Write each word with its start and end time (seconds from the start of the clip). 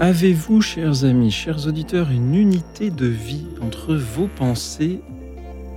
Avez-vous, 0.00 0.62
chers 0.62 1.04
amis, 1.04 1.30
chers 1.30 1.66
auditeurs, 1.66 2.10
une 2.10 2.34
unité 2.34 2.88
de 2.88 3.04
vie 3.04 3.46
entre 3.60 3.94
vos 3.94 4.28
pensées 4.28 5.02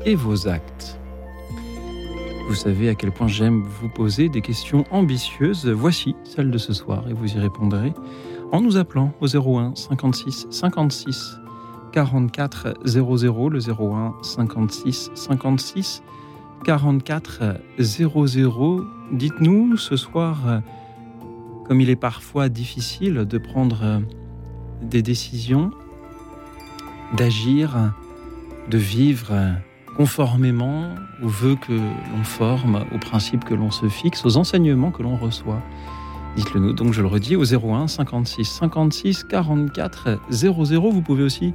et 0.05 0.15
vos 0.15 0.47
actes? 0.47 0.97
Vous 2.47 2.55
savez 2.55 2.87
à 2.87 2.95
quel 2.95 3.11
point 3.11 3.27
j'aime 3.27 3.63
vous 3.63 3.89
poser 3.89 4.29
des 4.29 4.39
questions 4.39 4.85
ambitieuses. 4.91 5.67
Voici 5.67 6.15
celle 6.23 6.51
de 6.51 6.57
ce 6.57 6.71
soir 6.71 7.03
et 7.09 7.13
vous 7.13 7.35
y 7.35 7.37
répondrez 7.37 7.91
en 8.53 8.61
nous 8.61 8.77
appelant 8.77 9.11
au 9.19 9.27
01 9.27 9.75
56 9.75 10.47
56 10.49 11.39
44 11.91 12.75
00, 12.85 13.49
le 13.49 13.59
01 13.59 14.13
56 14.21 15.11
56 15.15 16.01
44 16.63 17.59
00. 17.77 18.85
Dites-nous 19.11 19.75
ce 19.75 19.97
soir 19.97 20.61
comme 21.65 21.81
il 21.81 21.89
est 21.89 21.95
parfois 21.95 22.49
difficile 22.49 23.25
de 23.25 23.37
prendre 23.37 23.79
euh, 23.83 23.99
des 24.81 25.01
décisions, 25.01 25.71
d'agir, 27.15 27.93
de 28.69 28.77
vivre 28.77 29.33
conformément 29.95 30.95
aux 31.21 31.27
vœux 31.27 31.55
que 31.55 31.73
l'on 31.73 32.23
forme, 32.23 32.85
aux 32.93 32.97
principes 32.97 33.45
que 33.45 33.53
l'on 33.53 33.71
se 33.71 33.87
fixe, 33.87 34.25
aux 34.25 34.37
enseignements 34.37 34.91
que 34.91 35.03
l'on 35.03 35.15
reçoit. 35.15 35.61
Dites-le 36.35 36.59
nous, 36.59 36.73
donc 36.73 36.93
je 36.93 37.01
le 37.01 37.07
redis, 37.07 37.35
au 37.35 37.43
01 37.43 37.87
56 37.87 38.45
56 38.45 39.23
44 39.25 40.19
00. 40.31 40.89
Vous 40.89 41.01
pouvez 41.01 41.23
aussi 41.23 41.53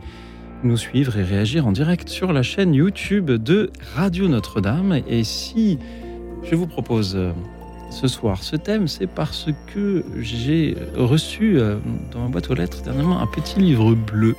nous 0.62 0.76
suivre 0.76 1.16
et 1.16 1.22
réagir 1.22 1.66
en 1.66 1.72
direct 1.72 2.08
sur 2.08 2.32
la 2.32 2.42
chaîne 2.42 2.74
YouTube 2.74 3.30
de 3.30 3.70
Radio 3.96 4.28
Notre-Dame. 4.28 5.00
Et 5.08 5.24
si 5.24 5.78
je 6.44 6.54
vous 6.54 6.66
propose 6.66 7.16
euh, 7.16 7.32
ce 7.90 8.08
soir. 8.08 8.42
Ce 8.42 8.56
thème, 8.56 8.88
c'est 8.88 9.06
parce 9.06 9.48
que 9.74 10.04
j'ai 10.18 10.76
reçu 10.96 11.58
euh, 11.58 11.78
dans 12.12 12.20
ma 12.20 12.28
boîte 12.28 12.50
aux 12.50 12.54
lettres 12.54 12.82
dernièrement 12.82 13.20
un 13.20 13.26
petit 13.26 13.58
livre 13.58 13.94
bleu. 13.94 14.34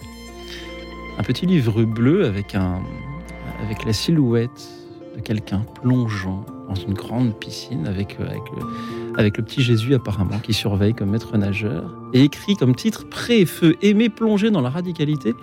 Un 1.17 1.23
petit 1.23 1.45
livre 1.45 1.83
bleu 1.83 2.25
avec, 2.25 2.55
un, 2.55 2.81
avec 3.64 3.86
la 3.86 3.94
silhouette 3.94 4.70
de 5.16 5.22
quelqu'un 5.22 5.64
plongeant 5.81 6.45
dans 6.67 6.75
une 6.75 6.94
grande 6.94 7.38
piscine 7.39 7.88
avec, 7.88 8.17
euh, 8.20 8.30
avec, 8.30 8.44
le, 8.55 9.20
avec 9.20 9.38
le 9.38 9.44
petit 9.44 9.61
Jésus 9.61 9.94
apparemment 9.95 10.39
qui 10.39 10.53
surveille 10.53 10.94
comme 10.94 11.09
maître 11.09 11.36
nageur. 11.38 11.95
Et 12.14 12.23
écrit 12.23 12.55
comme 12.55 12.75
titre 12.75 13.09
Pré-feu, 13.09 13.75
aimer 13.81 14.09
plonger 14.09 14.52
dans 14.52 14.61
la 14.61 14.70
radicalité. 14.70 15.33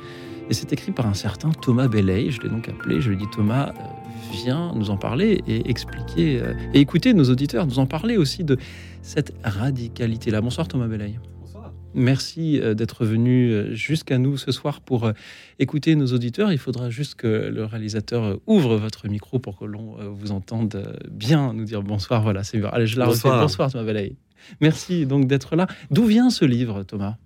Et 0.49 0.55
c'est 0.55 0.73
écrit 0.73 0.93
par 0.93 1.07
un 1.07 1.15
certain 1.15 1.51
Thomas 1.51 1.89
Belley. 1.89 2.31
Je 2.31 2.41
l'ai 2.41 2.49
donc 2.49 2.69
appelé, 2.69 3.01
je 3.01 3.09
lui 3.09 3.17
ai 3.17 3.19
dit 3.19 3.27
Thomas, 3.33 3.71
euh, 3.71 3.83
viens 4.31 4.73
nous 4.77 4.91
en 4.91 4.97
parler 4.97 5.43
et 5.49 5.69
expliquer 5.69 6.41
euh, 6.41 6.55
et 6.73 6.79
écouter 6.79 7.15
nos 7.15 7.25
auditeurs 7.31 7.67
nous 7.67 7.81
en 7.81 7.87
parler 7.87 8.17
aussi 8.17 8.45
de 8.45 8.57
cette 9.03 9.35
radicalité-là. 9.43 10.41
Bonsoir 10.41 10.69
Thomas. 10.69 10.87
Bonsoir. 11.41 11.73
Merci 11.95 12.61
euh, 12.61 12.75
d'être 12.75 13.05
venu 13.05 13.75
jusqu'à 13.75 14.19
nous 14.19 14.37
ce 14.37 14.53
soir 14.53 14.83
pour 14.83 15.11
écouter 15.59 15.97
nos 15.97 16.07
auditeurs. 16.07 16.53
Il 16.53 16.59
faudra 16.59 16.91
juste 16.91 17.17
que 17.17 17.27
le 17.27 17.65
réalisateur 17.65 18.39
ouvre 18.47 18.77
votre 18.77 19.09
micro 19.09 19.41
pour 19.41 19.59
que 19.59 19.65
l'on 19.65 19.97
vous 20.13 20.31
entende 20.31 20.97
bien 21.11 21.55
nous 21.55 21.65
dire 21.65 21.83
bonsoir. 21.83 22.23
Voilà, 22.23 22.45
c'est 22.45 22.59
bien. 22.59 22.69
Allez, 22.69 22.87
je 22.87 23.01
la 23.01 23.07
bonsoir. 23.07 23.41
Bonsoir 23.41 23.73
Thomas 23.73 23.85
Bellay. 23.85 24.15
Merci 24.61 25.07
donc 25.07 25.27
d'être 25.27 25.57
là. 25.57 25.67
D'où 25.91 26.05
vient 26.05 26.31
ce 26.31 26.45
livre, 26.45 26.85
Thomas? 26.85 27.17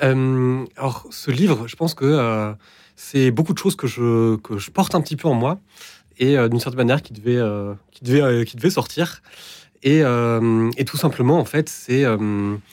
Alors, 0.00 1.06
ce 1.10 1.30
livre, 1.30 1.66
je 1.66 1.76
pense 1.76 1.94
que 1.94 2.54
c'est 2.96 3.30
beaucoup 3.30 3.52
de 3.52 3.58
choses 3.58 3.76
que 3.76 3.86
je, 3.86 4.36
que 4.36 4.58
je 4.58 4.70
porte 4.70 4.94
un 4.94 5.00
petit 5.00 5.16
peu 5.16 5.28
en 5.28 5.34
moi 5.34 5.60
et 6.18 6.36
euh, 6.36 6.48
d'une 6.48 6.60
certaine 6.60 6.78
manière 6.78 7.02
qui 7.02 7.12
devait, 7.12 7.36
euh, 7.36 7.74
qui 7.92 8.04
devait, 8.04 8.22
euh, 8.22 8.44
qui 8.44 8.56
devait 8.56 8.70
sortir. 8.70 9.22
Et, 9.82 10.00
et, 10.00 10.84
tout 10.84 10.96
simplement, 10.96 11.38
en 11.38 11.44
fait, 11.44 11.68
c'est 11.68 12.04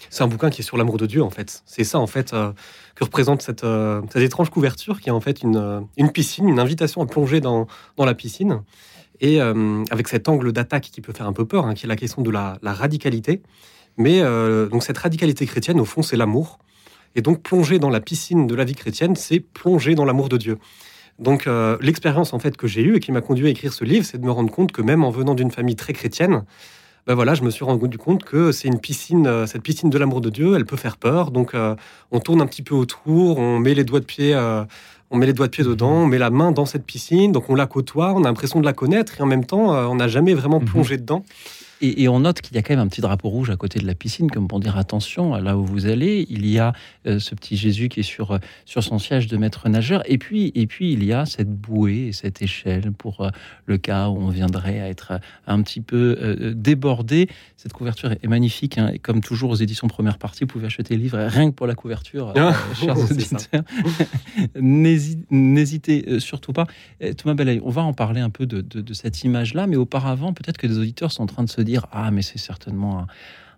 c'est 0.10 0.24
un 0.24 0.28
bouquin 0.28 0.50
qui 0.50 0.62
est 0.62 0.64
sur 0.64 0.78
l'amour 0.78 0.98
de 0.98 1.06
Dieu, 1.06 1.22
en 1.22 1.30
fait. 1.30 1.62
C'est 1.68 1.84
ça, 1.84 2.00
en 2.00 2.08
fait, 2.08 2.32
que 2.32 3.04
représente 3.04 3.44
cette, 3.44 3.64
cette, 4.12 4.24
étrange 4.24 4.50
couverture 4.50 5.00
qui 5.00 5.10
est 5.10 5.12
en 5.12 5.20
fait 5.20 5.44
une, 5.44 5.86
une 5.98 6.12
piscine, 6.12 6.50
une 6.50 6.60
invitation 6.60 7.04
à 7.04 7.06
plonger 7.06 7.40
dans, 7.40 7.68
dans 7.98 8.06
la 8.06 8.16
piscine. 8.16 8.64
Et 9.22 9.40
avec 9.40 10.08
cet 10.08 10.28
angle 10.28 10.54
d'attaque 10.54 10.90
qui 10.92 11.02
peut 11.02 11.14
faire 11.14 11.28
un 11.28 11.34
peu 11.34 11.46
peur, 11.46 11.68
hein, 11.68 11.76
qui 11.76 11.86
est 11.86 11.90
la 11.90 11.98
question 11.98 12.24
de 12.24 12.32
la, 12.32 12.58
la 12.64 12.74
radicalité. 12.74 13.44
Mais 13.98 14.22
donc 14.72 14.82
cette 14.82 14.98
radicalité 14.98 15.46
chrétienne, 15.46 15.80
au 15.80 15.86
fond, 15.86 16.02
c'est 16.02 16.18
l'amour. 16.18 16.58
Et 17.16 17.22
donc 17.22 17.42
plonger 17.42 17.80
dans 17.80 17.90
la 17.90 18.00
piscine 18.00 18.48
de 18.48 18.56
la 18.56 18.64
vie 18.64 18.76
chrétienne, 18.76 19.16
c'est 19.16 19.40
plonger 19.40 19.96
dans 19.96 20.06
l'amour 20.06 20.30
de 20.30 20.38
Dieu. 20.38 20.58
Donc 21.20 21.46
euh, 21.46 21.78
l'expérience 21.80 22.34
en 22.34 22.40
fait 22.40 22.58
que 22.58 22.68
j'ai 22.68 22.82
eue 22.82 22.96
et 22.96 23.00
qui 23.00 23.12
m'a 23.12 23.22
conduit 23.22 23.48
à 23.48 23.50
écrire 23.50 23.74
ce 23.74 23.84
livre, 23.84 24.06
c'est 24.06 24.18
de 24.18 24.26
me 24.26 24.32
rendre 24.32 24.52
compte 24.52 24.72
que 24.72 24.82
même 24.82 25.04
en 25.04 25.12
venant 25.12 25.36
d'une 25.36 25.52
famille 25.52 25.76
très 25.76 25.94
chrétienne, 25.94 26.44
ben 27.06 27.16
voilà, 27.16 27.36
je 27.36 27.44
me 27.44 27.50
suis 27.50 27.66
rendu 27.66 27.98
compte 27.98 28.24
que 28.24 28.52
c'est 28.52 28.68
une 28.68 28.80
piscine, 28.80 29.28
euh, 29.28 29.46
cette 29.46 29.62
piscine 29.62 29.90
de 29.90 29.98
l'amour 29.98 30.22
de 30.22 30.30
Dieu, 30.30 30.56
elle 30.56 30.66
peut 30.66 30.78
faire 30.78 30.98
peur. 30.98 31.32
Donc 31.32 31.54
euh, 31.54 31.76
on 32.12 32.20
tourne 32.20 32.42
un 32.42 32.48
petit 32.48 32.64
peu 32.64 32.74
autour, 32.74 33.38
on 33.38 33.60
met 33.60 33.76
les 33.76 33.84
doigts 33.84 34.00
de 34.00 34.06
pied, 34.06 34.36
on 35.12 35.18
met 35.18 35.28
les 35.28 35.34
doigts 35.34 35.48
de 35.48 35.52
pied 35.52 35.64
dedans, 35.64 35.92
on 35.92 36.08
met 36.08 36.18
la 36.18 36.32
main 36.32 36.52
dans 36.52 36.66
cette 36.66 36.86
piscine, 36.86 37.32
donc 37.32 37.50
on 37.50 37.56
la 37.56 37.68
côtoie, 37.68 38.14
on 38.14 38.24
a 38.24 38.28
l'impression 38.28 38.60
de 38.60 38.66
la 38.66 38.74
connaître 38.74 39.20
et 39.20 39.24
en 39.24 39.28
même 39.28 39.46
temps 39.46 39.70
on 39.92 39.96
n'a 39.96 40.08
jamais 40.08 40.34
vraiment 40.34 40.60
mhm. 40.60 40.66
plongé 40.66 40.98
dedans. 40.98 41.24
Et, 41.86 42.08
on 42.08 42.22
note 42.22 42.40
qu'il 42.40 42.56
y 42.56 42.60
a 42.60 42.62
quand 42.62 42.74
même 42.74 42.80
un 42.80 42.88
petit 42.88 43.02
drapeau 43.02 43.28
rouge 43.28 43.50
à 43.50 43.58
côté 43.58 43.78
de 43.78 43.86
la 43.86 43.94
piscine, 43.94 44.32
comme 44.32 44.48
pour 44.48 44.62
dire 44.62 44.78
attention, 44.78 45.36
là 45.36 45.58
où 45.58 45.66
vous 45.66 45.86
allez, 45.86 46.26
il 46.30 46.48
y 46.48 46.58
a 46.58 46.72
euh, 47.06 47.20
ce 47.20 47.36
petit 47.36 47.58
Jésus 47.58 47.90
qui 47.90 48.00
est 48.00 48.04
sur, 48.04 48.32
euh, 48.32 48.38
sur 48.64 48.82
son 48.86 49.00
siège 49.00 49.28
de 49.28 49.36
maître 49.36 49.68
nageur. 49.68 50.02
Et 50.06 50.18
puis, 50.18 50.54
et 50.56 50.66
puis 50.66 50.94
il 50.94 51.04
y 51.04 51.12
a 51.12 51.26
cette 51.26 51.50
bouée 51.50 52.08
et 52.08 52.14
cette 52.14 52.42
échelle 52.42 52.94
pour 52.94 53.20
euh, 53.20 53.32
le 53.66 53.78
cas 53.78 54.08
où 54.08 54.16
on 54.16 54.30
viendrait 54.30 54.80
à 54.80 54.88
être 54.88 55.20
un 55.46 55.62
petit 55.62 55.82
peu 55.82 56.54
débordé. 56.56 57.28
Cette 57.58 57.74
couverture 57.74 58.14
est 58.14 58.28
magnifique. 58.28 58.78
Hein, 58.78 58.92
et 58.94 59.00
comme 59.00 59.20
toujours 59.20 59.50
aux 59.50 59.56
éditions 59.56 59.90
première 59.90 60.18
partie, 60.18 60.46
vous 60.46 60.48
pouvez 60.48 60.68
acheter 60.68 60.96
le 60.96 61.02
livre 61.02 61.20
rien 61.20 61.50
que 61.52 61.56
pour 61.56 61.68
la 61.68 61.76
couverture, 61.76 62.34
ah, 62.38 62.54
chers 62.76 62.98
auditeurs. 62.98 63.64
N'hésitez 64.56 66.20
surtout 66.22 66.54
pas. 66.54 66.66
Thomas 67.18 67.34
Bellay, 67.34 67.60
on 67.66 67.72
va 67.72 67.82
en 67.82 67.94
parler 67.94 68.22
un 68.22 68.30
peu 68.30 68.46
de, 68.46 68.62
de, 68.62 68.80
de 68.80 68.94
cette 68.94 69.22
image-là, 69.26 69.68
mais 69.68 69.76
auparavant, 69.76 70.32
peut-être 70.32 70.58
que 70.58 70.68
des 70.68 70.78
auditeurs 70.78 71.12
sont 71.12 71.24
en 71.24 71.28
train 71.28 71.44
de 71.44 71.50
se 71.50 71.62
dire 71.62 71.73
ah 71.92 72.12
mais 72.12 72.22
c'est 72.22 72.38
certainement 72.38 73.08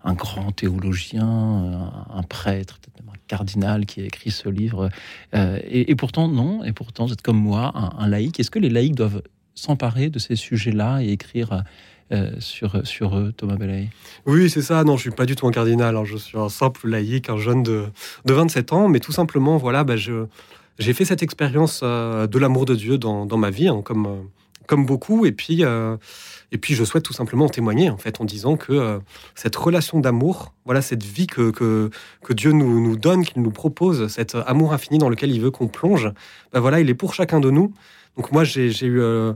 un, 0.04 0.14
grand 0.14 0.52
théologien, 0.52 1.26
un, 1.26 2.24
prêtre, 2.24 2.80
peut-être 2.80 3.10
un 3.10 3.18
cardinal 3.28 3.86
qui 3.86 4.02
a 4.02 4.06
écrit 4.06 4.32
ce 4.32 4.50
livre. 4.50 4.90
Euh, 5.34 5.60
et, 5.64 5.96
pourtant 5.96 6.28
non, 6.28 6.64
et 6.64 6.74
pourtant 6.74 7.06
vous 7.06 7.14
êtes 7.14 7.22
comme 7.22 7.40
moi 7.40 7.74
un, 7.98 8.08
laïc. 8.08 8.40
Est-ce 8.40 8.52
que 8.52 8.60
les 8.60 8.70
laïcs 8.70 8.96
doivent 8.96 9.24
s'emparer 9.56 10.10
de 10.10 10.20
ces 10.20 10.36
sujets-là 10.36 11.02
et 11.02 11.10
écrire 11.10 11.64
euh, 12.12 12.32
sur, 12.38 12.86
sur 12.86 13.18
eux, 13.18 13.34
Thomas 13.36 13.56
Bellay 13.56 13.90
Oui, 14.28 14.48
c'est 14.50 14.62
ça. 14.62 14.84
Non, 14.84 14.96
je 14.96 15.02
suis 15.02 15.12
pas 15.12 15.26
du 15.26 15.36
tout 15.36 15.48
un 15.48 15.52
cardinal. 15.52 15.98
Hein. 15.98 16.04
Je 16.06 16.18
suis 16.18 16.38
un 16.38 16.50
simple 16.50 16.88
laïc, 16.88 17.30
un 17.30 17.38
jeune 17.38 17.64
de, 17.64 17.86
de 18.26 18.34
27 18.34 18.74
ans. 18.74 18.90
Mais 18.90 19.00
tout 19.00 19.12
simplement, 19.12 19.58
voilà, 19.58 19.84
bah, 19.84 19.96
je, 19.96 20.28
j'ai 20.78 20.94
fait 20.94 21.06
cette 21.06 21.24
expérience 21.24 21.82
euh, 21.84 22.28
de 22.28 22.38
l'amour 22.38 22.66
de 22.66 22.76
Dieu 22.76 23.00
dans, 23.00 23.26
dans 23.26 23.38
ma 23.38 23.50
vie, 23.50 23.70
hein, 23.70 23.82
comme, 23.84 24.30
comme 24.68 24.86
beaucoup. 24.86 25.26
Et 25.26 25.32
puis, 25.32 25.64
et 26.52 26.58
puis, 26.58 26.74
je 26.74 26.84
souhaite 26.84 27.04
tout 27.04 27.14
simplement 27.14 27.50
témoigner, 27.50 27.90
en 27.90 27.98
fait, 27.98 28.22
en 28.22 28.26
disant 28.26 28.56
que 28.56 28.74
euh, 28.74 29.00
cette 29.34 29.56
relation 29.56 30.00
d'amour, 30.00 30.54
voilà, 30.66 30.82
cette 30.82 31.04
vie 31.04 31.28
que, 31.28 31.52
que, 31.52 31.90
Dieu 32.34 32.52
nous, 32.52 32.80
nous 32.80 32.98
donne, 32.98 33.26
qu'il 33.26 33.42
nous 33.42 33.52
propose, 33.52 34.08
cet 34.08 34.36
amour 34.36 34.74
infini 34.74 34.98
dans 34.98 35.10
lequel 35.10 35.32
il 35.32 35.42
veut 35.42 35.52
qu'on 35.52 35.68
plonge, 35.68 36.12
ben 36.54 36.60
voilà, 36.60 36.80
il 36.80 36.90
est 36.90 36.96
pour 36.96 37.14
chacun 37.14 37.40
de 37.40 37.50
nous. 37.50 37.74
Donc, 38.18 38.32
moi, 38.32 38.44
j'ai 38.44 38.70
eu. 38.86 39.02
Euh, 39.02 39.34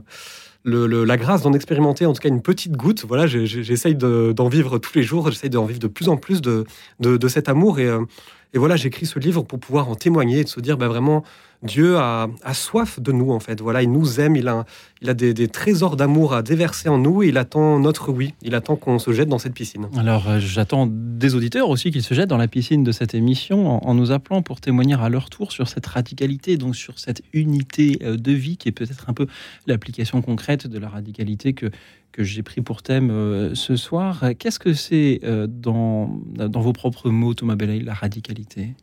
la 0.64 1.16
grâce 1.16 1.40
d'en 1.40 1.54
expérimenter 1.54 2.04
en 2.04 2.12
tout 2.12 2.20
cas 2.20 2.28
une 2.28 2.42
petite 2.42 2.72
goutte. 2.72 3.06
Voilà, 3.08 3.26
j'essaye 3.26 3.94
d'en 3.94 4.48
vivre 4.48 4.76
tous 4.76 4.94
les 4.94 5.02
jours, 5.02 5.30
j'essaye 5.30 5.48
d'en 5.48 5.64
vivre 5.64 5.80
de 5.80 5.86
plus 5.86 6.10
en 6.10 6.18
plus 6.18 6.42
de, 6.42 6.66
de, 6.98 7.28
cet 7.28 7.48
amour. 7.48 7.78
Et, 7.78 7.86
euh, 7.86 8.04
et 8.52 8.58
voilà, 8.58 8.76
j'écris 8.76 9.06
ce 9.06 9.18
livre 9.18 9.42
pour 9.42 9.58
pouvoir 9.58 9.88
en 9.88 9.94
témoigner 9.94 10.40
et 10.40 10.44
de 10.44 10.48
se 10.48 10.60
dire, 10.60 10.76
ben 10.76 10.88
vraiment, 10.88 11.24
Dieu 11.62 11.98
a, 11.98 12.28
soif 12.54 13.00
de 13.00 13.12
nous, 13.12 13.32
en 13.32 13.40
fait. 13.40 13.60
Voilà, 13.60 13.82
il 13.82 13.92
nous 13.92 14.18
aime, 14.18 14.34
il 14.34 14.48
a, 14.48 14.64
il 15.02 15.10
a 15.10 15.14
des, 15.14 15.48
trésors 15.48 15.96
d'amour 15.96 16.32
à 16.32 16.42
déverser 16.42 16.88
en 16.88 16.96
nous 16.96 17.22
et 17.22 17.28
il 17.28 17.36
attend 17.36 17.78
notre 17.78 18.10
oui. 18.10 18.34
Il 18.42 18.54
attend 18.54 18.76
qu'on 18.76 18.98
se 18.98 19.12
jette 19.12 19.28
dans 19.28 19.38
cette 19.38 19.52
piscine. 19.52 19.86
Alors, 19.98 20.28
euh, 20.28 20.38
j'attends 20.40 20.86
des 20.90 21.34
auditeurs 21.34 21.68
aussi 21.68 21.90
qu'ils 21.90 22.02
se 22.02 22.14
jettent 22.14 22.30
dans 22.30 22.38
la 22.38 22.48
piscine 22.48 22.82
de 22.82 22.92
cette 22.92 23.14
émission 23.14 23.86
en, 23.86 23.94
nous 23.94 24.10
appelant 24.10 24.40
pour 24.40 24.60
témoigner 24.60 24.94
à 24.94 25.08
leur 25.10 25.28
tour 25.28 25.52
sur 25.52 25.68
cette 25.68 25.84
radicalité, 25.84 26.56
donc 26.56 26.76
sur 26.76 26.98
cette 26.98 27.22
unité 27.34 27.98
euh, 28.02 28.16
de 28.16 28.32
vie 28.32 28.56
qui 28.56 28.68
est 28.68 28.72
peut-être 28.72 29.10
un 29.10 29.12
peu 29.12 29.26
l'application 29.66 30.22
concrète 30.22 30.66
de 30.66 30.78
la 30.78 30.88
radicalité 30.88 31.52
que, 31.52 31.66
que 32.12 32.24
j'ai 32.24 32.42
pris 32.42 32.62
pour 32.62 32.82
thème 32.82 33.10
euh, 33.10 33.54
ce 33.54 33.76
soir. 33.76 34.24
Qu'est-ce 34.38 34.58
que 34.58 34.72
c'est 34.72 35.20
dans, 35.46 36.20
dans 36.34 36.60
vos 36.60 36.72
propres 36.72 37.10
mots, 37.10 37.34
Thomas 37.34 37.56
Bellay, 37.56 37.80
la 37.80 37.94
radicalité? 37.94 38.74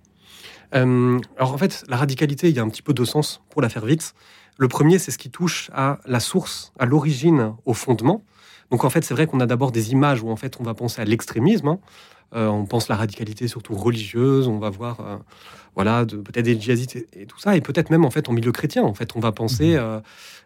Euh, 0.76 1.20
alors 1.38 1.54
en 1.54 1.58
fait, 1.58 1.84
la 1.88 1.98
radicalité, 1.98 2.50
il 2.50 2.56
y 2.56 2.60
a 2.60 2.64
un 2.64 2.70
petit 2.70 2.82
peu 2.82 2.94
deux 2.94 3.06
sens 3.06 3.42
pour 3.50 3.62
la 3.62 3.70
faire 3.70 3.86
vite. 3.86 4.14
Le 4.58 4.68
premier, 4.68 5.00
c'est 5.00 5.12
ce 5.12 5.18
qui 5.18 5.30
touche 5.30 5.70
à 5.74 6.00
la 6.06 6.20
source, 6.20 6.74
à 6.80 6.86
l'origine, 6.86 7.54
au 7.66 7.74
fondement. 7.74 8.24
Donc 8.72 8.84
en 8.84 8.90
fait, 8.90 9.04
c'est 9.04 9.14
vrai 9.14 9.28
qu'on 9.28 9.40
a 9.40 9.46
d'abord 9.46 9.72
des 9.72 9.92
images 9.92 10.22
où 10.24 10.30
en 10.30 10.36
fait 10.36 10.60
on 10.60 10.64
va 10.64 10.74
penser 10.74 11.02
à 11.02 11.06
l'extrémisme. 11.06 11.68
Hein. 11.68 11.80
Euh, 12.36 12.48
on 12.48 12.66
pense 12.66 12.90
la 12.90 12.96
radicalité 12.96 13.48
surtout 13.48 13.76
religieuse. 13.76 14.48
On 14.48 14.60
va 14.60 14.70
voir, 14.70 15.22
euh, 15.78 15.84
voilà, 15.84 16.06
peut-être 16.06 16.46
des 16.46 16.60
djihadistes 16.60 16.98
et, 17.14 17.26
tout 17.26 17.40
ça, 17.40 17.56
et 17.56 17.62
peut-être 17.62 17.90
même 17.90 18.06
en 18.06 18.12
fait 18.12 18.30
en 18.30 18.34
milieu 18.34 18.52
chrétien. 18.52 18.84
En 18.84 18.94
fait, 18.94 19.16
on 19.16 19.20
va 19.20 19.32
penser 19.32 19.78
mmh. 19.78 20.02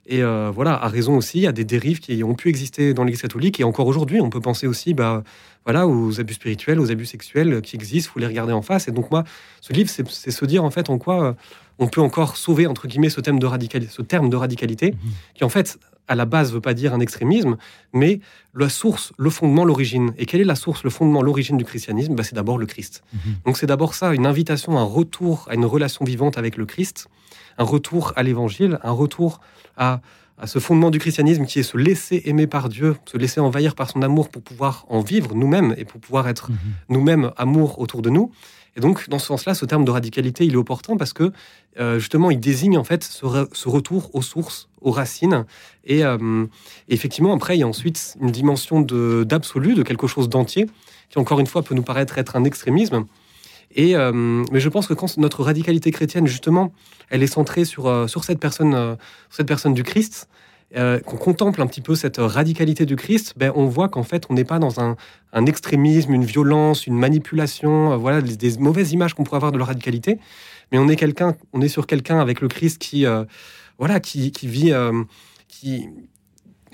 et 0.08 0.22
voilà, 0.54 0.74
à 0.74 0.88
raison 0.88 1.16
aussi, 1.16 1.48
à 1.48 1.52
des 1.52 1.66
dérives 1.66 2.00
qui 2.00 2.24
ont 2.24 2.36
pu 2.36 2.50
exister 2.50 2.94
dans 2.94 3.04
l'Église 3.04 3.22
catholique 3.22 3.60
et 3.60 3.64
encore 3.64 3.88
aujourd'hui, 3.88 4.22
on 4.22 4.30
peut 4.30 4.42
penser 4.42 4.68
aussi, 4.68 4.94
bah, 4.94 5.24
voilà, 5.66 5.88
aux 5.88 6.20
abus 6.20 6.34
spirituels, 6.34 6.80
aux 6.80 6.92
abus 6.92 7.06
sexuels 7.06 7.62
qui 7.62 7.76
existent. 7.76 8.12
Faut 8.14 8.20
les 8.20 8.28
regarder 8.28 8.54
en 8.54 8.62
face. 8.62 8.88
Et 8.88 8.92
donc 8.92 9.12
moi, 9.12 9.24
ce 9.62 9.74
livre, 9.74 9.90
c'est 9.90 10.32
se 10.32 10.46
dire 10.46 10.64
en 10.64 10.72
fait 10.72 10.90
en 10.90 10.98
quoi 10.98 11.36
on 11.80 11.88
peut 11.88 12.02
encore 12.02 12.38
sauver 12.38 12.68
entre 12.68 12.88
guillemets 12.88 13.10
ce 13.10 13.22
thème 13.22 13.40
de 13.40 13.46
radicalité, 13.46 13.92
ce 13.92 14.02
terme 14.02 14.30
de 14.30 14.36
radicalité, 14.36 14.92
mmh. 14.92 14.98
qui 15.36 15.44
en 15.44 15.50
fait 15.50 15.80
à 16.08 16.16
la 16.16 16.26
base 16.26 16.52
veut 16.52 16.62
pas 16.62 16.74
dire 16.74 16.94
un 16.94 17.00
extrémisme, 17.00 17.58
mais 17.94 18.20
la 18.54 18.70
source, 18.70 19.14
le 19.18 19.30
fondement, 19.30 19.64
l'origine. 19.64 20.14
Et 20.18 20.26
quelle 20.26 20.42
est 20.42 20.46
la 20.46 20.56
source, 20.56 20.84
le 20.84 20.90
fondement, 20.90 21.22
l'origine 21.22 21.58
du 21.58 21.66
christianisme? 21.66 22.16
Bah, 22.16 22.24
C'est 22.24 22.36
d'abord 22.36 22.58
le 22.58 22.66
Christ. 22.66 23.04
Mmh. 23.14 23.18
Donc 23.46 23.58
c'est 23.58 23.68
d'abord 23.68 23.94
ça, 23.94 24.14
une 24.14 24.26
invitation, 24.26 24.78
un 24.78 24.84
retour 24.84 25.48
à 25.50 25.56
une 25.56 25.66
relation 25.66 26.04
vivante 26.04 26.38
avec 26.38 26.58
le 26.58 26.66
Christ, 26.66 27.08
un 27.58 27.64
retour 27.64 28.14
à 28.16 28.24
l'évangile, 28.24 28.80
un 28.84 28.92
retour 28.92 29.40
à, 29.78 30.02
à 30.38 30.48
ce 30.48 30.60
fondement 30.60 30.90
du 30.90 31.00
christianisme 31.00 31.46
qui 31.46 31.60
est 31.60 31.64
se 31.64 31.78
laisser 31.78 32.24
aimer 32.26 32.48
par 32.48 32.68
Dieu, 32.68 32.98
se 33.06 33.18
laisser 33.18 33.40
envahir 33.40 33.76
par 33.76 33.90
son 33.90 34.02
amour 34.02 34.30
pour 34.30 34.42
pouvoir 34.42 34.86
en 34.90 35.02
vivre 35.02 35.34
nous-mêmes 35.36 35.74
et 35.78 35.86
pour 35.86 36.02
pouvoir 36.02 36.28
être 36.28 36.52
mmh. 36.52 36.56
nous-mêmes 36.90 37.32
amour 37.38 37.80
autour 37.80 38.02
de 38.02 38.10
nous. 38.10 38.32
Et 38.78 38.80
donc, 38.80 39.10
dans 39.10 39.20
ce 39.20 39.28
sens-là, 39.28 39.54
ce 39.54 39.66
terme 39.66 39.84
de 39.84 39.92
radicalité, 39.92 40.46
il 40.46 40.54
est 40.54 40.58
opportun 40.58 40.96
parce 40.96 41.14
que 41.14 41.32
euh, 41.80 42.00
justement, 42.00 42.32
il 42.32 42.40
désigne 42.40 42.78
en 42.78 42.84
fait 42.84 43.04
ce, 43.04 43.26
retour 43.68 44.10
aux 44.14 44.22
sources, 44.22 44.70
aux 44.82 44.92
racines. 44.92 45.46
Euh, 45.90 46.46
et, 46.88 46.94
effectivement, 46.94 47.34
après, 47.34 47.58
il 47.58 47.60
y 47.60 47.64
a 47.64 47.68
ensuite 47.68 48.16
une 48.22 48.32
dimension 48.32 48.82
d'absolu, 48.82 49.74
de, 49.76 49.84
quelque 49.84 50.08
chose 50.08 50.30
d'entier, 50.30 50.68
qui 51.10 51.20
encore 51.20 51.40
une 51.40 51.48
fois 51.48 51.64
peut 51.64 51.76
nous 51.76 51.84
paraître 51.84 52.18
être 52.18 52.36
un 52.36 52.44
extrémisme. 52.46 53.06
Et, 53.74 53.96
euh, 53.96 54.12
mais 54.52 54.60
je 54.60 54.70
pense 54.70 54.88
que 54.88 54.94
quand 54.94 55.18
notre 55.18 55.44
radicalité 55.44 55.92
chrétienne, 55.92 56.28
justement, 56.28 56.74
elle 57.10 57.24
est 57.24 57.28
centrée 57.28 57.66
sur, 57.66 58.10
sur 58.10 58.24
cette, 58.24 58.40
personne, 58.40 58.98
cette 59.30 59.48
personne 59.48 59.74
du 59.74 59.84
Christ, 59.84 60.30
euh, 60.78 61.00
qu'on 61.02 61.18
contemple 61.18 61.62
un 61.62 61.68
petit 61.68 61.82
peu 61.82 61.96
cette 61.96 62.18
radicalité 62.18 62.86
du 62.86 62.96
Christ, 62.96 63.34
ben, 63.36 63.52
on 63.56 63.66
voit 63.66 63.90
qu'en 63.90 64.04
fait, 64.04 64.26
on 64.30 64.34
n'est 64.34 64.46
pas 64.46 64.58
dans 64.58 64.80
un, 64.80 64.96
extrémisme, 65.46 66.14
une 66.14 66.24
violence, 66.24 66.88
une 66.88 66.98
manipulation, 66.98 67.92
euh, 67.92 67.98
voilà, 67.98 68.22
des, 68.22 68.58
mauvaises 68.58 68.94
images 68.94 69.14
qu'on 69.14 69.24
pourrait 69.24 69.38
avoir 69.38 69.52
de 69.52 69.58
la 69.58 69.66
radicalité, 69.66 70.18
mais 70.72 70.78
on 70.78 70.88
est 70.88 70.96
quelqu'un, 70.96 71.36
on 71.52 71.62
est 71.62 71.68
sur 71.68 71.88
quelqu'un 71.88 72.20
avec 72.20 72.40
le 72.40 72.48
Christ 72.48 72.78
qui, 72.78 73.06
euh, 73.06 73.26
voilà, 73.80 74.00
qui, 74.00 74.32
qui 74.32 74.48
vit, 74.48 74.74
qui, 75.50 75.90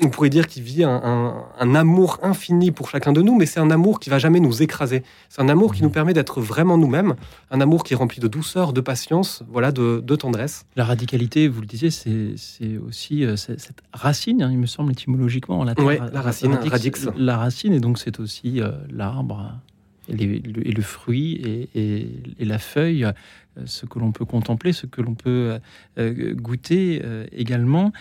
on 0.01 0.09
pourrait 0.09 0.29
dire 0.29 0.47
qu'il 0.47 0.63
vit 0.63 0.83
un, 0.83 1.75
amour 1.75 2.19
infini 2.21 2.71
pour 2.71 2.89
chacun 2.89 3.13
de 3.13 3.21
nous, 3.21 3.35
mais 3.35 3.45
c'est 3.45 3.59
un 3.59 3.71
amour 3.71 3.99
qui 3.99 4.09
va 4.09 4.19
jamais 4.19 4.39
nous 4.39 4.61
écraser. 4.61 5.03
C'est 5.29 5.41
un 5.41 5.49
amour 5.49 5.73
qui 5.73 5.83
nous 5.83 5.89
permet 5.89 6.13
d'être 6.13 6.41
vraiment 6.41 6.77
nous-mêmes, 6.77 7.15
un 7.51 7.61
amour 7.61 7.83
qui 7.83 7.93
est 7.93 7.97
rempli 7.97 8.19
de 8.19 8.27
douceur, 8.27 8.73
de 8.73 8.81
patience, 8.81 9.43
voilà, 9.49 9.71
de, 9.71 10.15
tendresse. 10.15 10.65
La 10.75 10.85
radicalité, 10.85 11.47
vous 11.47 11.61
le 11.61 11.67
disiez, 11.67 11.91
c'est 11.91 12.77
aussi 12.77 13.23
euh, 13.23 13.35
cette 13.35 13.81
racine, 13.93 14.41
hein, 14.41 14.49
il 14.51 14.57
me 14.57 14.65
semble 14.65 14.91
étymologiquement, 14.91 15.63
la, 15.63 15.73
oui, 15.77 15.97
la 16.11 16.21
racine, 16.21 16.55
radix, 16.55 17.07
La 17.15 17.37
racine, 17.37 17.73
et 17.73 17.79
donc 17.79 17.99
c'est 17.99 18.19
aussi 18.19 18.61
euh, 18.61 18.71
l'arbre 18.89 19.51
et, 20.09 20.15
le, 20.15 20.81
fruit 20.81 21.67
et, 21.75 22.45
la 22.45 22.59
feuille 22.59 23.05
euh, 23.57 23.63
ce 23.65 23.85
que 23.85 23.99
l'on 23.99 24.11
peut 24.11 24.25
contempler, 24.25 24.73
ce 24.73 24.85
que 24.85 25.01
l'on 25.01 25.15
peut 25.15 25.29
euh, 25.29 25.59
euh, 25.97 26.33
goûter 26.33 27.01
également. 27.31 27.91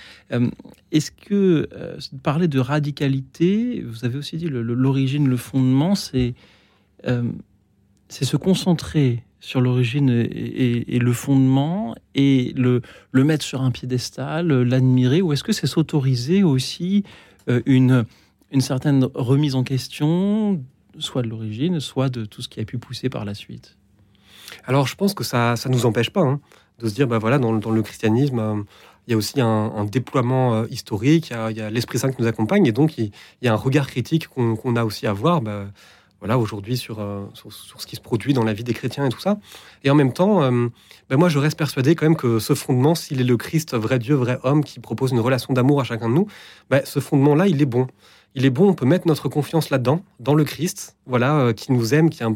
Est-ce 0.93 1.11
que 1.11 1.69
parler 2.23 2.49
de 2.49 2.59
radicalité, 2.59 3.83
vous 3.87 4.05
avez 4.05 4.19
aussi 4.19 4.37
dit 4.37 4.49
l'origine, 4.49 5.29
le 5.29 5.37
fondement, 5.37 5.95
c'est 5.95 6.35
se 8.09 8.37
concentrer 8.37 9.23
sur 9.41 9.61
l'origine 9.61 10.09
et, 10.11 10.99
le 10.99 11.13
fondement 11.13 11.95
et 12.15 12.53
le, 12.57 12.83
mettre 13.13 13.45
sur 13.45 13.63
un 13.63 13.71
piédestal, 13.71 14.49
l'admirer, 14.63 15.23
ou 15.23 15.33
est-ce 15.33 15.45
que 15.45 15.53
c'est 15.53 15.67
s'autoriser 15.67 16.43
aussi 16.43 17.05
une 17.67 18.05
certaine 18.61 19.05
remise 19.15 19.55
en 19.55 19.63
question, 19.63 20.63
soit 20.99 21.23
de 21.23 21.29
l'origine, 21.29 21.81
soit 21.81 22.09
de 22.09 22.25
tout 22.25 22.43
ce 22.43 22.49
qui 22.49 22.61
a 22.61 22.65
pu 22.65 22.79
pousser 22.79 23.09
par 23.09 23.25
la 23.25 23.35
suite 23.35 23.77
alors, 24.65 24.87
je 24.87 24.95
pense 24.95 25.15
que 25.15 25.25
ça 25.25 25.55
ne 25.67 25.73
nous 25.73 25.87
empêche 25.87 26.11
pas 26.11 26.23
hein, 26.23 26.41
de 26.79 26.89
se 26.89 26.95
dire, 26.95 27.07
bah 27.07 27.19
voilà, 27.19 27.39
dans, 27.39 27.53
le 27.53 27.83
christianisme, 27.83 28.39
euh, 28.39 28.63
il 29.07 29.13
y 29.13 29.15
a 29.15 29.17
aussi 29.17 29.41
un, 29.41 29.85
déploiement 29.85 30.55
euh, 30.55 30.67
historique, 30.71 31.33
il 31.51 31.57
y 31.57 31.61
a, 31.61 31.71
l'Esprit 31.71 31.99
Saint 31.99 32.11
qui 32.11 32.21
nous 32.21 32.29
accompagne, 32.29 32.67
et 32.67 32.73
donc 32.73 32.99
il, 32.99 33.13
y 33.43 33.49
a 33.49 33.53
un 33.53 33.57
regard 33.57 33.87
critique 33.87 34.29
qu'on 34.29 34.77
a 34.77 34.85
aussi 34.85 35.07
à 35.07 35.13
voir. 35.13 35.41
Bah, 35.41 35.67
voilà, 36.21 36.39
aujourd'hui 36.39 36.83
euh, 36.91 37.27
sur, 37.35 37.53
sur, 37.53 37.81
ce 37.81 37.87
qui 37.87 37.95
se 37.95 38.01
produit 38.01 38.33
dans 38.33 38.43
la 38.43 38.55
vie 38.55 38.65
des 38.65 38.73
chrétiens 38.73 39.05
et 39.05 39.11
tout 39.11 39.21
ça. 39.21 39.39
Et 39.85 39.91
en 39.91 39.95
même 39.95 40.15
temps, 40.15 40.51
bah, 41.11 41.17
moi, 41.17 41.29
je 41.29 41.39
reste 41.39 41.59
persuadé 41.59 41.95
quand 41.95 42.07
même 42.07 42.17
que 42.17 42.39
ce 42.39 42.55
fondement, 42.55 42.95
s'il 42.95 43.21
est 43.21 43.25
le 43.25 43.37
Christ, 43.37 43.77
vrai 43.77 43.99
Dieu, 43.99 44.15
vrai 44.15 44.39
homme, 44.43 44.65
qui 44.65 44.81
propose 44.81 45.13
une 45.13 45.21
relation 45.21 45.53
d'amour 45.53 45.81
à 45.81 45.85
chacun 45.85 46.09
de 46.09 46.15
nous, 46.15 46.27
bah, 46.71 46.81
ce 46.85 47.01
fondement-là, 47.01 47.47
il 47.47 47.61
est 47.61 47.67
bon. 47.67 47.87
Il 48.37 48.45
est 48.45 48.51
bon, 48.51 48.69
on 48.69 48.75
peut 48.75 48.87
mettre 48.87 49.09
notre 49.09 49.29
confiance 49.29 49.71
là-dedans, 49.71 50.05
dans 50.21 50.35
le 50.35 50.45
Christ, 50.45 50.97
voilà, 51.07 51.53
qui 51.55 51.73
nous 51.73 51.95
aime, 51.95 52.11
qui, 52.11 52.23
a 52.23 52.29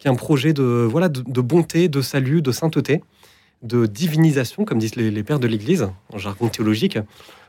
qui 0.00 0.08
est 0.08 0.10
un 0.10 0.16
projet 0.16 0.52
de, 0.52 0.88
voilà, 0.90 1.08
de, 1.08 1.40
bonté, 1.40 1.88
de 1.88 2.00
salut, 2.00 2.40
de 2.40 2.52
sainteté, 2.52 3.02
de 3.62 3.84
divinisation, 3.84 4.64
comme 4.64 4.78
disent 4.78 4.96
les, 4.96 5.22
pères 5.22 5.38
de 5.38 5.46
l'Église, 5.46 5.90
en 6.12 6.18
jargon 6.18 6.48
théologique. 6.48 6.98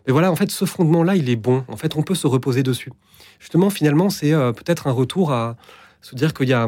Mais 0.05 0.11
voilà, 0.11 0.29
en 0.29 0.35
fait, 0.35 0.51
ce 0.51 0.65
fondement-là, 0.65 1.15
il 1.15 1.29
est 1.29 1.37
bon. 1.37 1.63
En 1.69 1.77
fait, 1.77 1.95
on 1.95 2.03
peut 2.03 2.13
se 2.13 2.27
reposer 2.27 2.61
dessus. 2.61 2.91
Justement, 3.39 3.69
finalement, 3.69 4.09
c'est 4.09 4.33
euh, 4.33 4.51
peut-être 4.51 4.87
un 4.87 4.91
retour 4.91 5.31
à 5.31 5.55
se 6.01 6.13
dire 6.13 6.33
qu'il 6.33 6.49
y 6.49 6.53
a, 6.53 6.67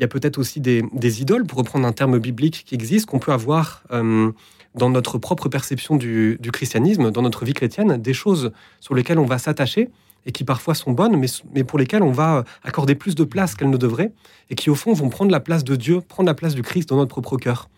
a 0.00 0.06
peut-être 0.06 0.38
aussi 0.38 0.60
des, 0.60 1.20
idoles, 1.20 1.46
pour 1.46 1.58
reprendre 1.58 1.84
un 1.86 1.92
terme 1.92 2.20
biblique 2.20 2.62
qui 2.64 2.76
existe, 2.76 3.06
qu'on 3.06 3.18
peut 3.18 3.32
avoir 3.32 3.82
euh, 3.90 4.30
dans 4.76 4.88
notre 4.88 5.18
propre 5.18 5.48
perception 5.48 5.96
du, 5.96 6.38
du, 6.40 6.52
christianisme, 6.52 7.10
dans 7.10 7.22
notre 7.22 7.44
vie 7.44 7.54
chrétienne, 7.54 7.96
des 8.00 8.14
choses 8.14 8.52
sur 8.78 8.94
lesquelles 8.94 9.18
on 9.18 9.26
va 9.26 9.38
s'attacher 9.38 9.90
et 10.26 10.32
qui 10.32 10.44
parfois 10.44 10.74
sont 10.74 10.92
bonnes, 10.92 11.16
mais, 11.16 11.64
pour 11.64 11.78
lesquelles 11.78 12.02
on 12.02 12.12
va 12.12 12.44
accorder 12.62 12.94
plus 12.94 13.14
de 13.14 13.24
place 13.24 13.54
qu'elles 13.54 13.70
ne 13.70 13.76
devraient, 13.76 14.12
et 14.50 14.54
qui 14.54 14.70
au 14.70 14.74
fond 14.74 14.92
vont 14.92 15.08
prendre 15.08 15.30
la 15.30 15.40
place 15.40 15.64
de 15.64 15.76
Dieu, 15.76 16.00
prendre 16.00 16.28
la 16.28 16.34
place 16.34 16.54
du 16.54 16.62
Christ 16.62 16.88
dans 16.88 16.96
notre 16.96 17.08
propre 17.08 17.36
cœur. 17.36 17.68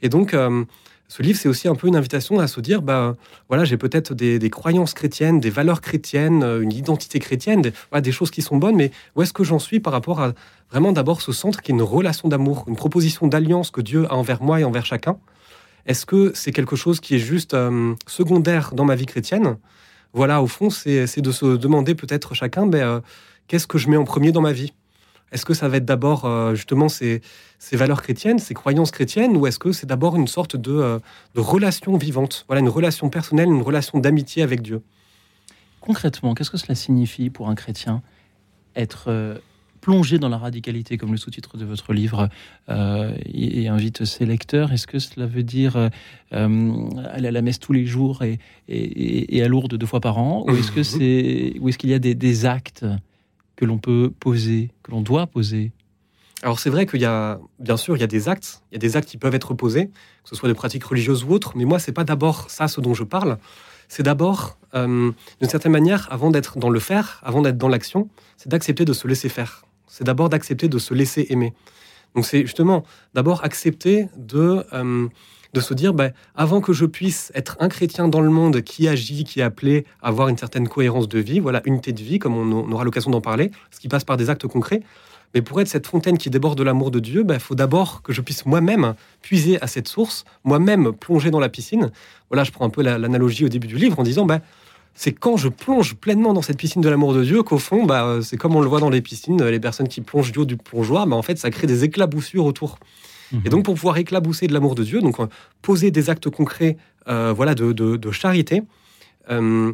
Et 0.00 0.08
donc, 0.08 0.34
euh, 0.34 0.64
ce 1.08 1.22
livre, 1.22 1.38
c'est 1.38 1.48
aussi 1.48 1.68
un 1.68 1.74
peu 1.74 1.88
une 1.88 1.96
invitation 1.96 2.40
à 2.40 2.46
se 2.46 2.60
dire, 2.60 2.82
bah, 2.82 3.16
voilà, 3.48 3.64
j'ai 3.64 3.76
peut-être 3.76 4.14
des, 4.14 4.50
croyances 4.50 4.94
chrétiennes, 4.94 5.40
des 5.40 5.50
valeurs 5.50 5.80
chrétiennes, 5.80 6.42
euh, 6.42 6.62
une 6.62 6.72
identité 6.72 7.18
chrétienne, 7.18 7.60
des, 7.60 7.72
des 8.00 8.12
choses 8.12 8.30
qui 8.30 8.42
sont 8.42 8.56
bonnes, 8.56 8.76
mais 8.76 8.90
où 9.14 9.22
est-ce 9.22 9.32
que 9.32 9.44
j'en 9.44 9.58
suis 9.58 9.78
par 9.78 9.92
rapport 9.92 10.20
à 10.20 10.32
vraiment 10.70 10.92
d'abord 10.92 11.20
ce 11.20 11.32
centre 11.32 11.60
qui 11.60 11.70
est 11.70 11.74
une 11.74 11.82
relation 11.82 12.28
d'amour, 12.28 12.64
une 12.66 12.76
proposition 12.76 13.26
d'alliance 13.26 13.70
que 13.70 13.80
Dieu 13.80 14.06
a 14.10 14.14
envers 14.14 14.42
moi 14.42 14.60
et 14.60 14.64
envers 14.64 14.86
chacun? 14.86 15.18
Est-ce 15.84 16.06
que 16.06 16.32
c'est 16.34 16.52
quelque 16.52 16.76
chose 16.76 17.00
qui 17.00 17.16
est 17.16 17.18
juste 17.18 17.54
euh, 17.54 17.94
secondaire 18.06 18.72
dans 18.72 18.84
ma 18.84 18.94
vie 18.94 19.06
chrétienne? 19.06 19.56
Voilà, 20.12 20.42
au 20.42 20.46
fond, 20.46 20.70
c'est 20.70 21.20
de 21.20 21.32
se 21.32 21.56
demander 21.56 21.94
peut-être 21.94 22.34
chacun, 22.34 22.66
ben, 22.66 22.82
euh, 22.82 23.00
qu'est-ce 23.48 23.66
que 23.66 23.78
je 23.78 23.88
mets 23.88 23.96
en 23.96 24.04
premier 24.04 24.32
dans 24.32 24.42
ma 24.42 24.52
vie? 24.52 24.72
Est-ce 25.32 25.46
que 25.46 25.54
ça 25.54 25.68
va 25.68 25.78
être 25.78 25.86
d'abord 25.86 26.26
euh, 26.26 26.54
justement 26.54 26.90
ces, 26.90 27.22
valeurs 27.72 28.02
chrétiennes, 28.02 28.38
ces 28.38 28.52
croyances 28.52 28.90
chrétiennes, 28.90 29.36
ou 29.36 29.46
est-ce 29.46 29.58
que 29.58 29.72
c'est 29.72 29.86
d'abord 29.86 30.16
une 30.16 30.28
sorte 30.28 30.56
de, 30.56 30.72
euh, 30.72 30.98
de, 31.34 31.40
relation 31.40 31.96
vivante? 31.96 32.44
Voilà, 32.48 32.60
une 32.60 32.68
relation 32.68 33.08
personnelle, 33.08 33.48
une 33.48 33.62
relation 33.62 33.98
d'amitié 33.98 34.42
avec 34.42 34.60
Dieu. 34.60 34.82
Concrètement, 35.80 36.34
qu'est-ce 36.34 36.50
que 36.50 36.58
cela 36.58 36.74
signifie 36.74 37.30
pour 37.30 37.48
un 37.48 37.54
chrétien? 37.54 38.02
Être 38.76 39.40
plonger 39.82 40.18
dans 40.18 40.30
la 40.30 40.38
radicalité, 40.38 40.96
comme 40.96 41.10
le 41.10 41.18
sous-titre 41.18 41.58
de 41.58 41.66
votre 41.66 41.92
livre 41.92 42.30
euh, 42.70 43.14
et, 43.26 43.68
invite 43.68 44.06
ses 44.06 44.24
lecteurs. 44.24 44.72
Est-ce 44.72 44.86
que 44.86 44.98
cela 44.98 45.26
veut 45.26 45.42
dire 45.42 45.76
euh, 45.76 46.88
aller 47.10 47.28
à 47.28 47.30
la 47.30 47.42
messe 47.42 47.58
tous 47.58 47.74
les 47.74 47.84
jours 47.84 48.22
et, 48.22 48.38
et, 48.68 49.42
à 49.42 49.48
Lourdes 49.48 49.74
deux 49.74 49.86
fois 49.86 50.00
par 50.00 50.16
an 50.18 50.44
Ou 50.46 50.52
est-ce 50.52 50.70
que 50.70 50.82
c'est, 50.82 51.58
ou 51.60 51.68
est-ce 51.68 51.76
qu'il 51.76 51.90
y 51.90 51.94
a 51.94 51.98
des, 51.98 52.46
actes 52.46 52.86
que 53.56 53.64
l'on 53.64 53.78
peut 53.78 54.10
poser, 54.18 54.70
que 54.84 54.92
l'on 54.92 55.02
doit 55.02 55.26
poser? 55.26 55.72
Alors 56.44 56.58
c'est 56.58 56.70
vrai 56.70 56.86
qu'il 56.86 57.00
y 57.00 57.04
a, 57.04 57.40
bien 57.58 57.76
sûr, 57.76 57.96
il 57.96 58.00
y 58.00 58.04
a 58.04 58.08
des 58.08 58.28
actes, 58.28 58.62
il 58.70 58.74
y 58.74 58.76
a 58.76 58.80
des 58.80 58.96
actes 58.96 59.08
qui 59.08 59.18
peuvent 59.18 59.34
être 59.34 59.52
posés, 59.52 59.86
que 59.86 60.28
ce 60.28 60.36
soit 60.36 60.48
des 60.48 60.54
pratiques 60.54 60.84
religieuses 60.84 61.24
ou 61.24 61.30
autres, 61.30 61.52
mais 61.56 61.64
moi, 61.64 61.78
c'est 61.78 61.92
pas 61.92 62.04
d'abord 62.04 62.50
ça 62.50 62.68
ce 62.68 62.80
dont 62.80 62.94
je 62.94 63.04
parle. 63.04 63.38
C'est 63.88 64.04
d'abord, 64.04 64.58
euh, 64.74 65.10
d'une 65.40 65.50
certaine 65.50 65.72
manière, 65.72 66.08
avant 66.10 66.30
d'être 66.30 66.58
dans 66.58 66.70
le 66.70 66.80
faire, 66.80 67.20
avant 67.24 67.42
d'être 67.42 67.58
dans 67.58 67.68
l'action, 67.68 68.08
c'est 68.36 68.48
d'accepter 68.48 68.84
de 68.84 68.92
se 68.92 69.06
laisser 69.06 69.28
faire 69.28 69.64
c'est 69.92 70.04
d'abord 70.04 70.30
d'accepter 70.30 70.68
de 70.68 70.78
se 70.78 70.94
laisser 70.94 71.26
aimer. 71.28 71.52
Donc 72.14 72.24
c'est 72.24 72.40
justement 72.42 72.82
d'abord 73.12 73.44
accepter 73.44 74.08
de, 74.16 74.64
euh, 74.72 75.06
de 75.52 75.60
se 75.60 75.74
dire, 75.74 75.92
ben, 75.92 76.12
avant 76.34 76.62
que 76.62 76.72
je 76.72 76.86
puisse 76.86 77.30
être 77.34 77.58
un 77.60 77.68
chrétien 77.68 78.08
dans 78.08 78.22
le 78.22 78.30
monde 78.30 78.62
qui 78.62 78.88
agit, 78.88 79.24
qui 79.24 79.40
est 79.40 79.42
appelé 79.42 79.84
à 80.00 80.08
avoir 80.08 80.28
une 80.28 80.38
certaine 80.38 80.66
cohérence 80.66 81.08
de 81.08 81.18
vie, 81.18 81.40
voilà, 81.40 81.60
unité 81.66 81.92
de 81.92 82.02
vie, 82.02 82.18
comme 82.18 82.36
on, 82.36 82.72
aura 82.72 82.84
l'occasion 82.84 83.10
d'en 83.10 83.20
parler, 83.20 83.50
ce 83.70 83.80
qui 83.80 83.88
passe 83.88 84.04
par 84.04 84.16
des 84.16 84.30
actes 84.30 84.46
concrets, 84.46 84.80
Mais 85.34 85.42
pour 85.42 85.60
être 85.60 85.68
cette 85.68 85.86
fontaine 85.86 86.16
qui 86.16 86.30
déborde 86.30 86.56
de 86.56 86.62
l'amour 86.62 86.90
de 86.90 86.98
Dieu, 86.98 87.20
il 87.20 87.26
bah, 87.26 87.38
faut 87.38 87.54
d'abord 87.54 88.00
que 88.00 88.14
je 88.14 88.22
puisse 88.22 88.46
moi-même 88.46 88.94
puiser 89.20 89.62
à 89.62 89.66
cette 89.66 89.88
source, 89.88 90.24
moi-même 90.44 90.92
plonger 90.92 91.30
dans 91.30 91.40
la 91.40 91.50
piscine. 91.50 91.90
Voilà, 92.30 92.44
je 92.44 92.50
prends 92.50 92.64
un 92.64 92.70
peu 92.70 92.82
l'analogie 92.82 93.44
au 93.44 93.50
début 93.50 93.66
du 93.68 93.76
livre 93.76 93.98
en 93.98 94.04
disant, 94.04 94.24
bah, 94.24 94.40
c'est 94.94 95.12
quand 95.12 95.36
je 95.36 95.48
plonge 95.48 95.94
pleinement 95.94 96.34
dans 96.34 96.42
cette 96.42 96.58
piscine 96.58 96.82
de 96.82 96.88
l'amour 96.88 97.14
de 97.14 97.24
Dieu 97.24 97.42
qu'au 97.42 97.58
fond, 97.58 97.84
bah, 97.84 98.18
c'est 98.22 98.36
comme 98.36 98.54
on 98.56 98.60
le 98.60 98.68
voit 98.68 98.80
dans 98.80 98.90
les 98.90 99.00
piscines, 99.00 99.42
les 99.42 99.60
personnes 99.60 99.88
qui 99.88 100.00
plongent 100.00 100.32
du 100.32 100.40
haut 100.40 100.44
du 100.44 100.56
plongeoir, 100.56 101.06
bah, 101.06 101.16
en 101.16 101.22
fait, 101.22 101.38
ça 101.38 101.50
crée 101.50 101.66
des 101.66 101.84
éclaboussures 101.84 102.44
autour. 102.44 102.78
Et 103.32 103.36
mhm. 103.36 103.48
donc, 103.48 103.64
pour 103.64 103.74
pouvoir 103.74 103.96
éclabousser 103.96 104.46
de 104.46 104.52
l'amour 104.52 104.74
de 104.74 104.84
Dieu, 104.84 105.00
donc 105.00 105.18
euh, 105.20 105.26
poser 105.62 105.90
des 105.90 106.10
actes 106.10 106.28
concrets, 106.28 106.76
euh, 107.08 107.32
voilà, 107.34 107.54
de, 107.54 108.10
charité, 108.10 108.62
euh, 109.30 109.72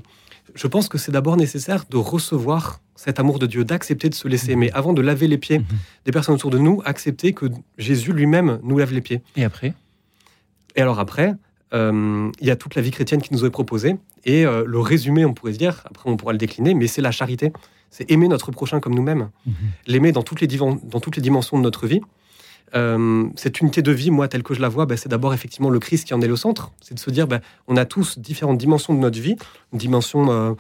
je 0.55 0.67
pense 0.67 0.89
que 0.89 0.99
c'est 0.99 1.13
d'abord 1.13 1.37
nécessaire 1.37 1.85
de 1.91 1.97
recevoir 1.97 2.81
cet 2.95 3.21
amour 3.21 3.39
de 3.39 3.47
Dieu, 3.47 3.65
d'accepter 3.65 4.09
de 4.09 4.15
se 4.15 4.29
laisser 4.29 4.53
aimer. 4.53 4.71
Avant 4.73 4.93
de 4.93 5.03
laver 5.03 5.29
les 5.29 5.39
pieds 5.39 5.59
mhm. 5.59 5.67
des 6.05 6.13
personnes 6.13 6.35
autour 6.35 6.51
de 6.51 6.59
nous, 6.59 6.81
accepter 6.85 7.33
que 7.33 7.47
Jésus 7.77 8.13
lui-même 8.13 8.61
nous 8.63 8.79
lave 8.79 8.93
les 8.93 9.01
pieds. 9.01 9.21
Et 9.37 9.45
après? 9.45 9.75
Et 10.77 10.83
alors 10.83 11.01
après, 11.01 11.35
il 11.73 12.33
y 12.41 12.51
a 12.51 12.57
toute 12.57 12.77
la 12.77 12.83
vie 12.83 12.91
chrétienne 12.91 13.21
qui 13.21 13.33
nous 13.35 13.45
est 13.45 13.51
proposée. 13.51 13.97
Et 14.25 14.45
le 14.45 14.79
résumé, 14.79 15.25
on 15.25 15.35
pourrait 15.35 15.53
se 15.53 15.59
dire, 15.59 15.83
après 15.85 16.11
on 16.11 16.17
pourra 16.17 16.33
le 16.33 16.39
décliner, 16.39 16.75
mais 16.75 16.87
c'est 16.87 17.03
la 17.03 17.11
charité. 17.11 17.53
C'est 17.91 18.11
aimer 18.11 18.29
notre 18.29 18.51
prochain 18.51 18.81
comme 18.81 18.95
nous-mêmes. 18.95 19.31
Mhm. 19.47 19.55
L'aimer 19.87 20.13
dans, 20.13 20.23
toutes 20.23 20.41
les 20.41 20.47
dans 20.47 21.01
toutes 21.01 21.17
les 21.17 21.23
dimensions 21.23 21.57
de 21.59 21.63
notre 21.63 21.87
vie. 21.87 22.01
Euh, 22.75 23.27
cette 23.37 23.61
unité 23.61 23.83
de 23.83 23.93
vie, 23.93 24.11
moi, 24.11 24.29
telle 24.29 24.43
que 24.43 24.55
je 24.55 24.61
la 24.61 24.69
vois, 24.69 24.87
bah, 24.87 24.97
c'est 24.97 25.09
d'abord 25.09 25.33
effectivement 25.33 25.71
le 25.71 25.79
Christ 25.79 26.07
qui 26.07 26.15
en 26.15 26.21
est 26.21 26.29
le 26.29 26.37
centre. 26.37 26.73
C'est 26.81 26.95
de 26.95 26.99
se 26.99 27.11
dire, 27.11 27.27
bah, 27.27 27.41
on 27.67 27.77
a 27.77 27.85
tous 27.85 28.19
différentes 28.19 28.59
dimensions 28.59 28.95
de 28.95 28.99
notre 28.99 29.19
vie, 29.19 29.37
une 29.73 29.79
dimension 29.79 30.31
euh, 30.31 30.53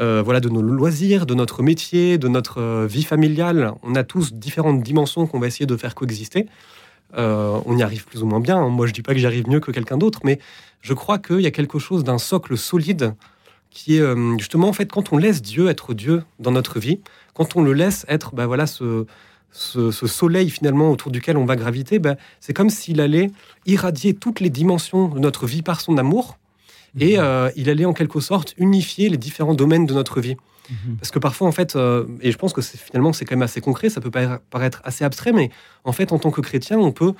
euh, 0.00 0.22
voilà, 0.22 0.40
de 0.40 0.48
nos 0.48 0.62
loisirs, 0.62 1.26
de 1.26 1.34
notre 1.34 1.62
métier, 1.62 2.18
de 2.18 2.28
notre 2.28 2.86
vie 2.86 3.04
familiale. 3.04 3.72
On 3.82 3.94
a 3.94 4.04
tous 4.04 4.32
différentes 4.32 4.82
dimensions 4.82 5.26
qu'on 5.26 5.38
va 5.38 5.46
essayer 5.46 5.66
de 5.66 5.76
faire 5.76 5.94
coexister. 5.94 6.46
On 7.16 7.76
y 7.76 7.82
arrive 7.82 8.04
plus 8.04 8.22
ou 8.22 8.26
moins 8.26 8.40
bien. 8.40 8.68
Moi, 8.68 8.86
je 8.86 8.92
dis 8.92 9.02
pas 9.02 9.14
que 9.14 9.20
j'arrive 9.20 9.48
mieux 9.48 9.60
que 9.60 9.70
quelqu'un 9.70 9.98
d'autre, 9.98 10.20
mais 10.24 10.38
je 10.80 10.94
crois 10.94 11.18
qu'il 11.18 11.40
y 11.40 11.46
a 11.46 11.50
quelque 11.50 11.78
chose 11.78 12.04
d'un 12.04 12.18
socle 12.18 12.56
solide 12.56 13.14
qui 13.70 13.96
est 13.96 14.16
justement, 14.38 14.68
en 14.68 14.72
fait, 14.72 14.90
quand 14.90 15.12
on 15.12 15.18
laisse 15.18 15.42
Dieu 15.42 15.68
être 15.68 15.94
Dieu 15.94 16.24
dans 16.38 16.50
notre 16.50 16.78
vie, 16.78 17.00
quand 17.34 17.56
on 17.56 17.62
le 17.62 17.72
laisse 17.72 18.04
être, 18.08 18.34
bah, 18.34 18.46
voilà, 18.46 18.66
ce 18.66 19.06
ce, 19.52 19.90
soleil 19.90 20.50
finalement 20.50 20.90
autour 20.90 21.10
duquel 21.10 21.36
on 21.36 21.44
va 21.44 21.56
graviter, 21.56 21.98
ben, 21.98 22.16
c'est 22.40 22.54
comme 22.54 22.70
s'il 22.70 23.00
allait 23.00 23.30
irradier 23.66 24.14
toutes 24.14 24.40
les 24.40 24.50
dimensions 24.50 25.08
de 25.08 25.18
notre 25.18 25.46
vie 25.46 25.62
par 25.62 25.80
son 25.80 25.98
amour 25.98 26.38
et 26.98 27.16
mhm. 27.16 27.22
euh, 27.22 27.50
il 27.56 27.70
allait 27.70 27.84
en 27.84 27.92
quelque 27.92 28.20
sorte 28.20 28.54
unifier 28.56 29.08
les 29.08 29.18
différents 29.18 29.54
domaines 29.54 29.86
de 29.86 29.94
notre 29.94 30.20
vie. 30.20 30.36
Mhm. 30.70 30.96
Parce 30.96 31.10
que 31.10 31.18
parfois, 31.18 31.48
en 31.48 31.52
fait, 31.52 31.76
euh, 31.76 32.06
et 32.20 32.30
je 32.30 32.38
pense 32.38 32.52
que 32.52 32.60
finalement 32.62 33.12
c'est 33.12 33.24
quand 33.24 33.34
même 33.34 33.42
assez 33.42 33.60
concret, 33.60 33.88
ça 33.88 34.00
peut 34.00 34.10
paraître 34.50 34.80
assez 34.84 35.04
abstrait, 35.04 35.32
mais 35.32 35.50
en 35.84 35.92
fait, 35.92 36.12
en 36.12 36.18
tant 36.18 36.30
que 36.30 36.40
chrétien, 36.40 36.78
on 36.78 36.92
peut 36.92 37.14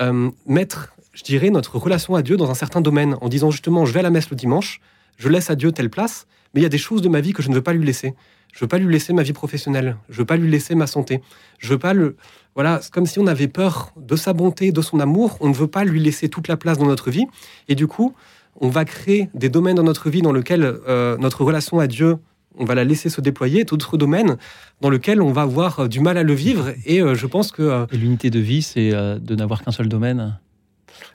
euh, 0.00 0.30
mettre, 0.46 0.94
je 1.12 1.22
dirais, 1.22 1.50
notre 1.50 1.78
relation 1.78 2.14
à 2.14 2.22
Dieu 2.22 2.36
dans 2.36 2.50
un 2.50 2.54
certain 2.54 2.80
domaine 2.80 3.16
en 3.20 3.28
disant 3.28 3.50
justement, 3.50 3.84
je 3.86 3.92
vais 3.92 4.00
à 4.00 4.02
la 4.02 4.10
messe 4.10 4.30
le 4.30 4.36
dimanche, 4.36 4.80
je 5.16 5.28
laisse 5.28 5.50
à 5.50 5.54
Dieu 5.54 5.72
telle 5.72 5.90
place, 5.90 6.26
mais 6.52 6.60
il 6.60 6.62
y 6.62 6.66
a 6.66 6.70
des 6.70 6.78
choses 6.78 7.02
de 7.02 7.08
ma 7.08 7.20
vie 7.20 7.32
que 7.32 7.42
je 7.42 7.48
ne 7.48 7.54
veux 7.54 7.62
pas 7.62 7.72
lui 7.72 7.84
laisser. 7.84 8.14
Je 8.52 8.60
veux 8.60 8.68
pas 8.68 8.78
lui 8.78 8.92
laisser 8.92 9.12
ma 9.12 9.24
vie 9.24 9.32
professionnelle. 9.32 9.96
Je 10.08 10.18
veux 10.18 10.24
pas 10.24 10.36
lui 10.36 10.48
laisser 10.48 10.76
ma 10.76 10.86
santé. 10.86 11.20
Je 11.58 11.68
veux 11.68 11.78
pas 11.78 11.92
le. 11.92 12.16
Voilà, 12.54 12.80
c'est 12.80 12.92
comme 12.92 13.06
si 13.06 13.18
on 13.18 13.26
avait 13.26 13.48
peur 13.48 13.92
de 13.96 14.14
sa 14.14 14.32
bonté, 14.32 14.70
de 14.70 14.80
son 14.80 15.00
amour. 15.00 15.36
On 15.40 15.48
ne 15.48 15.54
veut 15.54 15.66
pas 15.66 15.82
lui 15.82 15.98
laisser 15.98 16.28
toute 16.28 16.46
la 16.46 16.56
place 16.56 16.78
dans 16.78 16.86
notre 16.86 17.10
vie. 17.10 17.26
Et 17.66 17.74
du 17.74 17.88
coup, 17.88 18.14
on 18.60 18.68
va 18.68 18.84
créer 18.84 19.28
des 19.34 19.48
domaines 19.48 19.74
dans 19.74 19.82
notre 19.82 20.08
vie 20.08 20.22
dans 20.22 20.32
lesquels 20.32 20.62
euh, 20.62 21.16
notre 21.18 21.42
relation 21.42 21.80
à 21.80 21.88
Dieu, 21.88 22.18
on 22.58 22.64
va 22.64 22.74
la 22.74 22.84
laisser 22.84 23.08
se 23.08 23.20
déployer, 23.20 23.64
d'autres 23.64 23.96
domaines 23.96 24.36
dans 24.80 24.90
lesquels 24.90 25.20
on 25.20 25.32
va 25.32 25.42
avoir 25.42 25.80
euh, 25.80 25.88
du 25.88 26.00
mal 26.00 26.18
à 26.18 26.22
le 26.22 26.34
vivre. 26.34 26.72
Et 26.86 27.00
euh, 27.00 27.14
je 27.14 27.26
pense 27.26 27.50
que. 27.52 27.86
Et 27.92 27.96
l'unité 27.96 28.30
de 28.30 28.40
vie, 28.40 28.62
c'est 28.62 28.90
de 28.90 29.34
n'avoir 29.34 29.62
qu'un 29.62 29.72
seul 29.72 29.88
domaine? 29.88 30.38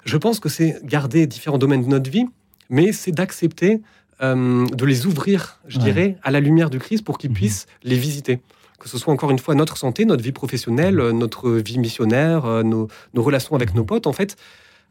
Je 0.06 0.18
pense 0.18 0.40
que 0.40 0.50
c'est 0.50 0.80
garder 0.84 1.28
différents 1.28 1.58
domaines 1.58 1.84
de 1.84 1.90
notre 1.90 2.10
vie, 2.10 2.26
mais 2.70 2.92
c'est 2.92 3.12
d'accepter 3.12 3.82
euh, 4.22 4.68
de 4.68 4.86
les 4.86 5.06
ouvrir, 5.06 5.60
je 5.68 5.80
dirais, 5.80 6.18
à 6.24 6.32
la 6.32 6.42
lumière 6.42 6.70
du 6.70 6.78
Christ 6.78 7.06
pour 7.06 7.18
qu'ils 7.18 7.30
mhm. 7.30 7.38
puissent 7.38 7.68
les 7.84 7.96
visiter. 7.96 8.42
Que 8.78 8.90
ce 8.90 8.98
soit 8.98 9.14
encore 9.14 9.32
une 9.32 9.40
fois 9.40 9.56
notre 9.56 9.78
santé, 9.78 10.04
notre 10.04 10.24
vie 10.24 10.34
professionnelle, 10.34 10.96
mhm. 10.96 11.18
notre 11.18 11.52
vie 11.52 11.80
missionnaire, 11.80 12.46
euh, 12.46 12.64
nos, 12.64 12.90
relations 13.16 13.56
avec 13.56 13.74
nos 13.76 13.86
potes. 13.86 14.08
En 14.08 14.14
fait, 14.14 14.36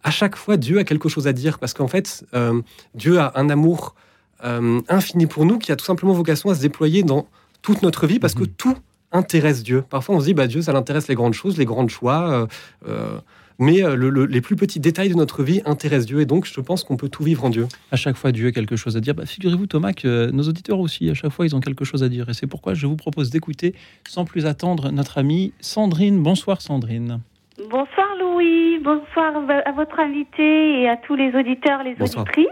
à 0.03 0.11
chaque 0.11 0.37
fois, 0.37 0.57
Dieu 0.57 0.79
a 0.79 0.85
quelque 0.85 1.11
chose 1.11 1.27
à 1.27 1.35
dire 1.35 1.59
parce 1.59 1.75
qu'en 1.75 1.89
fait, 1.89 2.25
euh, 2.33 2.63
Dieu 2.95 3.19
a 3.19 3.33
un 3.35 3.51
amour 3.51 3.95
infini 4.43 5.27
pour 5.27 5.45
nous 5.45 5.59
qui 5.59 5.73
a 5.73 5.77
tout 5.77 5.85
simplement 5.85 6.13
vocation 6.13 6.51
à 6.51 6.55
se 6.55 6.61
déployer 6.61 7.03
dans 7.03 7.27
toute 7.63 7.83
notre 7.83 8.07
vie 8.07 8.19
parce 8.19 8.35
que 8.35 8.43
mhm. 8.43 8.53
tout 8.57 8.77
intéresse 9.11 9.63
Dieu. 9.63 9.83
Parfois, 9.89 10.17
on 10.17 10.21
se 10.21 10.27
dit, 10.27 10.35
bah, 10.35 10.47
Dieu, 10.47 10.63
ça 10.63 10.73
l'intéresse 10.73 11.09
les 11.09 11.15
grandes 11.15 11.35
choses, 11.35 11.57
les 11.57 11.65
grands 11.65 11.89
choix 11.89 12.47
mais 13.59 13.83
euh, 13.83 14.27
les 14.29 14.41
plus 14.41 14.57
petits 14.57 14.81
détails 14.81 15.09
de 15.09 15.15
notre 15.15 15.43
vie 15.43 15.61
intéressent 15.65 16.07
Dieu 16.07 16.21
et 16.21 16.27
donc 16.27 16.47
je 16.47 16.61
pense 16.61 16.85
qu'on 16.85 16.97
peut 16.97 17.09
tout 17.09 17.25
vivre 17.25 17.45
en 17.45 17.51
Dieu. 17.51 17.67
À 17.91 17.97
chaque 17.97 18.17
fois, 18.17 18.33
Dieu 18.33 18.49
a 18.49 18.53
quelque 18.53 18.77
chose 18.77 18.97
à 18.97 19.01
dire. 19.01 19.15
Bah, 19.15 19.27
figurez-vous, 19.27 19.67
Thomas, 19.67 19.93
que 19.93 20.31
nos 20.31 20.45
auditeurs 20.45 20.79
aussi, 20.79 21.11
à 21.11 21.15
chaque 21.15 21.33
fois, 21.33 21.47
ils 21.47 21.57
ont 21.57 21.61
quelque 21.61 21.85
chose 21.85 22.03
à 22.03 22.09
dire. 22.09 22.29
Et 22.29 22.35
c'est 22.35 22.47
pourquoi 22.47 22.75
je 22.75 22.87
vous 22.87 22.97
propose 22.97 23.31
d'écouter 23.31 23.75
sans 24.07 24.25
plus 24.25 24.47
attendre 24.47 24.91
notre 24.91 25.19
amie 25.19 25.53
Sandrine. 25.61 26.23
Bonsoir, 26.23 26.63
Sandrine. 26.63 27.21
Bonsoir, 27.59 28.07
Louis. 28.21 28.79
Bonsoir 28.79 29.33
à 29.67 29.73
votre 29.73 29.99
invité 29.99 30.83
et 30.83 30.89
à 30.89 30.97
tous 30.97 31.17
les 31.17 31.35
auditeurs, 31.35 31.83
les 31.83 31.97
auditrices. 32.01 32.47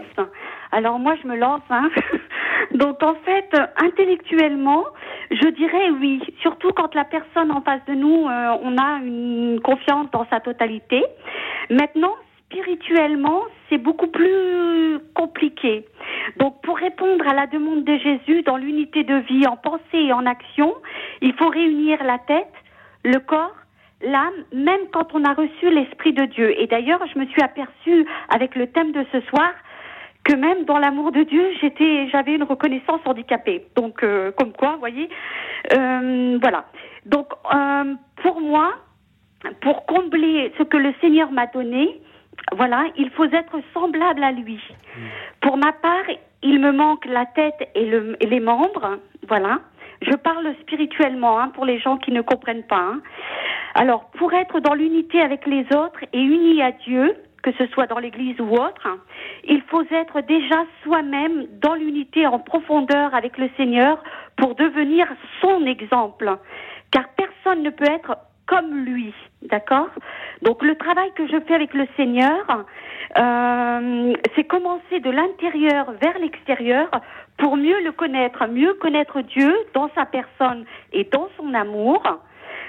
Alors 0.71 0.99
moi, 0.99 1.15
je 1.21 1.27
me 1.27 1.35
lance. 1.35 1.61
Hein. 1.69 1.89
Donc 2.71 3.01
en 3.03 3.15
fait, 3.15 3.49
intellectuellement, 3.77 4.85
je 5.31 5.47
dirais 5.49 5.89
oui, 5.99 6.21
surtout 6.41 6.71
quand 6.75 6.93
la 6.95 7.05
personne 7.05 7.51
en 7.51 7.61
face 7.61 7.83
de 7.87 7.93
nous, 7.93 8.27
euh, 8.27 8.57
on 8.61 8.77
a 8.77 8.99
une 9.03 9.59
confiance 9.63 10.09
dans 10.11 10.25
sa 10.29 10.39
totalité. 10.39 11.03
Maintenant, 11.69 12.15
spirituellement, 12.45 13.43
c'est 13.69 13.77
beaucoup 13.77 14.07
plus 14.07 14.99
compliqué. 15.13 15.85
Donc, 16.37 16.61
pour 16.61 16.77
répondre 16.77 17.27
à 17.27 17.33
la 17.33 17.47
demande 17.47 17.83
de 17.83 17.97
Jésus 17.97 18.43
dans 18.43 18.57
l'unité 18.57 19.03
de 19.03 19.15
vie, 19.15 19.45
en 19.47 19.57
pensée 19.57 19.81
et 19.93 20.13
en 20.13 20.25
action, 20.25 20.73
il 21.21 21.33
faut 21.33 21.49
réunir 21.49 22.03
la 22.03 22.17
tête, 22.19 22.53
le 23.03 23.19
corps, 23.19 23.55
l'âme, 24.01 24.33
même 24.53 24.87
quand 24.93 25.13
on 25.13 25.23
a 25.23 25.33
reçu 25.33 25.69
l'Esprit 25.69 26.13
de 26.13 26.25
Dieu. 26.25 26.59
Et 26.61 26.67
d'ailleurs, 26.67 27.01
je 27.13 27.19
me 27.19 27.25
suis 27.25 27.41
aperçue 27.41 28.05
avec 28.29 28.55
le 28.55 28.67
thème 28.67 28.91
de 28.91 29.05
ce 29.11 29.21
soir 29.21 29.51
que 30.27 30.35
même 30.35 30.65
dans 30.65 30.77
l'amour 30.77 31.11
de 31.13 31.23
Dieu, 31.23 31.51
j'étais, 31.61 32.09
j'avais 32.09 32.35
une 32.35 32.43
reconnaissance 32.43 32.99
handicapée. 33.05 33.65
Donc, 33.75 34.03
euh, 34.03 34.31
comme 34.37 34.51
quoi, 34.51 34.73
vous 34.73 34.79
voyez, 34.79 35.09
euh, 35.73 36.37
voilà. 36.41 36.65
Donc, 37.05 37.27
euh, 37.53 37.95
pour 38.21 38.41
moi, 38.41 38.73
pour 39.61 39.85
combler 39.85 40.51
ce 40.57 40.63
que 40.63 40.75
le 40.75 40.93
Seigneur 40.99 41.31
m'a 41.31 41.47
donné, 41.47 42.01
voilà, 42.51 42.83
il 42.97 43.09
faut 43.11 43.23
être 43.23 43.57
semblable 43.73 44.23
à 44.23 44.33
lui. 44.33 44.59
Pour 45.41 45.55
ma 45.57 45.71
part, 45.71 46.07
il 46.43 46.59
me 46.59 46.71
manque 46.71 47.05
la 47.05 47.25
tête 47.25 47.69
et, 47.73 47.85
le, 47.85 48.17
et 48.19 48.27
les 48.27 48.41
membres, 48.41 48.99
voilà. 49.27 49.61
Je 50.01 50.15
parle 50.15 50.53
spirituellement 50.61 51.39
hein, 51.39 51.49
pour 51.55 51.65
les 51.65 51.79
gens 51.79 51.97
qui 51.97 52.11
ne 52.11 52.21
comprennent 52.21 52.67
pas. 52.67 52.81
Hein. 52.91 53.01
Alors, 53.75 54.09
pour 54.17 54.33
être 54.33 54.59
dans 54.59 54.73
l'unité 54.73 55.21
avec 55.21 55.47
les 55.47 55.65
autres 55.73 56.03
et 56.13 56.19
unis 56.19 56.61
à 56.61 56.71
Dieu, 56.71 57.15
que 57.43 57.51
ce 57.53 57.67
soit 57.67 57.87
dans 57.87 57.99
l'Église 57.99 58.39
ou 58.39 58.51
autre, 58.53 58.87
il 59.43 59.61
faut 59.63 59.83
être 59.91 60.21
déjà 60.21 60.65
soi-même 60.83 61.45
dans 61.61 61.75
l'unité 61.75 62.25
en 62.27 62.39
profondeur 62.39 63.13
avec 63.13 63.37
le 63.37 63.49
Seigneur 63.57 64.03
pour 64.37 64.55
devenir 64.55 65.07
son 65.41 65.65
exemple. 65.65 66.37
Car 66.91 67.05
personne 67.15 67.63
ne 67.63 67.69
peut 67.69 67.89
être 67.89 68.17
comme 68.47 68.85
lui, 68.85 69.13
d'accord? 69.41 69.89
Donc 70.41 70.63
le 70.63 70.75
travail 70.75 71.11
que 71.15 71.27
je 71.27 71.37
fais 71.41 71.53
avec 71.53 71.73
le 71.73 71.85
Seigneur, 71.97 72.65
euh, 73.19 74.13
c'est 74.35 74.45
commencer 74.45 74.99
de 75.01 75.11
l'intérieur 75.11 75.91
vers 76.01 76.17
l'extérieur 76.19 76.89
pour 77.37 77.57
mieux 77.57 77.83
le 77.83 77.91
connaître, 77.91 78.47
mieux 78.47 78.73
connaître 78.75 79.21
Dieu 79.21 79.53
dans 79.73 79.89
sa 79.95 80.05
personne 80.05 80.65
et 80.93 81.03
dans 81.05 81.27
son 81.37 81.53
amour. 81.53 82.01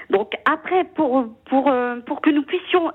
Donc 0.09 0.33
après, 0.45 0.83
pour, 0.83 1.27
pour, 1.45 1.69
euh, 1.69 1.97
pour 2.05 2.21
que 2.21 2.29
nous 2.29 2.43
puissions 2.43 2.91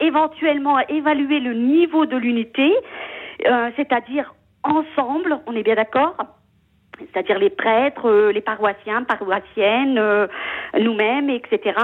éventuellement 0.00 0.78
évaluer 0.88 1.40
le 1.40 1.54
niveau 1.54 2.06
de 2.06 2.16
l'unité, 2.16 2.74
euh, 3.46 3.70
c'est-à-dire 3.76 4.34
ensemble, 4.62 5.38
on 5.46 5.54
est 5.54 5.62
bien 5.62 5.76
d'accord 5.76 6.16
c'est-à-dire 6.98 7.38
les 7.38 7.50
prêtres, 7.50 8.08
euh, 8.08 8.32
les 8.32 8.40
paroissiens, 8.40 9.04
paroissiennes, 9.04 9.98
euh, 9.98 10.26
nous-mêmes, 10.78 11.30
etc. 11.30 11.78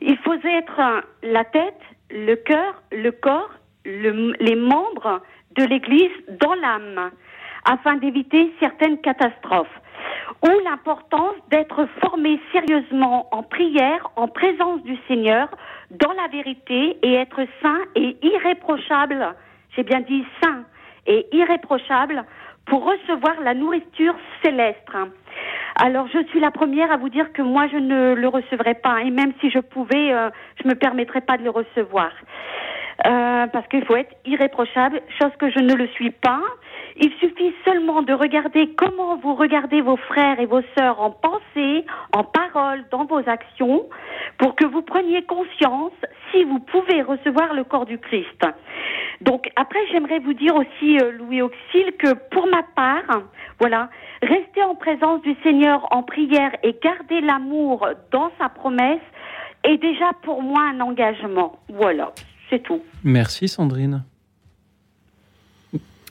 Il 0.00 0.16
faut 0.18 0.34
être 0.34 1.02
la 1.22 1.44
tête, 1.44 1.80
le 2.10 2.34
cœur, 2.34 2.82
le 2.92 3.10
corps, 3.10 3.50
les 3.84 4.56
membres 4.56 5.20
de 5.56 5.64
l'Église 5.64 6.10
dans 6.40 6.54
l'âme, 6.54 7.10
afin 7.64 7.96
d'éviter 7.96 8.52
certaines 8.60 8.98
catastrophes 9.00 9.80
ou 10.42 10.50
l'importance 10.64 11.34
d'être 11.50 11.86
formé 12.00 12.40
sérieusement 12.52 13.28
en 13.32 13.42
prière, 13.42 14.10
en 14.16 14.28
présence 14.28 14.82
du 14.82 14.96
Seigneur, 15.08 15.48
dans 15.90 16.12
la 16.12 16.28
vérité 16.28 16.98
et 17.02 17.14
être 17.14 17.40
saint 17.62 17.80
et 17.94 18.16
irréprochable. 18.22 19.34
J'ai 19.76 19.82
bien 19.82 20.00
dit 20.00 20.24
saint 20.42 20.64
et 21.06 21.26
irréprochable 21.32 22.24
pour 22.66 22.84
recevoir 22.84 23.40
la 23.42 23.54
nourriture 23.54 24.14
céleste. 24.44 24.78
Alors 25.76 26.06
je 26.12 26.22
suis 26.28 26.40
la 26.40 26.50
première 26.50 26.92
à 26.92 26.96
vous 26.96 27.08
dire 27.08 27.32
que 27.32 27.42
moi 27.42 27.66
je 27.68 27.76
ne 27.76 28.14
le 28.14 28.28
recevrai 28.28 28.74
pas 28.74 29.02
et 29.02 29.10
même 29.10 29.32
si 29.40 29.50
je 29.50 29.60
pouvais, 29.60 30.12
euh, 30.12 30.28
je 30.62 30.68
me 30.68 30.74
permettrais 30.74 31.20
pas 31.20 31.38
de 31.38 31.44
le 31.44 31.50
recevoir. 31.50 32.10
Euh, 33.06 33.46
parce 33.46 33.66
qu'il 33.68 33.84
faut 33.84 33.94
être 33.94 34.12
irréprochable, 34.24 35.00
chose 35.20 35.30
que 35.38 35.50
je 35.50 35.60
ne 35.60 35.74
le 35.74 35.86
suis 35.88 36.10
pas. 36.10 36.42
Il 36.96 37.12
suffit 37.20 37.54
seulement 37.64 38.02
de 38.02 38.12
regarder 38.12 38.74
comment 38.74 39.16
vous 39.16 39.36
regardez 39.36 39.80
vos 39.80 39.96
frères 39.96 40.40
et 40.40 40.46
vos 40.46 40.62
sœurs 40.76 41.00
en 41.00 41.12
pensée, 41.12 41.84
en 42.12 42.24
parole, 42.24 42.84
dans 42.90 43.04
vos 43.04 43.22
actions, 43.28 43.88
pour 44.38 44.56
que 44.56 44.64
vous 44.64 44.82
preniez 44.82 45.22
conscience 45.22 45.92
si 46.32 46.42
vous 46.42 46.58
pouvez 46.58 47.02
recevoir 47.02 47.54
le 47.54 47.62
corps 47.62 47.86
du 47.86 47.98
Christ. 47.98 48.44
Donc 49.20 49.48
après, 49.54 49.78
j'aimerais 49.92 50.18
vous 50.18 50.34
dire 50.34 50.56
aussi, 50.56 50.98
euh, 50.98 51.12
Louis 51.12 51.40
Auxil, 51.40 51.92
que 52.00 52.14
pour 52.30 52.48
ma 52.48 52.64
part, 52.74 53.22
voilà, 53.60 53.90
rester 54.22 54.64
en 54.64 54.74
présence 54.74 55.22
du 55.22 55.36
Seigneur 55.44 55.86
en 55.92 56.02
prière 56.02 56.50
et 56.64 56.76
garder 56.82 57.20
l'amour 57.20 57.88
dans 58.10 58.32
sa 58.40 58.48
promesse 58.48 59.00
est 59.62 59.76
déjà 59.76 60.12
pour 60.22 60.42
moi 60.42 60.62
un 60.62 60.80
engagement. 60.80 61.58
Voilà, 61.68 62.12
c'est 62.50 62.62
tout. 62.62 62.82
Merci 63.04 63.48
Sandrine. 63.48 64.04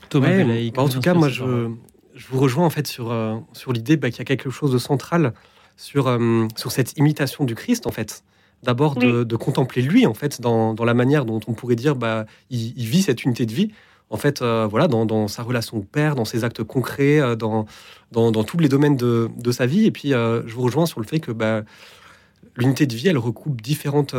Thomas 0.09 0.43
bah, 0.43 0.81
En 0.81 0.89
tout 0.89 0.99
cas, 0.99 1.13
moi, 1.13 1.29
je, 1.29 1.69
je, 2.15 2.27
vous 2.29 2.39
rejoins 2.39 2.65
en 2.65 2.69
fait 2.69 2.87
sur, 2.87 3.11
euh, 3.11 3.37
sur 3.53 3.73
l'idée 3.73 3.97
bah, 3.97 4.09
qu'il 4.09 4.19
y 4.19 4.21
a 4.21 4.25
quelque 4.25 4.49
chose 4.49 4.71
de 4.71 4.77
central 4.77 5.33
sur, 5.75 6.07
euh, 6.07 6.47
sur 6.55 6.71
cette 6.71 6.97
imitation 6.97 7.43
du 7.43 7.55
Christ, 7.55 7.87
en 7.87 7.91
fait. 7.91 8.23
D'abord, 8.63 8.95
de, 8.95 9.23
de, 9.23 9.35
contempler 9.35 9.83
lui, 9.83 10.07
en 10.07 10.15
fait, 10.15 10.41
dans, 10.41 10.73
dans, 10.73 10.83
la 10.83 10.95
manière 10.95 11.25
dont 11.25 11.39
on 11.47 11.53
pourrait 11.53 11.75
dire, 11.75 11.95
bah, 11.95 12.25
il, 12.49 12.73
vit 12.73 13.03
cette 13.03 13.23
unité 13.23 13.45
de 13.45 13.53
vie. 13.53 13.71
En 14.09 14.17
fait, 14.17 14.41
euh, 14.41 14.65
voilà, 14.65 14.87
dans, 14.87 15.05
dans, 15.05 15.27
sa 15.27 15.43
relation 15.43 15.77
au 15.77 15.83
père, 15.83 16.15
dans 16.15 16.25
ses 16.25 16.43
actes 16.43 16.63
concrets, 16.63 17.35
dans, 17.35 17.65
dans, 18.11 18.31
dans, 18.31 18.43
tous 18.43 18.57
les 18.57 18.67
domaines 18.67 18.95
de, 18.95 19.29
de, 19.37 19.51
sa 19.51 19.67
vie. 19.67 19.85
Et 19.85 19.91
puis, 19.91 20.09
je 20.09 20.53
vous 20.55 20.63
rejoins 20.63 20.87
sur 20.87 20.99
le 20.99 21.05
fait 21.05 21.19
que 21.19 21.31
bah, 21.31 21.61
l'unité 22.55 22.87
de 22.87 22.95
vie, 22.95 23.09
elle 23.09 23.19
recoupe 23.19 23.61
différentes, 23.61 24.15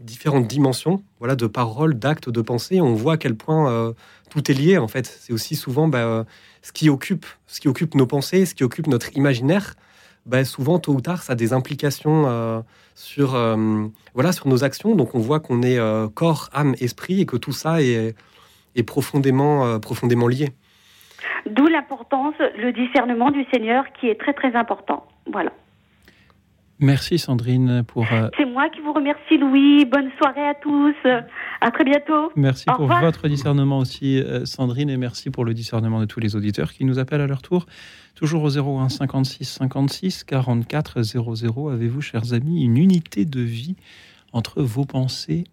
différentes 0.00 0.46
dimensions, 0.46 1.02
voilà, 1.18 1.36
de 1.36 1.46
paroles, 1.46 1.98
d'actes, 1.98 2.28
de 2.28 2.40
pensées. 2.40 2.80
On 2.80 2.94
voit 2.94 3.14
à 3.14 3.16
quel 3.16 3.34
point 3.34 3.94
tout 4.30 4.50
est 4.50 4.54
lié 4.54 4.78
en 4.78 4.88
fait. 4.88 5.06
C'est 5.06 5.32
aussi 5.32 5.56
souvent 5.56 5.88
bah, 5.88 6.24
ce 6.62 6.72
qui 6.72 6.90
occupe, 6.90 7.26
ce 7.46 7.60
qui 7.60 7.68
occupe 7.68 7.94
nos 7.94 8.06
pensées, 8.06 8.46
ce 8.46 8.54
qui 8.54 8.64
occupe 8.64 8.86
notre 8.86 9.16
imaginaire. 9.16 9.74
Bah, 10.26 10.44
souvent, 10.44 10.78
tôt 10.78 10.92
ou 10.92 11.00
tard, 11.00 11.22
ça 11.22 11.32
a 11.32 11.36
des 11.36 11.54
implications 11.54 12.24
euh, 12.26 12.60
sur, 12.94 13.34
euh, 13.34 13.86
voilà, 14.12 14.32
sur 14.32 14.46
nos 14.46 14.62
actions. 14.62 14.94
Donc, 14.94 15.14
on 15.14 15.20
voit 15.20 15.40
qu'on 15.40 15.62
est 15.62 15.78
euh, 15.78 16.08
corps, 16.08 16.50
âme, 16.52 16.74
esprit 16.80 17.22
et 17.22 17.26
que 17.26 17.38
tout 17.38 17.52
ça 17.52 17.80
est, 17.80 18.14
est 18.76 18.82
profondément, 18.82 19.80
profondément 19.80 20.28
lié. 20.28 20.50
D'où 21.46 21.66
l'importance, 21.66 22.34
le 22.58 22.72
discernement 22.72 23.30
du 23.30 23.44
Seigneur 23.52 23.84
qui 23.98 24.08
est 24.08 24.20
très 24.20 24.34
très 24.34 24.54
important. 24.54 25.06
Voilà. 25.32 25.50
Merci 26.80 27.18
Sandrine 27.18 27.82
pour. 27.82 28.06
Euh, 28.12 28.28
C'est 28.36 28.44
moi 28.44 28.68
qui 28.68 28.80
vous 28.80 28.92
remercie 28.92 29.36
Louis. 29.36 29.84
Bonne 29.84 30.10
soirée 30.20 30.46
à 30.48 30.54
tous. 30.54 30.94
À 31.60 31.70
très 31.72 31.84
bientôt. 31.84 32.30
Merci 32.36 32.66
pour 32.76 32.86
votre 32.86 33.26
discernement 33.28 33.78
aussi 33.78 34.20
euh, 34.20 34.44
Sandrine 34.44 34.88
et 34.88 34.96
merci 34.96 35.30
pour 35.30 35.44
le 35.44 35.54
discernement 35.54 36.00
de 36.00 36.04
tous 36.04 36.20
les 36.20 36.36
auditeurs 36.36 36.72
qui 36.72 36.84
nous 36.84 36.98
appellent 37.00 37.20
à 37.20 37.26
leur 37.26 37.42
tour. 37.42 37.66
Toujours 38.14 38.44
au 38.44 38.58
01 38.58 38.88
56 38.88 39.44
56 39.44 40.24
44 40.24 41.02
00. 41.02 41.68
Avez-vous 41.68 42.00
chers 42.00 42.32
amis 42.32 42.64
une 42.64 42.76
unité 42.76 43.24
de 43.24 43.40
vie 43.40 43.76
entre 44.32 44.62
vos 44.62 44.84
pensées 44.84 45.44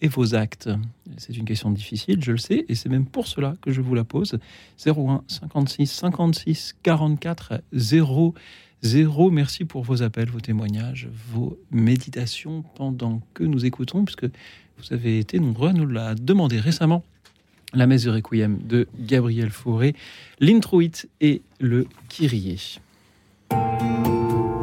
et 0.00 0.08
vos 0.08 0.34
actes? 0.34 0.68
C'est 1.16 1.36
une 1.36 1.44
question 1.44 1.70
difficile, 1.70 2.22
je 2.24 2.32
le 2.32 2.38
sais, 2.38 2.64
et 2.68 2.74
c'est 2.74 2.88
même 2.88 3.06
pour 3.06 3.28
cela 3.28 3.54
que 3.62 3.70
je 3.70 3.80
vous 3.80 3.94
la 3.94 4.04
pose. 4.04 4.38
01 4.84 5.22
56 5.28 5.86
56 5.86 6.74
44 6.82 7.62
00. 7.72 8.34
Zéro, 8.82 9.30
merci 9.30 9.64
pour 9.64 9.84
vos 9.84 10.02
appels, 10.02 10.28
vos 10.28 10.40
témoignages, 10.40 11.08
vos 11.32 11.56
méditations 11.70 12.64
pendant 12.74 13.22
que 13.32 13.44
nous 13.44 13.64
écoutons, 13.64 14.04
puisque 14.04 14.24
vous 14.24 14.92
avez 14.92 15.20
été 15.20 15.38
nombreux 15.38 15.68
à 15.68 15.72
nous 15.72 15.86
la 15.86 16.16
demander 16.16 16.58
récemment. 16.58 17.04
La 17.74 17.86
messe 17.86 18.04
de 18.04 18.10
Requiem 18.10 18.58
de 18.58 18.88
Gabriel 18.98 19.50
Fauré, 19.50 19.94
l'introïte 20.40 21.08
et 21.20 21.42
le 21.60 21.86
Kyrie. 22.08 22.80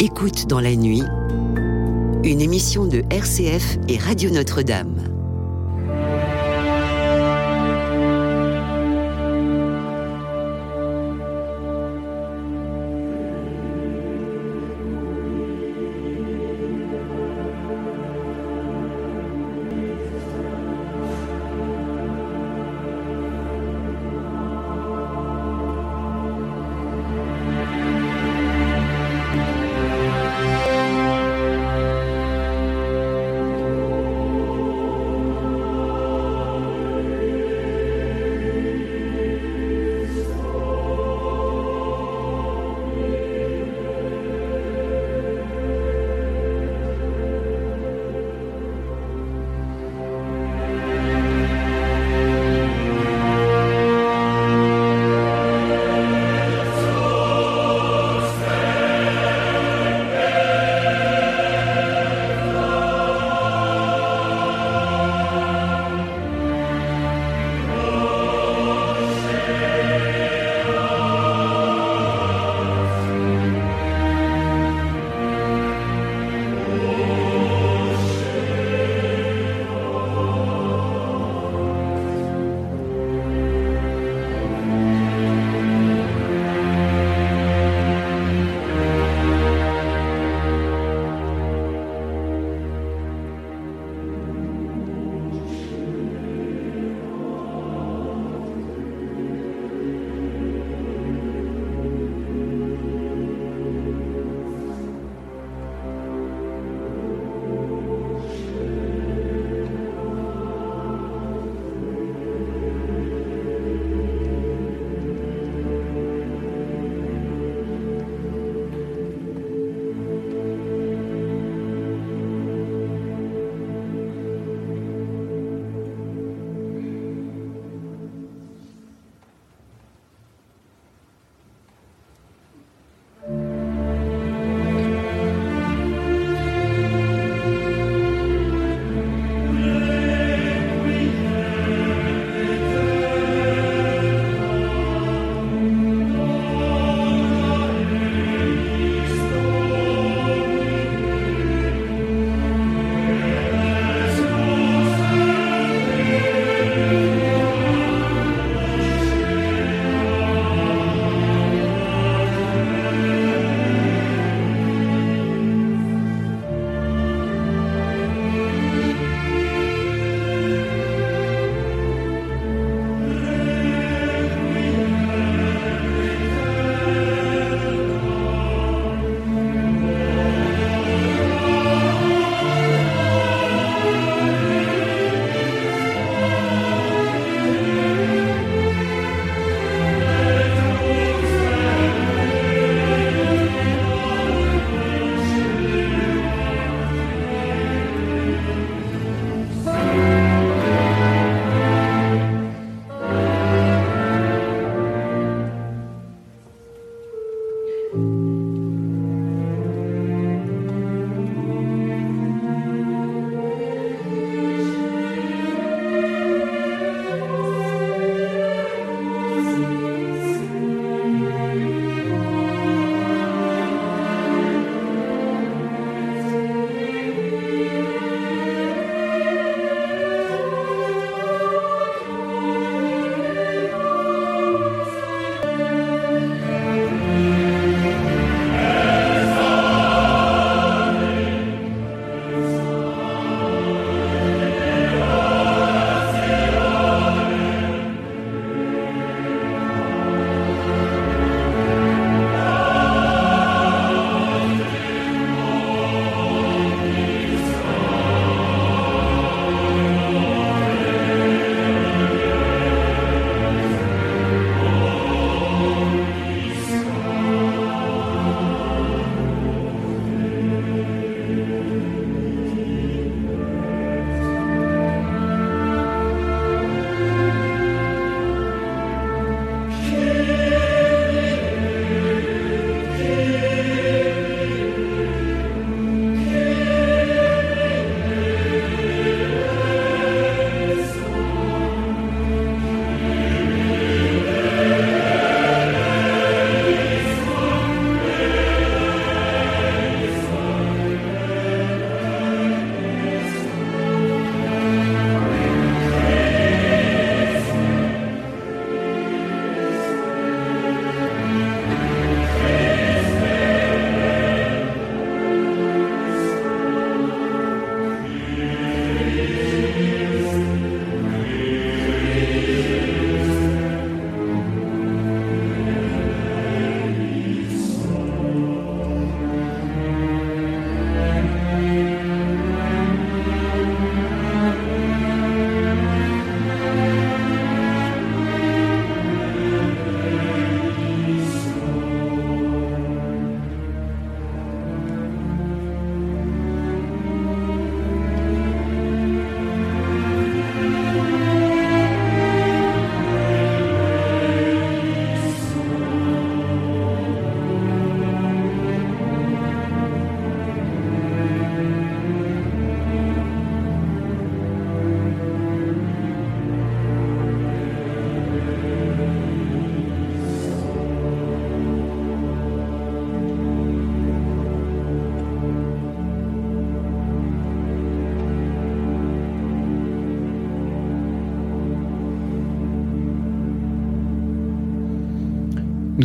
Écoute 0.02 0.48
dans 0.48 0.60
la 0.60 0.76
nuit, 0.76 1.04
une 2.24 2.42
émission 2.42 2.86
de 2.86 3.04
RCF 3.10 3.78
et 3.88 3.98
Radio 3.98 4.30
Notre-Dame. 4.32 5.19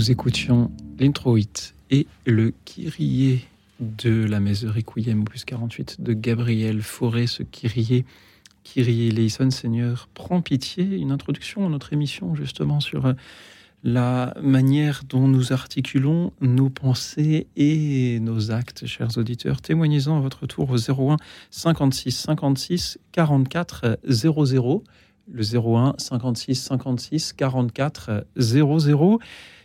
Nous 0.04 0.10
écoutions 0.10 0.70
l'introït 0.98 1.74
et 1.90 2.06
le 2.26 2.52
Kyrie 2.66 3.46
de 3.80 4.26
la 4.26 4.38
messe 4.38 4.62
Requiem 4.66 5.22
opus 5.22 5.46
48 5.46 6.02
de 6.02 6.12
Gabriel 6.12 6.82
Fauré, 6.82 7.26
ce 7.26 7.42
Kyrie, 7.42 8.04
Kyrie 8.64 9.10
Leison, 9.12 9.50
Seigneur, 9.50 10.10
prends 10.12 10.42
pitié. 10.42 10.84
Une 10.84 11.10
introduction 11.10 11.64
à 11.64 11.70
notre 11.70 11.94
émission 11.94 12.34
justement 12.34 12.80
sur 12.80 13.06
euh, 13.06 13.12
la 13.82 14.34
manière 14.42 15.04
dont 15.08 15.26
nous 15.26 15.54
articulons 15.54 16.34
nos 16.42 16.68
pensées 16.68 17.46
et 17.56 18.20
nos 18.20 18.50
actes, 18.50 18.84
chers 18.84 19.16
auditeurs. 19.16 19.62
Témoignez-en 19.62 20.18
à 20.18 20.20
votre 20.20 20.46
tour 20.46 20.68
au 20.68 20.76
01 20.76 21.16
56 21.50 22.14
56 22.14 22.98
44 23.12 24.00
00. 24.06 24.84
Le 25.32 25.56
01 25.56 25.94
56 25.96 26.62
56 26.62 27.32
44 27.32 28.26
00. 28.36 29.18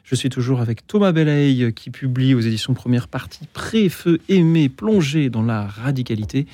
Je 0.09 0.15
suis 0.15 0.29
toujours 0.29 0.59
avec 0.59 0.87
Thomas 0.87 1.11
Belaï 1.11 1.71
qui 1.71 1.91
publie 1.91 2.33
aux 2.33 2.39
éditions 2.39 2.73
Première 2.73 3.07
Partie 3.07 3.45
Pré-feu 3.53 4.19
aimé 4.27 4.67
plongé 4.67 5.29
dans 5.29 5.43
la 5.43 5.67
radicalité. 5.67 6.47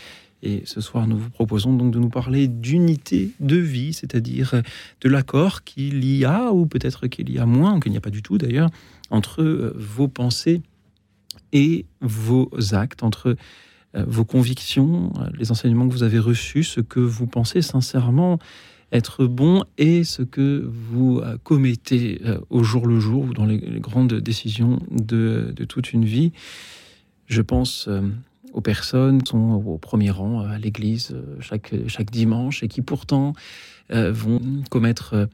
Et 0.44 0.64
ce 0.66 0.82
soir, 0.82 1.08
nous 1.08 1.18
vous 1.18 1.30
proposons 1.30 1.74
donc 1.74 1.94
de 1.94 1.98
nous 1.98 2.10
parler 2.10 2.50
d'unité 2.50 3.32
de 3.40 3.56
vie, 3.56 3.94
c'est-à-dire 3.94 4.62
de 5.00 5.08
l'accord 5.08 5.64
qu'il 5.64 6.04
y 6.04 6.26
a, 6.26 6.52
ou 6.52 6.66
peut-être 6.66 7.08
qu'il 7.08 7.32
y 7.32 7.40
a 7.40 7.46
moins, 7.46 7.80
qu'il 7.80 7.94
n'y 7.94 7.98
a 7.98 8.02
pas 8.02 8.10
du 8.10 8.22
tout 8.22 8.38
d'ailleurs, 8.38 8.70
entre 9.10 9.42
euh, 9.42 9.74
vos 9.78 10.10
pensées 10.10 10.62
et 11.54 11.86
vos 12.02 12.52
actes, 12.74 13.04
entre 13.04 13.38
euh, 13.96 14.04
vos 14.06 14.26
convictions, 14.26 15.14
euh, 15.22 15.30
les 15.38 15.54
enseignements 15.54 15.88
que 15.88 15.94
vous 15.94 16.04
avez 16.04 16.20
reçus, 16.20 16.66
ce 16.66 16.82
que 16.82 17.00
vous 17.00 17.26
pensez 17.26 17.62
sincèrement 17.62 18.38
être 18.92 19.26
bon 19.26 19.64
et 19.78 20.04
ce 20.04 20.22
que 20.22 20.68
vous 20.68 21.20
euh, 21.20 21.38
commettez 21.44 22.22
euh, 22.26 22.40
au 22.50 22.64
jour 22.64 22.88
le 22.88 23.00
jour 23.00 23.24
ou 23.24 23.34
dans 23.34 23.46
les, 23.46 23.60
grandes 23.80 24.14
décisions 24.14 24.80
de, 24.92 25.54
toute 25.68 25.94
une 25.94 26.06
vie. 26.06 26.32
Je 27.28 27.42
pense 27.42 27.88
euh, 27.88 28.02
aux 28.54 28.62
personnes 28.62 29.22
qui 29.22 29.32
sont 29.32 29.64
au 29.66 29.78
premier 29.78 30.12
rang 30.12 30.42
à 30.42 30.58
l'église 30.58 31.16
chaque, 31.42 31.74
chaque 31.88 32.12
dimanche 32.12 32.64
et 32.64 32.68
qui 32.68 32.82
pourtant 32.82 33.34
vont 33.90 34.42
commettre 34.70 35.28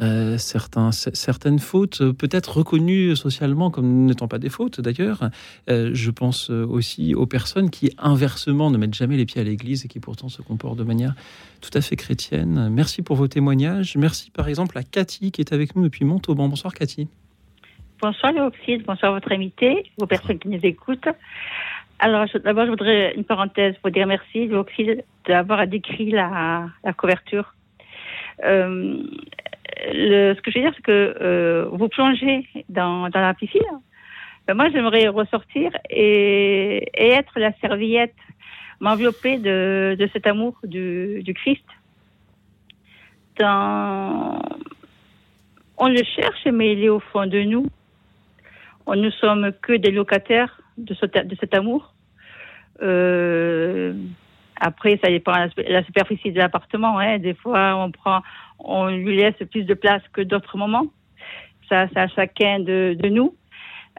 euh, 0.00 0.38
certaines 0.38 1.58
fautes, 1.58 2.00
euh, 2.00 2.12
peut-être 2.12 2.58
reconnues 2.58 3.16
socialement 3.16 3.70
comme 3.70 4.06
n'étant 4.06 4.28
pas 4.28 4.38
des 4.38 4.48
fautes 4.48 4.80
d'ailleurs. 4.80 5.30
Euh, 5.68 5.90
je 5.92 6.10
pense 6.10 6.48
aussi 6.50 7.14
aux 7.14 7.26
personnes 7.26 7.70
qui, 7.70 7.92
inversement, 7.98 8.70
ne 8.70 8.78
mettent 8.78 8.94
jamais 8.94 9.16
les 9.16 9.26
pieds 9.26 9.40
à 9.40 9.44
l'église 9.44 9.84
et 9.84 9.88
qui 9.88 9.98
pourtant 9.98 10.28
se 10.28 10.42
comportent 10.42 10.78
de 10.78 10.84
manière 10.84 11.14
tout 11.60 11.70
à 11.74 11.80
fait 11.80 11.96
chrétienne. 11.96 12.68
Merci 12.70 13.02
pour 13.02 13.16
vos 13.16 13.28
témoignages. 13.28 13.96
Merci 13.96 14.30
par 14.30 14.48
exemple 14.48 14.78
à 14.78 14.82
Cathy 14.82 15.32
qui 15.32 15.40
est 15.40 15.52
avec 15.52 15.74
nous 15.74 15.82
depuis 15.82 16.04
Montauban. 16.04 16.48
Bonsoir 16.48 16.72
Cathy. 16.72 17.08
Bonsoir 18.00 18.32
Léoxide, 18.32 18.84
bonsoir 18.86 19.12
votre 19.12 19.30
invité, 19.32 19.90
vos 19.98 20.06
personnes 20.06 20.38
qui 20.38 20.48
nous 20.48 20.60
écoutent. 20.62 21.08
Alors 21.98 22.26
d'abord, 22.44 22.64
je 22.64 22.70
voudrais 22.70 23.14
une 23.14 23.24
parenthèse 23.24 23.74
pour 23.82 23.90
dire 23.90 24.06
merci 24.06 24.46
Léoxide 24.46 25.04
d'avoir 25.26 25.66
décrit 25.66 26.10
la, 26.10 26.70
couverture. 26.96 27.54
Ce 29.80 30.40
que 30.40 30.50
je 30.50 30.58
veux 30.58 30.64
dire, 30.64 30.72
c'est 30.76 30.82
que 30.82 31.16
euh, 31.20 31.66
vous 31.72 31.88
plongez 31.88 32.46
dans, 32.68 33.08
la 33.12 33.34
piscine. 33.34 33.60
Ben, 34.46 34.54
moi, 34.54 34.68
j'aimerais 34.70 35.08
ressortir 35.08 35.72
et, 35.88 36.88
être 36.94 37.38
la 37.38 37.52
serviette, 37.60 38.14
m'envelopper 38.80 39.38
de, 39.38 40.08
cet 40.12 40.26
amour 40.26 40.58
du, 40.64 41.34
Christ. 41.34 41.64
On 43.42 44.38
le 45.88 46.04
cherche, 46.04 46.46
mais 46.52 46.72
il 46.72 46.84
est 46.84 46.90
au 46.90 47.00
fond 47.00 47.26
de 47.26 47.40
nous. 47.40 47.66
On 48.86 48.96
ne 48.96 49.10
sommes 49.10 49.52
que 49.62 49.72
des 49.72 49.90
locataires 49.90 50.60
de 50.76 50.94
cet 50.94 51.54
amour. 51.54 51.94
Euh, 52.82 53.94
après, 54.60 55.00
ça 55.02 55.10
dépend 55.10 55.32
de 55.32 55.62
la, 55.68 55.82
superficie 55.84 56.32
de 56.32 56.38
l'appartement. 56.38 56.98
Hein. 56.98 57.18
Des 57.18 57.34
fois, 57.34 57.74
on 57.76 57.90
prend, 57.90 58.20
on 58.58 58.88
lui 58.88 59.16
laisse 59.16 59.34
plus 59.50 59.64
de 59.64 59.72
place 59.74 60.02
que 60.12 60.20
d'autres 60.20 60.58
moments. 60.58 60.86
Ça, 61.68 61.88
c'est 61.88 61.98
à 61.98 62.08
chacun 62.08 62.60
de, 62.60 62.94
de, 62.98 63.08
nous, 63.08 63.34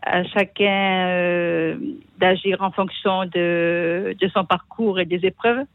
à 0.04 0.24
chacun 0.24 1.08
euh, 1.08 1.78
d'agir 2.19 2.62
en 2.62 2.71
fonction 2.71 3.26
de, 3.26 4.15
de, 4.19 4.28
son 4.30 4.45
parcours 4.45 5.00
et 5.00 5.06
des 5.06 5.26
épreuves. 5.26 5.65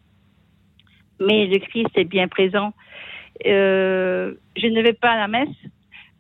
Mais 1.19 1.47
le 1.47 1.59
Christ 1.59 1.91
est 1.97 2.05
bien 2.05 2.29
présent. 2.29 2.73
Euh, 3.45 4.35
je 4.57 4.67
ne 4.69 4.83
vais 4.83 4.93
pas 4.93 5.11
à 5.11 5.17
la 5.17 5.29
messe. 5.29 5.57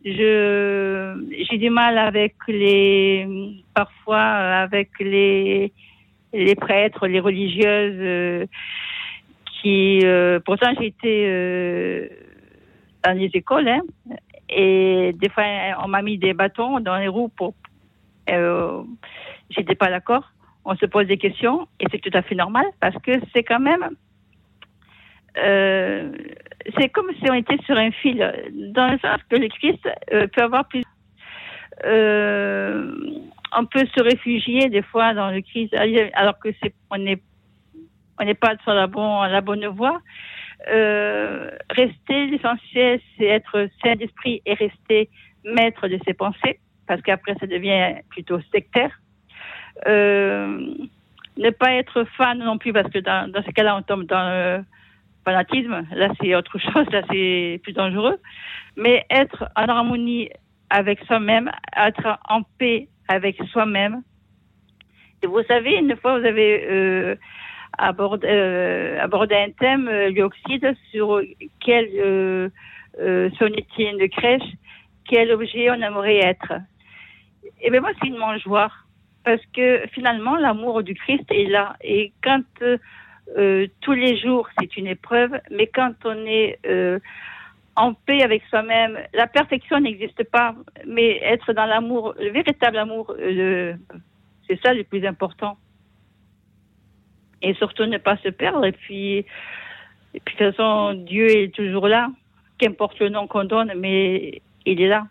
Je, 0.04 1.46
j'ai 1.50 1.58
du 1.58 1.70
mal 1.70 1.98
avec 1.98 2.34
les, 2.48 3.28
parfois 3.74 4.22
avec 4.22 4.90
les, 4.98 5.72
les 6.32 6.54
prêtres, 6.54 7.06
les 7.06 7.20
religieuses, 7.20 7.98
euh, 7.98 8.46
qui, 9.60 10.00
euh, 10.04 10.40
pourtant 10.44 10.70
j'ai 10.78 10.86
été 10.86 11.24
euh, 11.26 12.08
dans 13.04 13.16
les 13.16 13.30
écoles, 13.34 13.68
hein, 13.68 13.82
et 14.48 15.12
des 15.14 15.28
fois 15.28 15.44
on 15.82 15.88
m'a 15.88 16.02
mis 16.02 16.18
des 16.18 16.34
bâtons 16.34 16.80
dans 16.80 16.96
les 16.96 17.08
roues 17.08 17.28
pour, 17.28 17.54
j'étais 19.50 19.74
pas 19.74 19.90
d'accord. 19.90 20.30
On 20.64 20.74
se 20.74 20.86
pose 20.86 21.06
des 21.06 21.16
questions 21.16 21.68
et 21.78 21.86
c'est 21.90 22.00
tout 22.00 22.10
à 22.12 22.22
fait 22.22 22.34
normal 22.34 22.66
parce 22.80 22.96
que 23.02 23.12
c'est 23.32 23.44
quand 23.44 23.60
même 23.60 23.88
c'est 25.36 26.88
comme 26.88 27.10
si 27.22 27.30
on 27.30 27.34
était 27.34 27.58
sur 27.64 27.76
un 27.76 27.90
fil, 27.90 28.18
dans 28.74 28.90
le 28.90 28.98
sens 28.98 29.20
que 29.28 29.36
le 29.36 29.48
Christ 29.48 29.86
peut 30.10 30.42
avoir 30.42 30.66
plus. 30.66 30.82
On 33.52 33.64
peut 33.66 33.86
se 33.94 34.02
réfugier 34.02 34.68
des 34.68 34.82
fois 34.82 35.14
dans 35.14 35.30
le 35.30 35.40
Christ, 35.40 35.74
alors 36.14 36.38
que 36.38 36.48
on 36.90 38.24
n'est 38.24 38.34
pas 38.34 38.56
sur 38.62 38.72
la, 38.72 38.86
bon, 38.86 39.22
la 39.22 39.40
bonne 39.40 39.66
voie. 39.66 40.00
Euh, 40.68 41.50
rester 41.70 42.26
l'essentiel, 42.26 43.00
c'est 43.16 43.26
être 43.26 43.68
saint 43.82 43.94
d'esprit 43.96 44.42
et 44.46 44.54
rester 44.54 45.10
maître 45.44 45.86
de 45.86 45.98
ses 46.06 46.14
pensées, 46.14 46.58
parce 46.86 47.02
qu'après 47.02 47.34
ça 47.38 47.46
devient 47.46 47.96
plutôt 48.08 48.40
sectaire. 48.52 48.90
Euh, 49.86 50.74
ne 51.36 51.50
pas 51.50 51.74
être 51.74 52.04
fan 52.16 52.38
non 52.38 52.58
plus, 52.58 52.72
parce 52.72 52.90
que 52.90 52.98
dans, 52.98 53.30
dans 53.30 53.42
ce 53.42 53.50
cas-là, 53.50 53.76
on 53.76 53.82
tombe 53.82 54.04
dans 54.04 54.30
le 54.30 54.64
fanatisme. 55.24 55.86
Là, 55.92 56.08
c'est 56.20 56.34
autre 56.34 56.58
chose, 56.58 56.86
là, 56.90 57.02
c'est 57.10 57.60
plus 57.62 57.74
dangereux. 57.74 58.18
Mais 58.76 59.04
être 59.10 59.50
en 59.56 59.64
harmonie 59.64 60.30
avec 60.70 61.00
soi-même, 61.04 61.50
être 61.76 62.18
en 62.28 62.42
paix 62.58 62.88
avec 63.08 63.36
soi-même. 63.52 64.02
Vous 65.24 65.42
savez, 65.44 65.76
une 65.76 65.96
fois, 65.96 66.18
vous 66.18 66.26
avez 66.26 66.66
euh, 66.68 67.16
abordé, 67.78 68.26
euh, 68.28 69.00
abordé, 69.00 69.34
un 69.34 69.50
thème, 69.50 69.88
euh, 69.88 70.10
l'oxyde, 70.10 70.74
sur 70.90 71.20
quel, 71.60 71.88
euh, 71.94 72.48
euh, 73.00 73.30
si 73.30 73.42
on 73.42 73.46
était 73.46 73.90
une 73.90 74.08
crèche, 74.08 74.50
quel 75.08 75.32
objet 75.32 75.70
on 75.70 75.80
aimerait 75.80 76.18
être. 76.18 76.52
Et 77.60 77.70
bien 77.70 77.80
moi, 77.80 77.90
c'est 78.00 78.08
une 78.08 78.18
mangeoire, 78.18 78.86
parce 79.24 79.42
que 79.54 79.82
finalement, 79.92 80.36
l'amour 80.36 80.82
du 80.82 80.94
Christ 80.94 81.24
est 81.30 81.46
là. 81.46 81.76
Et 81.82 82.12
quand 82.22 82.44
euh, 83.36 83.66
tous 83.80 83.92
les 83.92 84.18
jours, 84.18 84.48
c'est 84.58 84.76
une 84.76 84.86
épreuve, 84.86 85.32
mais 85.50 85.66
quand 85.66 85.94
on 86.04 86.26
est 86.26 86.58
en 87.76 87.94
paix 87.94 88.22
avec 88.22 88.42
soi-même. 88.48 88.98
La 89.14 89.26
perfection 89.26 89.80
n'existe 89.80 90.24
pas, 90.24 90.54
mais 90.86 91.18
être 91.22 91.52
dans 91.52 91.66
l'amour, 91.66 92.14
le 92.18 92.30
véritable 92.30 92.78
amour, 92.78 93.14
euh, 93.18 93.74
c'est 94.48 94.60
ça 94.62 94.72
le 94.72 94.84
plus 94.84 95.06
important. 95.06 95.56
Et 97.42 97.54
surtout 97.54 97.84
ne 97.84 97.98
pas 97.98 98.16
se 98.18 98.30
perdre. 98.30 98.64
Et 98.64 98.72
puis, 98.72 99.26
de 100.14 100.20
toute 100.24 100.38
façon, 100.38 100.94
Dieu 100.94 101.28
est 101.28 101.54
toujours 101.54 101.86
là, 101.86 102.08
qu'importe 102.58 102.98
le 102.98 103.10
nom 103.10 103.26
qu'on 103.26 103.44
donne, 103.44 103.72
mais 103.76 104.40
il 104.64 104.80
est 104.80 104.88
là. 104.88 105.06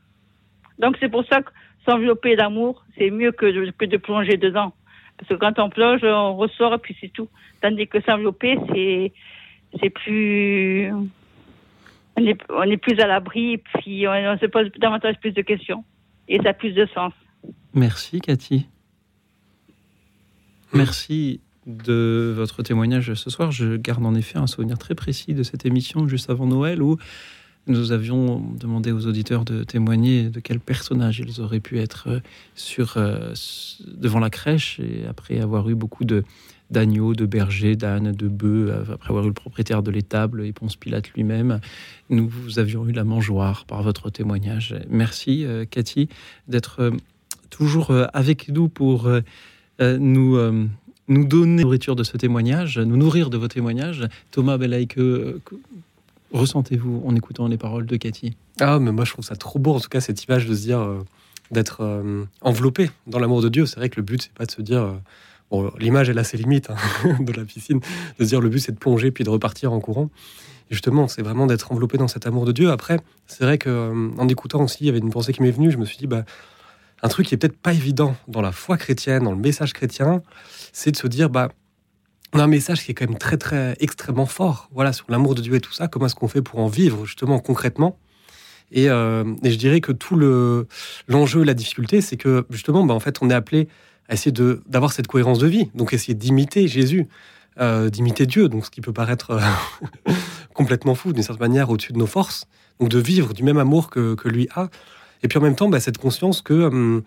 Donc 0.79 0.97
c'est 0.99 1.09
pour 1.09 1.25
ça 1.25 1.41
que 1.41 1.51
s'envelopper 1.87 2.35
d'amour, 2.35 2.83
c'est 2.97 3.11
mieux 3.11 3.31
que 3.31 3.45
de, 3.45 3.71
que 3.71 3.85
de 3.85 3.97
plonger 3.97 4.37
dedans. 4.37 4.73
Parce 5.17 5.29
que 5.29 5.35
quand 5.35 5.59
on 5.59 5.69
plonge, 5.69 6.03
on 6.03 6.35
ressort 6.35 6.73
et 6.73 6.77
puis 6.79 6.97
c'est 6.99 7.13
tout. 7.13 7.29
Tandis 7.61 7.87
que 7.87 8.01
s'envelopper, 8.01 8.57
c'est, 8.73 9.13
c'est 9.79 9.89
plus, 9.89 10.91
on 12.17 12.63
est, 12.63 12.77
plus 12.77 12.99
à 12.99 13.07
l'abri, 13.07 13.57
puis 13.57 14.07
on, 14.07 14.37
se 14.37 14.45
pose 14.45 14.71
davantage 14.79 15.15
plus 15.19 15.31
de 15.31 15.41
questions. 15.41 15.83
Et 16.27 16.39
ça 16.41 16.49
a 16.49 16.53
plus 16.53 16.71
de 16.71 16.87
sens. 16.93 17.13
Merci, 17.73 18.21
Cathy. 18.21 18.67
Merci 20.73 21.41
de 21.67 22.33
votre 22.35 22.63
témoignage 22.63 23.13
ce 23.13 23.29
soir. 23.29 23.51
Je 23.51 23.75
garde 23.75 24.05
en 24.05 24.15
effet 24.15 24.37
un 24.37 24.47
souvenir 24.47 24.77
très 24.77 24.95
précis 24.95 25.33
de 25.33 25.43
cette 25.43 25.65
émission 25.65 26.07
juste 26.07 26.29
avant 26.29 26.45
Noël 26.45 26.81
où 26.81 26.97
nous 27.67 27.91
avions 27.91 28.39
demandé 28.59 28.91
aux 28.91 29.07
auditeurs 29.07 29.43
de 29.43 29.63
témoigner 29.63 30.29
de 30.29 30.39
quel 30.39 30.59
personnage 30.59 31.19
ils 31.19 31.41
auraient 31.41 31.59
pu 31.59 31.79
être 31.79 32.21
sur, 32.53 32.97
euh, 32.97 33.33
devant 33.87 34.19
la 34.19 34.29
crèche 34.29 34.79
et 34.79 35.05
après 35.07 35.39
avoir 35.39 35.67
eu 35.69 35.75
beaucoup 35.75 36.05
de, 36.05 36.23
d'agneaux, 36.71 37.13
de 37.13 37.25
bergers, 37.25 37.75
d'ânes, 37.75 38.11
de 38.11 38.27
bœufs, 38.27 38.73
après 38.93 39.09
avoir 39.09 39.25
eu 39.25 39.29
le 39.29 39.33
propriétaire 39.33 39.83
de 39.83 39.91
l'étable 39.91 40.45
et 40.45 40.51
Ponce 40.51 40.75
Pilate 40.75 41.09
lui-même. 41.11 41.59
Nous 42.09 42.27
vous 42.27 42.59
avions 42.59 42.87
eu 42.87 42.91
la 42.91 43.03
mangeoire 43.03 43.65
par 43.65 43.83
votre 43.83 44.09
témoignage. 44.09 44.75
Merci, 44.89 45.45
Cathy, 45.69 46.09
d'être 46.47 46.91
toujours 47.49 47.91
avec 48.13 48.49
nous 48.49 48.67
pour 48.69 49.09
nous 49.79 50.67
nous 51.07 51.25
donner 51.25 51.63
nourriture 51.63 51.95
de 51.95 52.03
ce 52.03 52.17
témoignage, 52.17 52.79
nous 52.79 52.97
nourrir 52.97 53.29
de 53.29 53.37
vos 53.37 53.47
témoignages. 53.47 54.07
Thomas 54.31 54.57
Belaïque, 54.57 54.97
ressentez-vous 56.31 57.03
en 57.05 57.15
écoutant 57.15 57.47
les 57.47 57.57
paroles 57.57 57.85
de 57.85 57.95
Cathy? 57.95 58.35
Ah, 58.59 58.79
mais 58.79 58.91
moi 58.91 59.05
je 59.05 59.11
trouve 59.11 59.25
ça 59.25 59.35
trop 59.35 59.59
beau, 59.59 59.73
en 59.73 59.79
tout 59.79 59.89
cas, 59.89 60.01
cette 60.01 60.23
image 60.23 60.45
de 60.47 60.55
se 60.55 60.61
dire, 60.61 60.79
euh, 60.79 61.03
d'être 61.51 61.81
euh, 61.81 62.23
enveloppé 62.41 62.89
dans 63.07 63.19
l'amour 63.19 63.41
de 63.41 63.49
Dieu. 63.49 63.65
C'est 63.65 63.77
vrai 63.77 63.89
que 63.89 63.97
le 63.97 64.03
but, 64.03 64.21
c'est 64.21 64.33
pas 64.33 64.45
de 64.45 64.51
se 64.51 64.61
dire, 64.61 64.81
euh, 64.81 64.93
l'image, 65.79 66.09
elle 66.09 66.19
a 66.19 66.23
ses 66.23 66.37
limites 66.37 66.69
hein, 66.69 67.17
de 67.19 67.31
la 67.31 67.45
piscine, 67.45 67.79
de 68.19 68.23
se 68.23 68.29
dire, 68.29 68.41
le 68.41 68.49
but, 68.49 68.59
c'est 68.59 68.71
de 68.71 68.77
plonger 68.77 69.11
puis 69.11 69.23
de 69.23 69.29
repartir 69.29 69.73
en 69.73 69.79
courant. 69.79 70.09
justement, 70.69 71.07
c'est 71.07 71.21
vraiment 71.21 71.47
d'être 71.47 71.71
enveloppé 71.71 71.97
dans 71.97 72.07
cet 72.07 72.25
amour 72.25 72.45
de 72.45 72.51
Dieu. 72.51 72.71
Après, 72.71 72.99
c'est 73.27 73.43
vrai 73.43 73.57
que 73.57 73.91
en 74.17 74.27
écoutant 74.27 74.63
aussi, 74.63 74.79
il 74.81 74.87
y 74.87 74.89
avait 74.89 74.99
une 74.99 75.11
pensée 75.11 75.33
qui 75.33 75.41
m'est 75.41 75.51
venue, 75.51 75.71
je 75.71 75.77
me 75.77 75.85
suis 75.85 75.97
dit, 75.97 76.07
bah, 76.07 76.25
un 77.01 77.07
truc 77.07 77.27
qui 77.27 77.35
est 77.35 77.37
peut-être 77.37 77.57
pas 77.57 77.73
évident 77.73 78.15
dans 78.27 78.41
la 78.41 78.51
foi 78.51 78.77
chrétienne, 78.77 79.23
dans 79.23 79.31
le 79.31 79.37
message 79.37 79.73
chrétien, 79.73 80.23
c'est 80.73 80.91
de 80.91 80.97
se 80.97 81.07
dire, 81.07 81.29
bah, 81.29 81.49
on 82.33 82.39
a 82.39 82.43
un 82.43 82.47
message 82.47 82.83
qui 82.83 82.91
est 82.91 82.93
quand 82.93 83.07
même 83.07 83.17
très, 83.17 83.37
très, 83.37 83.75
extrêmement 83.79 84.25
fort, 84.25 84.69
voilà, 84.73 84.91
sur 84.91 85.05
l'amour 85.09 85.35
de 85.35 85.41
Dieu 85.41 85.55
et 85.55 85.61
tout 85.61 85.71
ça. 85.71 85.87
Comment 85.87 86.07
est-ce 86.07 86.15
qu'on 86.15 86.27
fait 86.27 86.41
pour 86.41 86.59
en 86.59 86.67
vivre, 86.67 87.05
justement, 87.05 87.39
concrètement? 87.39 87.97
Et, 88.71 88.89
euh, 88.89 89.23
et, 89.43 89.51
je 89.51 89.57
dirais 89.57 89.79
que 89.79 89.91
tout 89.91 90.15
le, 90.15 90.67
l'enjeu, 91.07 91.43
la 91.43 91.53
difficulté, 91.53 92.01
c'est 92.01 92.17
que, 92.17 92.45
justement, 92.49 92.83
bah, 92.83 92.93
en 92.93 92.99
fait, 92.99 93.21
on 93.21 93.29
est 93.29 93.33
appelé 93.33 93.67
essayer 94.13 94.33
d'avoir 94.67 94.91
cette 94.91 95.07
cohérence 95.07 95.39
de 95.39 95.47
vie. 95.47 95.69
Donc, 95.75 95.93
essayer 95.93 96.13
d'imiter 96.13 96.67
Jésus, 96.67 97.07
euh, 97.59 97.89
d'imiter 97.89 98.25
Dieu, 98.25 98.49
donc 98.49 98.65
ce 98.65 98.71
qui 98.71 98.81
peut 98.81 98.93
paraître 98.93 99.31
euh, 99.31 100.11
complètement 100.53 100.95
fou, 100.95 101.13
d'une 101.13 101.23
certaine 101.23 101.47
manière, 101.47 101.69
au-dessus 101.69 101.93
de 101.93 101.97
nos 101.97 102.07
forces. 102.07 102.47
Donc, 102.79 102.89
de 102.89 102.99
vivre 102.99 103.33
du 103.33 103.43
même 103.43 103.57
amour 103.57 103.89
que, 103.89 104.15
que 104.15 104.29
lui 104.29 104.47
a. 104.55 104.69
Et 105.23 105.27
puis, 105.27 105.39
en 105.39 105.41
même 105.41 105.55
temps, 105.55 105.69
bah, 105.69 105.79
cette 105.79 105.97
conscience 105.97 106.41
que... 106.41 106.53
Hum, 106.53 107.03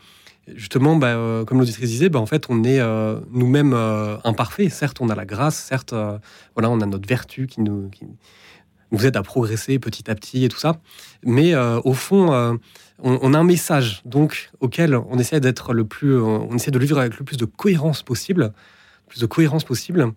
justement, 0.55 0.97
bah, 0.97 1.09
euh, 1.09 1.45
comme 1.45 1.59
l'auditrice 1.59 1.89
disait, 1.89 2.09
bah, 2.09 2.21
en 2.21 2.27
fait, 2.27 2.47
on 2.49 2.65
est 2.65 2.81
euh, 2.81 3.21
nous-mêmes 3.31 3.73
euh, 3.75 4.17
imparfaits. 4.25 4.71
Certes, 4.71 5.01
on 5.01 5.09
a 5.09 5.15
la 5.15 5.25
grâce, 5.25 5.57
certes, 5.57 5.95
voilà, 6.55 6.71
on 6.71 6.81
a 6.81 6.87
notre 6.87 7.09
vertu 7.09 7.47
qui 7.47 7.61
nous, 7.61 7.91
nous 8.91 9.07
aide 9.07 9.17
à 9.17 9.23
progresser 9.23 9.79
petit 9.79 10.11
à 10.11 10.15
petit 10.15 10.45
et 10.45 10.49
tout 10.49 10.59
ça. 10.59 10.81
Mais 11.25 11.55
au 11.57 11.93
fond, 11.93 12.59
on, 13.03 13.35
a 13.35 13.39
un 13.39 13.45
message 13.45 14.03
donc 14.05 14.51
auquel 14.61 14.95
on 14.95 15.19
essaie 15.19 15.41
d'être 15.41 15.73
le 15.73 15.85
plus, 15.85 16.19
on 16.19 16.55
essaie 16.55 16.71
de 16.71 16.79
le 16.79 16.85
vivre 16.85 16.99
avec 16.99 17.19
le 17.19 17.25
plus 17.25 17.37
de 17.37 17.45
cohérence 17.45 18.03
possible, 18.03 18.53
plus 19.07 19.21
de 19.21 19.27
cohérence 19.27 19.65
possible. 19.65 20.13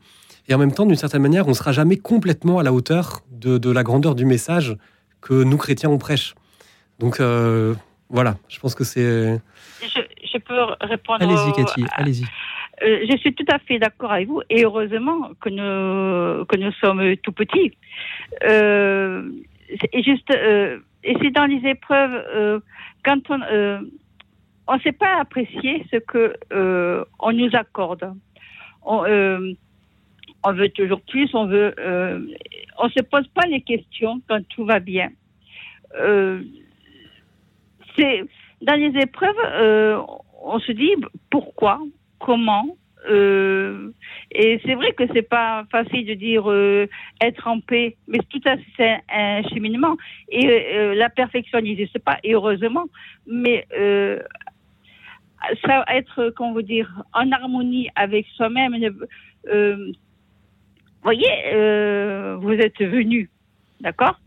Et 0.48 0.54
en 0.54 0.58
même 0.58 0.74
temps, 0.74 0.86
d'une 0.86 0.96
certaine 0.96 1.22
manière, 1.22 1.46
on 1.46 1.52
ne 1.52 1.56
sera 1.56 1.72
jamais 1.72 1.98
complètement 1.98 2.60
à 2.60 2.63
la 2.63 2.74
hauteur 2.74 3.22
de, 3.32 3.58
de, 3.58 3.72
la 3.72 3.84
grandeur 3.84 4.15
du 4.15 4.26
message 4.26 4.76
que 5.22 5.44
nous 5.44 5.58
chrétiens 5.58 5.89
on 5.89 5.98
prêche. 5.98 6.34
Donc 7.00 7.22
voilà, 8.10 8.38
je 8.50 8.60
pense 8.60 8.76
que 8.76 8.84
c'est 8.84 9.39
je 10.34 10.38
peux 10.38 10.62
répondre. 10.82 11.22
Allez-y, 11.22 11.54
Cathy, 11.54 11.86
allez-y. 11.94 12.26
Euh, 12.84 13.06
je 13.10 13.17
suis 13.17 13.34
tout 13.34 13.46
à 13.52 13.60
fait 13.60 13.80
d'accord 13.80 14.12
avec 14.12 14.28
vous 14.28 14.41
et 14.50 14.63
heureusement 14.63 15.32
que 15.39 15.50
nous, 15.50 16.46
que 16.46 16.58
nous 16.58 16.72
sommes 16.74 17.15
tout 17.17 17.32
petits. 17.32 17.74
Euh, 18.44 19.30
et 19.94 20.04
juste, 20.04 20.30
euh, 20.32 20.80
et 21.04 21.16
c'est 21.22 21.32
dans 21.32 21.46
les 21.46 21.68
épreuves, 21.68 22.62
quand 23.04 23.30
on 23.30 23.40
on 24.68 24.76
ne 24.76 24.82
sait 24.82 24.92
pas 24.92 25.20
apprécier 25.20 25.86
ce 25.92 25.98
que 25.98 26.36
on 27.20 27.34
nous 27.34 27.50
accorde. 27.54 28.14
On, 28.84 29.06
on, 30.44 30.54
veut 30.54 30.70
toujours 30.70 31.02
plus, 31.02 31.30
on 31.34 31.46
veut, 31.48 31.76
on 32.78 32.90
se 32.90 33.02
pose 33.04 33.28
pas 33.30 33.48
les 33.48 33.62
questions 33.62 34.22
quand 34.28 34.48
tout 34.50 34.66
va 34.66 34.80
bien. 34.80 35.10
c'est 37.96 38.24
dans 38.62 38.76
les 38.76 39.00
épreuves, 39.00 39.36
euh, 39.44 40.02
on 40.44 40.60
se 40.60 40.72
dit 40.72 40.94
pourquoi, 41.30 41.80
comment. 42.20 42.78
Euh, 43.10 43.92
et 44.32 44.60
c'est 44.66 44.76
vrai 44.76 44.94
que 44.94 45.04
c'est 45.14 45.28
pas 45.28 45.66
facile 45.72 46.06
de 46.06 46.14
dire 46.14 46.50
euh, 46.50 46.88
être 47.20 47.48
en 47.48 47.60
paix, 47.60 47.98
mais 48.08 48.20
tout 48.30 48.42
à 48.46 48.56
c'est 48.78 49.00
un 49.12 49.42
cheminement. 49.50 49.98
Et 50.30 50.94
la 50.96 51.10
perfection 51.10 51.60
n'existe 51.60 52.00
pas, 52.00 52.18
heureusement. 52.26 52.86
Mais 53.28 53.66
ça 55.66 55.84
être, 55.88 56.30
comment 56.36 56.54
vous 56.54 56.62
dire, 56.62 57.04
en 57.14 57.32
harmonie 57.32 57.90
avec 57.96 58.28
soi-même. 58.36 58.76
Voyez, 61.04 61.32
vous 62.38 62.54
êtes 62.54 62.82
venu, 62.82 63.30
d'accord? 63.80 64.20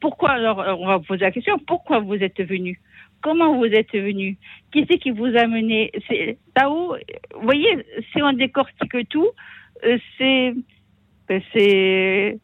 Pourquoi 0.00 0.30
alors 0.30 0.58
On 0.78 0.86
va 0.86 0.98
vous 0.98 1.04
poser 1.04 1.22
la 1.22 1.32
question. 1.32 1.58
Pourquoi 1.58 1.98
vous 1.98 2.14
êtes 2.14 2.40
venu? 2.40 2.80
Comment 3.22 3.56
vous 3.56 3.66
êtes 3.66 3.92
venu? 3.92 4.36
Qui 4.72 4.84
c'est 4.90 4.98
qui 4.98 5.12
vous 5.12 5.26
a 5.26 5.46
mené? 5.46 5.92
Tao, 6.54 6.96
vous 7.34 7.42
voyez, 7.42 7.86
si 8.12 8.22
on 8.22 8.32
décortique 8.32 9.08
tout, 9.08 9.28
euh, 9.84 9.98
c'est 10.18 10.54
ben, 11.28 11.40
c'est 11.52 12.38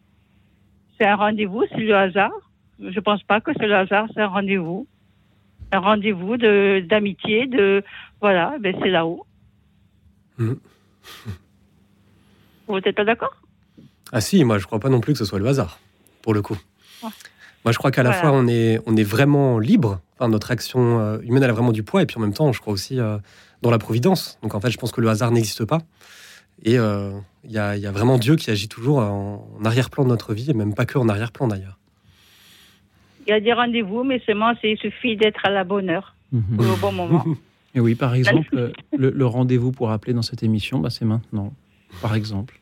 c'est 0.97 1.07
un 1.07 1.17
rendez-vous, 1.17 1.65
c'est 1.71 1.79
le 1.79 1.97
hasard. 1.97 2.33
Je 2.81 3.01
pense 3.01 3.23
pas 3.25 3.41
que 3.41 3.51
c'est 3.59 3.67
le 3.67 3.75
hasard, 3.75 4.07
c'est 4.15 4.21
un 4.21 4.29
rendez-vous, 4.29 4.87
un 5.73 5.81
rendez-vous 5.81 6.37
de 6.37 6.85
d'amitié, 6.89 7.47
de 7.47 7.83
voilà, 8.21 8.57
ben 8.61 8.77
c'est 8.81 8.91
là-haut. 8.91 9.27
Mmh. 10.39 10.53
Vous 12.69 12.81
n'êtes 12.81 12.95
pas 12.95 13.05
d'accord? 13.05 13.35
Ah 14.13 14.21
si, 14.21 14.45
moi 14.45 14.59
je 14.59 14.67
crois 14.67 14.79
pas 14.79 14.91
non 14.91 15.01
plus 15.01 15.15
que 15.15 15.19
ce 15.19 15.25
soit 15.25 15.41
le 15.41 15.47
hasard, 15.47 15.81
pour 16.23 16.35
le 16.35 16.43
coup. 16.43 16.57
Moi, 17.69 17.73
je 17.75 17.79
crois 17.79 17.91
qu'à 17.91 18.03
la 18.03 18.15
fois, 18.15 18.33
on 18.33 18.49
est, 18.49 18.81
on 18.87 18.97
est 18.97 19.03
vraiment 19.03 19.59
libre. 19.59 20.01
Enfin, 20.15 20.31
notre 20.31 20.51
action 20.51 21.01
euh, 21.01 21.19
humaine, 21.21 21.43
elle 21.43 21.51
a 21.51 21.53
vraiment 21.53 21.71
du 21.71 21.83
poids. 21.83 22.01
Et 22.01 22.07
puis 22.07 22.17
en 22.17 22.21
même 22.21 22.33
temps, 22.33 22.51
je 22.51 22.63
crois 22.63 22.73
aussi 22.73 22.99
euh, 22.99 23.19
dans 23.61 23.71
la 23.71 23.77
providence. 23.77 24.39
Donc 24.43 24.55
en 24.55 24.61
fait, 24.61 24.71
je 24.71 24.79
pense 24.79 24.91
que 24.91 25.03
le 25.03 25.09
hasard 25.11 25.33
n'existe 25.33 25.67
pas. 25.67 25.83
Et 26.65 26.79
euh, 26.79 27.11
il 27.45 27.51
y, 27.51 27.59
a, 27.59 27.77
y, 27.77 27.87
a, 27.87 27.93
vraiment 27.93 28.17
Dieu 28.17 28.37
qui 28.37 28.51
agit 28.51 28.69
toujours 28.69 29.01
en, 29.01 29.47
arrière-plan 29.63 30.05
de 30.05 30.09
notre 30.09 30.33
vie, 30.33 30.51
et 30.51 30.55
même 30.55 30.75
pas 30.75 30.87
que 30.87 30.97
en 30.97 31.11
arrière-plan 31.11 31.47
d'ailleurs. 31.47 31.79
Il 33.27 33.33
y 33.33 33.35
a 33.35 33.41
des 33.41 33.53
rendez-vous, 33.53 34.03
mais 34.03 34.23
seulement 34.25 34.55
il 34.63 34.79
suffit 34.79 35.19
d'être 35.19 35.45
à 35.45 35.51
la 35.51 35.65
bonne 35.65 35.91
heure, 35.91 36.15
mhm. 36.33 36.61
au 36.61 36.77
bon 36.77 36.93
moment. 36.93 37.27
Et 37.75 37.81
oui, 37.81 37.95
par 37.97 38.15
exemple, 38.15 38.73
le, 38.97 39.27
rendez-vous 39.27 39.73
pour 39.73 39.91
appeler 39.91 40.15
dans 40.15 40.23
cette 40.23 40.43
émission, 40.43 40.79
bah, 40.79 40.89
c'est 40.89 41.05
maintenant, 41.05 41.53
par 42.01 42.15
exemple. 42.15 42.58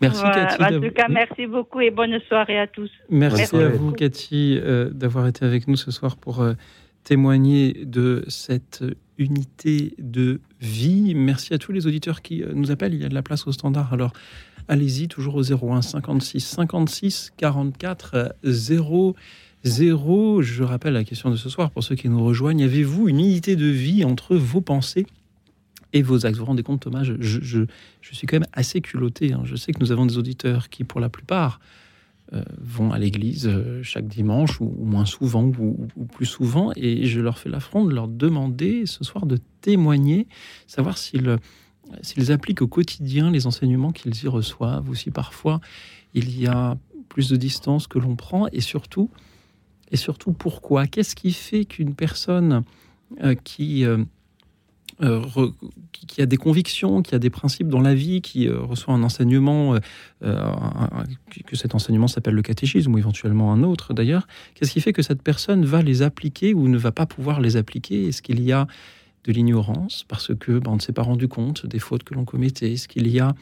Merci 0.00 0.22
Cathy. 0.22 0.62
En 0.62 0.80
tout 0.80 0.90
cas, 0.94 1.08
merci 1.08 1.46
beaucoup 1.46 1.80
et 1.80 1.90
bonne 1.90 2.18
soirée 2.28 2.58
à 2.58 2.66
tous. 2.66 2.90
Merci, 3.10 3.56
à 3.56 3.68
vous 3.68 3.92
Cathy 3.92 4.58
euh, 4.62 4.90
d'avoir 4.90 5.26
été 5.26 5.44
avec 5.44 5.68
nous 5.68 5.76
ce 5.76 5.90
soir 5.90 6.16
pour 6.16 6.40
euh, 6.40 6.54
témoigner 7.04 7.84
de 7.84 8.24
cette 8.28 8.84
unité 9.18 9.94
de 9.98 10.40
vie. 10.60 11.14
Merci 11.14 11.54
à 11.54 11.58
tous 11.58 11.72
les 11.72 11.86
auditeurs 11.86 12.22
qui 12.22 12.42
euh, 12.42 12.52
nous 12.54 12.70
appellent. 12.70 12.94
Il 12.94 13.02
y 13.02 13.06
a 13.06 13.08
de 13.08 13.14
la 13.14 13.22
place 13.22 13.46
au 13.46 13.52
standard. 13.52 13.92
Alors 13.92 14.12
allez-y, 14.68 15.08
toujours 15.08 15.36
au 15.36 15.42
01 15.42 15.82
56 15.82 16.40
56 16.40 17.32
44 17.36 18.34
0. 18.42 19.14
0. 19.64 20.42
Je 20.42 20.62
rappelle 20.62 20.92
la 20.92 21.04
question 21.04 21.30
de 21.30 21.36
ce 21.36 21.48
soir 21.48 21.70
pour 21.70 21.82
ceux 21.82 21.94
qui 21.94 22.08
nous 22.08 22.22
rejoignent. 22.22 22.64
Avez-vous 22.64 23.08
une 23.08 23.20
unité 23.20 23.56
de 23.56 23.66
vie 23.66 24.04
entre 24.04 24.36
vos 24.36 24.60
pensées? 24.60 25.06
Et 25.94 26.02
vos 26.02 26.26
actes. 26.26 26.36
Vous 26.36 26.40
vous 26.40 26.48
rendez 26.48 26.62
compte, 26.62 26.80
Thomas, 26.80 27.02
je, 27.02 27.66
suis 28.02 28.26
quand 28.26 28.36
même 28.36 28.48
assez 28.52 28.82
culotté. 28.82 29.32
Hein. 29.32 29.42
Je 29.44 29.56
sais 29.56 29.72
que 29.72 29.80
nous 29.80 29.92
avons 29.92 30.04
des 30.04 30.18
auditeurs 30.18 30.68
qui, 30.68 30.84
pour 30.84 31.00
la 31.00 31.08
plupart, 31.08 31.60
euh, 32.34 32.42
vont 32.60 32.92
à 32.92 32.98
l'église 32.98 33.46
euh, 33.46 33.82
chaque 33.82 34.06
dimanche, 34.06 34.60
ou, 34.60 34.74
moins 34.80 35.06
souvent, 35.06 35.44
ou, 35.44 35.88
plus 36.12 36.26
souvent, 36.26 36.72
et 36.76 37.06
je 37.06 37.20
leur 37.20 37.38
fais 37.38 37.48
l'affront 37.48 37.84
de 37.84 37.94
leur 37.94 38.08
demander 38.08 38.84
ce 38.86 39.04
soir 39.04 39.24
de 39.24 39.38
témoigner, 39.62 40.26
savoir 40.66 40.98
s'ils 40.98 41.38
s'ils 42.00 42.32
appliquent 42.32 42.62
au 42.62 42.66
quotidien 42.66 43.30
les 43.30 43.46
enseignements 43.46 43.92
qu'ils 43.92 44.24
y 44.24 44.26
reçoivent, 44.26 44.88
ou 44.88 44.94
si 44.94 45.10
parfois 45.10 45.60
il 46.14 46.38
y 46.38 46.46
a 46.46 46.78
plus 47.10 47.28
de 47.28 47.36
distance 47.36 47.86
que 47.86 47.98
l'on 47.98 48.16
prend, 48.16 48.48
et 48.52 48.60
surtout, 48.60 49.10
et 49.90 49.96
surtout 49.96 50.32
pourquoi 50.32 50.86
Qu'est-ce 50.86 51.14
qui 51.14 51.32
fait 51.32 51.64
qu'une 51.66 51.94
personne 51.94 52.64
euh, 53.22 53.34
qui 53.34 53.84
euh, 53.84 54.04
qui, 55.92 56.22
a 56.22 56.26
des 56.26 56.36
convictions, 56.36 57.02
qui 57.02 57.14
a 57.14 57.18
des 57.18 57.30
principes 57.30 57.68
dans 57.68 57.80
la 57.80 57.94
vie, 57.94 58.20
qui 58.20 58.48
euh, 58.48 58.60
reçoit 58.60 58.94
un 58.94 59.02
enseignement, 59.02 59.76
euh, 60.22 60.52
que 61.46 61.56
cet 61.56 61.74
enseignement 61.74 62.08
s'appelle 62.08 62.34
le 62.34 62.42
catéchisme 62.42 62.94
ou 62.94 62.98
éventuellement 62.98 63.52
un 63.52 63.62
autre 63.62 63.94
d'ailleurs, 63.94 64.26
qu'est-ce 64.54 64.72
qui 64.72 64.80
fait 64.80 64.92
que 64.92 65.02
cette 65.02 65.22
personne 65.22 65.64
va 65.64 65.82
les 65.82 66.02
appliquer 66.02 66.54
ou 66.54 66.68
ne 66.68 66.78
va 66.78 66.92
pas 66.92 67.06
pouvoir 67.06 67.40
les 67.40 67.56
appliquer? 67.56 68.08
Est-ce 68.08 68.22
qu'il 68.22 68.40
y 68.42 68.52
a 68.52 68.66
de 69.24 69.32
l'ignorance 69.32 70.04
parce 70.08 70.34
que 70.34 70.58
ben, 70.58 70.72
on 70.72 70.76
ne 70.76 70.80
s'est 70.80 70.92
pas 70.92 71.02
rendu 71.02 71.28
compte 71.28 71.66
des 71.66 71.78
fautes 71.78 72.04
que 72.04 72.14
l'on 72.14 72.24
commettait? 72.24 72.72
Est-ce 72.72 72.88
qu'il 72.88 73.08
y 73.08 73.20
a 73.20 73.34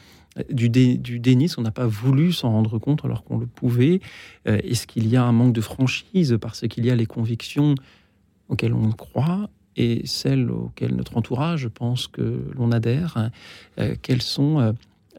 du, 0.49 0.69
du 0.69 1.19
déni, 1.19 1.47
on 1.57 1.61
n'a 1.61 1.71
pas 1.71 1.85
voulu 1.85 2.33
s'en 2.33 2.51
rendre 2.51 2.79
compte 2.79 3.05
alors 3.05 3.23
qu'on 3.23 3.37
le 3.37 3.45
pouvait? 3.45 3.99
Est-ce 4.45 4.87
qu'il 4.87 5.07
y 5.07 5.15
a 5.15 5.23
un 5.23 5.31
manque 5.31 5.53
de 5.53 5.61
franchise 5.61 6.37
parce 6.41 6.67
qu'il 6.67 6.85
y 6.85 6.89
a 6.89 6.95
les 6.95 7.05
convictions 7.05 7.75
auxquelles 8.49 8.73
on 8.73 8.91
croit? 8.91 9.49
Et 9.77 10.01
celles 10.05 10.49
auxquelles 10.49 10.95
notre 10.95 11.17
entourage 11.17 11.67
pense 11.67 12.07
que 12.07 12.41
l'on 12.55 12.71
adhère, 12.71 13.29
euh, 13.79 13.95
quelles 14.01 14.21
sont 14.21 14.59
euh, 14.59 14.71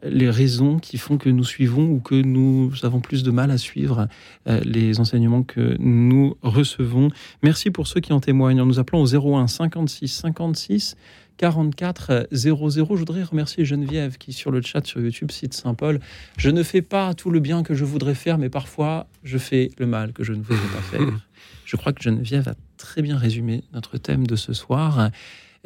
les 0.03 0.29
raisons 0.29 0.79
qui 0.79 0.97
font 0.97 1.17
que 1.17 1.29
nous 1.29 1.43
suivons 1.43 1.89
ou 1.89 1.99
que 1.99 2.15
nous 2.15 2.71
avons 2.83 2.99
plus 2.99 3.23
de 3.23 3.31
mal 3.31 3.51
à 3.51 3.57
suivre 3.57 4.07
euh, 4.47 4.59
les 4.63 4.99
enseignements 4.99 5.43
que 5.43 5.75
nous 5.79 6.35
recevons. 6.41 7.09
Merci 7.43 7.71
pour 7.71 7.87
ceux 7.87 7.99
qui 7.99 8.13
en 8.13 8.19
témoignent 8.19 8.61
en 8.61 8.65
nous 8.65 8.79
appelant 8.79 9.01
au 9.01 9.35
01 9.37 9.47
56 9.47 10.07
56 10.07 10.95
44 11.37 12.27
00. 12.31 12.69
Je 12.69 12.81
voudrais 12.81 13.23
remercier 13.23 13.65
Geneviève 13.65 14.17
qui, 14.17 14.31
sur 14.31 14.51
le 14.51 14.61
chat 14.61 14.85
sur 14.85 15.01
YouTube, 15.01 15.31
cite 15.31 15.53
Saint 15.53 15.73
Paul. 15.73 15.99
Je 16.37 16.49
ne 16.49 16.63
fais 16.63 16.81
pas 16.81 17.13
tout 17.13 17.29
le 17.29 17.39
bien 17.39 17.63
que 17.63 17.73
je 17.73 17.83
voudrais 17.83 18.15
faire, 18.15 18.37
mais 18.37 18.49
parfois 18.49 19.07
je 19.23 19.37
fais 19.37 19.71
le 19.77 19.85
mal 19.85 20.13
que 20.13 20.23
je 20.23 20.33
ne 20.33 20.41
voudrais 20.41 20.67
pas 20.67 20.81
faire. 20.81 21.01
Je 21.65 21.77
crois 21.77 21.93
que 21.93 22.03
Geneviève 22.03 22.47
a 22.47 22.53
très 22.77 23.01
bien 23.01 23.17
résumé 23.17 23.63
notre 23.73 23.97
thème 23.97 24.27
de 24.27 24.35
ce 24.35 24.53
soir, 24.53 25.09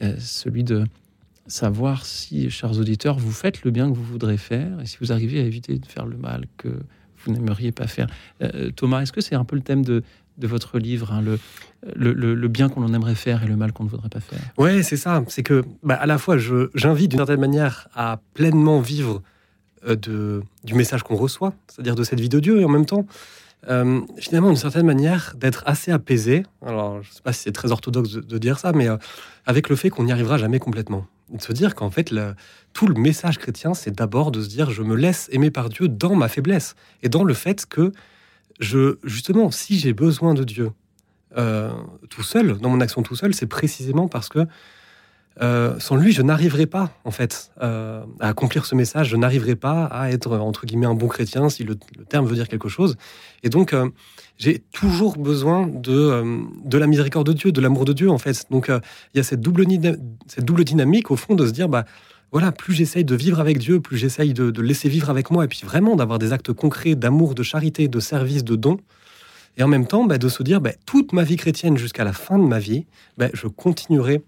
euh, 0.02 0.15
celui 0.19 0.63
de 0.63 0.86
savoir 1.48 2.06
si, 2.06 2.50
chers 2.50 2.78
auditeurs, 2.78 3.17
vous 3.17 3.32
faites 3.32 3.63
le 3.63 3.72
bien 3.72 3.89
que 3.89 3.95
vous 3.95 4.04
voudrez 4.04 4.38
faire 4.38 4.80
et 4.82 4.86
si 4.86 4.98
vous 5.02 5.12
arrivez 5.12 5.39
à 5.39 5.43
éviter 5.43 5.78
de 5.80 5.86
faire 5.86 6.06
le 6.06 6.17
mal 6.17 6.45
que 6.58 6.69
vous 7.25 7.34
n'aimeriez 7.34 7.71
pas 7.71 7.88
faire. 7.88 8.08
Euh, 8.42 8.71
Thomas, 8.71 9.02
est-ce 9.02 9.12
que 9.12 9.21
c'est 9.21 9.36
un 9.36 9.44
peu 9.44 9.56
le 9.56 9.62
thème 9.62 9.84
de, 9.84 10.04
de 10.38 10.48
votre 10.48 10.79
livre, 10.79 11.12
hein, 11.12 11.21
le, 11.21 12.13
le, 12.13 12.48
bien 12.48 12.69
qu'on 12.69 12.94
aimerait 12.94 13.15
faire 13.15 13.44
et 13.44 13.48
le 13.48 13.56
mal 13.56 13.73
qu'on 13.73 13.84
ne 13.84 13.90
voudrait 13.90 14.10
pas 14.10 14.21
faire? 14.21 14.40
Ouais, 14.58 14.84
c'est 14.84 14.98
ça. 14.98 15.23
C'est 15.27 15.44
que, 15.44 15.65
bah, 15.84 15.96
à 15.96 16.06
la 16.06 16.17
fois, 16.17 16.38
j'invite 16.75 17.12
d'une 17.12 17.19
certaine 17.19 17.40
manière 17.40 17.90
à 17.94 18.21
pleinement 18.34 18.79
vivre 18.79 19.21
euh, 19.86 19.96
de, 19.96 20.44
du 20.63 20.75
message 20.75 21.04
qu'on 21.04 21.15
reçoit, 21.15 21.54
c'est-à-dire 21.67 21.96
de 21.96 22.04
cette 22.04 22.19
vie 22.19 22.29
de 22.29 22.40
Dieu, 22.40 22.62
et 22.62 22.65
en 22.65 22.69
même 22.69 22.86
temps, 22.86 23.06
euh, 23.68 24.02
finalement, 24.18 24.48
d'une 24.48 24.58
certaine 24.58 24.86
manière, 24.86 25.34
d'être 25.36 25.64
assez 25.66 25.92
apaisé. 25.92 26.44
Alors, 26.66 27.02
je 27.02 27.10
ne 27.10 27.14
sais 27.14 27.22
pas 27.22 27.34
si 27.34 27.42
c'est 27.42 27.52
très 27.52 27.72
orthodoxe 27.72 28.12
de, 28.12 28.38
dire 28.38 28.60
ça, 28.60 28.72
mais 28.72 28.88
euh, 28.88 28.98
avec 29.46 29.70
le 29.70 29.76
fait 29.76 29.90
qu'on 29.90 30.04
n'y 30.04 30.12
arrivera 30.12 30.38
jamais 30.38 30.60
complètement. 30.60 31.06
De 31.30 31.42
se 31.42 31.52
dire 31.52 31.76
qu'en 31.76 31.92
fait, 31.92 32.14
tout 32.74 32.88
le 32.88 32.96
message 32.96 33.38
chrétien, 33.38 33.74
c'est 33.74 33.92
d'abord 33.92 34.32
de 34.32 34.42
se 34.42 34.48
dire 34.48 34.72
je 34.72 34.82
me 34.82 34.96
laisse 34.96 35.30
aimer 35.32 35.52
par 35.52 35.70
Dieu 35.70 35.88
dans 35.88 36.16
ma 36.16 36.28
faiblesse 36.28 36.76
et 37.04 37.10
dans 37.10 37.24
le 37.24 37.34
fait 37.36 37.66
que 37.68 37.92
je, 38.60 38.98
justement, 39.04 39.52
si 39.52 39.78
j'ai 39.78 39.94
besoin 39.94 40.34
de 40.34 40.44
Dieu 40.44 40.72
euh, 41.38 41.72
tout 42.10 42.24
seul, 42.24 42.58
dans 42.58 42.70
mon 42.70 42.82
action 42.82 43.04
tout 43.04 43.16
seul, 43.16 43.34
c'est 43.34 43.46
précisément 43.48 44.08
parce 44.08 44.30
que 44.30 44.48
euh, 45.42 45.79
sans 45.79 45.96
lui, 45.96 46.12
je 46.12 46.21
n'arriverai 46.21 46.65
pas, 46.65 46.92
en 47.06 47.12
fait, 47.12 47.52
euh, 47.62 48.04
à 48.19 48.29
accomplir 48.29 48.65
ce 48.65 48.75
message. 48.75 49.10
Je 49.10 49.15
n'arriverai 49.15 49.56
pas 49.56 49.85
à 49.85 50.10
être, 50.12 50.37
entre 50.37 50.65
guillemets, 50.65 50.85
un 50.85 50.96
bon 50.96 51.08
chrétien, 51.08 51.50
si 51.50 51.63
le, 51.63 51.75
terme 52.10 52.25
veut 52.25 52.35
dire 52.35 52.50
quelque 52.50 52.67
chose. 52.67 52.98
Et 53.44 53.50
donc, 53.50 53.73
euh, 53.73 53.90
j'ai 54.37 54.60
toujours 54.73 55.17
besoin 55.17 55.67
de, 55.67 56.44
de 56.65 56.77
la 56.77 56.87
miséricorde 56.87 57.27
de 57.27 57.33
Dieu, 57.33 57.52
de 57.52 57.62
l'amour 57.62 57.85
de 57.85 57.94
Dieu, 57.94 58.10
en 58.10 58.17
fait. 58.17 58.46
Donc, 58.52 58.67
il 58.69 59.17
y 59.17 59.19
a 59.19 59.23
cette 59.23 59.42
double, 59.42 59.65
cette 60.27 60.46
double 60.46 60.65
dynamique, 60.65 61.10
au 61.12 61.15
fond, 61.15 61.35
de 61.35 61.48
se 61.48 61.52
dire, 61.52 61.69
bah, 61.69 61.85
voilà, 62.31 62.52
plus 62.52 62.73
j'essaye 62.73 63.06
de 63.06 63.15
vivre 63.15 63.40
avec 63.40 63.58
Dieu, 63.58 63.79
plus 63.79 63.98
j'essaye 63.98 64.33
de, 64.33 64.52
de, 64.52 64.62
laisser 64.62 64.90
vivre 64.90 65.10
avec 65.10 65.31
moi, 65.31 65.46
et 65.46 65.48
puis 65.48 65.62
vraiment 65.63 65.96
d'avoir 65.96 66.19
des 66.19 66.33
actes 66.33 66.54
concrets 66.54 66.96
d'amour, 66.96 67.33
de 67.33 67.44
charité, 67.44 67.87
de 67.87 68.00
service, 68.00 68.44
de 68.44 68.56
don. 68.56 68.77
Et 69.58 69.63
en 69.63 69.67
même 69.67 69.87
temps, 69.87 70.06
bah, 70.06 70.17
de 70.17 70.29
se 70.29 70.44
dire, 70.44 70.62
bah, 70.62 70.71
toute 70.85 71.13
ma 71.13 71.23
vie 71.23 71.37
chrétienne 71.37 71.77
jusqu'à 71.77 72.04
la 72.04 72.13
fin 72.13 72.37
de 72.37 72.44
ma 72.44 72.60
vie, 72.60 72.85
bah, 73.17 73.29
je 73.33 73.48
continuerai 73.48 74.21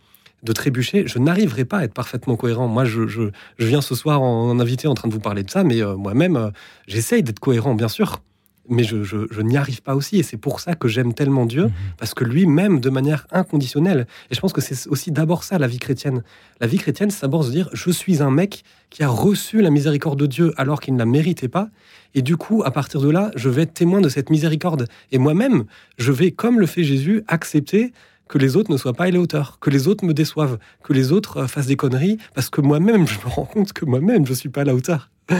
de 0.44 0.54
trébucher, 0.54 1.04
je 1.08 1.20
n'arriverai 1.20 1.66
pas 1.66 1.80
à 1.80 1.84
être 1.84 1.94
parfaitement 1.94 2.36
cohérent. 2.36 2.68
Moi, 2.68 2.86
je, 2.86 3.08
je, 3.08 3.30
viens 3.60 3.82
ce 3.82 3.96
soir 3.96 4.22
en, 4.22 4.60
invité 4.60 4.88
en 4.88 4.94
train 4.94 5.08
de 5.08 5.14
vous 5.14 5.20
parler 5.20 5.44
de 5.44 5.50
ça, 5.50 5.64
mais 5.64 5.82
euh, 5.82 5.96
moi-même, 5.96 6.36
euh, 6.36 6.50
j'essaye 6.88 7.24
d'être 7.24 7.40
cohérent, 7.40 7.76
bien 7.76 7.88
sûr, 7.88 8.22
mais 8.70 8.84
je, 8.84 9.04
je, 9.04 9.42
n'y 9.42 9.58
arrive 9.58 9.82
pas 9.82 9.96
aussi. 9.96 10.18
Et 10.18 10.24
c'est 10.24 10.38
pour 10.38 10.60
ça 10.60 10.76
que 10.76 10.88
j'aime 10.88 11.14
tellement 11.14 11.46
Dieu, 11.46 11.66
mhm. 11.66 11.72
parce 11.98 12.14
que 12.14 12.24
lui 12.24 12.46
même 12.46 12.80
de 12.80 12.90
manière 12.90 13.28
inconditionnelle. 13.32 14.08
Et 14.30 14.36
je 14.36 14.40
pense 14.40 14.54
que 14.54 14.62
c'est 14.62 14.88
aussi 14.88 15.12
d'abord 15.12 15.44
ça, 15.44 15.60
la 15.60 15.68
vie 15.68 15.80
chrétienne. 15.80 16.24
La 16.60 16.68
vie 16.68 16.78
chrétienne, 16.78 17.12
c'est 17.12 17.22
d'abord 17.22 17.44
se 17.44 17.52
dire, 17.52 17.70
je 17.74 17.92
suis 17.92 18.22
un 18.24 18.32
mec 18.32 18.64
qui 18.90 19.04
a 19.04 19.10
reçu 19.10 19.62
la 19.62 19.70
miséricorde 19.70 20.20
de 20.20 20.26
Dieu 20.26 20.54
alors 20.58 20.80
qu'il 20.80 20.94
ne 20.94 21.00
la 21.00 21.06
méritait 21.06 21.48
pas. 21.48 21.70
Et 22.14 22.22
du 22.22 22.36
coup, 22.38 22.64
à 22.66 22.72
partir 22.72 23.02
de 23.02 23.10
là, 23.10 23.32
je 23.36 23.50
vais 23.50 23.64
être 23.64 23.74
témoin 23.74 24.02
de 24.02 24.10
cette 24.10 24.30
miséricorde. 24.30 24.88
Et 25.12 25.18
moi-même, 25.18 25.66
je 25.98 26.12
vais, 26.12 26.32
comme 26.32 26.60
le 26.60 26.66
fait 26.66 26.84
Jésus, 26.84 27.24
accepter 27.28 27.94
que 28.32 28.38
les 28.38 28.56
autres 28.56 28.72
ne 28.72 28.78
soient 28.78 28.94
pas 28.94 29.04
à 29.04 29.12
la 29.12 29.20
hauteur, 29.20 29.60
que 29.60 29.70
les 29.70 29.90
autres 29.90 30.06
me 30.06 30.14
déçoivent, 30.14 30.58
que 30.84 30.94
les 30.94 31.12
autres 31.12 31.38
euh, 31.38 31.48
fassent 31.48 31.68
des 31.68 31.76
conneries, 31.76 32.18
parce 32.34 32.50
que 32.50 32.62
moi-même, 32.62 33.06
je 33.14 33.20
me 33.20 33.26
rends 33.26 33.46
compte 33.46 33.74
que 33.74 33.86
moi-même, 33.86 34.26
je 34.26 34.32
ne 34.32 34.36
suis 34.36 34.50
pas 34.50 34.62
à 34.62 34.64
la 34.64 34.74
hauteur. 34.74 35.12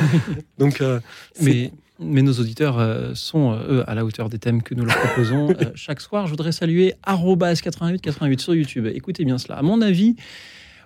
Donc, 0.60 0.82
euh, 0.82 1.00
mais, 1.42 1.72
mais 2.00 2.22
nos 2.22 2.34
auditeurs 2.34 2.78
euh, 2.80 3.14
sont, 3.16 3.54
eux, 3.54 3.84
à 3.88 3.96
la 3.96 4.04
hauteur 4.04 4.28
des 4.28 4.40
thèmes 4.40 4.62
que 4.62 4.76
nous 4.76 4.84
leur 4.84 4.98
proposons 4.98 5.54
chaque 5.76 6.02
soir. 6.02 6.28
Je 6.28 6.32
voudrais 6.32 6.52
saluer 6.52 6.94
8888 7.08 8.42
sur 8.42 8.56
YouTube. 8.56 8.88
Écoutez 8.94 9.24
bien 9.24 9.38
cela. 9.38 9.56
À 9.56 9.62
mon 9.62 9.82
avis, 9.82 10.18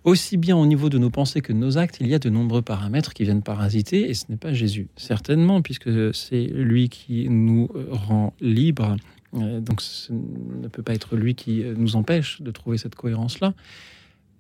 aussi 0.04 0.38
bien 0.38 0.56
au 0.56 0.68
niveau 0.68 0.90
de 0.90 1.00
nos 1.00 1.10
pensées 1.10 1.42
que 1.42 1.54
de 1.54 1.58
nos 1.58 1.80
actes, 1.80 1.98
il 2.02 2.08
y 2.08 2.14
a 2.14 2.20
de 2.20 2.30
nombreux 2.30 2.62
paramètres 2.62 3.16
qui 3.16 3.24
viennent 3.24 3.42
parasiter, 3.42 4.12
et 4.12 4.14
ce 4.14 4.26
n'est 4.30 4.38
pas 4.38 4.54
Jésus, 4.54 4.90
certainement, 4.96 5.64
puisque 5.64 6.14
c'est 6.14 6.46
lui 6.54 6.90
qui 6.90 7.30
nous 7.30 7.68
rend 7.90 8.36
libres 8.40 8.96
donc 9.36 9.82
ce 9.82 10.14
ne 10.14 10.68
peut 10.68 10.84
pas 10.84 10.94
être 10.94 11.16
lui 11.16 11.36
qui 11.36 11.64
euh, 11.64 11.74
nous 11.78 11.96
empêche 11.96 12.42
de 12.42 12.52
trouver 12.52 12.78
cette 12.78 12.96
cohérence-là. 12.96 13.54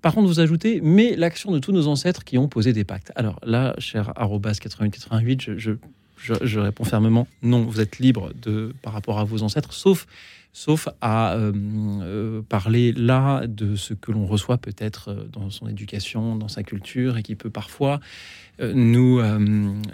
Par 0.01 0.13
contre, 0.13 0.27
vous 0.27 0.39
ajoutez, 0.39 0.81
mais 0.81 1.15
l'action 1.15 1.51
de 1.51 1.59
tous 1.59 1.71
nos 1.71 1.87
ancêtres 1.87 2.23
qui 2.23 2.37
ont 2.37 2.47
posé 2.47 2.73
des 2.73 2.83
pactes. 2.83 3.11
Alors 3.15 3.39
là, 3.43 3.73
cher 3.79 4.13
8888, 4.17 5.41
je, 5.41 5.57
je, 5.57 5.71
je, 6.17 6.59
réponds 6.59 6.83
fermement 6.83 7.27
non, 7.41 7.63
vous 7.63 7.81
êtes 7.81 7.99
libre 7.99 8.31
de, 8.41 8.73
par 8.81 8.93
rapport 8.93 9.19
à 9.19 9.23
vos 9.23 9.43
ancêtres, 9.43 9.73
sauf, 9.73 10.07
sauf 10.53 10.87
à 11.01 11.35
euh, 11.35 12.41
parler 12.47 12.93
là 12.93 13.45
de 13.47 13.75
ce 13.75 13.93
que 13.93 14.11
l'on 14.11 14.25
reçoit 14.25 14.57
peut-être 14.57 15.27
dans 15.31 15.49
son 15.49 15.67
éducation, 15.67 16.35
dans 16.35 16.47
sa 16.47 16.63
culture, 16.63 17.17
et 17.17 17.23
qui 17.23 17.35
peut 17.35 17.49
parfois 17.49 17.99
euh, 18.61 18.71
nous, 18.73 19.19
euh, 19.19 19.37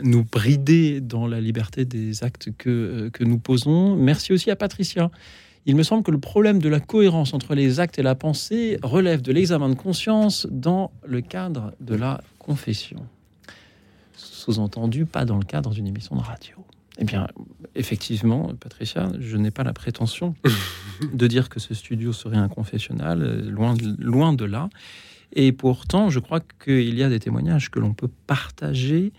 nous 0.04 0.24
brider 0.24 1.02
dans 1.02 1.26
la 1.26 1.42
liberté 1.42 1.84
des 1.84 2.24
actes 2.24 2.50
que, 2.58 2.70
euh, 2.70 3.10
que 3.10 3.24
nous 3.24 3.40
posons. 3.40 3.96
Merci 3.96 4.34
aussi 4.34 4.52
à 4.52 4.56
Patricia. 4.56 5.10
Il 5.66 5.76
me 5.76 5.84
semble 5.84 6.04
que 6.04 6.12
le 6.12 6.20
problème 6.20 6.60
de 6.60 6.70
la 6.70 6.80
cohérence 6.80 7.34
entre 7.34 7.56
les 7.56 7.80
actes 7.80 7.98
et 7.98 8.04
la 8.04 8.14
pensée 8.14 8.78
relève 8.84 9.22
de 9.22 9.32
l'examen 9.32 9.70
de 9.70 9.76
conscience 9.76 10.48
dans 10.52 10.92
le 11.06 11.22
cadre 11.22 11.74
de 11.80 11.96
la 11.96 12.22
confession. 12.38 13.06
Sous-entendu, 14.42 15.06
pas 15.06 15.24
dans 15.24 15.38
le 15.38 15.44
cadre 15.44 15.70
d'une 15.70 15.86
émission 15.86 16.16
de 16.16 16.22
radio. 16.22 16.56
Eh 16.98 17.04
bien, 17.04 17.28
effectivement, 17.76 18.52
Patricia, 18.60 19.12
je 19.20 19.38
n'ai 19.38 19.52
pas 19.52 19.64
la 19.64 19.72
prétention 19.72 20.34
de 21.14 21.28
dire 21.28 21.48
que 21.48 21.60
ce 21.60 21.76
studio 21.76 22.12
serait 22.12 22.38
un 22.38 22.50
confessionnal, 22.50 23.48
loin 23.48 23.76
loin 24.00 24.34
de 24.34 24.46
là. 24.46 24.70
Et 25.34 25.52
pourtant, 25.52 26.10
je 26.10 26.20
crois 26.20 26.40
qu'il 26.64 26.96
y 26.98 27.04
a 27.04 27.10
des 27.10 27.20
témoignages 27.20 27.70
que 27.70 27.78
l'on 27.78 27.94
peut 27.94 28.10
partager 28.26 29.14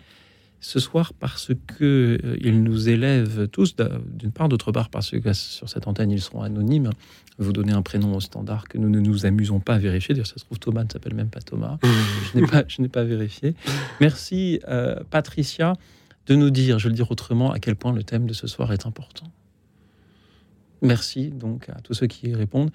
ce 0.62 0.78
soir 0.78 1.12
parce 1.12 1.50
que 1.66 2.18
euh, 2.24 2.36
ils 2.40 2.62
nous 2.62 2.88
élèvent 2.88 3.48
tous, 3.48 3.74
d'une 4.06 4.30
part, 4.30 4.48
d'autre 4.48 4.70
part 4.70 4.88
parce 4.88 5.10
que 5.10 5.32
sur 5.32 5.68
cette 5.68 5.86
antenne 5.86 6.10
ils 6.10 6.22
seront 6.22 6.42
anonymes. 6.42 6.90
Vous 7.38 7.52
donnez 7.52 7.72
un 7.72 7.82
prénom 7.82 8.14
au 8.14 8.20
standard 8.20 8.68
que 8.68 8.78
nous 8.78 8.88
ne 8.88 9.00
nous 9.00 9.26
amusons 9.26 9.58
pas 9.58 9.74
à 9.74 9.78
vérifier. 9.78 10.14
D'ailleurs, 10.14 10.28
ça 10.28 10.36
se 10.36 10.44
trouve 10.44 10.60
Thomas 10.60 10.84
ne 10.84 10.88
s'appelle 10.90 11.14
même 11.14 11.30
pas 11.30 11.40
Thomas. 11.40 11.78
je 11.82 12.38
n'ai 12.38 12.46
pas, 12.46 12.62
je 12.68 12.80
n'ai 12.80 12.88
pas 12.88 13.02
vérifié. 13.02 13.54
Merci 14.00 14.60
euh, 14.68 14.96
Patricia 15.10 15.74
de 16.26 16.36
nous 16.36 16.50
dire, 16.50 16.78
je 16.78 16.84
vais 16.84 16.90
le 16.90 16.96
dire 16.96 17.10
autrement, 17.10 17.50
à 17.50 17.58
quel 17.58 17.74
point 17.74 17.92
le 17.92 18.04
thème 18.04 18.26
de 18.26 18.32
ce 18.32 18.46
soir 18.46 18.72
est 18.72 18.86
important. 18.86 19.26
Merci 20.80 21.30
donc 21.30 21.68
à 21.70 21.80
tous 21.82 21.94
ceux 21.94 22.06
qui 22.06 22.28
y 22.28 22.34
répondent. 22.34 22.70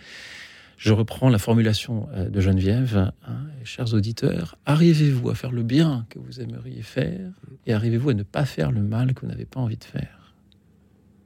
Je 0.78 0.94
reprends 0.94 1.30
la 1.30 1.40
formulation 1.40 2.08
euh, 2.14 2.30
de 2.30 2.40
Geneviève. 2.40 3.12
Hein, 3.28 3.38
chers 3.64 3.96
auditeurs, 3.96 4.58
arrivez-vous 4.68 5.30
à 5.32 5.36
faire 5.36 5.52
le 5.52 5.64
bien 5.64 6.06
que 6.10 6.20
vous 6.20 6.40
aimeriez 6.40 6.84
faire 6.84 7.32
et 7.66 7.74
arrivez-vous 7.74 8.12
à 8.12 8.14
ne 8.14 8.24
pas 8.24 8.46
faire 8.46 8.72
le 8.72 8.84
mal 8.84 9.16
que 9.16 9.22
vous 9.22 9.28
n'avez 9.28 9.46
pas 9.46 9.60
envie 9.60 9.78
de 9.78 9.84
faire? 9.84 10.36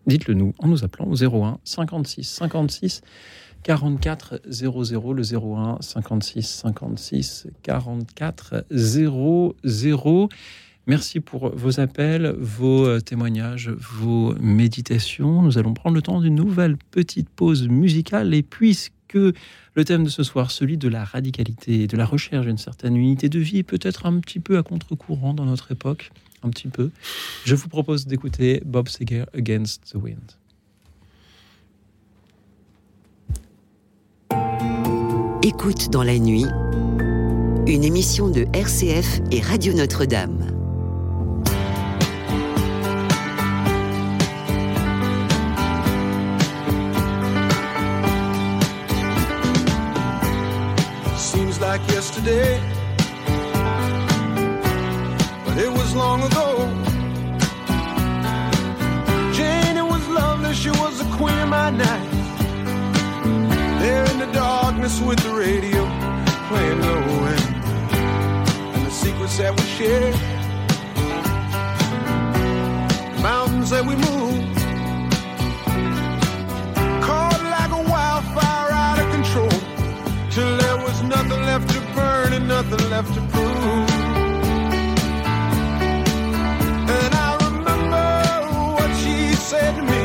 Dites-le 0.07 0.35
nous 0.35 0.53
en 0.57 0.69
nous 0.69 0.85
appelant 0.85 1.05
au 1.05 1.21
01 1.21 1.59
56 1.65 2.23
56 2.23 3.01
44 3.63 4.41
00, 4.49 5.13
le 5.13 5.21
01 5.21 5.77
56 5.81 6.47
56 6.47 7.47
44 7.61 8.65
00. 8.71 10.29
Merci 10.87 11.19
pour 11.19 11.55
vos 11.55 11.79
appels, 11.79 12.35
vos 12.39 12.87
euh, 12.87 12.99
témoignages, 13.01 13.69
vos 13.69 14.33
méditations. 14.39 15.41
Nous 15.43 15.57
allons 15.59 15.73
prendre 15.73 15.95
le 15.95 16.01
temps 16.01 16.21
d'une 16.21 16.35
nouvelle 16.35 16.77
petite 16.77 17.29
pause 17.29 17.67
musicale 17.67 18.33
et 18.33 18.41
puisque 18.41 18.93
que 19.11 19.33
le 19.75 19.85
thème 19.85 20.03
de 20.05 20.09
ce 20.09 20.23
soir, 20.23 20.51
celui 20.51 20.77
de 20.77 20.87
la 20.87 21.03
radicalité 21.03 21.87
de 21.87 21.97
la 21.97 22.05
recherche 22.05 22.45
d'une 22.45 22.57
certaine 22.57 22.95
unité 22.95 23.29
de 23.29 23.39
vie, 23.39 23.63
peut-être 23.63 24.05
un 24.05 24.19
petit 24.19 24.39
peu 24.39 24.57
à 24.57 24.63
contre-courant 24.63 25.33
dans 25.33 25.45
notre 25.45 25.71
époque, 25.71 26.11
un 26.43 26.49
petit 26.49 26.69
peu. 26.69 26.91
Je 27.45 27.55
vous 27.55 27.67
propose 27.67 28.07
d'écouter 28.07 28.61
Bob 28.65 28.87
Seger 28.87 29.25
Against 29.33 29.91
the 29.91 29.95
Wind. 29.95 30.31
Écoute 35.43 35.89
dans 35.91 36.03
la 36.03 36.17
nuit, 36.17 36.45
une 37.67 37.83
émission 37.83 38.29
de 38.29 38.45
RCF 38.53 39.21
et 39.31 39.41
Radio 39.41 39.73
Notre-Dame. 39.73 40.60
Yesterday. 52.23 52.59
But 55.45 55.57
it 55.57 55.71
was 55.71 55.95
long 55.95 56.21
ago. 56.23 56.67
Jane, 59.33 59.85
was 59.87 60.07
lovely, 60.07 60.53
she 60.53 60.69
was 60.69 60.99
the 60.99 61.15
queen 61.17 61.37
of 61.39 61.49
my 61.49 61.69
night. 61.71 62.09
There 63.81 64.05
in 64.11 64.19
the 64.19 64.31
darkness 64.33 64.99
with 65.01 65.19
the 65.19 65.33
radio 65.33 65.85
playing 66.47 66.81
low 66.81 67.25
end. 67.25 67.65
And 68.75 68.85
the 68.85 68.91
secrets 68.91 69.37
that 69.37 69.55
we 69.57 69.63
shared. 69.63 70.13
The 73.15 73.21
Mountains 73.21 73.69
that 73.71 73.85
we 73.85 73.95
moved. 73.95 74.60
Nothing 81.11 81.43
left 81.45 81.69
to 81.73 81.79
burn 81.93 82.31
and 82.31 82.47
nothing 82.47 82.89
left 82.89 83.13
to 83.13 83.21
prove. 83.33 83.89
And 86.97 87.13
I 87.27 87.29
remember 87.47 88.07
what 88.77 88.91
she 89.01 89.33
said 89.49 89.75
to 89.75 89.83
me. 89.93 90.03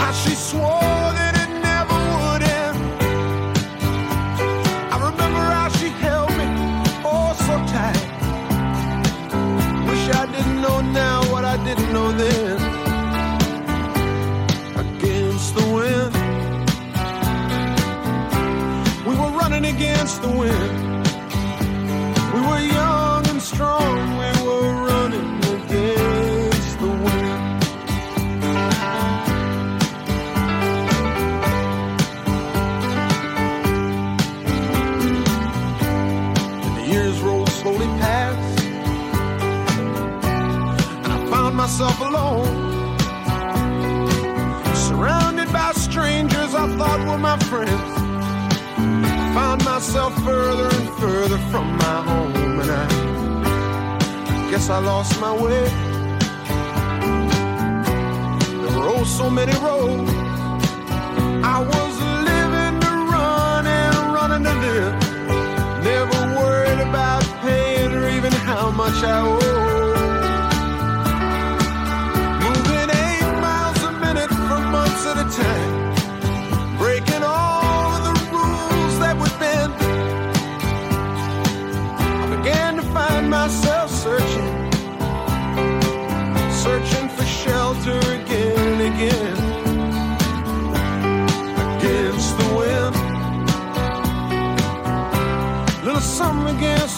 How 0.00 0.12
she 0.12 0.34
swore 0.34 1.06
that 1.18 1.34
it 1.42 1.50
never 1.68 1.98
would 2.14 2.42
end. 2.62 2.78
I 4.94 4.96
remember 5.10 5.44
how 5.58 5.68
she 5.78 5.88
held 6.04 6.30
me 6.40 6.46
oh 7.04 7.30
so 7.46 7.54
tight. 7.74 8.04
Wish 9.88 10.04
I 10.22 10.24
didn't 10.34 10.62
know 10.62 10.80
now 10.80 11.18
what 11.30 11.44
I 11.44 11.56
didn't 11.62 11.92
know 11.92 12.10
then. 12.12 12.53
Against 20.14 20.22
the 20.22 20.38
wind. 20.38 21.06
We 22.34 22.40
were 22.40 22.60
young 22.60 23.26
and 23.28 23.42
strong. 23.42 24.18
We 24.18 24.30
were 24.44 24.72
running 24.86 25.38
against 25.38 26.78
the 26.78 26.88
wind. 26.88 27.64
And 36.64 36.76
the 36.76 36.84
years 36.92 37.20
rolled 37.20 37.48
slowly 37.50 37.86
past. 38.00 38.64
And 41.04 41.12
I 41.12 41.26
found 41.30 41.56
myself 41.56 42.00
alone. 42.00 42.62
Surrounded 44.74 45.52
by 45.52 45.72
strangers 45.72 46.54
I 46.54 46.66
thought 46.76 47.00
were 47.08 47.18
my 47.18 47.38
friends. 47.38 48.03
Found 49.34 49.64
myself 49.64 50.14
further 50.22 50.68
and 50.76 50.88
further 51.00 51.38
from 51.50 51.76
my 51.76 52.02
home. 52.08 52.60
And 52.60 52.70
I 52.70 54.48
guess 54.48 54.70
I 54.70 54.78
lost 54.78 55.20
my 55.20 55.32
way. 55.32 55.64
There 58.62 58.78
were 58.78 58.88
oh 58.94 59.02
so 59.02 59.28
many 59.28 59.52
roads. 59.58 60.12
I 61.54 61.58
was 61.72 61.94
living 62.30 62.80
to 62.84 62.92
run 63.12 63.66
and 63.66 63.96
running 64.14 64.44
to 64.44 64.54
live. 64.66 64.94
Never 65.82 66.20
worried 66.38 66.80
about 66.88 67.24
paying 67.42 67.92
or 67.92 68.08
even 68.10 68.32
how 68.32 68.70
much 68.70 69.02
I 69.02 69.18
owe. 69.18 69.94
Moving 72.44 72.90
eight 73.04 73.40
miles 73.42 73.82
a 73.82 73.92
minute 74.04 74.30
for 74.30 74.60
months 74.74 75.04
at 75.06 75.26
a 75.26 75.42
time. 75.42 75.83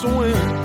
swim. 0.07 0.56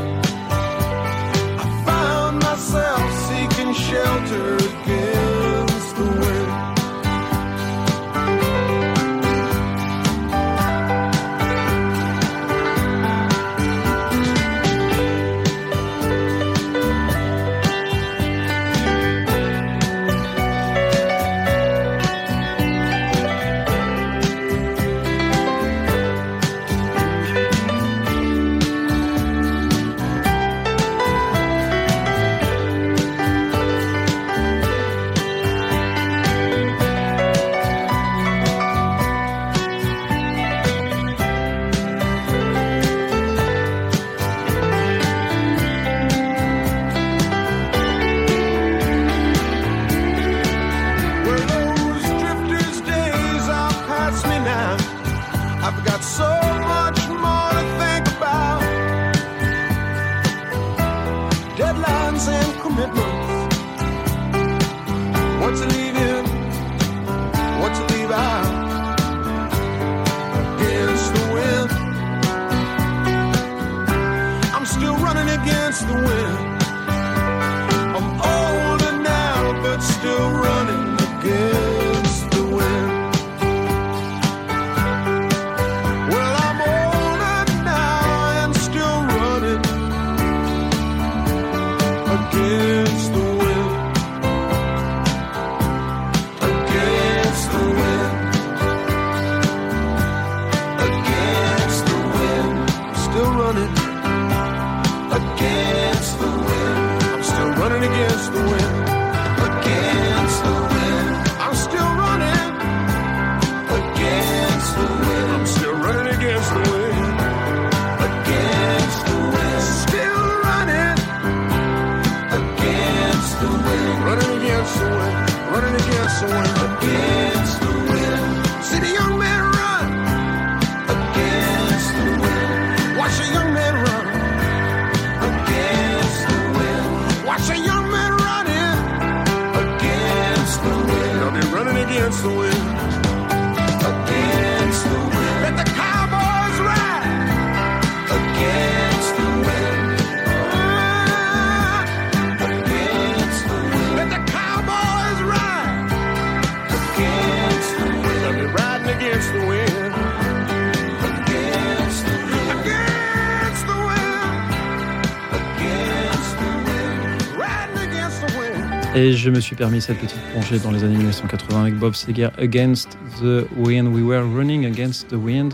Et 168.93 169.13
je 169.13 169.29
me 169.29 169.39
suis 169.39 169.55
permis 169.55 169.79
cette 169.79 169.99
petite 169.99 170.19
plongée 170.33 170.59
dans 170.59 170.69
les 170.69 170.83
années 170.83 170.97
1980 170.97 171.61
avec 171.61 171.75
Bob 171.79 171.93
Seger, 171.93 172.27
Against 172.37 172.97
the 173.21 173.47
Wind. 173.55 173.87
We 173.87 174.03
were 174.03 174.21
running 174.23 174.65
against 174.65 175.07
the 175.07 175.13
wind. 175.13 175.53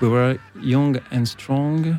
We 0.00 0.08
were 0.08 0.38
young 0.62 0.98
and 1.12 1.26
strong. 1.26 1.96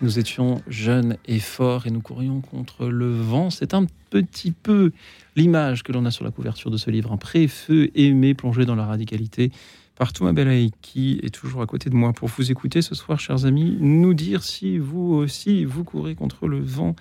Nous 0.00 0.18
étions 0.18 0.60
jeunes 0.66 1.16
et 1.26 1.38
forts 1.38 1.86
et 1.86 1.92
nous 1.92 2.00
courions 2.00 2.40
contre 2.40 2.88
le 2.88 3.12
vent. 3.12 3.50
C'est 3.50 3.74
un 3.74 3.86
petit 4.10 4.50
peu 4.50 4.90
l'image 5.36 5.84
que 5.84 5.92
l'on 5.92 6.04
a 6.04 6.10
sur 6.10 6.24
la 6.24 6.32
couverture 6.32 6.72
de 6.72 6.78
ce 6.78 6.90
livre. 6.90 7.12
Un 7.12 7.16
pré-feu 7.16 7.92
aimé 7.94 8.34
plongé 8.34 8.64
dans 8.64 8.74
la 8.74 8.86
radicalité 8.86 9.52
par 9.94 10.12
Thomas 10.12 10.32
Belaï 10.32 10.72
qui 10.82 11.20
est 11.22 11.32
toujours 11.32 11.62
à 11.62 11.66
côté 11.66 11.90
de 11.90 11.94
moi 11.94 12.12
pour 12.12 12.28
vous 12.28 12.50
écouter 12.50 12.82
ce 12.82 12.96
soir, 12.96 13.20
chers 13.20 13.46
amis, 13.46 13.76
nous 13.80 14.14
dire 14.14 14.42
si 14.42 14.78
vous 14.78 15.14
aussi 15.14 15.64
vous 15.64 15.84
courez 15.84 16.16
contre 16.16 16.48
le 16.48 16.58
vent 16.58 16.96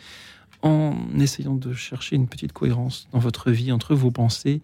en 0.62 0.96
essayant 1.20 1.56
de 1.56 1.74
chercher 1.74 2.16
une 2.16 2.28
petite 2.28 2.54
cohérence 2.54 3.08
dans 3.12 3.20
votre 3.20 3.52
vie 3.52 3.72
entre 3.72 3.96
vos 3.96 4.12
pensées 4.12 4.62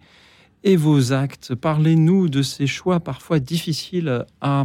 et 0.62 0.76
vos 0.76 1.12
actes. 1.12 1.54
Parlez-nous 1.54 2.28
de 2.28 2.42
ces 2.42 2.66
choix 2.66 3.00
parfois 3.00 3.38
difficiles 3.38 4.24
à 4.40 4.64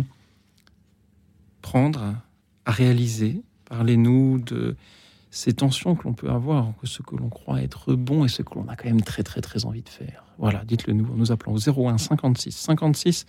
prendre, 1.62 2.16
à 2.66 2.72
réaliser. 2.72 3.42
Parlez-nous 3.66 4.40
de 4.40 4.76
ces 5.32 5.54
tensions 5.54 5.96
que 5.96 6.04
l'on 6.06 6.14
peut 6.14 6.30
avoir 6.30 6.68
entre 6.68 6.88
ce 6.88 7.02
que 7.04 7.16
l'on 7.16 7.30
croit 7.30 7.62
être 7.62 7.94
bon 7.94 8.26
et 8.26 8.30
ce 8.30 8.42
que 8.42 8.56
l'on 8.56 8.68
a 8.68 8.76
quand 8.76 8.88
même 8.88 9.02
très 9.02 9.24
très 9.24 9.42
très 9.42 9.66
envie 9.66 9.84
de 9.84 9.90
faire. 9.90 10.24
Voilà, 10.40 10.64
dites-le 10.66 10.94
nous 10.94 11.08
nous 11.16 11.32
appelant 11.32 11.54
au 11.54 11.88
01 11.88 11.98
56 11.98 12.52
56 12.52 13.26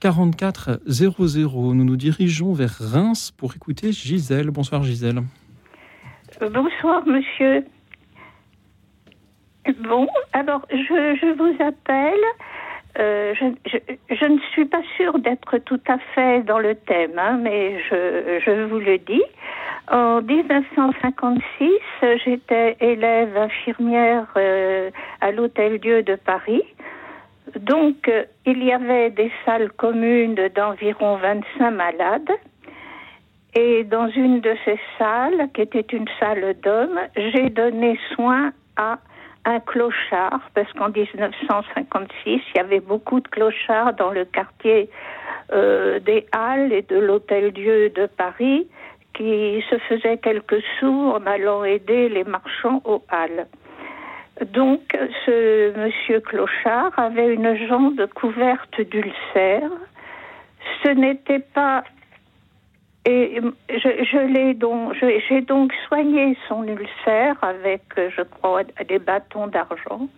44 0.00 0.80
00. 0.86 1.74
Nous 1.74 1.84
nous 1.84 1.96
dirigeons 1.96 2.52
vers 2.54 2.78
Reims 2.78 3.32
pour 3.36 3.54
écouter 3.54 3.92
Gisèle. 3.92 4.50
Bonsoir 4.50 4.84
Gisèle. 4.84 5.22
Bonsoir, 6.40 7.04
monsieur. 7.04 7.64
Bon, 9.80 10.06
alors 10.32 10.64
je, 10.70 11.34
vous 11.34 11.62
appelle. 11.62 12.14
Euh, 12.98 13.34
je, 13.34 14.24
ne 14.24 14.38
suis 14.52 14.64
pas 14.64 14.82
sûre 14.96 15.18
d'être 15.18 15.58
tout 15.58 15.80
à 15.88 15.98
fait 16.14 16.42
dans 16.42 16.60
le 16.60 16.76
thème, 16.76 17.18
hein, 17.18 17.38
mais 17.42 17.80
je, 17.90 18.40
je 18.44 18.64
vous 18.66 18.78
le 18.78 18.98
dis. 18.98 19.22
En 19.90 20.22
1956, 20.22 21.70
j'étais 22.24 22.76
élève 22.80 23.36
infirmière 23.36 24.26
euh, 24.36 24.90
à 25.20 25.32
l'Hôtel 25.32 25.80
Dieu 25.80 26.02
de 26.04 26.14
Paris. 26.14 26.62
Donc, 27.58 28.08
euh, 28.08 28.24
il 28.46 28.62
y 28.62 28.72
avait 28.72 29.10
des 29.10 29.32
salles 29.44 29.72
communes 29.72 30.36
d'environ 30.54 31.16
25 31.16 31.70
malades. 31.70 32.30
Et 33.54 33.84
dans 33.84 34.08
une 34.08 34.40
de 34.40 34.54
ces 34.64 34.78
salles, 34.98 35.48
qui 35.54 35.62
était 35.62 35.86
une 35.96 36.08
salle 36.20 36.54
d'hommes, 36.62 37.00
j'ai 37.16 37.50
donné 37.50 37.98
soin 38.14 38.52
à 38.76 38.98
un 39.44 39.60
clochard, 39.60 40.40
parce 40.54 40.70
qu'en 40.74 40.90
1956, 40.90 42.10
il 42.26 42.40
y 42.56 42.60
avait 42.60 42.80
beaucoup 42.80 43.20
de 43.20 43.28
clochards 43.28 43.94
dans 43.94 44.10
le 44.10 44.26
quartier 44.26 44.90
euh, 45.52 45.98
des 46.00 46.26
Halles 46.32 46.72
et 46.72 46.82
de 46.82 46.98
l'Hôtel 46.98 47.52
Dieu 47.52 47.88
de 47.90 48.06
Paris, 48.06 48.68
qui 49.14 49.64
se 49.70 49.78
faisaient 49.78 50.18
quelques 50.18 50.62
sous 50.78 51.12
en 51.14 51.26
allant 51.26 51.64
aider 51.64 52.08
les 52.08 52.24
marchands 52.24 52.82
aux 52.84 53.02
Halles. 53.08 53.46
Donc, 54.52 54.96
ce 55.26 55.76
monsieur 55.76 56.20
Clochard 56.20 56.92
avait 56.96 57.34
une 57.34 57.56
jambe 57.66 58.06
couverte 58.14 58.80
d'ulcères. 58.80 59.70
Ce 60.84 60.90
n'était 60.90 61.40
pas 61.40 61.82
et 63.10 63.40
je, 63.70 64.04
je 64.04 64.18
l'ai 64.18 64.52
donc, 64.52 64.94
j'ai 65.00 65.40
donc 65.40 65.72
soigné 65.86 66.36
son 66.46 66.62
ulcère 66.64 67.36
avec, 67.40 67.82
je 67.96 68.20
crois, 68.20 68.64
des 68.86 68.98
bâtons 68.98 69.46
d'argent. 69.46 70.08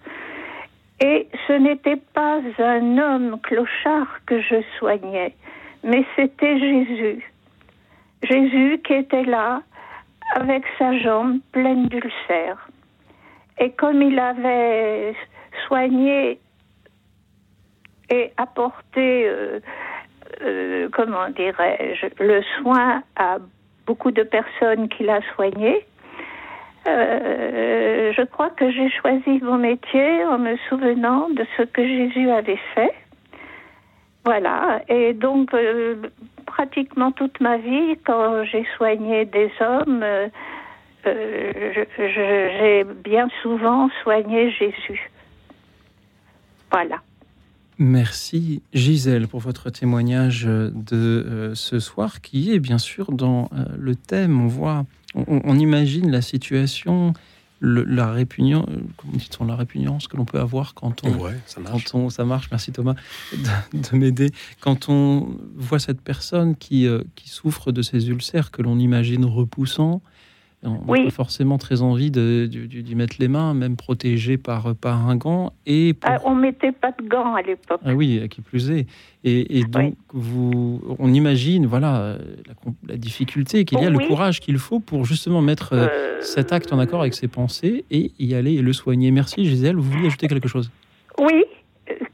Et 1.00 1.28
ce 1.46 1.52
n'était 1.52 2.02
pas 2.14 2.40
un 2.58 2.98
homme 2.98 3.40
clochard 3.42 4.24
que 4.26 4.40
je 4.40 4.56
soignais, 4.76 5.36
mais 5.84 6.04
c'était 6.16 6.58
Jésus. 6.58 7.32
Jésus 8.24 8.80
qui 8.84 8.94
était 8.94 9.24
là 9.24 9.62
avec 10.34 10.64
sa 10.76 10.98
jambe 10.98 11.38
pleine 11.52 11.86
d'ulcères. 11.86 12.68
Et 13.60 13.70
comme 13.70 14.02
il 14.02 14.18
avait 14.18 15.14
soigné 15.68 16.40
et 18.10 18.32
apporté 18.36 19.28
euh, 19.28 19.60
euh, 20.42 20.88
comment 20.92 21.28
dirais-je, 21.30 22.06
le 22.22 22.42
soin 22.58 23.02
à 23.16 23.38
beaucoup 23.86 24.10
de 24.10 24.22
personnes 24.22 24.88
qu'il 24.88 25.10
a 25.10 25.20
soignées. 25.34 25.84
Euh, 26.86 28.12
je 28.16 28.22
crois 28.22 28.50
que 28.50 28.70
j'ai 28.70 28.90
choisi 28.90 29.40
mon 29.42 29.58
métier 29.58 30.24
en 30.24 30.38
me 30.38 30.56
souvenant 30.68 31.28
de 31.30 31.44
ce 31.56 31.62
que 31.62 31.86
Jésus 31.86 32.30
avait 32.30 32.60
fait. 32.74 32.94
Voilà, 34.24 34.82
et 34.88 35.12
donc 35.14 35.52
euh, 35.54 35.96
pratiquement 36.46 37.10
toute 37.12 37.40
ma 37.40 37.56
vie, 37.56 37.96
quand 38.04 38.44
j'ai 38.44 38.66
soigné 38.76 39.24
des 39.24 39.50
hommes, 39.60 40.04
j'ai 41.04 42.84
bien 43.04 43.28
souvent 43.42 43.88
soigné 44.02 44.50
Jésus. 44.50 45.10
Voilà. 46.70 46.96
Merci 47.82 48.60
Gisèle 48.74 49.26
pour 49.26 49.40
votre 49.40 49.70
témoignage 49.70 50.44
de 50.44 50.70
euh, 50.92 51.54
ce 51.54 51.80
soir 51.80 52.20
qui 52.20 52.52
est 52.52 52.58
bien 52.58 52.76
sûr 52.76 53.10
dans 53.10 53.48
euh, 53.54 53.64
le 53.78 53.96
thème. 53.96 54.38
On 54.38 54.48
voit, 54.48 54.84
on, 55.14 55.58
imagine 55.58 56.10
la 56.10 56.20
situation, 56.20 57.14
la 57.62 58.12
répugnance, 58.12 58.66
euh, 58.68 59.46
la 59.46 59.56
répugnance 59.56 60.08
que 60.08 60.18
l'on 60.18 60.26
peut 60.26 60.40
avoir 60.40 60.74
quand 60.74 61.06
on, 61.06 61.30
ça 61.46 61.60
marche. 61.60 61.84
Quand 61.84 61.98
on, 61.98 62.10
ça 62.10 62.26
marche. 62.26 62.48
Merci 62.50 62.70
Thomas 62.70 62.96
de, 63.32 63.96
m'aider. 63.96 64.30
Quand 64.60 64.90
on 64.90 65.38
voit 65.56 65.78
cette 65.78 66.02
personne 66.02 66.56
qui, 66.56 66.86
qui 67.14 67.30
souffre 67.30 67.72
de 67.72 67.80
ces 67.80 68.10
ulcères 68.10 68.50
que 68.50 68.60
l'on 68.60 68.78
imagine 68.78 69.24
repoussants 69.24 70.02
on 70.62 70.94
n'a 70.94 71.04
pas 71.04 71.10
forcément 71.10 71.56
très 71.56 71.80
envie 71.80 72.10
d'y 72.10 72.94
mettre 72.94 73.16
les 73.18 73.28
mains, 73.28 73.54
même 73.54 73.76
protégé 73.76 74.36
par, 74.36 74.74
par 74.74 75.08
un 75.08 75.16
gant. 75.16 75.52
Et 75.66 75.94
ah, 76.02 76.18
on 76.24 76.34
ne 76.34 76.40
mettait 76.42 76.72
pas 76.72 76.92
de 76.92 77.06
gants 77.06 77.34
à 77.34 77.42
l'époque. 77.42 77.80
Ah 77.84 77.94
oui, 77.94 78.28
qui 78.28 78.42
plus 78.42 78.70
est. 78.70 78.86
Et, 79.24 79.64
donc, 79.64 79.94
vous, 80.12 80.80
on 80.98 81.12
imagine 81.12 81.66
voilà, 81.66 82.16
la, 82.86 82.96
difficulté 82.96 83.64
qu'il 83.64 83.80
y 83.80 83.84
a, 83.84 83.90
le 83.90 83.98
courage 83.98 84.40
qu'il 84.40 84.58
faut 84.58 84.80
pour 84.80 85.04
justement 85.04 85.40
mettre 85.40 85.72
euh, 85.72 85.88
euh, 85.90 86.20
cet 86.20 86.52
acte 86.52 86.72
en 86.72 86.78
accord 86.78 87.00
avec 87.00 87.14
ses 87.14 87.28
pensées 87.28 87.84
et 87.90 88.12
y 88.18 88.34
aller 88.34 88.54
et 88.54 88.62
le 88.62 88.72
soigner. 88.72 89.10
Merci 89.10 89.44
Gisèle, 89.44 89.76
vous 89.76 89.82
vouliez 89.82 90.06
ajouter 90.08 90.28
quelque 90.28 90.48
chose? 90.48 90.70
Oui, 91.18 91.44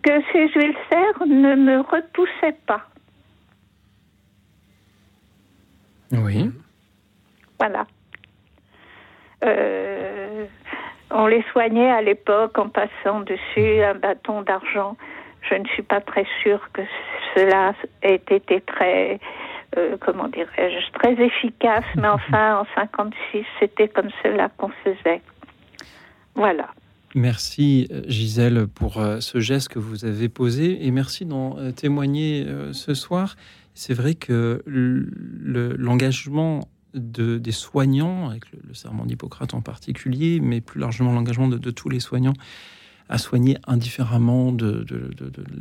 que 0.03 0.21
ces 0.33 0.51
ulcères 0.55 1.27
ne 1.27 1.55
me 1.55 1.81
repoussaient 1.81 2.57
pas. 2.67 2.89
Oui. 6.13 6.51
Voilà. 7.59 7.87
Euh, 9.45 10.47
on 11.11 11.27
les 11.27 11.43
soignait 11.53 11.91
à 11.91 12.03
l'époque 12.03 12.59
en 12.59 12.69
passant 12.69 13.21
dessus 13.21 13.83
un 13.83 13.95
bâton 13.95 14.43
d'argent. 14.43 14.97
Je 15.49 15.55
ne 15.55 15.65
suis 15.69 15.83
pas 15.83 16.01
très 16.01 16.27
sûre 16.43 16.61
que 16.73 16.83
cela 17.35 17.75
ait 18.03 18.21
été 18.31 18.61
très, 18.61 19.21
euh, 19.77 19.97
comment 20.01 20.29
dirais-je, 20.29 20.93
très 20.99 21.13
efficace, 21.23 21.85
mais 21.97 22.09
enfin, 22.09 22.61
en 22.61 22.67
56, 22.75 23.45
c'était 23.61 23.89
comme 23.89 24.11
cela 24.23 24.49
qu'on 24.57 24.71
faisait. 24.85 25.21
Voilà. 26.35 26.69
Merci 27.15 27.89
Gisèle 28.07 28.67
pour 28.67 29.01
ce 29.21 29.41
geste 29.41 29.69
que 29.69 29.79
vous 29.79 30.05
avez 30.05 30.29
posé 30.29 30.87
et 30.87 30.91
merci 30.91 31.25
d'en 31.25 31.73
témoigner 31.73 32.45
ce 32.73 32.93
soir. 32.93 33.37
C'est 33.73 33.95
vrai 33.95 34.15
que 34.15 34.63
l'engagement 34.67 36.61
de, 36.97 37.39
des 37.39 37.53
soignants, 37.53 38.29
avec 38.29 38.45
le, 38.53 38.75
serment 38.75 39.07
d'Hippocrate 39.07 39.55
en 39.55 39.61
particulier, 39.61 40.41
mais 40.41 40.61
plus 40.61 40.81
largement 40.81 41.13
l'engagement 41.13 41.49
de, 41.49 41.71
tous 41.71 41.89
les 41.89 42.01
soignants 42.01 42.35
à 43.09 43.19
soigner 43.19 43.57
indifféremment 43.69 44.51
de, 44.51 44.85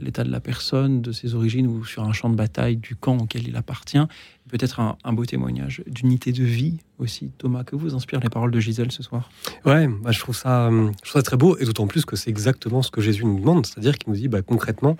l'état 0.01 0.23
de 0.23 0.31
la 0.31 0.39
personne, 0.39 1.03
de 1.03 1.11
ses 1.11 1.36
origines 1.36 1.67
ou 1.67 1.86
sur 1.86 2.03
un 2.03 2.11
champ 2.11 2.31
de 2.31 2.36
bataille 2.36 2.77
du 2.77 2.95
camp 2.95 3.17
auquel 3.19 3.47
il 3.47 3.55
appartient. 3.55 4.01
Peut-être 4.49 4.79
un, 4.79 5.13
beau 5.13 5.25
témoignage 5.25 5.83
d'unité 5.86 6.31
de 6.31 6.43
vie 6.43 6.79
aussi. 6.97 7.31
Thomas, 7.38 7.63
que 7.63 7.75
vous 7.75 7.93
inspirent 7.93 8.19
les 8.19 8.29
paroles 8.29 8.49
de 8.49 8.59
Gisèle 8.59 8.91
ce 8.91 9.03
soir? 9.03 9.29
Ouais, 9.63 9.88
bah, 9.88 10.11
je, 10.11 10.19
trouve 10.19 10.36
ça, 10.36 10.71
je 11.03 11.09
trouve 11.09 11.21
très 11.21 11.38
beau 11.38 11.55
et 11.57 11.65
d'autant 11.65 11.86
plus 11.86 12.03
que 12.03 12.15
c'est 12.15 12.31
exactement 12.31 12.81
ce 12.81 12.89
que 12.89 13.01
Jésus 13.01 13.25
nous 13.25 13.39
demande, 13.39 13.67
c'est-à-dire 13.67 13.95
qu'il 13.99 14.11
nous 14.11 14.17
dit 14.17 14.27
bah, 14.27 14.41
concrètement, 14.41 14.97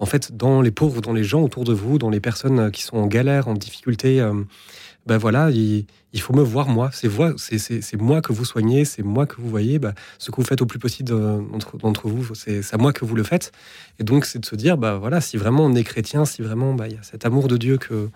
en 0.00 0.06
fait, 0.06 0.36
dans 0.36 0.62
les 0.62 0.70
pauvres, 0.70 1.00
dans 1.00 1.12
les 1.12 1.24
gens 1.24 1.42
autour 1.42 1.64
de 1.64 1.72
vous, 1.72 1.98
dans 1.98 2.10
les 2.10 2.20
personnes 2.20 2.70
qui 2.70 2.82
sont 2.82 2.96
en 2.96 3.06
galère, 3.06 3.48
en 3.48 3.54
difficulté, 3.54 4.20
euh, 4.20 4.34
ben 5.08 5.16
voilà, 5.16 5.50
il, 5.50 5.86
faut 6.20 6.34
me 6.34 6.42
voir 6.42 6.68
moi. 6.68 6.90
C'est 6.92 7.58
c'est 7.58 7.96
moi 7.96 8.20
que 8.20 8.34
vous 8.34 8.44
soignez, 8.44 8.84
c'est 8.84 9.02
moi 9.02 9.24
que 9.24 9.36
vous 9.40 9.48
voyez. 9.48 9.78
Ben, 9.78 9.94
ce 10.18 10.30
que 10.30 10.36
vous 10.36 10.46
faites 10.46 10.60
au 10.60 10.66
plus 10.66 10.78
possible 10.78 11.08
d'entre 11.08 12.08
vous, 12.08 12.34
c'est 12.34 12.62
à 12.74 12.76
moi 12.76 12.92
que 12.92 13.06
vous 13.06 13.16
le 13.16 13.22
faites. 13.22 13.50
Et 13.98 14.04
donc, 14.04 14.26
c'est 14.26 14.38
de 14.38 14.44
se 14.44 14.54
dire, 14.54 14.76
bah 14.76 14.98
voilà, 14.98 15.22
si 15.22 15.38
vraiment 15.38 15.64
on 15.64 15.74
est 15.74 15.82
chrétien, 15.82 16.26
si 16.26 16.42
vraiment 16.42 16.74
bah, 16.74 16.88
il 16.88 16.94
y 16.94 16.98
a 16.98 17.02
cet 17.02 17.24
amour 17.24 17.48
de 17.48 17.56
Dieu 17.56 17.78
que 17.78 18.10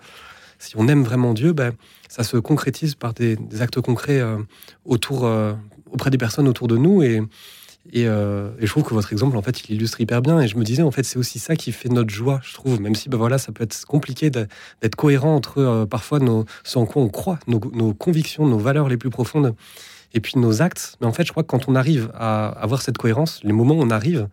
si 0.59 0.77
on 0.77 0.87
aime 0.87 1.03
vraiment 1.03 1.33
Dieu, 1.33 1.51
ben 1.51 1.73
ça 2.09 2.23
se 2.23 2.37
concrétise 2.37 2.93
par 2.93 3.15
des, 3.15 3.37
actes 3.59 3.81
concrets 3.81 4.19
euh, 4.19 4.37
autour, 4.85 5.25
euh, 5.25 5.53
auprès 5.91 6.11
des 6.11 6.19
personnes 6.19 6.47
autour 6.47 6.67
de 6.67 6.77
nous. 6.77 7.01
Et, 7.01 7.21
Et, 7.91 8.07
euh, 8.07 8.49
et, 8.59 8.65
je 8.65 8.71
trouve 8.71 8.83
que 8.83 8.93
votre 8.93 9.11
exemple, 9.11 9.35
en 9.35 9.41
fait, 9.41 9.67
il 9.67 9.75
illustre 9.75 9.99
hyper 9.99 10.21
bien. 10.21 10.39
Et 10.39 10.47
je 10.47 10.57
me 10.57 10.63
disais, 10.63 10.83
en 10.83 10.91
fait, 10.91 11.03
c'est 11.03 11.19
aussi 11.19 11.37
ça 11.37 11.55
qui 11.55 11.71
fait 11.71 11.89
notre 11.89 12.11
joie, 12.11 12.39
je 12.43 12.53
trouve. 12.53 12.79
Même 12.79 12.95
si, 12.95 13.09
ben 13.09 13.17
voilà, 13.17 13.37
ça 13.37 13.51
peut 13.51 13.63
être 13.63 13.85
compliqué 13.85 14.29
d'être 14.29 14.95
cohérent 14.95 15.35
entre 15.35 15.57
euh, 15.59 15.85
parfois 15.85 16.19
nos, 16.19 16.45
ce 16.63 16.77
en 16.77 16.85
quoi 16.85 17.01
on 17.01 17.09
croit, 17.09 17.39
nos, 17.47 17.93
convictions, 17.93 18.47
nos 18.47 18.57
valeurs 18.57 18.87
les 18.87 18.97
plus 18.97 19.09
profondes, 19.09 19.53
et 20.13 20.21
puis 20.21 20.33
nos 20.37 20.61
actes. 20.61 20.95
Mais 21.01 21.07
en 21.07 21.13
fait, 21.13 21.25
je 21.25 21.31
crois 21.31 21.43
que 21.43 21.47
quand 21.47 21.67
on 21.67 21.75
arrive 21.75 22.09
à 22.13 22.47
avoir 22.49 22.81
cette 22.81 22.97
cohérence, 22.97 23.41
les 23.43 23.53
moments 23.53 23.75
où 23.75 23.81
on 23.81 23.89
arrive 23.89 24.29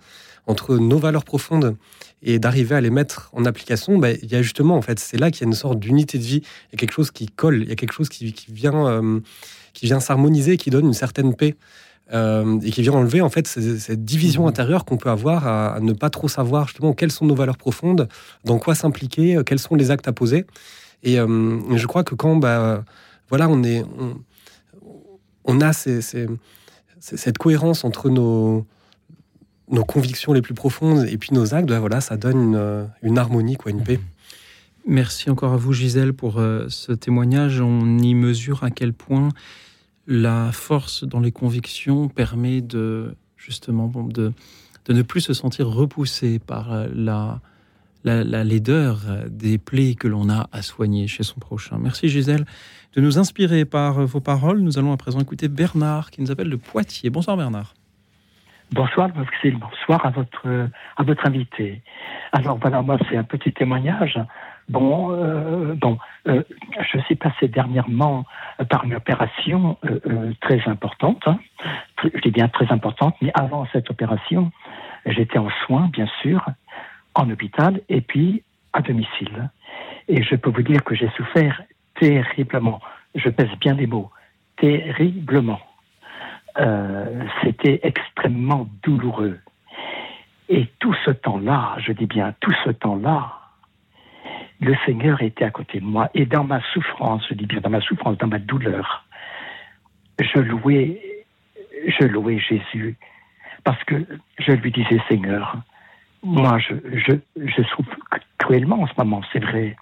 entre 0.47 0.77
nos 0.77 0.99
valeurs 0.99 1.25
profondes 1.25 1.77
et 2.23 2.39
d'arriver 2.39 2.75
à 2.77 2.81
les 2.81 2.91
mettre 2.91 3.31
en 3.33 3.45
application, 3.45 3.99
ben, 3.99 4.17
il 4.23 4.31
y 4.31 4.37
a 4.37 4.43
justement, 4.43 4.77
en 4.77 4.83
fait, 4.83 5.01
c'est 5.01 5.17
là 5.17 5.31
qu'il 5.31 5.43
y 5.43 5.45
a 5.45 5.49
une 5.49 5.55
sorte 5.55 5.81
d'unité 5.81 6.19
de 6.19 6.25
vie. 6.25 6.43
Il 6.69 6.73
y 6.73 6.77
a 6.77 6.79
quelque 6.79 6.93
chose 6.93 7.11
qui 7.11 7.27
colle, 7.27 7.63
il 7.63 7.69
y 7.69 7.73
a 7.73 7.77
quelque 7.77 7.93
chose 7.93 8.09
qui 8.09 8.35
vient, 8.49 8.87
euh, 8.87 9.21
qui 9.73 9.87
vient 9.87 10.01
s'harmoniser, 10.01 10.57
qui 10.57 10.71
donne 10.71 10.87
une 10.87 10.95
certaine 10.95 11.35
paix. 11.35 11.57
Euh, 12.13 12.59
et 12.63 12.73
qui 12.73 12.83
vient 12.83 12.95
enlever 12.95 13.21
en 13.21 13.31
fait 13.31 13.47
cette 13.47 14.05
division 14.05 14.45
mmh. 14.45 14.49
intérieure 14.49 14.85
qu'on 14.85 14.97
peut 14.97 15.11
avoir 15.11 15.47
à, 15.47 15.79
ne 15.81 15.93
pas 15.93 16.11
trop 16.11 16.27
savoir 16.27 16.67
justement 16.67 16.93
quelles 16.93 17.13
sont 17.13 17.25
nos 17.25 17.37
valeurs 17.37 17.57
profondes, 17.57 18.09
dans 18.45 18.59
quoi 18.59 18.75
s'impliquer, 18.75 19.37
euh, 19.37 19.45
quels 19.45 19.61
sont 19.61 19.77
les 19.77 19.93
actes 19.93 20.09
à 20.09 20.13
poser. 20.13 20.45
Et 21.05 21.21
euh, 21.21 21.61
je 21.77 21.87
crois 21.87 22.03
que 22.03 22.17
quand 22.17 22.35
bah, 22.35 22.83
voilà, 23.29 23.49
on, 23.49 23.63
est, 23.63 23.85
on, 25.45 25.61
a 25.61 25.73
cette 25.73 27.39
cohérence 27.39 27.85
entre 27.85 28.11
nos, 28.11 28.67
nos 29.71 29.85
convictions 29.85 30.33
les 30.33 30.43
plus 30.43 30.55
profondes 30.55 31.07
et 31.09 31.17
puis 31.17 31.31
nos 31.33 31.55
actes, 31.55 31.69
bah, 31.69 31.79
voilà, 31.79 32.01
ça 32.01 32.17
donne 32.17 32.43
une, 32.43 32.89
une, 33.03 33.19
harmonie, 33.19 33.57
quoi, 33.57 33.71
une 33.71 33.85
paix. 33.85 33.99
Mmh. 33.99 34.89
Merci 34.89 35.31
encore 35.31 35.53
à 35.53 35.57
vous, 35.57 35.73
Gisèle, 35.73 36.13
pour 36.13 36.43
ce 36.69 36.93
témoignage. 36.93 37.61
On 37.61 37.99
y 37.99 38.15
mesure 38.15 38.65
à 38.65 38.71
quel 38.71 38.95
point 38.95 39.29
la 40.11 40.51
force 40.51 41.05
dans 41.05 41.21
les 41.21 41.31
convictions 41.31 42.09
permet 42.09 42.61
de 42.61 43.15
justement 43.37 43.87
de, 43.87 44.33
de 44.87 44.93
ne 44.93 45.03
plus 45.03 45.21
se 45.21 45.33
sentir 45.33 45.69
repoussé 45.69 46.41
par 46.41 46.89
la, 46.93 47.41
la, 48.05 48.45
laideur 48.45 49.03
des 49.29 49.57
plaies 49.57 49.95
que 49.95 50.09
l'on 50.09 50.29
a 50.29 50.49
à 50.53 50.63
soigner 50.63 51.07
chez 51.07 51.23
son 51.23 51.39
prochain. 51.39 51.79
Merci 51.79 52.09
Gisèle 52.09 52.45
de 52.95 53.01
nous 53.01 53.19
inspirer 53.19 53.65
par 53.65 54.05
vos 54.05 54.21
paroles. 54.21 54.61
Nous 54.61 54.79
allons 54.79 54.93
à 54.93 54.97
présent 54.97 55.21
écouter 55.21 55.49
Bernard 55.49 56.11
qui 56.11 56.21
nous 56.21 56.33
appelle 56.33 56.51
de 56.51 56.57
Poitiers. 56.57 57.09
Bonsoir 57.09 57.37
Bernard. 57.37 57.75
Bonsoir 58.73 59.11
bonsoir 59.11 60.07
à 60.07 60.11
votre, 60.11 60.69
à 60.97 61.03
votre 61.03 61.27
invité. 61.27 61.83
Alors 62.33 62.59
voilà, 62.59 62.83
moi 62.83 62.99
c'est 63.09 63.17
un 63.17 63.25
petit 63.25 63.53
témoignage 63.53 64.19
Bon, 64.71 65.11
euh, 65.11 65.75
bon, 65.75 65.99
euh, 66.29 66.45
je 66.93 66.99
suis 67.01 67.17
passé 67.17 67.49
dernièrement 67.49 68.25
par 68.69 68.85
une 68.85 68.95
opération 68.95 69.77
euh, 69.85 70.33
très 70.41 70.63
importante. 70.69 71.21
Hein. 71.27 71.41
je 72.05 72.21
dis 72.21 72.31
bien 72.31 72.47
très 72.47 72.71
importante, 72.71 73.17
mais 73.21 73.33
avant 73.35 73.67
cette 73.73 73.91
opération, 73.91 74.53
j'étais 75.07 75.39
en 75.39 75.49
soins, 75.67 75.91
bien 75.93 76.07
sûr, 76.23 76.47
en 77.17 77.29
hôpital 77.29 77.81
et 77.89 78.01
puis 78.01 78.45
à 78.73 78.81
domicile. 78.81 79.51
Et 80.07 80.23
je 80.23 80.37
peux 80.37 80.51
vous 80.51 80.63
dire 80.63 80.85
que 80.85 80.95
j'ai 80.95 81.11
souffert 81.17 81.63
terriblement. 81.99 82.79
Je 83.17 83.29
pèse 83.29 83.51
bien 83.61 83.75
les 83.75 83.89
mots. 83.89 84.13
Terriblement. 84.57 85.59
C'était 87.43 87.81
extrêmement 87.83 88.69
douloureux. 88.85 89.39
Et 90.49 90.69
tout 90.79 90.95
ce 91.05 91.11
temps-là, 91.11 91.77
je 91.79 91.93
dis 91.93 92.07
bien 92.07 92.35
tout 92.41 92.55
ce 92.65 92.71
temps-là, 92.71 93.40
le 94.61 94.77
Seigneur 94.85 95.23
était 95.23 95.45
à 95.45 95.51
côté 95.51 95.81
de 95.81 95.85
moi. 95.85 96.11
Et 96.15 96.27
dans 96.27 96.45
ma 96.45 96.61
souffrance, 96.73 97.25
je 97.29 97.35
dis 97.35 97.47
bien 97.47 97.61
dans 97.61 97.71
ma 97.71 97.81
souffrance, 97.81 98.19
dans 98.19 98.27
ma 98.27 98.39
douleur, 98.39 99.05
je 100.21 100.39
louais, 100.39 101.01
je 101.87 102.05
louais 102.05 102.39
Jésus. 102.39 102.97
Parce 103.65 103.83
que 103.85 104.07
je 104.39 104.53
lui 104.53 104.71
disais, 104.71 105.01
Seigneur, 105.09 105.57
moi, 106.23 106.59
je, 106.59 107.63
souffre 107.65 107.97
cruellement 108.39 108.83
en 108.83 108.87
ce 108.87 108.93
moment, 108.99 109.23
c'est 109.33 109.43
vrai. 109.43 109.77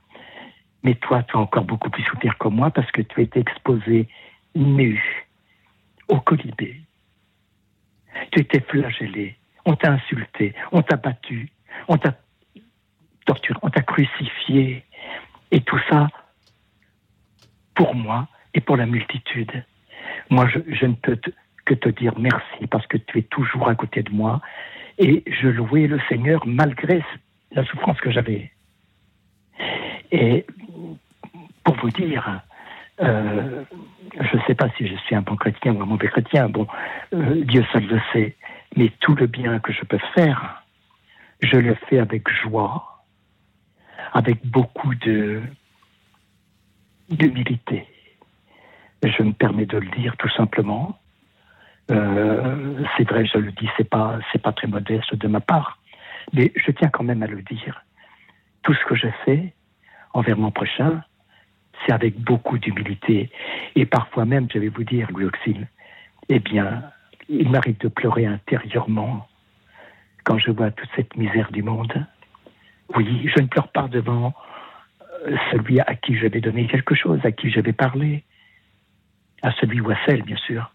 Mais 0.85 0.95
toi, 0.95 1.25
tu 1.25 1.37
as 1.37 1.41
encore 1.41 1.65
beaucoup 1.65 1.91
plus 1.91 2.05
souffrir 2.05 2.39
que 2.39 2.49
moi 2.49 2.71
parce 2.71 2.91
que 2.93 3.03
tu 3.03 3.23
étais 3.23 3.41
exposé 3.41 4.09
nu 4.55 5.27
au 6.07 6.21
colibé. 6.21 6.81
Tu 8.31 8.41
étais 8.41 8.61
flagellé. 8.61 9.37
On 9.65 9.75
t'a 9.75 9.93
insulté. 9.93 10.55
On 10.71 10.83
t'a 10.83 10.97
battu. 10.97 11.51
On 11.89 11.97
t'a 11.97 12.17
torture, 13.29 13.59
on 13.63 13.69
t'a 13.69 13.83
crucifié. 13.83 14.85
Et 15.51 15.61
tout 15.61 15.81
ça 15.91 16.09
pour 17.75 17.95
moi 17.95 18.27
et 18.55 18.61
pour 18.61 18.77
la 18.77 18.87
multitude. 18.87 19.53
Moi, 20.31 20.49
je, 20.49 20.87
ne 20.87 20.95
peux 20.95 21.19
que 21.65 21.75
te 21.75 21.89
dire 21.91 22.15
merci 22.19 22.67
parce 22.71 22.87
que 22.87 22.97
tu 22.97 23.19
es 23.19 23.23
toujours 23.23 23.69
à 23.69 23.75
côté 23.75 24.03
de 24.03 24.11
moi. 24.11 24.41
Et 24.99 25.23
je 25.27 25.49
louais 25.49 25.87
le 25.87 26.01
Seigneur 26.09 26.47
malgré 26.47 27.03
la 27.53 27.65
souffrance 27.67 28.01
que 28.01 28.11
j'avais. 28.11 28.51
Et 30.11 30.47
pour 31.65 31.77
vous 31.77 31.91
dire, 31.91 32.41
euh, 33.01 33.65
je 34.19 34.37
ne 34.37 34.43
sais 34.47 34.55
pas 34.55 34.69
si 34.77 34.89
je 34.89 34.97
suis 34.97 35.15
un 35.15 35.23
bon 35.23 35.37
chrétien 35.37 35.75
ou 35.75 35.83
un 35.83 35.87
mauvais 35.87 36.09
chrétien, 36.09 36.49
bon, 36.49 36.67
euh, 37.15 37.45
Dieu 37.45 37.65
seul 37.73 37.87
le 37.87 38.01
sait, 38.13 38.37
mais 38.77 38.91
tout 39.01 39.15
le 39.15 39.27
bien 39.27 39.59
que 39.61 39.73
je 39.73 39.85
peux 39.85 40.01
faire, 40.15 40.63
je 41.41 41.57
le 41.57 41.75
fais 41.89 41.99
avec 41.99 42.29
joie, 42.43 42.98
avec 44.13 44.45
beaucoup 44.47 44.95
d'humilité. 47.11 47.87
Je 49.03 49.23
me 49.23 49.33
permets 49.33 49.67
de 49.67 49.79
le 49.79 49.89
dire 49.91 50.17
tout 50.17 50.31
simplement. 50.31 50.99
Euh, 51.91 52.85
c'est 52.97 53.09
vrai, 53.09 53.25
je 53.27 53.39
le 53.39 53.53
dis, 53.53 53.69
c'est 53.77 53.89
pas 53.89 54.19
c'est 54.31 54.43
pas 54.43 54.53
très 54.53 54.67
modeste 54.67 55.15
de 55.15 55.29
ma 55.29 55.41
part, 55.41 55.79
mais 56.33 56.53
je 56.55 56.71
tiens 56.71 56.89
quand 56.89 57.05
même 57.05 57.23
à 57.23 57.27
le 57.27 57.43
dire. 57.43 57.85
Tout 58.63 58.75
ce 58.75 58.85
que 58.85 58.95
je 58.95 59.09
fais 59.25 59.55
envers 60.13 60.37
mon 60.37 60.51
prochain, 60.51 61.03
c'est 61.87 61.93
avec 61.93 62.19
beaucoup 62.19 62.59
d'humilité 62.59 63.31
et 63.75 63.87
parfois 63.87 64.25
même, 64.25 64.49
je 64.53 64.59
vais 64.59 64.69
vous 64.69 64.85
dire, 64.85 65.11
Louis 65.11 65.25
Auxil, 65.25 65.69
eh 66.29 66.41
bien, 66.41 66.83
il 67.29 67.51
m'arrive 67.51 67.79
de 67.79 67.89
pleurer 67.89 68.27
intérieurement 68.27 69.27
quand 70.25 70.39
je 70.39 70.51
vois 70.51 70.71
toute 70.71 70.91
cette 70.97 71.17
misère 71.17 71.51
du 71.53 71.63
monde 71.63 72.07
oui, 72.97 73.29
je 73.35 73.41
ne 73.41 73.47
pleure 73.47 73.69
pas 73.69 73.89
devant 73.89 74.35
euh, 75.27 75.37
celui 75.51 75.81
à 75.81 75.95
qui 75.95 76.17
je 76.17 76.27
vais 76.27 76.41
donner 76.41 76.67
quelque 76.67 76.95
chose, 76.95 77.21
à 77.25 77.33
qui 77.33 77.51
je 77.51 77.61
vais 77.61 77.73
parler, 77.73 78.25
à 79.43 79.53
celui 79.53 79.81
ou 79.81 79.91
à 79.91 79.97
celle, 80.07 80.23
bien 80.23 80.37
sûr. 80.37 80.71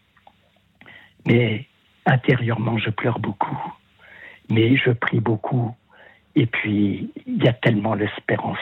Mais 1.25 1.67
intérieurement, 2.05 2.77
je 2.77 2.89
pleure 2.89 3.19
beaucoup, 3.19 3.73
mais 4.49 4.75
je 4.77 4.91
prie 4.91 5.19
beaucoup. 5.19 5.75
Et 6.35 6.45
puis, 6.45 7.11
il 7.25 7.43
y 7.43 7.47
a 7.47 7.53
tellement 7.53 7.93
l'espérance 7.93 8.57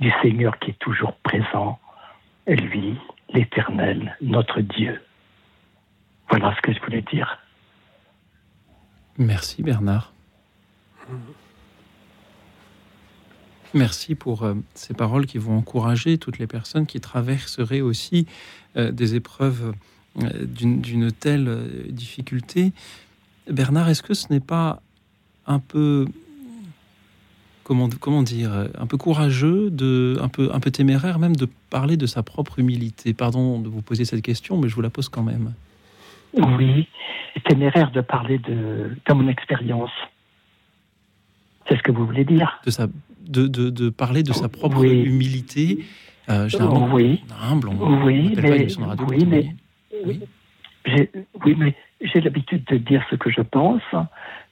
du 0.00 0.12
Seigneur 0.22 0.58
qui 0.58 0.70
est 0.70 0.78
toujours 0.78 1.16
présent, 1.18 1.78
lui, 2.46 2.98
l'Éternel, 3.32 4.16
notre 4.20 4.60
Dieu. 4.60 5.00
Voilà 6.28 6.54
ce 6.56 6.60
que 6.62 6.72
je 6.72 6.80
voulais 6.80 7.02
dire. 7.02 7.38
Merci 9.18 9.62
Bernard. 9.62 10.12
Merci 13.74 14.14
pour 14.14 14.42
euh, 14.42 14.54
ces 14.74 14.94
paroles 14.94 15.26
qui 15.26 15.38
vont 15.38 15.56
encourager 15.56 16.18
toutes 16.18 16.38
les 16.38 16.46
personnes 16.46 16.86
qui 16.86 17.00
traverseraient 17.00 17.80
aussi 17.80 18.26
euh, 18.76 18.90
des 18.90 19.14
épreuves 19.14 19.72
euh, 20.20 20.44
d'une 20.44 21.10
telle 21.10 21.88
difficulté. 21.88 22.72
Bernard, 23.50 23.88
est-ce 23.88 24.02
que 24.02 24.14
ce 24.14 24.30
n'est 24.30 24.40
pas 24.40 24.82
un 25.46 25.58
peu 25.58 26.06
comment, 27.64 27.88
comment 28.00 28.22
dire 28.22 28.68
un 28.78 28.86
peu 28.86 28.98
courageux, 28.98 29.70
de, 29.70 30.18
un, 30.20 30.28
peu, 30.28 30.50
un 30.52 30.60
peu 30.60 30.70
téméraire 30.70 31.18
même 31.18 31.34
de 31.34 31.48
parler 31.70 31.96
de 31.96 32.06
sa 32.06 32.22
propre 32.22 32.58
humilité? 32.58 33.14
Pardon 33.14 33.58
de 33.58 33.68
vous 33.68 33.82
poser 33.82 34.04
cette 34.04 34.22
question, 34.22 34.58
mais 34.58 34.68
je 34.68 34.74
vous 34.74 34.82
la 34.82 34.90
pose 34.90 35.08
quand 35.08 35.22
même. 35.22 35.54
Oui, 36.34 36.88
téméraire 37.46 37.90
de 37.90 38.00
parler 38.02 38.38
de, 38.38 38.96
de 39.06 39.14
mon 39.14 39.28
expérience. 39.28 39.90
C'est 41.68 41.76
ce 41.76 41.82
que 41.82 41.92
vous 41.92 42.06
voulez 42.06 42.24
dire? 42.24 42.60
De 42.64 42.70
sa 42.70 42.86
de, 43.32 43.46
de, 43.46 43.90
parler 43.90 44.22
de 44.22 44.32
sa 44.32 44.48
propre 44.48 44.84
humilité. 44.84 45.84
Euh, 46.28 46.48
oui. 46.92 47.20
humble, 47.42 47.68
oui, 47.68 48.34
mais, 48.36 48.68
oui, 49.06 49.26
mais, 49.26 51.10
oui, 51.44 51.54
mais 51.58 51.74
j'ai 52.00 52.20
l'habitude 52.20 52.64
de 52.64 52.76
dire 52.76 53.04
ce 53.10 53.16
que 53.16 53.30
je 53.30 53.40
pense 53.40 53.82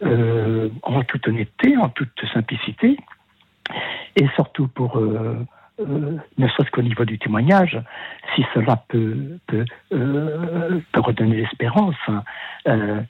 euh, 0.03 0.69
en 0.83 1.03
toute 1.05 1.27
honnêteté, 1.29 1.77
en 1.77 1.89
toute 1.89 2.25
simplicité, 2.33 2.97
et 4.17 4.27
surtout 4.35 4.69
pour 4.69 4.99
euh, 4.99 5.47
euh, 5.81 6.17
ne 6.39 6.49
serait-ce 6.49 6.71
qu'au 6.71 6.83
niveau 6.83 7.05
du 7.05 7.19
témoignage, 7.19 7.81
si 8.35 8.45
cela 8.55 8.83
peut, 8.89 9.39
peut, 9.47 9.65
peut 9.91 11.01
redonner 11.01 11.37
l'espérance. 11.37 11.97
Hein, 12.09 13.05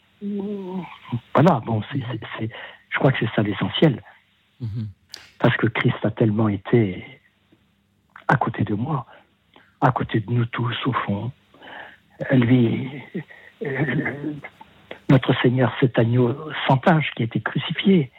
voilà, 1.35 1.61
bon, 1.65 1.83
c'est, 1.93 2.51
je 2.91 2.99
crois 2.99 3.13
que 3.13 3.19
c'est 3.21 3.35
ça 3.35 3.43
l'essentiel. 3.43 4.03
Mm-hmm. 4.63 4.87
Parce 5.39 5.57
que 5.57 5.67
Christ 5.67 5.97
a 6.05 6.11
tellement 6.11 6.49
été 6.49 7.05
à 8.29 8.37
côté 8.37 8.63
de 8.65 8.75
moi, 8.75 9.07
à 9.81 9.91
côté 9.91 10.21
de 10.21 10.31
nous 10.31 10.45
tous 10.47 10.77
au 10.87 10.93
fond. 10.93 11.33
Lui, 12.33 12.91
notre 15.09 15.35
Seigneur, 15.43 15.75
cet 15.81 15.99
agneau 15.99 16.37
sans 16.67 16.77
tâche 16.77 17.11
qui 17.17 17.23
a 17.23 17.25
été 17.27 17.41
crucifié. 17.41 18.11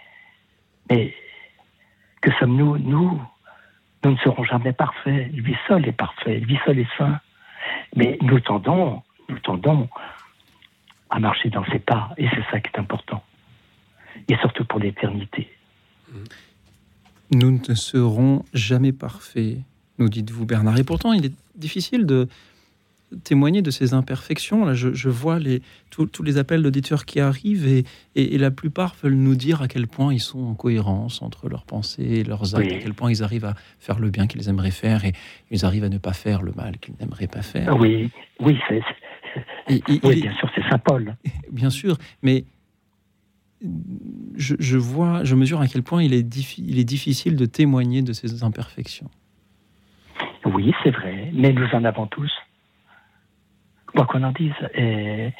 Mais 0.89 1.13
que 2.21 2.31
sommes-nous 2.39 2.77
Nous, 2.77 3.21
nous 4.03 4.11
ne 4.11 4.17
serons 4.17 4.43
jamais 4.43 4.73
parfaits. 4.73 5.31
Lui 5.31 5.55
seul 5.67 5.87
est 5.87 5.93
parfait, 5.93 6.39
lui 6.39 6.59
seul 6.65 6.79
est 6.79 6.97
saint. 6.97 7.19
Mais 7.95 8.17
nous 8.21 8.39
tendons, 8.39 9.03
nous 9.29 9.39
tendons 9.39 9.87
à 11.09 11.19
marcher 11.19 11.49
dans 11.49 11.65
ses 11.65 11.79
pas, 11.79 12.09
et 12.17 12.27
c'est 12.29 12.43
ça 12.49 12.59
qui 12.59 12.71
est 12.73 12.79
important. 12.79 13.23
Et 14.27 14.35
surtout 14.37 14.65
pour 14.65 14.79
l'éternité. 14.79 15.51
Nous 17.31 17.51
ne 17.67 17.73
serons 17.75 18.43
jamais 18.53 18.91
parfaits, 18.91 19.57
nous 19.99 20.09
dites-vous 20.09 20.45
Bernard. 20.45 20.77
Et 20.77 20.83
pourtant, 20.83 21.13
il 21.13 21.25
est 21.25 21.33
difficile 21.55 22.05
de 22.05 22.27
témoigner 23.23 23.61
de 23.61 23.71
ces 23.71 23.93
imperfections. 23.93 24.65
Là, 24.65 24.73
je, 24.73 25.09
vois 25.09 25.39
les, 25.39 25.61
tous, 25.89 26.23
les 26.23 26.37
appels 26.37 26.61
d'auditeurs 26.61 27.05
qui 27.05 27.19
arrivent 27.19 27.67
et, 27.67 27.85
et, 28.15 28.37
la 28.37 28.51
plupart 28.51 28.95
veulent 29.01 29.15
nous 29.15 29.35
dire 29.35 29.61
à 29.61 29.67
quel 29.67 29.87
point 29.87 30.13
ils 30.13 30.21
sont 30.21 30.39
en 30.39 30.53
cohérence 30.53 31.21
entre 31.21 31.49
leurs 31.49 31.65
pensées 31.65 32.03
et 32.03 32.23
leurs 32.23 32.55
actes, 32.55 32.71
à 32.71 32.77
quel 32.77 32.93
point 32.93 33.11
ils 33.11 33.23
arrivent 33.23 33.45
à 33.45 33.55
faire 33.79 33.99
le 33.99 34.09
bien 34.09 34.27
qu'ils 34.27 34.47
aimeraient 34.49 34.71
faire 34.71 35.05
et 35.05 35.13
ils 35.51 35.65
arrivent 35.65 35.83
à 35.83 35.89
ne 35.89 35.97
pas 35.97 36.13
faire 36.13 36.41
le 36.41 36.53
mal 36.53 36.77
qu'ils 36.79 36.95
n'aimeraient 36.99 37.27
pas 37.27 37.41
faire. 37.41 37.77
Oui, 37.77 38.09
oui, 38.39 38.57
c'est, 38.67 38.81
oui 39.69 40.21
bien 40.21 40.33
sûr, 40.33 40.49
c'est 40.55 40.69
Saint 40.69 40.79
Paul. 40.79 41.15
Bien 41.51 41.69
sûr, 41.69 41.97
mais 42.23 42.45
je, 44.35 44.77
vois, 44.77 45.23
je 45.23 45.35
mesure 45.35 45.61
à 45.61 45.67
quel 45.67 45.83
point 45.83 46.03
il 46.03 46.13
est, 46.13 46.57
il 46.57 46.79
est 46.79 46.83
difficile 46.83 47.35
de 47.35 47.45
témoigner 47.45 48.01
de 48.01 48.13
ces 48.13 48.43
imperfections. 48.43 49.09
Oui, 50.45 50.73
c'est 50.83 50.91
vrai, 50.91 51.29
mais 51.33 51.53
nous 51.53 51.67
en 51.73 51.83
avons 51.83 52.07
tous. 52.07 52.31
Quoi 53.93 54.05
qu'on 54.05 54.23
en 54.23 54.31
dise. 54.31 54.53
Et, 54.73 55.31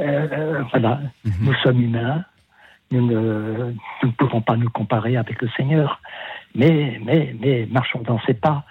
euh, 0.00 0.62
voilà, 0.70 1.00
mhm. 1.24 1.32
nous 1.42 1.54
sommes 1.62 1.80
humains, 1.80 2.24
nous 2.90 3.06
ne, 3.06 3.74
nous 4.02 4.12
pouvons 4.12 4.40
pas 4.40 4.56
nous 4.56 4.70
comparer 4.70 5.16
avec 5.16 5.42
le 5.42 5.48
Seigneur, 5.56 6.00
mais, 6.54 7.00
mais, 7.04 7.34
mais 7.38 7.66
marchons 7.70 8.02
dans 8.02 8.20
ses 8.20 8.34
pas, 8.34 8.64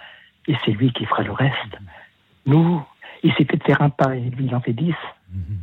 et 0.48 0.56
c'est 0.66 0.72
lui 0.72 0.92
qui 0.94 1.06
fera 1.06 1.24
le 1.24 1.32
reste. 1.32 1.78
Nous, 2.46 2.82
il 3.24 3.34
s'est 3.34 3.46
fait 3.46 3.62
faire 3.64 3.82
un 3.82 3.90
pas, 3.90 4.16
et 4.16 4.30
lui, 4.30 4.46
il 4.46 4.56
en 4.56 4.62
fait 4.62 4.74
dix. 4.74 4.96
Mhm. 5.32 5.60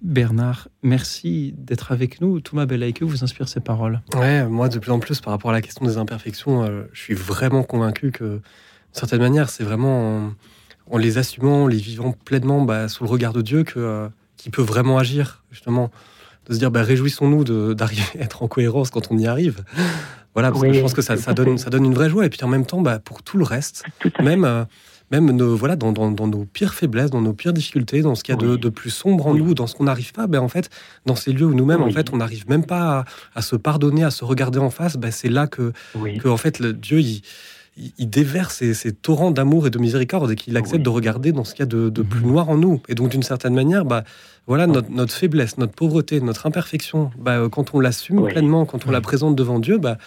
Bernard, 0.00 0.68
merci 0.82 1.54
d'être 1.56 1.90
avec 1.92 2.20
nous. 2.20 2.40
Thomas 2.40 2.66
que 2.66 3.04
vous 3.04 3.24
inspire 3.24 3.48
ces 3.48 3.60
paroles. 3.60 4.00
Ouais, 4.14 4.44
moi 4.46 4.68
de 4.68 4.78
plus 4.78 4.92
en 4.92 5.00
plus 5.00 5.20
par 5.20 5.32
rapport 5.32 5.50
à 5.50 5.52
la 5.52 5.60
question 5.60 5.84
des 5.84 5.98
imperfections, 5.98 6.62
euh, 6.62 6.84
je 6.92 7.00
suis 7.00 7.14
vraiment 7.14 7.62
convaincu 7.64 8.12
que, 8.12 8.24
d'une 8.24 8.40
certaine 8.92 9.20
manière, 9.20 9.50
c'est 9.50 9.64
vraiment 9.64 10.30
en, 10.90 10.98
les 10.98 11.18
assumant, 11.18 11.64
en 11.64 11.66
les 11.66 11.76
vivant 11.76 12.12
pleinement 12.24 12.62
bah, 12.62 12.88
sous 12.88 13.04
le 13.04 13.10
regard 13.10 13.32
de 13.32 13.42
Dieu 13.42 13.64
que 13.64 13.78
euh, 13.78 14.08
qui 14.36 14.50
peut 14.50 14.62
vraiment 14.62 14.98
agir 14.98 15.42
justement. 15.50 15.90
De 16.46 16.54
se 16.54 16.58
dire, 16.58 16.70
bah, 16.70 16.82
réjouissons-nous 16.82 17.44
d'arriver 17.74 18.02
à 18.18 18.22
être 18.22 18.42
en 18.42 18.48
cohérence 18.48 18.90
quand 18.90 19.10
on 19.10 19.18
y 19.18 19.26
arrive. 19.26 19.64
Voilà, 20.34 20.50
parce 20.50 20.62
que 20.62 20.72
je 20.72 20.80
pense 20.80 20.94
que 20.94 21.02
ça, 21.02 21.16
donne, 21.34 21.58
ça 21.58 21.68
donne 21.68 21.84
une 21.84 21.94
vraie 21.94 22.08
joie. 22.08 22.24
Et 22.24 22.30
puis 22.30 22.38
en 22.42 22.48
même 22.48 22.64
temps, 22.64 22.80
bah, 22.80 23.00
pour 23.00 23.22
tout 23.22 23.36
le 23.36 23.44
reste, 23.44 23.84
même 24.22 24.44
euh, 24.44 24.64
même 25.10 25.30
nos, 25.30 25.56
voilà, 25.56 25.76
dans, 25.76 25.92
nos 25.92 26.44
pires 26.44 26.74
faiblesses, 26.74 27.10
dans 27.10 27.20
nos 27.20 27.32
pires 27.32 27.52
difficultés, 27.52 28.02
dans 28.02 28.14
ce 28.14 28.22
qu'il 28.22 28.34
y 28.34 28.38
a 28.38 28.56
de, 28.56 28.68
plus 28.68 28.90
sombre 28.90 29.26
en 29.26 29.34
nous, 29.34 29.54
dans 29.54 29.66
ce 29.66 29.74
qu'on 29.74 29.84
n'arrive 29.84 30.12
pas, 30.12 30.26
ben 30.26 30.40
en 30.40 30.48
fait, 30.48 30.70
dans 31.06 31.16
ces 31.16 31.32
lieux 31.32 31.46
où 31.46 31.54
nous-mêmes, 31.54 31.82
en 31.82 31.90
fait, 31.90 32.12
on 32.12 32.18
n'arrive 32.18 32.48
même 32.48 32.64
pas 32.64 33.04
à, 33.34 33.42
se 33.42 33.56
pardonner, 33.56 34.04
à 34.04 34.10
se 34.10 34.24
regarder 34.24 34.58
en 34.58 34.70
face, 34.70 34.96
ben 34.96 35.10
c'est 35.10 35.30
là 35.30 35.46
que, 35.46 35.72
que, 35.94 36.28
en 36.28 36.36
fait, 36.36 36.58
le 36.58 36.72
Dieu, 36.72 37.00
il, 37.00 37.22
il 37.98 38.10
déverse 38.10 38.62
ces, 38.72 38.92
torrents 38.92 39.30
d'amour 39.30 39.66
et 39.66 39.70
de 39.70 39.78
miséricorde 39.78 40.30
et 40.30 40.36
qu'il 40.36 40.56
accepte 40.56 40.82
de 40.82 40.88
regarder 40.88 41.32
dans 41.32 41.44
ce 41.44 41.54
qu'il 41.54 41.60
y 41.60 41.62
a 41.62 41.66
de, 41.66 41.88
de, 41.88 42.02
plus 42.02 42.20
mhm. 42.20 42.26
noir 42.26 42.48
en 42.48 42.56
nous. 42.56 42.82
Et 42.88 42.94
donc, 42.94 43.10
d'une 43.10 43.22
certaine 43.22 43.54
manière, 43.54 43.84
bah, 43.84 44.04
voilà, 44.46 44.66
notre, 44.66 44.90
notre, 44.90 45.14
faiblesse, 45.14 45.58
notre 45.58 45.74
pauvreté, 45.74 46.20
notre 46.20 46.46
imperfection, 46.46 47.10
bah, 47.18 47.48
quand 47.50 47.74
on 47.74 47.80
l'assume 47.80 48.26
pleinement, 48.26 48.66
quand 48.66 48.86
on 48.86 48.90
la 48.90 49.00
présente 49.00 49.36
devant 49.36 49.58
Dieu, 49.58 49.78
bah, 49.78 49.98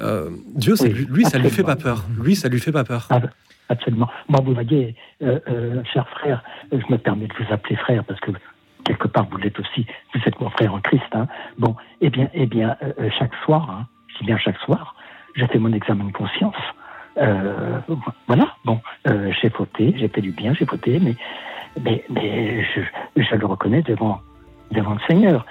euh, 0.00 0.30
Dieu, 0.54 0.74
lui, 0.84 1.06
lui 1.06 1.24
ça 1.24 1.38
lui 1.38 1.50
fait 1.50 1.64
pas 1.64 1.76
peur. 1.76 2.06
Lui, 2.22 2.36
ça 2.36 2.48
lui 2.48 2.60
fait 2.60 2.72
pas 2.72 2.84
peur. 2.84 3.08
Absolument. 3.68 4.08
Moi, 4.28 4.40
vous 4.42 4.54
voyez, 4.54 4.94
euh, 5.22 5.38
euh, 5.48 5.82
cher 5.92 6.08
frère, 6.08 6.42
je 6.72 6.84
me 6.90 6.96
permets 6.96 7.26
de 7.26 7.34
vous 7.34 7.52
appeler 7.52 7.76
frère 7.76 8.02
parce 8.04 8.20
que 8.20 8.30
quelque 8.84 9.08
part 9.08 9.26
vous 9.30 9.36
l'êtes 9.36 9.58
aussi. 9.60 9.86
Vous 10.14 10.20
êtes 10.24 10.40
mon 10.40 10.48
frère 10.50 10.74
en 10.74 10.80
Christ. 10.80 11.04
Hein. 11.12 11.26
Bon, 11.58 11.76
eh 12.00 12.08
bien, 12.08 12.28
eh 12.32 12.46
bien, 12.46 12.76
euh, 12.82 13.10
chaque 13.18 13.34
soir, 13.44 13.70
hein, 13.70 13.86
dis 14.18 14.26
bien 14.26 14.38
chaque 14.38 14.58
soir, 14.58 14.94
j'ai 15.36 15.46
fait 15.46 15.58
mon 15.58 15.72
examen 15.72 16.04
de 16.04 16.12
conscience. 16.12 16.56
voilà. 18.26 18.54
Bon, 18.64 18.80
j'ai 19.06 19.48
voté, 19.48 19.94
j'ai 19.98 20.08
fait 20.08 20.20
du 20.20 20.30
bien, 20.30 20.54
j'ai 20.54 20.64
voté, 20.64 20.98
mais 21.00 21.14
mais, 21.82 22.04
mais 22.08 22.64
je, 23.16 23.34
le 23.34 23.46
reconnais 23.46 23.82
devant 23.82 24.20
devant 24.70 24.94
le 24.94 25.00
Seigneur. 25.06 25.44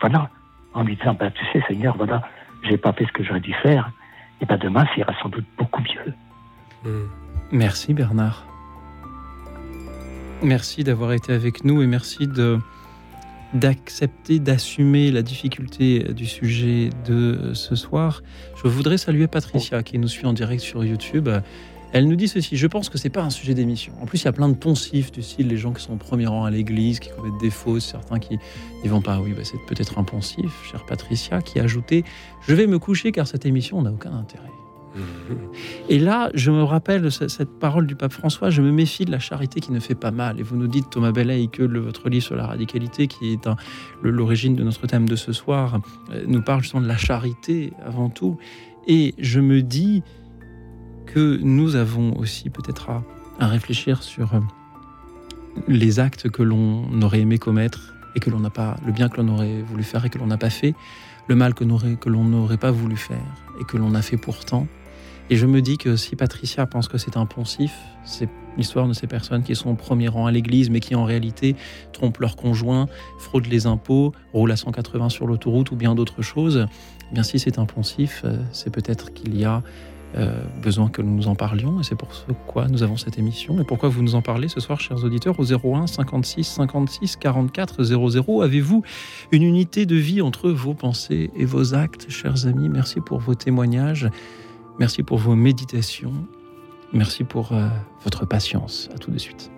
Voilà, 0.00 0.28
en 0.74 0.82
lui 0.82 0.96
disant, 0.96 1.14
bah, 1.14 1.30
tu 1.30 1.44
sais, 1.52 1.64
Seigneur, 1.66 1.96
voilà, 1.96 2.22
j'ai 2.62 2.76
pas 2.76 2.92
fait 2.92 3.06
ce 3.06 3.12
que 3.12 3.24
j'aurais 3.24 3.40
dû 3.40 3.54
faire. 3.54 3.90
Et 4.40 4.46
ben 4.46 4.56
demain, 4.58 4.84
ça 4.86 4.96
ira 4.96 5.14
sans 5.22 5.28
doute 5.28 5.46
beaucoup 5.56 5.82
mieux. 5.82 6.12
Hmm. 6.84 7.23
Merci 7.54 7.94
Bernard. 7.94 8.48
Merci 10.42 10.82
d'avoir 10.82 11.12
été 11.12 11.32
avec 11.32 11.64
nous 11.64 11.82
et 11.82 11.86
merci 11.86 12.26
de 12.26 12.58
d'accepter, 13.54 14.40
d'assumer 14.40 15.12
la 15.12 15.22
difficulté 15.22 16.12
du 16.12 16.26
sujet 16.26 16.90
de 17.06 17.52
ce 17.54 17.76
soir. 17.76 18.24
Je 18.60 18.66
voudrais 18.66 18.98
saluer 18.98 19.28
Patricia 19.28 19.84
qui 19.84 20.00
nous 20.00 20.08
suit 20.08 20.26
en 20.26 20.32
direct 20.32 20.60
sur 20.62 20.84
YouTube. 20.84 21.28
Elle 21.92 22.08
nous 22.08 22.16
dit 22.16 22.26
ceci, 22.26 22.56
je 22.56 22.66
pense 22.66 22.88
que 22.88 22.98
c'est 22.98 23.08
pas 23.08 23.22
un 23.22 23.30
sujet 23.30 23.54
d'émission. 23.54 23.92
En 24.02 24.06
plus, 24.06 24.22
il 24.22 24.24
y 24.24 24.28
a 24.28 24.32
plein 24.32 24.48
de 24.48 24.56
poncifs 24.56 25.12
du 25.12 25.22
style 25.22 25.46
les 25.46 25.56
gens 25.56 25.72
qui 25.72 25.84
sont 25.84 25.92
au 25.92 25.96
premier 25.96 26.26
rang 26.26 26.44
à 26.44 26.50
l'église, 26.50 26.98
qui 26.98 27.10
commettent 27.10 27.40
des 27.40 27.50
fausses, 27.50 27.86
certains 27.86 28.18
qui 28.18 28.36
n'y 28.82 28.88
vont 28.88 29.00
pas. 29.00 29.20
Oui, 29.20 29.32
bah, 29.32 29.42
c'est 29.44 29.64
peut-être 29.68 29.96
un 29.96 30.02
poncif, 30.02 30.50
chère 30.68 30.84
Patricia, 30.86 31.40
qui 31.40 31.60
a 31.60 31.62
ajouté 31.62 32.02
Je 32.48 32.54
vais 32.56 32.66
me 32.66 32.80
coucher 32.80 33.12
car 33.12 33.28
cette 33.28 33.46
émission 33.46 33.80
n'a 33.80 33.92
aucun 33.92 34.12
intérêt. 34.12 34.50
Et 35.88 35.98
là, 35.98 36.30
je 36.34 36.50
me 36.50 36.62
rappelle 36.62 37.10
cette 37.10 37.58
parole 37.58 37.86
du 37.86 37.96
pape 37.96 38.12
François, 38.12 38.50
je 38.50 38.62
me 38.62 38.70
méfie 38.70 39.04
de 39.04 39.10
la 39.10 39.18
charité 39.18 39.60
qui 39.60 39.72
ne 39.72 39.80
fait 39.80 39.94
pas 39.94 40.10
mal. 40.10 40.40
Et 40.40 40.42
vous 40.42 40.56
nous 40.56 40.68
dites, 40.68 40.90
Thomas 40.90 41.12
Bellet, 41.12 41.46
que 41.48 41.62
votre 41.62 42.08
livre 42.08 42.24
sur 42.24 42.36
la 42.36 42.46
radicalité, 42.46 43.06
qui 43.06 43.32
est 43.32 43.48
l'origine 44.02 44.54
de 44.54 44.62
notre 44.62 44.86
thème 44.86 45.08
de 45.08 45.16
ce 45.16 45.32
soir, 45.32 45.80
euh, 46.10 46.24
nous 46.26 46.42
parle 46.42 46.62
justement 46.62 46.82
de 46.82 46.88
la 46.88 46.96
charité 46.96 47.72
avant 47.84 48.08
tout. 48.08 48.38
Et 48.86 49.14
je 49.18 49.40
me 49.40 49.62
dis 49.62 50.02
que 51.06 51.38
nous 51.42 51.76
avons 51.76 52.16
aussi 52.18 52.50
peut-être 52.50 52.90
à, 52.90 53.46
réfléchir 53.46 54.02
sur 54.02 54.34
euh, 54.34 54.40
les 55.68 56.00
actes 56.00 56.30
que 56.30 56.42
l'on 56.42 57.02
aurait 57.02 57.20
aimé 57.20 57.38
commettre 57.38 57.94
et 58.14 58.20
que 58.20 58.30
l'on 58.30 58.40
n'a 58.40 58.50
pas, 58.50 58.76
le 58.86 58.92
bien 58.92 59.08
que 59.08 59.20
l'on 59.20 59.28
aurait 59.34 59.62
voulu 59.62 59.82
faire 59.82 60.04
et 60.04 60.10
que 60.10 60.18
l'on 60.18 60.26
n'a 60.26 60.38
pas 60.38 60.50
fait, 60.50 60.74
le 61.26 61.34
mal 61.34 61.54
que 61.54 61.64
l'on 61.64 62.24
n'aurait 62.24 62.56
pas 62.56 62.70
voulu 62.70 62.96
faire 62.96 63.18
et 63.60 63.64
que 63.64 63.76
l'on 63.76 63.94
a 63.94 64.02
fait 64.02 64.16
pourtant, 64.16 64.66
et 65.30 65.36
je 65.36 65.46
me 65.46 65.62
dis 65.62 65.78
que 65.78 65.96
si 65.96 66.16
Patricia 66.16 66.66
pense 66.66 66.88
que 66.88 66.98
c'est 66.98 67.16
un 67.16 67.26
poncif, 67.26 67.72
c'est 68.04 68.28
l'histoire 68.56 68.86
de 68.86 68.92
ces 68.92 69.06
personnes 69.06 69.42
qui 69.42 69.56
sont 69.56 69.70
au 69.70 69.74
premier 69.74 70.08
rang 70.08 70.26
à 70.26 70.30
l'église, 70.30 70.70
mais 70.70 70.80
qui 70.80 70.94
en 70.94 71.04
réalité 71.04 71.56
trompent 71.92 72.18
leurs 72.18 72.36
conjoints, 72.36 72.86
fraudent 73.18 73.46
les 73.46 73.66
impôts, 73.66 74.12
roulent 74.32 74.52
à 74.52 74.56
180 74.56 75.08
sur 75.08 75.26
l'autoroute 75.26 75.70
ou 75.70 75.76
bien 75.76 75.94
d'autres 75.94 76.22
choses. 76.22 76.66
Eh 77.10 77.14
bien, 77.14 77.22
si 77.22 77.38
c'est 77.38 77.58
un 77.58 77.66
poncif, 77.66 78.22
euh, 78.24 78.36
c'est 78.52 78.70
peut-être 78.70 79.12
qu'il 79.12 79.38
y 79.38 79.44
a 79.44 79.62
euh, 80.16 80.44
besoin 80.62 80.88
que 80.88 81.02
nous 81.02 81.16
nous 81.16 81.26
en 81.26 81.34
parlions, 81.34 81.80
et 81.80 81.82
c'est 81.82 81.96
pour 81.96 82.14
ce 82.14 82.30
quoi 82.46 82.68
nous 82.68 82.82
avons 82.84 82.96
cette 82.96 83.18
émission. 83.18 83.58
Et 83.60 83.64
pourquoi 83.64 83.88
vous 83.88 84.02
nous 84.02 84.14
en 84.14 84.22
parlez 84.22 84.48
ce 84.48 84.60
soir, 84.60 84.80
chers 84.80 85.02
auditeurs, 85.02 85.40
au 85.40 85.44
01 85.44 85.88
56 85.88 86.44
56 86.44 87.16
44 87.16 87.82
00. 87.82 88.42
Avez-vous 88.42 88.82
une 89.32 89.42
unité 89.42 89.86
de 89.86 89.96
vie 89.96 90.22
entre 90.22 90.50
vos 90.50 90.74
pensées 90.74 91.30
et 91.34 91.44
vos 91.44 91.74
actes, 91.74 92.10
chers 92.10 92.46
amis? 92.46 92.68
Merci 92.68 93.00
pour 93.00 93.18
vos 93.18 93.34
témoignages. 93.34 94.08
Merci 94.78 95.02
pour 95.02 95.18
vos 95.18 95.34
méditations. 95.34 96.12
Merci 96.92 97.24
pour 97.24 97.52
euh, 97.52 97.68
votre 98.02 98.26
patience. 98.26 98.88
À 98.94 98.98
tout 98.98 99.10
de 99.10 99.18
suite. 99.18 99.50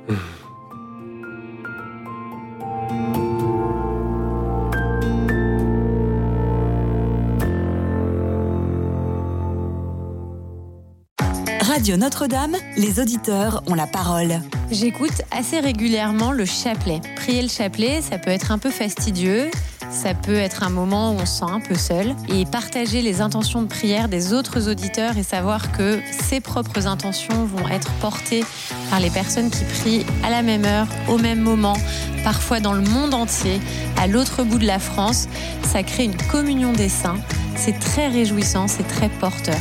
Radio 11.61 11.97
Notre-Dame, 11.99 12.57
les 12.79 13.01
auditeurs 13.01 13.63
ont 13.67 13.75
la 13.75 13.87
parole. 13.87 14.41
J'écoute 14.71 15.23
assez 15.31 15.61
régulièrement 15.61 16.33
le 16.33 16.45
chapelet. 16.45 17.01
Prier 17.17 17.43
le 17.43 17.49
chapelet, 17.49 18.01
ça 18.01 18.19
peut 18.19 18.31
être 18.31 18.51
un 18.51 18.59
peu 18.59 18.71
fastidieux. 18.71 19.51
Ça 19.91 20.15
peut 20.15 20.37
être 20.37 20.63
un 20.63 20.71
moment 20.71 21.13
où 21.13 21.15
on 21.15 21.27
se 21.27 21.39
sent 21.39 21.51
un 21.51 21.61
peu 21.61 21.75
seul 21.75 22.15
et 22.29 22.45
partager 22.45 23.03
les 23.03 23.21
intentions 23.21 23.63
de 23.63 23.67
prière 23.67 24.09
des 24.09 24.33
autres 24.33 24.69
auditeurs 24.69 25.17
et 25.17 25.23
savoir 25.23 25.73
que 25.73 26.01
ses 26.11 26.41
propres 26.41 26.87
intentions 26.87 27.45
vont 27.45 27.69
être 27.69 27.91
portées 28.01 28.45
par 28.91 29.01
les 29.01 29.11
personnes 29.11 29.51
qui 29.51 29.65
prient 29.65 30.07
à 30.25 30.31
la 30.31 30.43
même 30.43 30.65
heure, 30.65 30.87
au 31.09 31.19
même 31.19 31.41
moment, 31.41 31.77
parfois 32.25 32.61
dans 32.61 32.73
le 32.73 32.83
monde 32.83 33.15
entier, 33.15 33.61
à 33.97 34.07
l'autre 34.07 34.43
bout 34.43 34.59
de 34.59 34.67
la 34.67 34.79
France. 34.79 35.29
Ça 35.65 35.83
crée 35.83 36.05
une 36.05 36.17
communion 36.17 36.73
des 36.73 36.89
saints. 36.89 37.19
C'est 37.57 37.79
très 37.79 38.09
réjouissant, 38.09 38.69
c'est 38.69 38.87
très 38.87 39.09
porteur. 39.09 39.59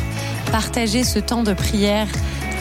Partager 0.51 1.03
ce 1.03 1.19
temps 1.19 1.43
de 1.43 1.53
prière 1.53 2.07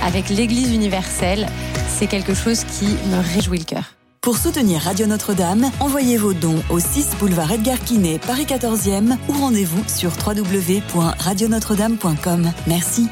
avec 0.04 0.28
l'Église 0.28 0.72
universelle, 0.72 1.46
c'est 1.88 2.06
quelque 2.06 2.34
chose 2.34 2.64
qui 2.64 2.86
me 2.86 3.34
réjouit 3.34 3.58
le 3.58 3.64
cœur. 3.64 3.94
Pour 4.24 4.38
soutenir 4.38 4.80
Radio 4.80 5.06
Notre-Dame, 5.06 5.70
envoyez 5.80 6.16
vos 6.16 6.32
dons 6.32 6.62
au 6.70 6.78
6 6.78 7.16
boulevard 7.20 7.52
Edgar 7.52 7.78
Quinet, 7.78 8.18
Paris 8.18 8.46
14e 8.46 9.18
ou 9.28 9.32
rendez-vous 9.32 9.84
sur 9.86 10.12
www.radionotre-dame.com. 10.26 12.50
Merci. 12.66 13.10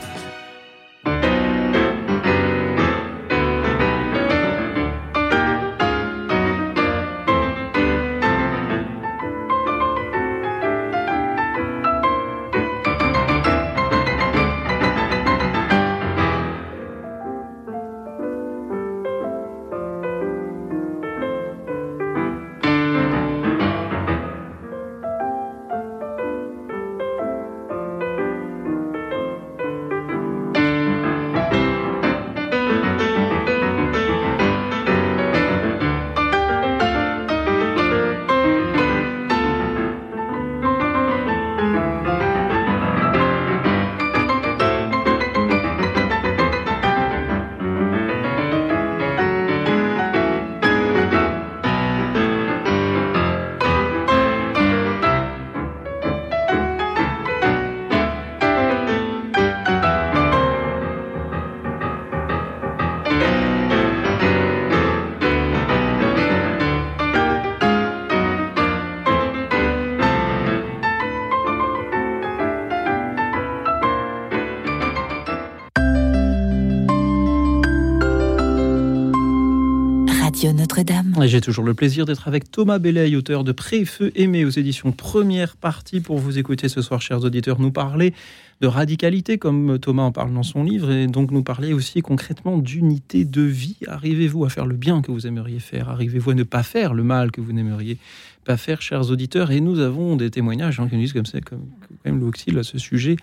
J'ai 81.33 81.41
toujours 81.41 81.65
le 81.65 81.73
plaisir 81.73 82.05
d'être 82.05 82.29
avec 82.29 82.51
Thomas 82.51 82.79
Belleil, 82.79 83.17
auteur 83.17 83.43
de 83.43 83.53
Pré, 83.53 83.87
Feu, 83.87 84.13
Aimé 84.17 84.45
aux 84.45 84.51
éditions 84.51 84.93
Première 84.93 85.57
Partie 85.57 86.01
pour 86.01 86.19
vous 86.19 86.39
écouter 86.39 86.69
ce 86.69 86.83
soir, 86.83 87.01
chers 87.01 87.25
auditeurs, 87.25 87.59
nous 87.59 87.71
parler 87.71 88.13
de 88.61 88.67
radicalité, 88.67 89.39
comme 89.39 89.79
Thomas 89.79 90.03
en 90.03 90.13
parle 90.13 90.35
dans 90.35 90.43
son 90.43 90.63
livre, 90.63 90.91
et 90.91 91.07
donc 91.07 91.31
nous 91.31 91.43
parler 91.43 91.73
aussi 91.73 92.03
concrètement 92.03 92.59
d'unité 92.59 93.25
de 93.25 93.41
vie. 93.41 93.79
Arrivez-vous 93.87 94.45
à 94.45 94.51
faire 94.51 94.67
le 94.67 94.77
bien 94.77 95.01
que 95.01 95.11
vous 95.11 95.27
aimeriez 95.27 95.59
faire? 95.59 95.89
Arrivez-vous 95.89 96.33
à 96.33 96.35
ne 96.35 96.43
pas 96.43 96.63
faire 96.63 96.93
le 96.93 97.03
mal 97.03 97.31
que 97.31 97.41
vous 97.41 97.55
n'aimeriez 97.55 97.97
pas 98.45 98.59
faire, 98.59 98.83
chers 98.83 99.11
auditeurs? 99.11 99.53
Et 99.53 99.63
nous 99.63 99.79
avons 99.81 100.17
des 100.17 100.29
témoignages 100.29 100.75
gens 100.75 100.87
qui 100.87 100.97
nous 100.97 101.01
disent 101.01 101.15
comme 101.15 101.25
ça, 101.25 101.41
quand 101.41 101.57
même 102.05 102.21
l'Oxy, 102.21 102.51
à 102.59 102.63
ce 102.63 102.77
sujet. 102.77 103.17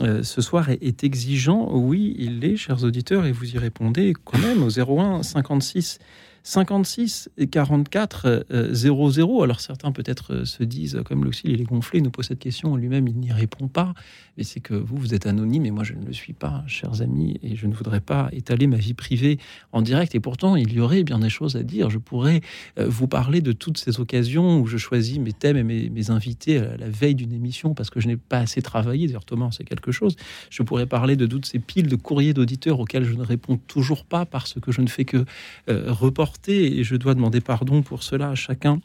euh, 0.00 0.22
ce 0.22 0.40
soir 0.40 0.70
est, 0.70 0.82
est 0.82 1.04
exigeant. 1.04 1.68
Oui, 1.74 2.16
il 2.18 2.40
l'est, 2.40 2.56
chers 2.56 2.84
auditeurs, 2.84 3.26
et 3.26 3.32
vous 3.32 3.54
y 3.54 3.58
répondez 3.58 4.14
quand 4.24 4.38
même 4.38 4.62
au 4.62 4.70
01 4.70 5.22
56 5.22 5.98
56 6.44 7.30
et 7.38 7.46
44 7.48 8.44
euh, 8.50 8.72
00. 8.74 9.42
Alors 9.42 9.60
certains 9.60 9.92
peut-être 9.92 10.34
euh, 10.34 10.44
se 10.44 10.62
disent, 10.62 11.00
comme 11.04 11.24
l'Oxy, 11.24 11.42
il 11.46 11.60
est 11.60 11.64
gonflé, 11.64 11.98
il 11.98 12.04
nous 12.04 12.10
pose 12.10 12.26
cette 12.26 12.38
question, 12.38 12.76
lui-même 12.76 13.08
il 13.08 13.16
n'y 13.16 13.32
répond 13.32 13.66
pas. 13.66 13.94
Mais 14.36 14.44
c'est 14.44 14.60
que 14.60 14.74
vous, 14.74 14.96
vous 14.96 15.14
êtes 15.14 15.26
anonyme 15.26 15.66
et 15.66 15.70
moi 15.70 15.84
je 15.84 15.94
ne 15.94 16.04
le 16.04 16.12
suis 16.12 16.32
pas, 16.32 16.64
chers 16.66 17.02
amis, 17.02 17.38
et 17.42 17.56
je 17.56 17.66
ne 17.66 17.74
voudrais 17.74 18.00
pas 18.00 18.28
étaler 18.32 18.66
ma 18.66 18.76
vie 18.76 18.94
privée 18.94 19.38
en 19.72 19.82
direct. 19.82 20.14
Et 20.14 20.20
pourtant, 20.20 20.56
il 20.56 20.72
y 20.72 20.80
aurait 20.80 21.04
bien 21.04 21.18
des 21.18 21.28
choses 21.28 21.56
à 21.56 21.62
dire. 21.62 21.90
Je 21.90 21.98
pourrais 21.98 22.40
euh, 22.78 22.86
vous 22.88 23.08
parler 23.08 23.40
de 23.40 23.52
toutes 23.52 23.78
ces 23.78 24.00
occasions 24.00 24.60
où 24.60 24.66
je 24.66 24.76
choisis 24.76 25.18
mes 25.18 25.32
thèmes 25.32 25.56
et 25.56 25.64
mes, 25.64 26.10
invités 26.10 26.58
à 26.58 26.76
la 26.76 26.88
veille 26.88 27.14
d'une 27.14 27.32
émission 27.32 27.72
parce 27.72 27.88
que 27.88 27.98
je 27.98 28.08
n'ai 28.08 28.16
pas 28.16 28.38
assez 28.38 28.60
travaillé. 28.60 29.06
D'ailleurs, 29.06 29.24
Thomas, 29.24 29.48
c'est 29.52 29.64
quelque 29.64 29.90
chose. 29.90 30.16
Je 30.50 30.62
pourrais 30.62 30.86
parler 30.86 31.16
de 31.16 31.26
toutes 31.26 31.46
ces 31.46 31.58
piles 31.58 31.88
de 31.88 31.96
courriers 31.96 32.34
d'auditeurs 32.34 32.78
auxquels 32.78 33.04
je 33.04 33.14
ne 33.14 33.22
réponds 33.22 33.56
toujours 33.56 34.04
pas 34.04 34.26
parce 34.26 34.60
que 34.60 34.70
je 34.70 34.82
ne 34.82 34.86
fais 34.86 35.04
que 35.04 35.24
euh, 35.70 35.92
reporter 35.92 36.78
et 36.78 36.84
je 36.84 36.96
dois 36.96 37.14
demander 37.14 37.40
pardon 37.40 37.82
pour 37.82 38.02
cela 38.02 38.30
à 38.30 38.34
chacun 38.34 38.80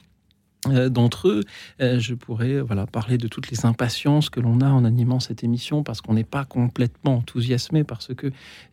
d'entre 0.67 1.29
eux, 1.29 1.43
euh, 1.79 1.99
je 1.99 2.13
pourrais 2.13 2.59
voilà 2.59 2.85
parler 2.85 3.17
de 3.17 3.29
toutes 3.29 3.49
les 3.49 3.65
impatiences 3.65 4.29
que 4.29 4.41
l'on 4.41 4.59
a 4.59 4.67
en 4.67 4.83
animant 4.83 5.21
cette 5.21 5.41
émission 5.41 5.83
parce 5.83 6.01
qu'on 6.01 6.13
n'est 6.13 6.25
pas 6.25 6.43
complètement 6.43 7.15
enthousiasmé 7.15 7.85
parce 7.85 8.13
que 8.13 8.27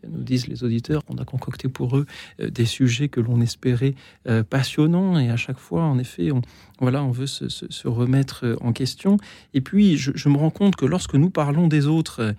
nous 0.09 0.23
disent 0.25 0.49
les 0.49 0.65
auditeurs 0.65 1.05
qu'on 1.05 1.17
a 1.19 1.25
concocté 1.25 1.69
pour 1.69 1.97
eux 1.97 2.07
euh, 2.41 2.51
des 2.51 2.67
sujets 2.67 3.09
que 3.09 3.21
l'on 3.21 3.41
espérait 3.41 3.95
euh, 4.27 4.43
passionnants. 4.43 5.17
Et 5.19 5.31
à 5.31 5.37
chaque 5.37 5.59
fois 5.59 5.85
en 5.85 5.99
effet 6.01 6.33
on 6.33 6.43
voilà 6.81 7.03
on 7.03 7.11
veut 7.11 7.27
se, 7.27 7.89
remettre 7.89 8.45
euh, 8.45 8.57
en 8.61 8.73
question. 8.73 9.17
Et 9.55 9.61
puis 9.61 9.97
je, 9.97 10.29
me 10.29 10.37
rends 10.37 10.51
compte 10.51 10.77
que 10.77 10.85
lorsque 10.85 11.15
nous 11.15 11.31
parlons 11.31 11.69
des 11.69 11.87
autres 11.87 12.21
euh, 12.21 12.33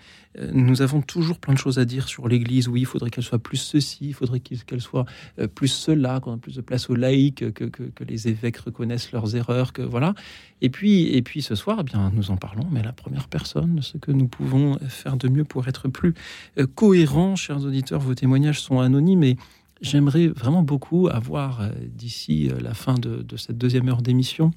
nous 0.54 0.82
avons 0.82 1.02
toujours 1.02 1.40
plein 1.40 1.54
de 1.54 1.60
choses 1.60 1.80
à 1.80 1.86
dire 1.86 2.08
sur 2.08 2.28
l'Église. 2.28 2.68
Oui, 2.68 2.82
il 2.82 2.86
faudrait 2.86 3.10
qu'elle 3.10 3.24
soit 3.24 3.40
plus 3.40 3.58
ceci, 3.58 4.00
il 4.02 4.14
faudrait 4.14 4.40
qu'elle 4.40 4.82
soit 4.82 5.06
euh, 5.40 5.48
plus 5.48 5.68
cela, 5.68 6.20
qu'on 6.20 6.36
ait 6.36 6.40
plus 6.40 6.56
de 6.56 6.62
place 6.62 6.90
aux 6.90 6.96
laïcs, 6.96 7.54
que, 7.54 8.04
les 8.04 8.28
évêques 8.28 8.58
reconnaissent 8.58 9.12
leurs 9.12 9.36
erreurs, 9.36 9.74
que 9.74 9.82
voilà. 9.82 10.14
Et 10.62 10.70
puis, 10.70 11.04
et 11.16 11.22
puis 11.22 11.42
ce 11.42 11.56
soir, 11.56 11.78
eh 11.82 11.84
bien, 11.84 12.12
nous 12.14 12.32
en 12.32 12.38
parlons, 12.38 12.68
mais 12.72 12.84
la 12.84 12.94
première 12.94 13.28
personne, 13.28 13.82
ce 13.82 13.98
que 13.98 14.12
nous 14.12 14.28
pouvons 14.28 14.78
faire 14.88 15.18
de 15.18 15.28
mieux 15.28 15.44
pour 15.44 15.68
être 15.68 15.88
plus 15.88 16.14
euh, 16.58 16.68
cohérents, 16.68 17.36
chers 17.36 17.64
auditeurs, 17.64 18.00
vos 18.00 18.16
témoignages 18.16 18.62
sont 18.62 18.80
anonymes 18.80 19.24
et 19.24 19.38
j'aimerais 19.82 20.28
vraiment 20.28 20.64
beaucoup 20.64 21.08
avoir 21.08 21.62
euh, 21.62 21.70
d'ici 21.86 22.50
la 22.62 22.74
fin 22.74 22.96
de 22.96 23.38
cette 23.38 23.58
deuxième 23.58 23.88
heure 23.90 24.02
d'émission 24.02 24.52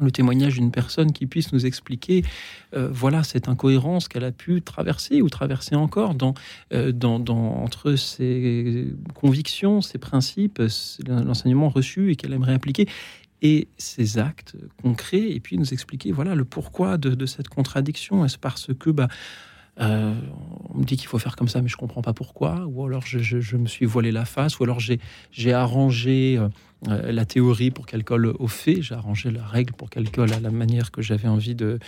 le 0.00 0.10
témoignage 0.10 0.54
d'une 0.54 0.70
personne 0.70 1.12
qui 1.12 1.26
puisse 1.26 1.52
nous 1.52 1.66
expliquer, 1.66 2.24
euh, 2.74 2.88
voilà, 2.92 3.22
cette 3.22 3.48
incohérence 3.48 4.08
qu'elle 4.08 4.24
a 4.24 4.32
pu 4.32 4.62
traverser 4.62 5.22
ou 5.22 5.28
traverser 5.28 5.74
encore 5.76 6.14
dans, 6.14 6.34
euh, 6.72 6.92
dans, 6.92 7.18
dans- 7.18 7.62
entre 7.62 7.94
ses 7.96 8.88
convictions, 9.14 9.80
ses 9.82 9.98
principes, 9.98 10.60
l'enseignement 11.06 11.68
reçu 11.68 12.10
et 12.10 12.16
qu'elle 12.16 12.32
aimerait 12.32 12.54
appliquer, 12.54 12.88
et 13.42 13.68
ses 13.78 14.18
actes 14.18 14.54
concrets, 14.82 15.30
et 15.30 15.40
puis 15.40 15.56
nous 15.56 15.72
expliquer, 15.72 16.12
voilà, 16.12 16.34
le 16.34 16.44
pourquoi 16.44 16.98
de, 16.98 17.14
de 17.14 17.26
cette 17.26 17.48
contradiction. 17.48 18.24
Est-ce 18.24 18.36
parce 18.36 18.68
que, 18.78 18.90
bah, 18.90 19.08
euh, 19.80 20.14
on 20.74 20.78
me 20.78 20.84
dit 20.84 20.96
qu'il 20.96 21.08
faut 21.08 21.18
faire 21.18 21.36
comme 21.36 21.48
ça, 21.48 21.62
mais 21.62 21.68
je 21.68 21.76
comprends 21.76 22.02
pas 22.02 22.12
pourquoi, 22.12 22.66
ou 22.66 22.84
alors 22.84 23.04
je, 23.06 23.56
me 23.56 23.66
suis 23.66 23.86
voilé 23.86 24.12
la 24.12 24.24
face, 24.24 24.58
ou 24.58 24.64
alors 24.64 24.80
j'ai 24.80 25.52
arrangé 25.52 26.36
euh, 26.38 26.48
euh, 26.88 27.12
la 27.12 27.24
théorie 27.24 27.70
pour 27.70 27.86
qu'elle 27.86 28.04
colle 28.04 28.32
au 28.38 28.46
fait, 28.46 28.82
j'ai 28.82 28.94
arrangé 28.94 29.30
la 29.30 29.44
règle 29.44 29.72
pour 29.74 29.90
qu'elle 29.90 30.10
colle 30.10 30.32
à 30.32 30.40
la 30.40 30.50
manière 30.50 30.90
que 30.90 31.02
j'avais 31.02 31.28
envie 31.28 31.54
de, 31.54 31.78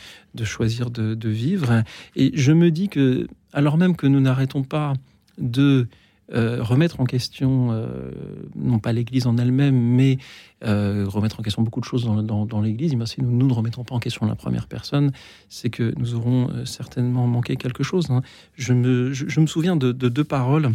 choisir 0.44 0.90
de 0.90 1.28
vivre. 1.28 1.82
Et 2.16 2.32
je 2.34 2.52
me 2.52 2.70
dis 2.70 2.88
que, 2.88 3.26
alors 3.52 3.76
même 3.76 3.96
que 3.96 4.06
nous 4.06 4.20
n'arrêtons 4.20 4.62
pas 4.62 4.94
de 5.38 5.88
euh, 6.32 6.62
remettre 6.62 7.00
en 7.00 7.04
question, 7.04 7.72
euh, 7.72 8.10
non 8.54 8.78
pas 8.78 8.92
l'Église 8.92 9.26
en 9.26 9.36
elle-même, 9.36 9.76
mais 9.76 10.18
euh, 10.64 11.04
remettre 11.06 11.40
en 11.40 11.42
question 11.42 11.62
beaucoup 11.62 11.80
de 11.80 11.84
choses 11.84 12.04
dans, 12.04 12.60
l'Église, 12.60 12.96
eh 12.98 13.06
si 13.06 13.20
nous, 13.20 13.46
ne 13.46 13.52
remettons 13.52 13.84
pas 13.84 13.94
en 13.94 13.98
question 13.98 14.24
la 14.24 14.36
première 14.36 14.66
personne, 14.66 15.12
c'est 15.48 15.68
que 15.68 15.92
nous 15.98 16.14
aurons 16.14 16.64
certainement 16.64 17.26
manqué 17.26 17.56
quelque 17.56 17.82
chose. 17.82 18.10
hein. 18.10 18.22
Je, 18.54 18.72
me, 18.72 19.46
souviens 19.46 19.76
de, 19.76 19.92
de 19.92 20.08
deux 20.08 20.24
paroles. 20.24 20.72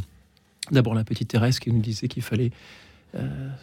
D'abord 0.71 0.93
la 0.93 1.05
petite 1.05 1.29
Thérèse 1.29 1.59
qui 1.59 1.71
nous 1.71 1.81
disait 1.81 2.09
qu'il 2.09 2.23
fallait 2.23 2.51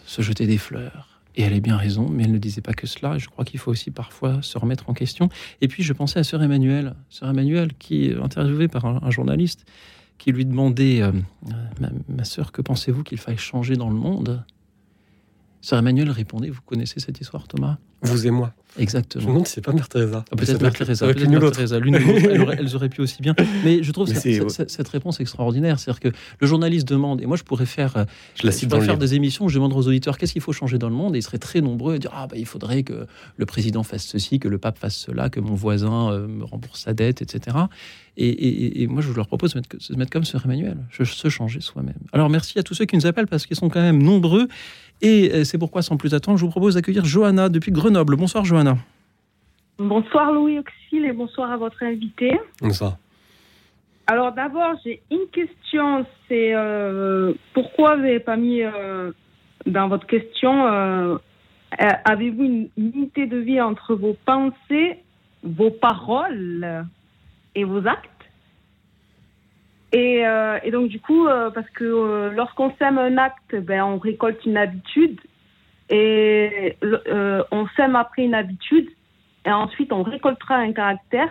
se 0.07 0.23
jeter 0.23 0.47
des 0.47 0.59
fleurs. 0.59 1.21
Et 1.37 1.43
elle 1.43 1.53
est 1.53 1.61
bien 1.61 1.77
raison, 1.77 2.09
mais 2.09 2.25
elle 2.25 2.33
ne 2.33 2.39
disait 2.39 2.63
pas 2.63 2.73
que 2.73 2.87
cela. 2.87 3.19
Je 3.19 3.29
crois 3.29 3.45
qu'il 3.45 3.61
faut 3.61 3.71
aussi 3.71 3.91
parfois 3.91 4.41
se 4.41 4.57
remettre 4.57 4.89
en 4.89 4.95
question. 4.95 5.29
Et 5.61 5.69
puis 5.69 5.83
je 5.83 5.93
pensais 5.93 6.19
à 6.19 6.25
Sœur 6.25 6.43
Emmanuel, 6.43 6.95
Sœur 7.11 7.29
Emmanuel 7.29 7.75
qui 7.79 8.13
interviewée 8.21 8.69
par 8.69 8.87
un 8.87 9.11
journaliste 9.11 9.67
qui 10.19 10.33
lui 10.33 10.47
demandait 10.47 11.03
euh, 11.03 11.13
ma, 11.81 11.91
ma 12.09 12.25
sœur, 12.25 12.53
que 12.53 12.63
pensez-vous 12.63 13.03
qu'il 13.03 13.19
faille 13.19 13.37
changer 13.37 13.77
dans 13.77 13.89
le 13.89 13.97
monde? 13.97 14.45
Sœur 15.61 15.79
Emmanuel 15.79 16.11
répondait, 16.11 16.51
vous 16.51 16.63
connaissez 16.63 17.01
cette 17.01 17.21
histoire 17.21 17.49
Thomas? 17.49 17.79
Vous 18.05 18.27
et 18.27 18.31
moi. 18.31 18.53
Exactement. 18.77 19.23
Je 19.23 19.27
me 19.29 19.33
demande 19.35 19.47
si 19.47 19.53
c'est 19.55 19.61
pas 19.61 19.73
Mère 19.73 19.89
Teresa. 19.89 20.25
Ah, 20.33 20.37
peut-être 20.37 20.61
Mère 20.61 20.73
Teresa, 20.73 21.07
peut-être 21.07 21.29
Mère. 21.31 21.53
Teresa, 21.53 21.79
l'une 21.79 21.95
ou 21.95 21.99
l'autre. 22.01 22.27
Elles 22.29 22.41
auraient- 22.41 22.57
Elles 22.61 22.75
auraient 22.75 22.89
pu 22.89 23.03
aussi 23.03 23.23
bien. 23.23 23.37
Mais 23.65 23.85
je 23.85 23.93
trouve 23.93 24.09
Mais 24.09 24.17
cette, 24.67 24.89
réponse 24.89 25.21
extraordinaire. 25.21 25.79
C'est-à-dire 25.79 26.01
que 26.01 26.09
le 26.41 26.47
journaliste 26.49 26.89
demande, 26.89 27.21
et 27.23 27.27
moi 27.27 27.37
je 27.37 27.45
pourrais 27.45 27.67
faire, 27.67 27.97
euh, 27.97 28.05
Je 28.35 28.45
la 28.45 28.51
cite 28.53 28.69
pourrais 28.69 28.85
faire 28.85 28.99
des 28.99 29.15
émissions 29.15 29.45
où 29.45 29.49
je 29.49 29.55
demande 29.55 29.75
aux 29.75 29.87
auditeurs 29.87 30.19
qu'est-ce 30.19 30.33
qu'il 30.33 30.43
faut 30.43 30.53
changer 30.53 30.79
dans 30.79 30.89
le 30.89 30.97
monde, 30.97 31.15
et 31.15 31.21
ils 31.21 31.23
seraient 31.23 31.39
très 31.39 31.61
nombreux 31.61 31.95
à 31.95 31.99
dire 31.99 32.11
ah 32.15 32.27
bah 32.27 32.35
il 32.37 32.47
faudrait 32.47 32.83
que 32.83 33.07
le 33.37 33.47
président 33.47 33.85
fasse 33.85 34.07
ceci, 34.07 34.41
que 34.41 34.49
le 34.49 34.59
pape 34.59 34.77
fasse 34.79 34.97
cela, 34.97 35.31
que 35.31 35.39
mon 35.39 35.55
voisin 35.55 36.11
euh, 36.11 36.27
me 36.27 36.43
rembourse 36.45 36.81
sa 36.83 36.95
dette, 36.95 37.23
etc. 37.23 37.57
Et, 38.17 38.29
et- 38.29 38.83
et 38.83 38.87
moi 38.89 39.03
je 39.03 39.13
leur 39.13 39.29
propose 39.29 39.51
de 39.51 39.53
se 39.55 39.59
mettre, 39.59 39.77
se 39.79 39.93
mettre 39.95 40.11
comme 40.11 40.25
Sœur 40.25 40.43
Emmanuel, 40.47 40.79
se, 40.97 41.05
se 41.05 41.29
changer 41.29 41.61
soi-même. 41.61 41.95
Alors 42.13 42.29
merci 42.29 42.59
à 42.59 42.65
tous 42.65 42.75
ceux 42.75 42.87
qui 42.87 42.97
nous 42.97 43.07
appellent 43.07 43.29
parce 43.29 43.47
qu'ils 43.47 43.57
sont 43.57 43.69
quand 43.69 43.81
même 43.83 44.03
nombreux, 44.03 44.49
et 45.03 45.31
euh, 45.33 45.45
c'est 45.45 45.59
pourquoi 45.59 45.83
sans 45.83 45.97
plus 45.97 46.15
attendre, 46.15 46.39
je 46.39 46.45
vous 46.45 46.51
propose 46.51 46.75
d'accueillir 46.75 47.05
Johanna 47.05 47.49
depuis 47.49 47.71
Grenoble. 47.73 47.94
Bonsoir 48.03 48.45
Johanna. 48.45 48.77
Bonsoir 49.79 50.33
Louis 50.33 50.59
Auxil 50.59 51.05
et 51.05 51.13
bonsoir 51.13 51.53
à 51.53 51.57
votre 51.57 51.83
invité. 51.83 52.33
Ça. 52.71 52.99
Alors 54.07 54.33
d'abord, 54.33 54.75
j'ai 54.85 55.03
une 55.11 55.27
question, 55.33 56.05
c'est 56.29 56.55
euh, 56.55 57.33
pourquoi 57.53 57.97
vous 57.97 58.03
n'avez 58.03 58.21
pas 58.21 58.37
mis 58.37 58.63
euh, 58.63 59.13
dans 59.67 59.89
votre 59.89 60.07
question, 60.07 60.67
euh, 60.67 61.17
euh, 61.81 61.89
avez-vous 62.05 62.45
une 62.45 62.69
unité 62.77 63.27
de 63.27 63.39
vie 63.39 63.61
entre 63.61 63.95
vos 63.95 64.17
pensées, 64.27 64.99
vos 65.43 65.71
paroles 65.71 66.87
et 67.55 67.65
vos 67.65 67.87
actes? 67.87 68.11
Et, 69.93 70.27
euh, 70.27 70.59
et 70.65 70.71
donc 70.71 70.89
du 70.89 71.01
coup, 71.01 71.27
euh, 71.27 71.51
parce 71.51 71.71
que 71.71 71.85
euh, 71.85 72.31
lorsqu'on 72.33 72.73
sème 72.79 72.99
un 72.99 73.17
acte, 73.17 73.55
ben, 73.55 73.85
on 73.85 73.99
récolte 73.99 74.45
une 74.45 74.57
habitude 74.57 75.21
et 75.91 76.77
euh, 76.83 77.43
on 77.51 77.67
sème 77.77 77.97
après 77.97 78.25
une 78.25 78.35
habitude 78.35 78.89
et 79.45 79.53
ensuite 79.53 79.93
on 79.93 80.03
récoltera 80.03 80.57
un 80.57 80.73
caractère. 80.73 81.31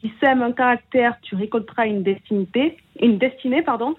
Qui 0.00 0.12
sème 0.20 0.42
un 0.42 0.52
caractère, 0.52 1.16
tu 1.22 1.34
récolteras 1.36 1.86
une 1.86 2.02
destinée, 2.02 2.76
une 3.00 3.18
destinée 3.18 3.62
pardon. 3.62 3.96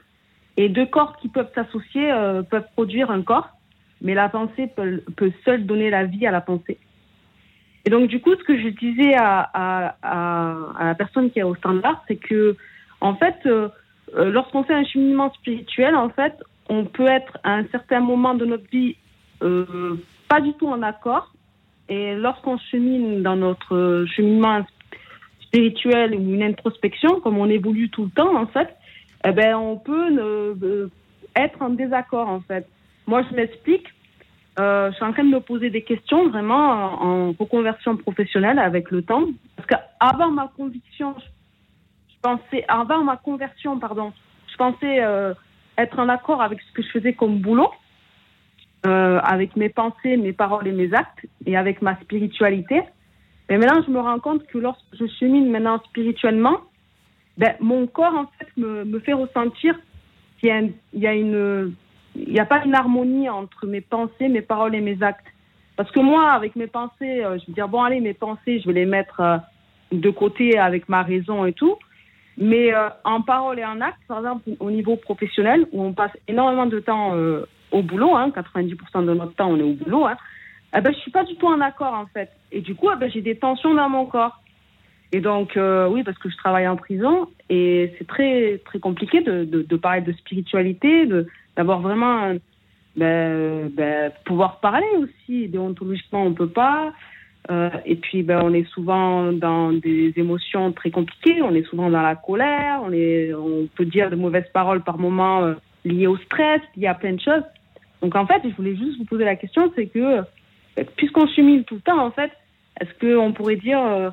Et 0.56 0.70
deux 0.70 0.86
corps 0.86 1.18
qui 1.18 1.28
peuvent 1.28 1.52
s'associer 1.54 2.12
euh, 2.12 2.44
peuvent 2.44 2.68
produire 2.74 3.12
un 3.12 3.22
corps, 3.22 3.50
mais 4.02 4.14
la 4.14 4.30
pensée 4.30 4.68
peut, 4.76 5.04
peut 5.16 5.32
seule 5.44 5.66
donner 5.66 5.90
la 5.90 6.06
vie 6.06 6.26
à 6.26 6.32
la 6.32 6.42
pensée. 6.42 6.78
Et 7.86 7.90
donc 7.90 8.08
du 8.08 8.22
coup, 8.22 8.36
ce 8.36 8.44
que 8.44 8.58
je 8.58 8.70
disais 8.70 9.16
à, 9.16 9.96
la 10.80 10.96
personne 10.96 11.32
qui 11.32 11.40
est 11.40 11.44
au 11.44 11.56
standard, 11.56 12.04
c'est 12.08 12.16
que 12.16 12.56
en 13.02 13.16
fait, 13.16 13.36
euh, 13.46 13.70
lorsqu'on 14.14 14.64
fait 14.64 14.74
un 14.74 14.84
cheminement 14.84 15.32
spirituel, 15.34 15.96
en 15.96 16.10
fait, 16.10 16.34
on 16.70 16.86
peut 16.86 17.08
être 17.08 17.38
à 17.44 17.54
un 17.54 17.66
certain 17.68 18.00
moment 18.00 18.34
de 18.34 18.46
notre 18.46 18.70
vie 18.70 18.98
pas 19.40 20.42
du 20.42 20.54
tout 20.54 20.68
en 20.68 20.82
accord. 20.82 21.32
Et 21.90 22.16
lorsqu'on 22.16 22.58
chemine 22.58 23.24
dans 23.24 23.36
notre 23.36 23.76
euh, 23.76 24.06
cheminement 24.08 24.66
spirituel 25.42 26.16
ou 26.16 26.34
une 26.34 26.44
introspection, 26.44 27.22
comme 27.22 27.38
on 27.38 27.50
évolue 27.50 27.90
tout 27.90 28.06
le 28.06 28.10
temps, 28.10 28.36
en 28.36 28.48
fait, 28.48 28.76
eh 29.26 29.32
ben, 29.32 29.56
on 29.56 29.78
peut 29.78 30.10
euh, 30.20 30.90
être 31.36 31.62
en 31.62 31.70
désaccord, 31.70 32.28
en 32.28 32.42
fait. 32.42 32.68
Moi, 33.08 33.24
je 33.30 33.36
m'explique. 33.36 33.88
Euh, 34.60 34.90
je 34.90 34.96
suis 34.96 35.06
en 35.06 35.14
train 35.14 35.24
de 35.24 35.30
me 35.30 35.40
poser 35.40 35.70
des 35.70 35.84
questions 35.84 36.30
vraiment 36.30 36.72
en, 36.72 37.30
en 37.30 37.32
reconversion 37.32 37.96
professionnelle 37.96 38.60
avec 38.60 38.92
le 38.92 39.04
temps. 39.04 39.24
Parce 39.56 39.68
qu'avant 39.68 40.32
ma 40.32 40.52
conviction, 40.58 41.16
je, 41.20 42.16
pensais, 42.22 42.66
avant 42.68 43.04
ma 43.04 43.18
conversion, 43.18 43.80
pardon, 43.80 44.12
je 44.52 44.58
pensais 44.58 45.04
euh, 45.04 45.34
être 45.78 46.00
en 46.00 46.10
accord 46.10 46.42
avec 46.42 46.60
ce 46.62 46.74
que 46.74 46.82
je 46.82 46.90
faisais 46.90 47.14
comme 47.14 47.38
boulot, 47.38 47.70
euh, 48.86 49.20
avec 49.24 49.56
mes 49.56 49.70
pensées, 49.70 50.18
mes 50.18 50.34
paroles 50.34 50.68
et 50.68 50.72
mes 50.72 50.94
actes, 50.94 51.26
et 51.48 51.58
avec 51.58 51.82
ma 51.82 52.00
spiritualité. 52.00 52.82
Mais 53.50 53.58
maintenant, 53.58 53.82
je 53.86 53.92
me 53.92 54.00
rends 54.00 54.20
compte 54.20 54.46
que 54.46 54.60
lorsque 54.60 54.86
je 54.94 55.06
chemine 55.20 55.50
maintenant 55.50 55.80
spirituellement, 55.90 56.60
ben, 57.38 57.56
mon 57.60 57.88
corps, 57.88 58.14
en 58.14 58.26
fait, 58.38 58.48
me, 58.56 59.00
fait 59.00 59.14
ressentir 59.14 59.76
qu'il 60.40 60.74
y 60.94 61.08
a, 61.08 61.16
n'y 61.16 62.40
a 62.40 62.46
pas 62.46 62.64
une 62.66 62.76
harmonie 62.76 63.28
entre 63.30 63.66
mes 63.66 63.82
pensées, 63.82 64.30
mes 64.30 64.44
paroles 64.44 64.76
et 64.76 64.82
mes 64.82 65.02
actes. 65.02 65.26
Parce 65.76 65.90
que 65.92 66.00
moi, 66.00 66.32
avec 66.32 66.56
mes 66.56 66.68
pensées, 66.68 67.24
euh, 67.24 67.40
je 67.40 67.48
vais 67.48 67.54
dire, 67.54 67.68
bon, 67.68 67.82
allez, 67.82 68.00
mes 68.00 68.14
pensées, 68.14 68.60
je 68.60 68.68
vais 68.68 68.74
les 68.74 68.86
mettre 68.86 69.22
euh, 69.22 69.38
de 69.92 70.10
côté 70.12 70.60
avec 70.60 70.88
ma 70.88 71.02
raison 71.02 71.46
et 71.46 71.54
tout. 71.54 71.78
Mais 72.38 72.72
en 73.04 73.24
parole 73.24 73.58
et 73.58 73.66
en 73.66 73.82
acte, 73.82 73.98
par 74.08 74.20
exemple, 74.20 74.48
au 74.60 74.70
niveau 74.70 74.96
professionnel, 74.96 75.66
où 75.72 75.84
on 75.84 75.94
passe 75.94 76.12
énormément 76.28 76.68
de 76.68 76.80
temps 76.80 77.16
au 77.72 77.82
boulot, 77.82 78.16
hein, 78.16 78.32
90% 78.36 79.06
de 79.06 79.14
notre 79.14 79.34
temps, 79.34 79.50
on 79.50 79.58
est 79.58 79.64
au 79.64 79.74
boulot, 79.74 80.06
hein, 80.06 80.18
eh 80.76 80.82
ben, 80.82 80.94
je 80.94 81.00
suis 81.00 81.12
pas 81.12 81.24
du 81.24 81.36
tout 81.36 81.48
en 81.48 81.62
accord, 81.62 81.94
en 81.94 82.06
fait. 82.08 82.30
Et 82.52 82.62
du 82.62 82.76
coup, 82.76 82.90
eh 82.94 82.98
ben, 82.98 83.10
j'ai 83.10 83.22
des 83.22 83.38
tensions 83.38 83.74
dans 83.74 83.90
mon 83.90 84.06
corps. 84.06 84.42
Et 85.14 85.22
donc, 85.22 85.56
euh, 85.56 85.88
oui, 85.88 86.04
parce 86.04 86.18
que 86.18 86.30
je 86.30 86.36
travaille 86.36 86.68
en 86.68 86.76
prison, 86.76 87.30
et 87.50 87.94
c'est 87.98 88.08
très, 88.08 88.60
très 88.66 88.80
compliqué 88.80 89.22
de, 89.22 89.46
de, 89.46 89.76
parler 89.78 90.02
de 90.02 90.12
spiritualité, 90.12 91.06
de, 91.06 91.28
d'avoir 91.56 91.80
vraiment, 91.80 92.36
ben, 92.98 93.70
ben, 93.70 94.12
pouvoir 94.26 94.60
parler 94.60 94.88
aussi. 95.00 95.48
Déontologiquement, 95.48 96.24
on 96.24 96.34
peut 96.34 96.50
pas. 96.50 96.92
Euh, 97.50 97.70
et 97.86 97.96
puis, 97.96 98.24
ben, 98.24 98.42
on 98.44 98.54
est 98.54 98.68
souvent 98.72 99.32
dans 99.32 99.72
des 99.72 100.12
émotions 100.18 100.74
très 100.74 100.92
compliquées. 100.92 101.42
On 101.42 101.56
est 101.56 101.64
souvent 101.64 101.90
dans 101.90 102.02
la 102.02 102.16
colère. 102.16 102.82
On, 102.84 102.92
est, 102.92 103.34
on 103.34 103.68
peut 103.76 103.86
dire 103.86 104.10
de 104.10 104.18
mauvaises 104.18 104.50
paroles 104.54 104.84
par 104.84 104.98
moments 104.98 105.44
euh, 105.44 105.54
liées 105.86 106.08
au 106.08 106.18
stress, 106.18 106.60
liées 106.76 106.88
à 106.88 106.96
plein 106.96 107.14
de 107.14 107.22
choses. 107.22 107.44
Donc, 108.02 108.16
en 108.16 108.26
fait, 108.26 108.42
je 108.44 108.56
voulais 108.56 108.76
juste 108.76 108.98
vous 108.98 109.06
poser 109.06 109.26
la 109.26 109.36
question, 109.36 109.72
c'est 109.76 109.88
que, 109.88 110.00
euh, 110.00 110.84
puisqu'on 110.96 111.28
chemine 111.28 111.64
tout 111.64 111.76
le 111.76 111.82
temps, 111.82 112.00
en 112.00 112.12
fait, 112.12 112.32
est-ce 112.80 112.94
qu'on 113.00 113.34
pourrait 113.34 113.56
dire 113.56 113.84
euh, 113.84 114.10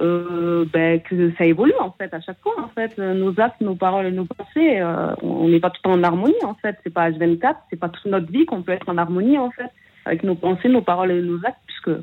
euh, 0.00 0.64
ben, 0.72 1.00
que 1.00 1.32
ça 1.36 1.44
évolue, 1.44 1.74
en 1.80 1.90
fait, 1.90 2.12
à 2.14 2.20
chaque 2.20 2.40
fois, 2.40 2.54
en 2.58 2.68
fait, 2.68 2.96
nos 2.98 3.38
actes, 3.40 3.60
nos 3.60 3.74
paroles 3.74 4.06
et 4.06 4.12
nos 4.12 4.24
pensées, 4.24 4.82
on 5.22 5.48
n'est 5.48 5.60
pas 5.60 5.70
tout 5.70 5.80
le 5.84 5.90
temps 5.90 5.98
en 5.98 6.04
harmonie, 6.04 6.44
en 6.44 6.54
fait. 6.54 6.76
C'est 6.84 6.92
pas 6.92 7.10
H24, 7.10 7.56
c'est 7.70 7.78
pas 7.78 7.88
toute 7.88 8.06
notre 8.06 8.30
vie 8.30 8.46
qu'on 8.46 8.62
peut 8.62 8.72
être 8.72 8.88
en 8.88 8.98
harmonie, 8.98 9.38
en 9.38 9.50
fait, 9.50 9.70
avec 10.04 10.22
nos 10.22 10.36
pensées, 10.36 10.68
nos 10.68 10.82
paroles 10.82 11.10
et 11.10 11.20
nos 11.20 11.44
actes, 11.44 11.60
puisque 11.66 12.00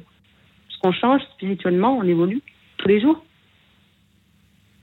puisqu'on 0.68 0.91
change 0.91 1.22
spirituellement, 1.36 1.97
on 1.97 2.03
évolue 2.03 2.41
tous 2.78 2.89
les 2.89 2.99
jours. 2.99 3.24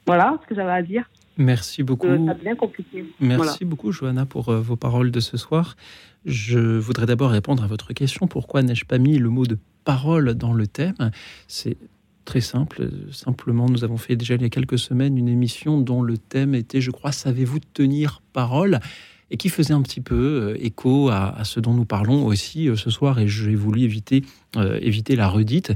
Voilà 0.07 0.39
ce 0.43 0.49
que 0.49 0.55
j'avais 0.55 0.73
à 0.73 0.83
dire. 0.83 1.05
Merci 1.39 1.83
beaucoup. 1.83 2.07
Euh, 2.07 2.55
compliqué. 2.59 3.05
Merci 3.21 3.37
Voilà. 3.37 3.57
beaucoup, 3.63 3.93
Johanna, 3.93 4.27
pour 4.27 4.49
euh, 4.51 4.61
vos 4.61 4.77
paroles 4.77 5.11
de 5.11 5.21
ce 5.21 5.37
soir. 5.37 5.77
Je 6.25 6.59
voudrais 6.79 7.07
d'abord 7.07 7.31
répondre 7.31 7.63
à 7.65 7.67
votre 7.67 7.93
question. 7.93 8.27
Pourquoi 8.27 8.63
n'ai-je 8.63 8.85
pas 8.85 8.99
mis 8.99 9.19
le 9.19 9.29
mot 9.29 9.47
de 9.47 9.59
parole 9.85 10.35
dans 10.35 10.53
le 10.53 10.67
thème? 10.67 10.95
C'est 11.49 11.77
très 12.25 12.41
simple. 12.41 12.89
Simplement, 13.11 13.67
nous 13.69 13.83
avons 13.83 13.97
fait 13.97 14.15
déjà 14.15 14.35
il 14.35 14.43
y 14.43 14.45
a 14.45 14.49
quelques 14.51 14.79
semaines 14.79 15.19
une 15.19 15.29
émission 15.29 15.81
dont 15.81 16.03
le 16.03 16.19
thème 16.19 16.55
était, 16.55 16.81
je 16.81 16.91
crois, 16.91 17.13
Savez-vous 17.13 17.59
tenir 17.75 18.23
parole? 18.33 18.79
et 19.35 19.39
qui 19.39 19.49
faisait 19.49 19.73
un 19.73 19.81
petit 19.81 20.03
peu 20.03 20.15
euh, 20.53 20.57
écho 20.63 21.09
à, 21.09 21.35
à 21.35 21.45
ce 21.45 21.59
dont 21.59 21.73
nous 21.73 21.87
parlons 21.87 22.27
aussi 22.27 22.69
ce 22.77 22.91
soir. 22.91 23.19
Et 23.19 23.29
j'ai 23.29 23.55
voulu 23.55 23.81
éviter, 23.81 24.23
euh, 24.59 24.79
éviter 24.83 25.17
la 25.17 25.27
redite 25.27 25.73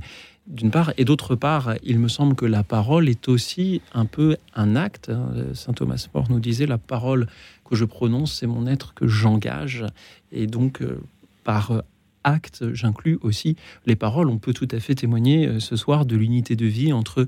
d'une 0.47 0.70
part, 0.70 0.92
et 0.97 1.05
d'autre 1.05 1.34
part, 1.34 1.74
il 1.82 1.99
me 1.99 2.09
semble 2.09 2.34
que 2.36 2.47
la 2.47 2.62
parole 2.62 3.09
est 3.09 3.28
aussi 3.28 3.80
un 3.94 4.07
peu 4.07 4.36
un 4.55 4.76
acte. 4.76 5.11
hein. 5.11 5.28
Saint 5.55 5.72
Thomas 5.72 6.07
More 6.14 6.30
nous 6.30 6.40
disait 6.40 6.66
la 6.66 6.78
parole 6.78 7.26
que 7.68 7.74
je 7.74 7.84
prononce, 7.84 8.32
c'est 8.32 8.47
mon 8.47 8.66
être 8.66 8.94
que 8.94 9.09
j'engage, 9.09 9.84
et 10.30 10.47
donc 10.47 10.82
euh, 10.82 11.01
par 11.42 11.72
euh, 11.72 11.80
acte, 12.22 12.64
j'inclus 12.74 13.18
aussi 13.22 13.57
les 13.86 13.97
paroles. 13.97 14.28
On 14.28 14.38
peut 14.38 14.53
tout 14.53 14.68
à 14.70 14.78
fait 14.78 14.94
témoigner 14.94 15.47
euh, 15.47 15.61
ce 15.61 15.74
soir 15.74 16.07
de 16.07 16.16
l'unité 16.16 16.55
de 16.55 16.66
vie 16.66 16.92
entre 16.92 17.26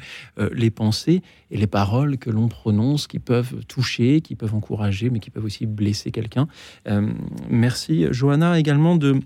les 0.53 0.71
pensées 0.71 1.23
et 1.51 1.57
les 1.57 1.67
paroles 1.67 2.19
que 2.19 2.31
l'on 2.31 2.49
prononce, 2.49 3.09
qui 3.09 3.19
peuvent 3.19 3.65
toucher, 3.67 4.21
qui 4.21 4.37
peuvent 4.37 4.55
encourager, 4.55 5.11
mais 5.11 5.19
qui 5.19 5.31
peuvent 5.31 5.45
aussi 5.45 5.67
blesser 5.67 6.11
quelqu'un. 6.11 6.47
Merci, 7.49 8.07
Johanna, 8.11 8.59
également 8.59 8.97
de 8.97 9.21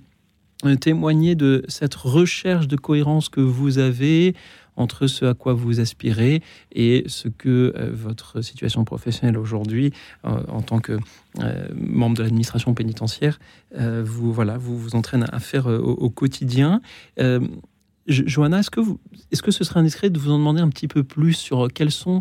témoigner 0.80 1.34
de 1.34 1.64
cette 1.68 1.94
recherche 1.94 2.68
de 2.68 2.76
cohérence 2.76 3.28
que 3.28 3.40
vous 3.40 3.78
avez 3.78 4.34
entre 4.76 5.06
ce 5.06 5.26
à 5.26 5.34
quoi 5.34 5.52
vous 5.52 5.80
aspirez 5.80 6.40
et 6.74 7.04
ce 7.06 7.28
que 7.28 7.74
euh, 7.76 7.90
votre 7.92 8.40
situation 8.40 8.84
professionnelle 8.84 9.36
aujourd'hui, 9.36 9.92
euh, 10.24 10.30
en 10.48 10.62
tant 10.62 10.78
que 10.78 10.98
euh, 11.40 11.68
membre 11.74 12.16
de 12.16 12.22
l'administration 12.22 12.72
pénitentiaire, 12.72 13.38
euh, 13.78 14.02
vous 14.04 14.32
voilà, 14.32 14.56
vous 14.56 14.78
vous 14.78 14.94
entraîne 14.96 15.26
à 15.30 15.40
faire 15.40 15.68
euh, 15.70 15.78
au, 15.78 16.08
quotidien. 16.08 16.80
Euh, 17.20 17.40
Jo- 18.08 18.24
Johanna, 18.26 18.60
est-ce 18.60 18.70
que 18.70 18.80
est-ce 19.30 19.42
que 19.42 19.50
ce 19.50 19.62
serait 19.62 19.78
indiscret 19.80 20.08
de 20.10 20.18
vous 20.18 20.30
en 20.30 20.38
demander 20.38 20.60
un 20.62 20.70
petit 20.70 20.88
peu 20.88 21.04
plus 21.04 21.34
sur 21.34 21.68
quels 21.72 21.90
sont 21.92 22.20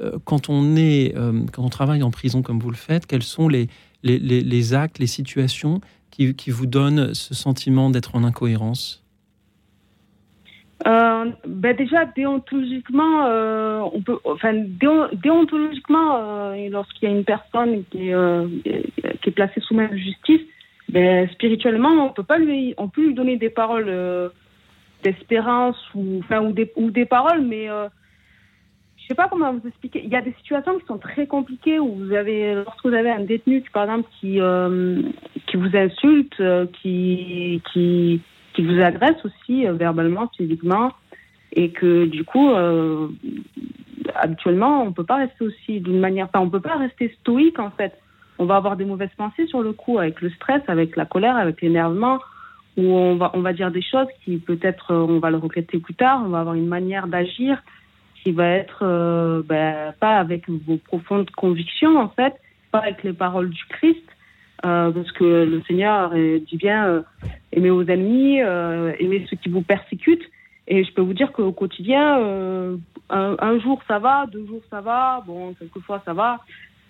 euh, 0.00 0.12
quand 0.24 0.48
on 0.48 0.76
est, 0.76 1.14
euh, 1.16 1.42
quand 1.52 1.64
on 1.64 1.68
travaille 1.68 2.02
en 2.04 2.10
prison 2.12 2.42
comme 2.42 2.60
vous 2.60 2.70
le 2.70 2.76
faites, 2.76 3.06
quels 3.06 3.24
sont 3.24 3.48
les, 3.48 3.66
les- 4.04 4.18
les 4.20 4.74
actes, 4.74 5.00
les 5.00 5.06
situations 5.08 5.80
qui, 6.10 6.50
vous 6.50 6.66
donnent 6.66 7.14
ce 7.14 7.34
sentiment 7.34 7.90
d'être 7.90 8.14
en 8.16 8.24
incohérence 8.24 9.04
Euh, 10.86 11.30
ben 11.46 11.76
déjà 11.76 12.04
déontologiquement, 12.04 13.26
euh, 13.26 13.80
on 13.92 14.00
peut, 14.00 14.18
enfin 14.24 14.52
déon- 14.54 15.08
déontologiquement, 15.12 16.16
euh, 16.16 16.68
lorsqu'il 16.70 17.08
y 17.08 17.12
a 17.12 17.16
une 17.16 17.24
personne 17.24 17.82
qui 17.90 18.10
est, 18.10 19.18
qui 19.20 19.28
est 19.28 19.32
placée 19.32 19.60
sous 19.60 19.74
main 19.74 19.90
justice, 19.96 20.42
ben, 20.88 21.28
spirituellement, 21.30 22.06
on 22.06 22.12
peut 22.12 22.22
pas 22.22 22.38
lui, 22.38 22.74
on 22.78 22.88
peut 22.88 23.02
lui 23.06 23.14
donner 23.14 23.36
des 23.36 23.50
paroles 23.50 23.92
d'espérance 25.02 25.76
ou, 25.94 26.20
enfin, 26.20 26.40
ou, 26.40 26.52
des, 26.52 26.72
ou 26.76 26.90
des 26.90 27.06
paroles, 27.06 27.42
mais 27.42 27.68
sais 29.08 29.14
pas 29.14 29.28
comment 29.28 29.52
vous 29.52 29.66
expliquer. 29.66 30.02
Il 30.04 30.10
y 30.10 30.16
a 30.16 30.20
des 30.20 30.34
situations 30.34 30.78
qui 30.78 30.86
sont 30.86 30.98
très 30.98 31.26
compliquées 31.26 31.78
où 31.78 31.94
vous 31.94 32.12
avez, 32.12 32.54
lorsque 32.54 32.86
vous 32.86 32.94
avez 32.94 33.10
un 33.10 33.20
détenu, 33.20 33.62
par 33.72 33.84
exemple, 33.84 34.08
qui, 34.20 34.40
euh, 34.40 35.00
qui 35.46 35.56
vous 35.56 35.74
insulte, 35.74 36.38
euh, 36.40 36.66
qui, 36.80 37.62
qui, 37.72 38.20
qui 38.54 38.62
vous 38.62 38.80
agresse 38.80 39.16
aussi 39.24 39.66
euh, 39.66 39.72
verbalement, 39.72 40.30
physiquement, 40.36 40.92
et 41.52 41.70
que 41.70 42.04
du 42.04 42.24
coup, 42.24 42.50
habituellement, 44.14 44.82
on 44.82 44.92
peut 44.92 45.04
pas 45.04 45.16
rester 45.16 45.44
aussi 45.46 45.80
d'une 45.80 45.98
manière, 45.98 46.26
enfin, 46.26 46.44
on 46.44 46.50
peut 46.50 46.60
pas 46.60 46.76
rester 46.76 47.16
stoïque 47.20 47.58
en 47.58 47.70
fait. 47.70 47.98
On 48.38 48.44
va 48.44 48.56
avoir 48.56 48.76
des 48.76 48.84
mauvaises 48.84 49.14
pensées 49.16 49.46
sur 49.46 49.62
le 49.62 49.72
coup, 49.72 49.98
avec 49.98 50.20
le 50.20 50.28
stress, 50.30 50.60
avec 50.68 50.94
la 50.94 51.06
colère, 51.06 51.36
avec 51.36 51.62
l'énervement, 51.62 52.18
où 52.76 52.82
on 52.82 53.16
va, 53.16 53.30
on 53.32 53.40
va 53.40 53.54
dire 53.54 53.70
des 53.70 53.80
choses 53.80 54.06
qui 54.24 54.36
peut-être 54.36 54.94
on 54.94 55.18
va 55.20 55.30
le 55.30 55.38
regretter 55.38 55.78
plus 55.78 55.94
tard. 55.94 56.22
On 56.24 56.28
va 56.28 56.40
avoir 56.40 56.54
une 56.54 56.68
manière 56.68 57.06
d'agir 57.06 57.62
qui 58.28 58.34
va 58.34 58.46
être 58.46 58.80
euh, 58.82 59.42
ben, 59.42 59.94
pas 60.00 60.18
avec 60.18 60.50
vos 60.50 60.76
profondes 60.76 61.30
convictions 61.30 61.98
en 61.98 62.10
fait, 62.10 62.34
pas 62.70 62.80
avec 62.80 63.02
les 63.02 63.14
paroles 63.14 63.48
du 63.48 63.64
Christ, 63.70 64.04
euh, 64.66 64.90
parce 64.90 65.10
que 65.12 65.24
le 65.24 65.62
Seigneur 65.62 66.10
dit 66.12 66.56
bien 66.58 66.86
euh, 66.88 67.02
aimez 67.52 67.70
vos 67.70 67.84
ennemis, 67.84 68.42
euh, 68.42 68.92
aimez 68.98 69.26
ceux 69.30 69.36
qui 69.38 69.48
vous 69.48 69.62
persécutent. 69.62 70.28
Et 70.66 70.84
je 70.84 70.92
peux 70.92 71.00
vous 71.00 71.14
dire 71.14 71.32
qu'au 71.32 71.52
quotidien, 71.52 72.18
un, 73.08 73.36
un 73.38 73.58
jour 73.60 73.80
ça 73.88 73.98
va, 73.98 74.26
deux 74.26 74.46
jours 74.46 74.60
ça 74.68 74.82
va, 74.82 75.22
bon, 75.26 75.54
quelquefois 75.54 76.02
ça 76.04 76.12
va, 76.12 76.40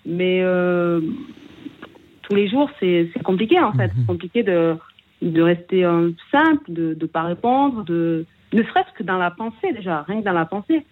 mais 0.05 0.43
tous 2.23 2.35
les 2.35 2.49
jours 2.49 2.69
c'est 2.81 3.09
compliqué 3.23 3.61
en 3.61 3.71
fait. 3.71 3.89
C'est 3.97 4.07
compliqué 4.07 4.43
de, 4.43 4.75
de 5.21 5.41
rester 5.41 5.87
simple, 6.33 6.65
de 6.67 6.97
ne 6.99 7.05
pas 7.07 7.23
répondre, 7.23 7.85
de, 7.85 8.25
ne 8.51 8.63
serait-ce 8.63 8.91
que 8.97 9.03
dans 9.03 9.17
la 9.17 9.31
pensée 9.31 9.71
déjà, 9.71 10.01
rien 10.01 10.19
que 10.19 10.25
dans 10.25 10.33
la 10.33 10.45
pensée. 10.45 10.85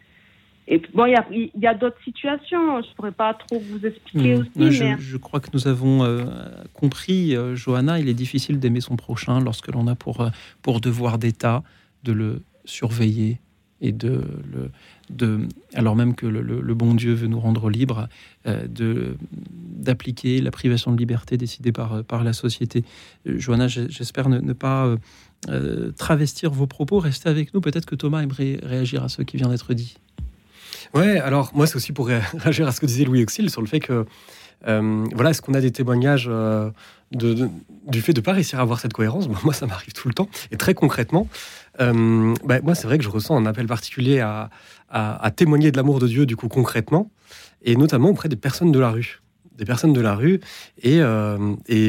Et 0.70 0.82
bon, 0.94 1.06
il 1.06 1.12
y 1.14 1.16
a, 1.16 1.26
il 1.32 1.50
y 1.62 1.68
a 1.68 1.74
d'autres 1.74 2.02
situations, 2.04 2.82
je 2.82 2.94
pourrais 2.96 3.14
pas 3.14 3.34
trop 3.34 3.60
vous 3.60 3.86
expliquer 3.86 4.36
Hmm. 4.36 4.40
aussi, 4.42 4.72
je, 4.72 4.84
mais 4.84 4.96
je 5.00 5.18
crois 5.18 5.40
que 5.40 5.48
nous 5.54 5.68
avons 5.68 6.04
euh, 6.04 6.26
compris, 6.74 7.36
euh, 7.36 7.56
Johanna, 7.56 8.00
il 8.00 8.10
est 8.10 8.14
difficile 8.14 8.60
d'aimer 8.60 8.82
son 8.82 8.96
prochain 8.98 9.40
lorsque 9.40 9.68
l'on 9.72 9.88
a 9.88 9.96
pour, 9.96 10.20
euh, 10.22 10.30
pour 10.62 10.82
devoir 10.82 11.20
d'État 11.20 11.64
de 12.04 12.12
le 12.12 12.42
surveiller 12.66 13.40
et 13.80 13.92
de 13.94 14.24
le. 14.52 14.72
De, 15.10 15.40
alors 15.74 15.96
même 15.96 16.16
que 16.16 16.26
le, 16.26 16.42
le- 16.42 16.60
le 16.60 16.74
bon 16.74 16.96
Dieu 16.96 17.14
veut 17.14 17.28
nous 17.28 17.40
rendre 17.40 17.70
libres, 17.70 18.10
de 18.46 19.16
d'appliquer 19.52 20.42
la 20.42 20.52
privation 20.52 20.92
de 20.92 20.98
liberté 20.98 21.38
décidée 21.38 21.72
par, 21.72 22.04
par 22.04 22.24
la 22.26 22.34
société. 22.34 22.84
Johanna, 23.26 23.68
j'espère 23.70 24.28
ne, 24.28 24.40
ne 24.40 24.52
pas 24.54 24.96
travestir 25.96 26.52
vos 26.52 26.68
propos. 26.68 27.00
Restez 27.00 27.30
avec 27.30 27.54
nous. 27.54 27.62
Peut-être 27.62 27.86
que 27.86 27.96
Thomas 27.96 28.22
aimerait 28.22 28.60
réagir 28.64 29.04
à 29.04 29.10
ce 29.10 29.22
qui 29.22 29.38
vient 29.38 29.48
d'être 29.50 29.74
dit. 29.74 29.96
Ouais, 30.94 31.20
alors 31.20 31.52
moi, 31.54 31.68
c'est 31.68 31.76
aussi 31.76 31.92
pour 31.92 32.08
ré- 32.08 32.22
réagir 32.38 32.68
à 32.68 32.72
ce 32.72 32.80
que 32.80 32.86
disait 32.86 33.04
Louis 33.04 33.24
Auxil 33.24 33.50
sur 33.50 33.62
le 33.62 33.68
fait 33.68 33.80
que, 33.80 34.06
euh, 34.68 35.06
voilà, 35.14 35.32
est-ce 35.32 35.42
qu'on 35.42 35.54
a 35.54 35.62
des 35.62 35.72
témoignages 35.72 36.28
euh, 36.30 36.70
du 37.12 38.02
fait 38.02 38.14
de 38.14 38.20
ne 38.20 38.26
pas 38.26 38.34
réussir 38.34 38.60
à 38.60 38.62
avoir 38.62 38.80
cette 38.80 38.94
cohérence? 38.94 39.28
Moi, 39.44 39.54
ça 39.54 39.68
m'arrive 39.68 39.94
tout 39.94 40.08
le 40.08 40.14
temps. 40.14 40.30
Et 40.52 40.58
très 40.58 40.74
concrètement, 40.74 41.28
euh, 41.80 42.34
bah, 42.44 42.60
moi, 42.62 42.76
c'est 42.76 42.88
vrai 42.88 42.98
que 42.98 43.04
je 43.04 43.10
ressens 43.10 43.38
un 43.38 43.46
appel 43.46 43.68
particulier 43.68 44.20
à, 44.20 44.50
témoigner 45.36 45.72
de 45.72 45.78
l'amour 45.78 46.00
de 46.00 46.08
Dieu, 46.08 46.26
du 46.26 46.36
coup, 46.36 46.48
concrètement, 46.48 47.12
et 47.64 47.76
notamment 47.76 48.10
auprès 48.10 48.30
des 48.30 48.36
personnes 48.36 48.72
de 48.72 48.80
la 48.80 48.90
rue. 48.90 49.22
Des 49.56 49.66
personnes 49.66 49.94
de 49.94 50.02
la 50.02 50.16
rue. 50.16 50.40
Et, 50.82 51.02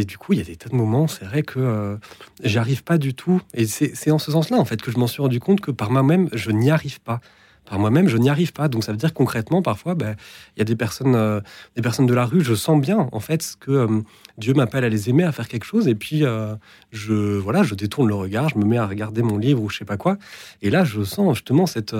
du 0.04 0.18
coup, 0.18 0.32
il 0.32 0.38
y 0.38 0.42
a 0.42 0.44
des 0.44 0.56
tas 0.56 0.68
de 0.68 0.74
moments, 0.74 1.06
c'est 1.06 1.24
vrai 1.24 1.42
que 1.42 1.58
euh, 1.58 1.96
j'y 2.42 2.58
arrive 2.58 2.82
pas 2.82 2.98
du 2.98 3.14
tout. 3.14 3.40
Et 3.54 3.66
c'est 3.66 4.10
en 4.10 4.18
ce 4.18 4.30
sens-là, 4.30 4.58
en 4.58 4.64
fait, 4.64 4.82
que 4.82 4.90
je 4.90 4.98
m'en 4.98 5.06
suis 5.06 5.22
rendu 5.22 5.40
compte 5.40 5.60
que 5.60 5.70
par 5.70 5.90
moi-même, 5.90 6.28
je 6.32 6.50
n'y 6.50 6.70
arrive 6.70 7.00
pas 7.00 7.20
par 7.68 7.78
moi-même, 7.78 8.08
je 8.08 8.16
n'y 8.16 8.30
arrive 8.30 8.52
pas. 8.52 8.68
Donc 8.68 8.84
ça 8.84 8.92
veut 8.92 8.98
dire 8.98 9.12
concrètement, 9.12 9.62
parfois, 9.62 9.94
ben, 9.94 10.16
il 10.56 10.60
y 10.60 10.62
a 10.62 10.64
des 10.64 10.76
personnes, 10.76 11.14
euh, 11.14 11.40
des 11.76 11.82
personnes 11.82 12.06
de 12.06 12.14
la 12.14 12.24
rue, 12.24 12.42
je 12.42 12.54
sens 12.54 12.80
bien 12.80 13.08
en 13.12 13.20
fait 13.20 13.56
que 13.60 13.70
euh, 13.70 14.00
Dieu 14.38 14.54
m'appelle 14.54 14.84
à 14.84 14.88
les 14.88 15.08
aimer, 15.10 15.24
à 15.24 15.32
faire 15.32 15.48
quelque 15.48 15.64
chose, 15.64 15.88
et 15.88 15.94
puis 15.94 16.24
euh, 16.24 16.54
je, 16.92 17.12
voilà, 17.12 17.62
je 17.62 17.74
détourne 17.74 18.08
le 18.08 18.14
regard, 18.14 18.48
je 18.48 18.58
me 18.58 18.64
mets 18.64 18.78
à 18.78 18.86
regarder 18.86 19.22
mon 19.22 19.36
livre 19.36 19.62
ou 19.62 19.68
je 19.68 19.78
sais 19.78 19.84
pas 19.84 19.96
quoi, 19.96 20.16
et 20.62 20.70
là 20.70 20.84
je 20.84 21.02
sens 21.02 21.34
justement 21.36 21.66
cette, 21.66 21.94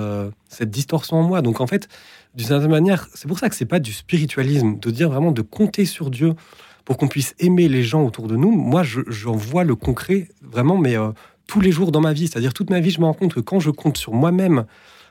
cette 0.47 0.71
distorsion 0.71 1.17
en 1.17 1.23
moi. 1.23 1.41
Donc 1.41 1.61
en 1.61 1.67
fait, 1.67 1.87
d'une 2.35 2.47
certaine 2.47 2.71
manière, 2.71 3.07
c'est 3.13 3.27
pour 3.27 3.39
ça 3.39 3.49
que 3.49 3.55
c'est 3.55 3.65
pas 3.65 3.79
du 3.79 3.91
spiritualisme, 3.93 4.79
de 4.79 4.91
dire 4.91 5.09
vraiment 5.09 5.31
de 5.31 5.41
compter 5.41 5.85
sur 5.85 6.09
Dieu 6.09 6.33
pour 6.85 6.97
qu'on 6.97 7.07
puisse 7.07 7.35
aimer 7.39 7.67
les 7.67 7.83
gens 7.83 8.03
autour 8.03 8.27
de 8.27 8.35
nous. 8.35 8.51
Moi, 8.51 8.81
je- 8.83 9.01
j'en 9.07 9.35
vois 9.35 9.63
le 9.63 9.75
concret 9.75 10.29
vraiment, 10.41 10.77
mais 10.77 10.95
tous 11.47 11.61
les 11.61 11.71
jours 11.71 11.91
dans 11.91 12.01
ma 12.01 12.13
vie, 12.13 12.27
c'est-à-dire 12.27 12.53
toute 12.53 12.69
ma 12.69 12.79
vie, 12.79 12.89
je 12.91 12.99
me 12.99 13.05
rends 13.05 13.13
compte 13.13 13.33
que 13.33 13.39
quand 13.39 13.59
je 13.59 13.69
compte 13.71 13.97
sur 13.97 14.13
moi-même 14.13 14.65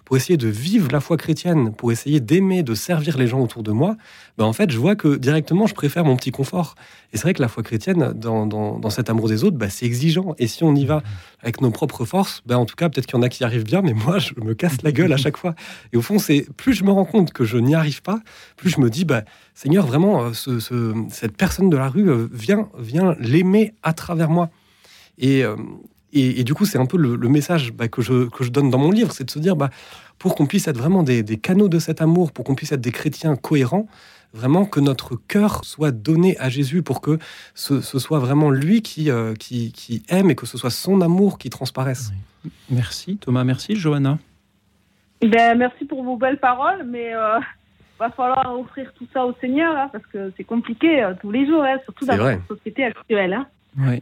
pour 0.08 0.16
essayer 0.16 0.38
de 0.38 0.48
vivre 0.48 0.88
la 0.90 1.00
foi 1.00 1.18
chrétienne, 1.18 1.70
pour 1.74 1.92
essayer 1.92 2.18
d'aimer, 2.18 2.62
de 2.62 2.74
servir 2.74 3.18
les 3.18 3.26
gens 3.26 3.40
autour 3.42 3.62
de 3.62 3.72
moi, 3.72 3.94
ben 4.38 4.46
en 4.46 4.54
fait, 4.54 4.70
je 4.70 4.78
vois 4.78 4.96
que 4.96 5.16
directement, 5.16 5.66
je 5.66 5.74
préfère 5.74 6.02
mon 6.06 6.16
petit 6.16 6.30
confort. 6.30 6.76
Et 7.12 7.18
c'est 7.18 7.24
vrai 7.24 7.34
que 7.34 7.42
la 7.42 7.48
foi 7.48 7.62
chrétienne, 7.62 8.14
dans, 8.14 8.46
dans- 8.46 8.88
cet 8.88 9.10
amour 9.10 9.28
des 9.28 9.44
autres, 9.44 9.58
ben, 9.58 9.68
c'est 9.68 9.84
exigeant. 9.84 10.34
Et 10.38 10.46
si 10.46 10.64
on 10.64 10.74
y 10.74 10.86
va 10.86 11.02
avec 11.42 11.60
nos 11.60 11.70
propres 11.70 12.06
forces, 12.06 12.42
ben, 12.46 12.56
en 12.56 12.64
tout 12.64 12.74
cas, 12.74 12.88
peut-être 12.88 13.04
qu'il 13.04 13.16
y 13.16 13.18
en 13.18 13.22
a 13.22 13.28
qui 13.28 13.42
y 13.42 13.44
arrivent 13.44 13.64
bien, 13.66 13.82
mais 13.82 13.92
moi, 13.92 14.18
je 14.18 14.32
me 14.42 14.54
casse 14.54 14.80
la 14.82 14.92
gueule 14.92 15.12
à 15.12 15.18
chaque 15.18 15.36
fois. 15.36 15.54
Et 15.92 15.98
au 15.98 16.02
fond, 16.02 16.18
c'est 16.18 16.46
plus 16.56 16.72
je 16.72 16.84
me 16.84 16.90
rends 16.90 17.04
compte 17.04 17.34
que 17.34 17.44
je 17.44 17.58
n'y 17.58 17.74
arrive 17.74 18.00
pas, 18.00 18.20
plus 18.56 18.70
je 18.70 18.80
me 18.80 18.88
dis, 18.88 19.04
ben, 19.04 19.24
Seigneur, 19.54 19.86
vraiment, 19.86 20.22
euh, 20.22 20.32
ce- 20.32 20.58
ce- 20.58 20.94
cette 21.10 21.36
personne 21.36 21.68
de 21.68 21.76
la 21.76 21.90
rue, 21.90 22.08
euh, 22.08 22.28
viens, 22.32 22.70
viens 22.78 23.14
l'aimer 23.20 23.74
à 23.82 23.92
travers 23.92 24.30
moi. 24.30 24.48
Et, 25.18 25.44
euh, 25.44 25.56
et, 26.12 26.40
et 26.40 26.44
du 26.44 26.54
coup, 26.54 26.64
c'est 26.64 26.78
un 26.78 26.86
peu 26.86 26.96
le, 26.96 27.16
le 27.16 27.28
message 27.28 27.72
bah, 27.72 27.88
que, 27.88 28.02
je, 28.02 28.28
que 28.28 28.44
je 28.44 28.50
donne 28.50 28.70
dans 28.70 28.78
mon 28.78 28.90
livre, 28.90 29.12
c'est 29.12 29.24
de 29.24 29.30
se 29.30 29.38
dire, 29.38 29.56
bah, 29.56 29.70
pour 30.18 30.34
qu'on 30.34 30.46
puisse 30.46 30.66
être 30.68 30.78
vraiment 30.78 31.02
des, 31.02 31.22
des 31.22 31.36
canaux 31.38 31.68
de 31.68 31.78
cet 31.78 32.00
amour, 32.02 32.32
pour 32.32 32.44
qu'on 32.44 32.54
puisse 32.54 32.72
être 32.72 32.80
des 32.80 32.92
chrétiens 32.92 33.36
cohérents, 33.36 33.86
vraiment 34.34 34.64
que 34.66 34.80
notre 34.80 35.16
cœur 35.16 35.64
soit 35.64 35.90
donné 35.90 36.36
à 36.38 36.48
Jésus, 36.48 36.82
pour 36.82 37.00
que 37.00 37.18
ce, 37.54 37.80
ce 37.80 37.98
soit 37.98 38.18
vraiment 38.18 38.50
lui 38.50 38.82
qui, 38.82 39.10
euh, 39.10 39.34
qui, 39.34 39.72
qui 39.72 40.02
aime 40.08 40.30
et 40.30 40.34
que 40.34 40.44
ce 40.46 40.58
soit 40.58 40.70
son 40.70 41.00
amour 41.00 41.38
qui 41.38 41.50
transparaisse. 41.50 42.10
Merci 42.70 43.16
Thomas, 43.16 43.44
merci 43.44 43.74
Johanna. 43.76 44.18
Ben, 45.22 45.56
merci 45.58 45.84
pour 45.84 46.02
vos 46.04 46.16
belles 46.16 46.38
paroles, 46.38 46.84
mais 46.86 47.14
euh, 47.14 47.38
va 47.98 48.10
falloir 48.10 48.58
offrir 48.58 48.92
tout 48.96 49.06
ça 49.12 49.24
au 49.26 49.34
Seigneur, 49.40 49.76
hein, 49.76 49.88
parce 49.92 50.06
que 50.06 50.32
c'est 50.36 50.44
compliqué 50.44 51.02
euh, 51.02 51.14
tous 51.20 51.30
les 51.32 51.46
jours, 51.46 51.62
hein, 51.64 51.76
surtout 51.84 52.06
dans 52.06 52.16
notre 52.16 52.46
société 52.56 52.84
actuelle. 52.84 53.32
hein. 53.32 53.46
Ouais. 53.78 54.00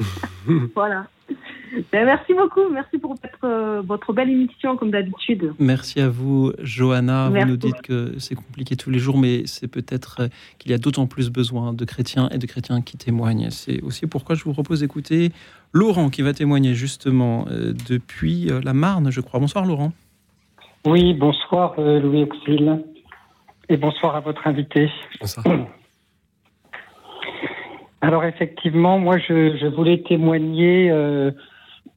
Voilà. 0.74 1.06
Ben, 1.92 2.06
merci 2.06 2.32
beaucoup, 2.32 2.68
merci 2.72 2.96
pour 2.96 3.10
votre, 3.10 3.44
euh, 3.44 3.82
votre 3.84 4.12
belle 4.12 4.30
émission, 4.30 4.76
comme 4.76 4.90
d'habitude. 4.90 5.52
Merci 5.58 6.00
à 6.00 6.08
vous, 6.08 6.52
Johanna. 6.62 7.28
Merci. 7.28 7.44
Vous 7.44 7.50
nous 7.50 7.56
dites 7.56 7.82
que 7.82 8.14
c'est 8.18 8.34
compliqué 8.34 8.76
tous 8.76 8.88
les 8.88 8.98
jours, 8.98 9.18
mais 9.18 9.42
c'est 9.46 9.68
peut-être 9.68 10.20
euh, 10.20 10.28
qu'il 10.58 10.70
y 10.70 10.74
a 10.74 10.78
d'autant 10.78 11.06
plus 11.06 11.30
besoin 11.30 11.74
de 11.74 11.84
chrétiens 11.84 12.28
et 12.30 12.38
de 12.38 12.46
chrétiens 12.46 12.80
qui 12.80 12.96
témoignent. 12.96 13.50
C'est 13.50 13.82
aussi 13.82 14.06
pourquoi 14.06 14.36
je 14.36 14.44
vous 14.44 14.52
propose 14.52 14.80
d'écouter 14.80 15.32
Laurent 15.72 16.08
qui 16.08 16.22
va 16.22 16.32
témoigner 16.32 16.74
justement 16.74 17.44
euh, 17.50 17.74
depuis 17.88 18.50
euh, 18.50 18.60
la 18.64 18.72
Marne, 18.72 19.10
je 19.10 19.20
crois. 19.20 19.40
Bonsoir 19.40 19.66
Laurent. 19.66 19.92
Oui, 20.86 21.14
bonsoir 21.14 21.74
euh, 21.78 22.00
Louis 22.00 22.22
Auxil. 22.22 22.82
Et 23.68 23.76
bonsoir 23.76 24.16
à 24.16 24.20
votre 24.20 24.46
invité. 24.46 24.90
Alors 28.02 28.24
effectivement, 28.24 28.98
moi 28.98 29.18
je, 29.18 29.56
je 29.56 29.66
voulais 29.66 30.02
témoigner 30.02 30.90
euh, 30.90 31.30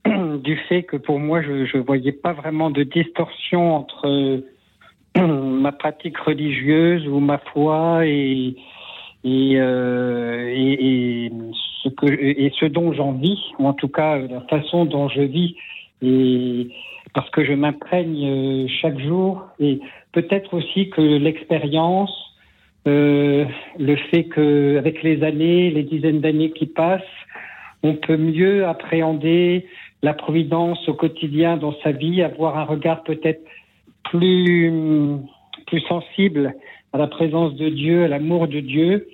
du 0.38 0.56
fait 0.70 0.84
que 0.84 0.98
pour 0.98 1.20
moi 1.20 1.42
je 1.42 1.78
ne 1.78 1.84
voyais 1.84 2.14
pas 2.14 2.34
vraiment 2.34 2.70
de 2.70 2.84
distorsion 2.84 3.76
entre 3.76 4.42
ma 5.18 5.72
pratique 5.72 6.18
religieuse 6.18 7.08
ou 7.08 7.20
ma 7.20 7.38
foi 7.38 8.06
et, 8.06 8.56
et, 9.24 9.54
euh, 9.58 10.48
et 10.50 11.32
ce 11.84 11.90
que, 11.90 12.06
et 12.08 12.52
ce 12.60 12.66
dont 12.66 12.94
j'en 12.94 13.14
vis, 13.14 13.40
ou 13.58 13.68
en 13.68 13.74
tout 13.74 13.88
cas 13.88 14.18
la 14.18 14.42
façon 14.42 14.86
dont 14.86 15.10
je 15.10 15.22
vis. 15.22 15.56
Et 16.02 16.70
parce 17.14 17.30
que 17.32 17.44
je 17.44 17.54
m'imprègne 17.54 18.26
euh, 18.26 18.68
chaque 18.82 19.00
jour 19.00 19.44
et 19.60 19.80
peut-être 20.12 20.54
aussi 20.54 20.90
que 20.90 21.02
l'expérience, 21.02 22.12
euh, 22.88 23.46
le 23.78 23.96
fait 23.96 24.26
que 24.26 24.78
avec 24.78 25.04
les 25.04 25.24
années, 25.24 25.70
les 25.70 25.84
dizaines 25.84 26.22
d'années 26.22 26.52
qui 26.52 26.66
passent, 26.66 27.02
on 27.84 27.96
peut 27.96 28.18
mieux 28.18 28.66
appréhender 28.66 29.66
la 30.02 30.14
providence 30.14 30.88
au 30.88 30.94
quotidien 30.94 31.58
dans 31.58 31.74
sa 31.84 31.92
vie, 31.92 32.22
avoir 32.22 32.58
un 32.58 32.64
regard 32.64 33.04
peut-être 33.04 33.44
plus 34.04 34.72
plus 35.68 35.82
sensible 35.82 36.56
à 36.94 36.98
la 36.98 37.08
présence 37.08 37.54
de 37.56 37.70
Dieu, 37.70 38.06
à 38.06 38.08
l'amour 38.08 38.48
de 38.48 38.60
Dieu, 38.60 39.08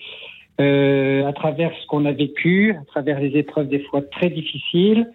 euh, 0.62 1.26
à 1.26 1.34
travers 1.34 1.72
ce 1.82 1.88
qu'on 1.88 2.06
a 2.06 2.14
vécu, 2.14 2.76
à 2.80 2.86
travers 2.86 3.20
les 3.20 3.38
épreuves 3.38 3.68
des 3.68 3.80
fois 3.80 4.02
très 4.02 4.30
difficiles, 4.30 5.12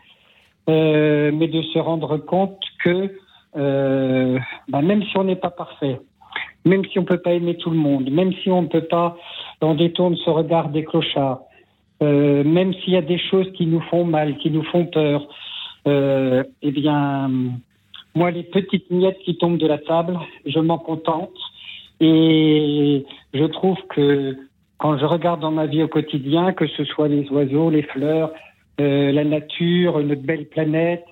euh, 0.69 1.31
mais 1.33 1.49
de 1.49 1.63
se 1.63 1.79
rendre 1.79 2.19
compte 2.19 2.61
que 2.85 3.11
euh, 3.57 4.39
bah, 4.69 4.83
même 4.83 5.03
si 5.03 5.17
on 5.17 5.25
n'est 5.25 5.37
pas 5.37 5.51
parfait, 5.51 5.99
même 6.65 6.85
si 6.87 6.99
on 6.99 7.05
peut 7.05 7.19
pas 7.19 7.33
aimer 7.33 7.57
tout 7.57 7.71
le 7.71 7.77
monde, 7.77 8.11
même 8.11 8.33
si 8.43 8.51
on 8.51 8.63
ne 8.63 8.69
peut 8.69 8.87
pas, 8.87 9.17
on 9.61 9.75
détourne 9.75 10.17
ce 10.17 10.31
regard 10.31 10.69
des 10.69 10.85
clochards, 10.85 11.41
euh, 12.03 12.45
même 12.45 12.73
s'il 12.75 12.95
y 12.95 12.97
a 12.97 13.03
des 13.03 13.19
choses 13.19 13.51
qui 13.53 13.67
nous 13.67 13.81
font 13.81 14.05
mal, 14.05 14.37
qui 14.39 14.51
nous 14.51 14.65
font 14.65 14.87
peur, 14.87 15.27
euh, 15.87 16.45
eh 16.63 16.71
bien, 16.71 17.31
moi, 18.15 18.31
les 18.31 18.43
petites 18.43 18.91
miettes 18.91 19.19
qui 19.25 19.37
tombent 19.37 19.59
de 19.59 19.67
la 19.67 19.79
table, 19.79 20.19
je 20.47 20.59
m'en 20.59 20.79
contente. 20.79 21.37
Et 22.01 23.05
je 23.35 23.45
trouve 23.45 23.77
que 23.91 24.37
quand 24.79 24.99
je 24.99 25.05
regarde 25.05 25.41
dans 25.41 25.51
ma 25.51 25.67
vie 25.67 25.83
au 25.83 25.89
quotidien, 25.89 26.53
que 26.53 26.67
ce 26.67 26.85
soit 26.85 27.09
les 27.09 27.29
oiseaux, 27.31 27.71
les 27.71 27.83
fleurs, 27.83 28.33
euh, 28.81 29.13
la 29.13 29.25
nature, 29.25 29.99
notre 30.01 30.23
belle 30.23 30.47
planète, 30.47 31.05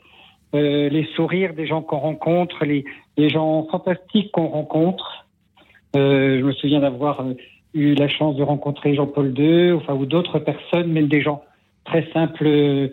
euh, 0.55 0.89
les 0.89 1.07
sourires 1.15 1.53
des 1.53 1.67
gens 1.67 1.83
qu'on 1.83 1.99
rencontre, 1.99 2.65
les 2.65 2.85
gens 3.29 3.67
fantastiques 3.71 4.33
qu'on 4.33 4.47
rencontre. 4.47 5.27
Euh, 5.97 6.39
je 6.39 6.45
me 6.45 6.53
souviens 6.53 6.81
d'avoir 6.81 7.21
euh, 7.21 7.35
eu 7.75 7.95
la 7.95 8.09
chance 8.09 8.37
de 8.37 8.43
rencontrer 8.43 8.95
Jean-Paul 8.95 9.35
II, 9.39 9.73
enfin, 9.73 9.95
ou 9.95 10.07
d'autres 10.07 10.39
personnes, 10.39 10.93
même 10.93 11.09
des 11.09 11.23
gens 11.23 11.43
très 11.85 12.07
simples 12.13 12.47
euh, 12.47 12.89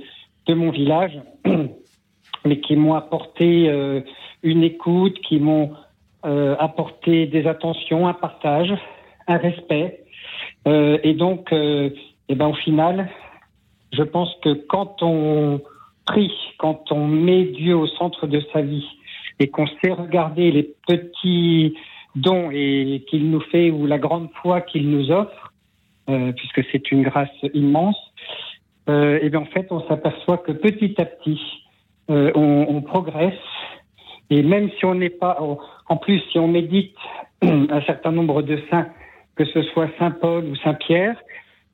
de 0.47 0.53
mon 0.53 0.71
village, 0.71 1.19
mais 2.45 2.59
qui 2.59 2.75
m'ont 2.75 2.93
apporté 2.93 3.67
une 4.43 4.63
écoute, 4.63 5.17
qui 5.21 5.39
m'ont 5.39 5.71
apporté 6.21 7.25
des 7.25 7.47
attentions, 7.47 8.07
un 8.07 8.13
partage, 8.13 8.71
un 9.27 9.37
respect. 9.37 10.03
Euh, 10.67 10.99
et 11.03 11.15
donc, 11.15 11.49
eh 11.51 12.35
ben, 12.35 12.47
au 12.47 12.53
final, 12.53 13.09
je 13.91 14.03
pense 14.03 14.31
que 14.43 14.53
quand 14.53 15.01
on 15.01 15.59
prie, 16.05 16.31
quand 16.59 16.91
on 16.91 17.07
met 17.07 17.45
Dieu 17.45 17.75
au 17.75 17.87
centre 17.87 18.27
de 18.27 18.41
sa 18.53 18.61
vie 18.61 18.85
et 19.39 19.47
qu'on 19.47 19.67
sait 19.67 19.91
regarder 19.91 20.51
les 20.51 20.75
petits 20.87 21.75
dons 22.15 22.49
et 22.51 23.03
qu'il 23.09 23.29
nous 23.29 23.41
fait 23.41 23.71
ou 23.71 23.85
la 23.85 23.97
grande 23.97 24.29
foi 24.41 24.61
qu'il 24.61 24.89
nous 24.89 25.11
offre, 25.11 25.53
euh, 26.09 26.31
puisque 26.33 26.63
c'est 26.71 26.91
une 26.91 27.03
grâce 27.03 27.29
immense, 27.53 27.97
euh, 28.89 29.19
et 29.21 29.29
bien 29.29 29.41
en 29.41 29.45
fait 29.45 29.67
on 29.71 29.81
s'aperçoit 29.87 30.37
que 30.37 30.51
petit 30.51 30.93
à 30.99 31.05
petit 31.05 31.41
euh, 32.11 32.31
on, 32.35 32.65
on 32.69 32.81
progresse 32.81 33.33
et 34.29 34.43
même 34.43 34.69
si 34.77 34.85
on 34.85 34.95
n'est 34.95 35.09
pas, 35.09 35.37
en- 35.89 35.97
plus 35.97 36.19
si 36.31 36.39
on 36.39 36.47
médite 36.47 36.95
un 37.41 37.81
certain 37.81 38.11
nombre 38.11 38.41
de 38.41 38.59
saints, 38.69 38.87
que 39.35 39.45
ce 39.45 39.61
soit 39.63 39.89
Saint 39.99 40.11
Paul 40.11 40.45
ou 40.45 40.55
Saint 40.57 40.73
Pierre, 40.75 41.15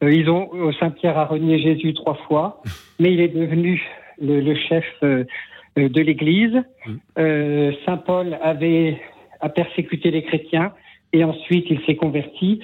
euh, 0.04 0.12
ils 0.12 0.30
ont 0.30 0.50
euh, 0.54 0.72
Saint 0.80 0.90
Pierre 0.92 1.18
a 1.18 1.26
renié 1.26 1.60
Jésus 1.60 1.94
trois 1.94 2.16
fois, 2.28 2.62
mais 3.00 3.14
il 3.14 3.20
est 3.22 3.28
devenu 3.36 3.82
le, 4.22 4.40
le 4.42 4.56
chef 4.56 4.86
euh, 5.04 5.24
euh, 5.78 5.88
de 5.90 6.02
l'Église. 6.02 6.62
Euh, 7.18 7.72
Saint 7.86 7.98
Paul 7.98 8.38
avait 8.42 9.00
a 9.42 9.50
persécuté 9.50 10.12
les 10.12 10.24
chrétiens 10.24 10.74
et 11.14 11.24
ensuite 11.24 11.68
il 11.70 11.82
s'est 11.86 11.96
converti. 11.96 12.62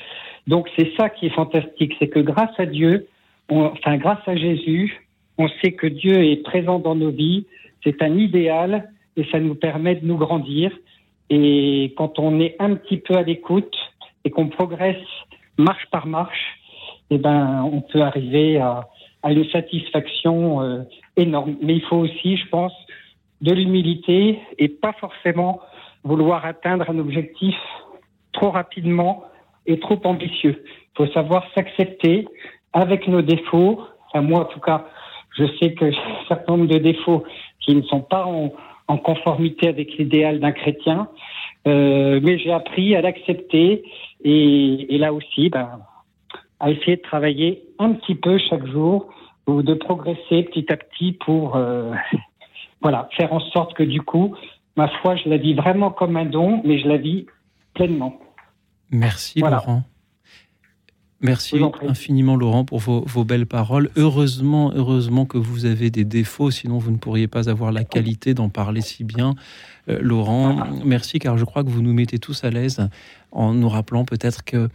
Donc 0.48 0.70
c'est 0.78 0.92
ça 0.96 1.10
qui 1.10 1.28
est 1.28 1.36
fantastique, 1.36 1.94
c'est 2.00 2.08
que 2.08 2.20
grâce 2.20 2.58
à 2.58 2.66
Dieu, 2.66 3.08
enfin 3.50 3.98
grâce 3.98 4.26
à 4.28 4.36
Jésus, 4.36 5.08
on 5.38 5.48
sait 5.62 5.74
que 5.74 5.88
Dieu 5.88 6.24
est 6.24 6.44
présent 6.44 6.80
dans 6.80 6.96
nos 6.96 7.12
vies. 7.12 7.46
C'est 7.84 8.02
un 8.02 8.18
idéal 8.18 8.90
et 9.16 9.26
ça 9.32 9.40
nous 9.40 9.56
permet 9.56 9.96
de 9.96 10.06
nous 10.06 10.18
grandir. 10.18 10.72
Et 11.30 11.94
quand 11.98 12.20
on 12.20 12.40
est 12.40 12.56
un 12.60 12.76
petit 12.76 12.98
peu 12.98 13.16
à 13.16 13.24
l'écoute 13.24 13.76
et 14.24 14.30
qu'on 14.30 14.48
progresse 14.48 14.96
marche 15.58 15.86
par 15.92 16.08
marche, 16.08 16.60
eh 17.10 17.18
ben, 17.18 17.70
on 17.72 17.82
peut 17.82 18.02
arriver 18.02 18.58
à, 18.58 18.88
à 19.24 19.32
une 19.32 19.48
satisfaction 19.50 20.62
euh, 20.62 20.84
énorme. 21.16 21.56
Mais 21.62 21.76
il 21.76 21.82
faut 21.84 21.98
aussi, 21.98 22.38
je 22.38 22.48
pense, 22.48 22.74
de 23.42 23.54
l'humilité 23.54 24.40
et 24.58 24.68
pas 24.68 24.94
forcément 24.94 25.60
vouloir 26.04 26.46
atteindre 26.46 26.90
un 26.90 27.00
objectif 27.00 27.56
trop 28.34 28.52
rapidement 28.52 29.24
et 29.66 29.80
trop 29.80 30.00
ambitieux. 30.06 30.64
Il 30.66 31.06
faut 31.06 31.12
savoir 31.14 31.44
s'accepter 31.54 32.28
avec 32.74 33.08
nos 33.08 33.22
défauts. 33.22 33.82
Enfin, 34.08 34.22
moi, 34.22 34.42
en 34.42 34.46
tout 34.46 34.60
cas, 34.60 34.86
je 35.38 35.46
sais 35.60 35.74
que 35.74 35.92
j'ai 35.92 35.98
un 35.98 36.28
certain 36.28 36.58
nombre 36.58 36.68
de 36.68 36.78
défauts 36.78 37.24
qui 37.60 37.76
ne 37.76 37.82
sont 37.84 38.02
pas 38.02 38.26
en, 38.26 38.54
en 38.88 38.98
conformité 38.98 39.68
avec 39.68 39.98
l'idéal 39.98 40.40
d'un 40.40 40.52
chrétien, 40.52 41.10
euh, 41.68 42.20
mais 42.24 42.38
j'ai 42.38 42.52
appris 42.52 42.96
à 42.96 43.02
l'accepter 43.02 43.84
et, 44.24 44.96
et 44.96 44.98
là 44.98 45.14
aussi, 45.14 45.50
ben, 45.50 45.80
à 46.60 46.72
essayer 46.72 46.96
de 46.96 47.02
travailler 47.02 47.64
un 47.80 47.94
petit 47.94 48.16
peu 48.16 48.38
chaque 48.38 48.66
jour 48.66 49.10
ou 49.48 49.62
de 49.62 49.74
progresser 49.74 50.44
petit 50.44 50.72
à 50.72 50.78
petit 50.78 51.14
pour 51.14 51.56
euh, 51.56 51.94
voilà 52.82 53.10
faire 53.18 53.34
en 53.34 53.40
sorte 53.40 53.74
que 53.74 53.84
du 53.84 54.02
coup, 54.02 54.36
ma 54.78 54.88
foi, 55.02 55.16
je 55.16 55.28
la 55.28 55.38
vis 55.38 55.54
vraiment 55.54 55.92
comme 55.92 56.16
un 56.16 56.26
don, 56.26 56.62
mais 56.64 56.80
je 56.80 56.88
la 56.88 56.98
vis 56.98 57.26
pleinement. 57.74 58.18
Merci 58.92 59.40
Voilà. 59.40 59.58
Laurent. 59.58 59.84
Merci 61.20 61.60
infiniment 61.82 62.36
Laurent 62.36 62.64
pour 62.64 62.78
vos, 62.78 63.04
vos 63.08 63.24
belles 63.24 63.48
paroles. 63.48 63.90
Heureusement, 63.96 64.72
heureusement 64.76 65.26
que 65.26 65.40
vous 65.40 65.66
avez 65.66 65.90
des 65.90 66.06
défauts, 66.06 66.52
sinon 66.52 66.78
vous 66.78 66.92
ne 66.92 66.98
pourriez 66.98 67.28
pas 67.28 67.50
avoir 67.50 67.72
la 67.72 67.84
qualité 67.84 68.36
d'en 68.36 68.50
parler 68.50 68.82
si 68.82 69.04
bien. 69.04 69.34
Euh, 69.90 69.98
Laurent, 70.00 70.68
merci 70.86 71.18
car 71.18 71.36
je 71.40 71.44
crois 71.44 71.64
que 71.64 71.70
vous 71.70 71.82
nous 71.82 71.94
mettez 71.94 72.20
tous 72.20 72.44
à 72.44 72.52
l'aise 72.52 72.88
en 73.32 73.56
nous 73.56 73.68
rappelant 73.68 74.06
peut-être 74.06 74.44
que 74.44 74.70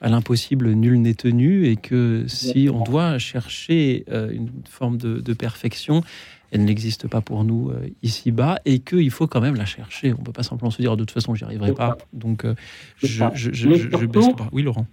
à 0.00 0.08
l'impossible 0.08 0.70
nul 0.70 1.00
n'est 1.00 1.14
tenu 1.14 1.66
et 1.66 1.74
que 1.74 2.24
si 2.28 2.68
on 2.72 2.84
doit 2.84 3.18
chercher 3.18 4.04
euh, 4.12 4.30
une 4.30 4.50
forme 4.68 4.96
de, 4.98 5.18
de 5.20 5.32
perfection, 5.32 6.02
elle 6.50 6.64
n'existe 6.64 7.08
pas 7.08 7.20
pour 7.20 7.44
nous 7.44 7.70
euh, 7.70 7.88
ici-bas 8.02 8.58
et 8.64 8.80
qu'il 8.80 9.10
faut 9.10 9.26
quand 9.26 9.40
même 9.40 9.54
la 9.54 9.66
chercher. 9.66 10.12
On 10.12 10.18
ne 10.18 10.24
peut 10.24 10.32
pas 10.32 10.42
simplement 10.42 10.70
se 10.70 10.80
dire 10.80 10.96
de 10.96 11.02
toute 11.02 11.10
façon 11.10 11.34
j'y 11.34 11.44
arriverai 11.44 11.74
pas. 11.74 11.98
Donc 12.12 12.44
euh, 12.44 12.54
je, 12.96 13.06
ça. 13.06 13.30
je, 13.34 13.52
je, 13.52 14.06
baisse 14.06 14.32
bras. 14.32 14.48
Oui 14.52 14.62
Laurent. 14.62 14.86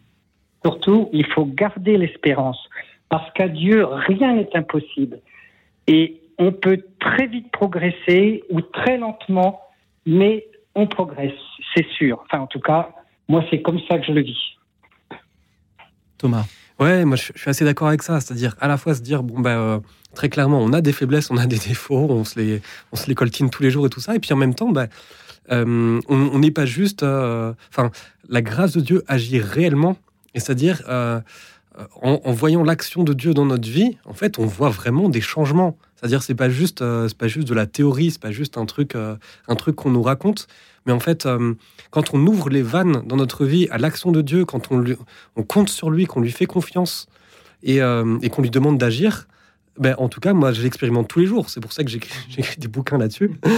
Surtout, 0.65 1.09
il 1.13 1.25
faut 1.27 1.45
garder 1.45 1.95
l'espérance, 1.95 2.57
parce 3.07 3.31
qu'à 3.33 3.47
Dieu, 3.47 3.85
rien 3.85 4.35
n'est 4.35 4.49
impossible. 4.55 5.19
Et 5.85 6.19
on 6.39 6.51
peut 6.51 6.83
très 6.99 7.27
vite 7.27 7.51
progresser 7.51 8.43
ou 8.49 8.61
très 8.61 8.97
lentement, 8.97 9.61
mais 10.07 10.47
on 10.73 10.87
progresse, 10.87 11.37
c'est 11.75 11.85
sûr. 11.89 12.23
Enfin, 12.25 12.41
en 12.41 12.47
tout 12.47 12.59
cas, 12.59 12.89
moi, 13.29 13.43
c'est 13.51 13.61
comme 13.61 13.79
ça 13.87 13.99
que 13.99 14.07
je 14.07 14.11
le 14.11 14.21
vis. 14.21 14.57
Thomas. 16.17 16.45
Ouais, 16.79 17.05
moi 17.05 17.15
je 17.15 17.31
suis 17.35 17.49
assez 17.49 17.63
d'accord 17.65 17.87
avec 17.87 18.03
ça. 18.03 18.19
C'est-à-dire 18.19 18.55
à 18.59 18.67
la 18.67 18.77
fois 18.77 18.95
se 18.95 19.01
dire, 19.01 19.23
bon, 19.23 19.39
bah, 19.39 19.57
euh, 19.57 19.79
très 20.13 20.29
clairement, 20.29 20.59
on 20.61 20.73
a 20.73 20.81
des 20.81 20.91
faiblesses, 20.91 21.31
on 21.31 21.37
a 21.37 21.45
des 21.45 21.57
défauts, 21.57 22.07
on 22.09 22.23
se 22.23 22.39
les, 22.39 22.61
on 22.91 22.95
se 22.95 23.07
les 23.07 23.15
coltine 23.15 23.49
tous 23.49 23.63
les 23.63 23.71
jours 23.71 23.85
et 23.85 23.89
tout 23.89 24.01
ça. 24.01 24.15
Et 24.15 24.19
puis 24.19 24.33
en 24.33 24.37
même 24.37 24.55
temps, 24.55 24.71
bah, 24.71 24.87
euh, 25.51 26.01
on 26.09 26.39
n'est 26.39 26.51
pas 26.51 26.65
juste. 26.65 27.03
euh, 27.03 27.53
Enfin, 27.69 27.91
la 28.27 28.41
grâce 28.41 28.73
de 28.73 28.81
Dieu 28.81 29.03
agit 29.07 29.39
réellement. 29.39 29.97
Et 30.33 30.39
c'est-à-dire, 30.39 30.81
en 32.01 32.31
voyant 32.33 32.63
l'action 32.63 33.03
de 33.03 33.13
Dieu 33.13 33.33
dans 33.33 33.45
notre 33.45 33.69
vie, 33.69 33.97
en 34.05 34.13
fait, 34.13 34.37
on 34.37 34.45
voit 34.45 34.69
vraiment 34.69 35.07
des 35.07 35.21
changements. 35.21 35.77
C'est-à-dire, 35.95 36.23
c'est 36.23 36.35
pas 36.35 36.49
juste, 36.49 36.81
euh, 36.81 37.07
c'est 37.07 37.17
pas 37.17 37.27
juste 37.27 37.47
de 37.47 37.53
la 37.53 37.65
théorie, 37.65 38.11
c'est 38.11 38.21
pas 38.21 38.31
juste 38.31 38.57
un 38.57 38.65
truc, 38.65 38.95
euh, 38.95 39.15
un 39.47 39.55
truc 39.55 39.75
qu'on 39.75 39.91
nous 39.91 40.03
raconte. 40.03 40.47
Mais 40.85 40.91
en 40.91 40.99
fait, 40.99 41.25
euh, 41.25 41.53
quand 41.89 42.13
on 42.13 42.27
ouvre 42.27 42.49
les 42.49 42.61
vannes 42.61 43.03
dans 43.05 43.15
notre 43.15 43.45
vie 43.45 43.67
à 43.71 43.77
l'action 43.77 44.11
de 44.11 44.21
Dieu, 44.21 44.45
quand 44.45 44.69
on, 44.71 45.43
compte 45.43 45.69
sur 45.69 45.89
lui, 45.89 46.05
qu'on 46.05 46.21
lui 46.21 46.31
fait 46.31 46.45
confiance 46.45 47.07
et 47.63 47.79
qu'on 47.79 48.41
lui 48.41 48.51
demande 48.51 48.77
d'agir, 48.77 49.27
ben, 49.77 49.95
en 49.97 50.07
tout 50.07 50.19
cas, 50.19 50.33
moi, 50.33 50.53
je 50.53 50.61
l'expérimente 50.61 51.07
tous 51.07 51.19
les 51.19 51.25
jours. 51.25 51.49
C'est 51.49 51.59
pour 51.59 51.73
ça 51.73 51.83
que 51.83 51.89
j'écris 51.89 52.13
des 52.57 52.67
bouquins 52.67 52.97
là-dessus. 52.97 53.31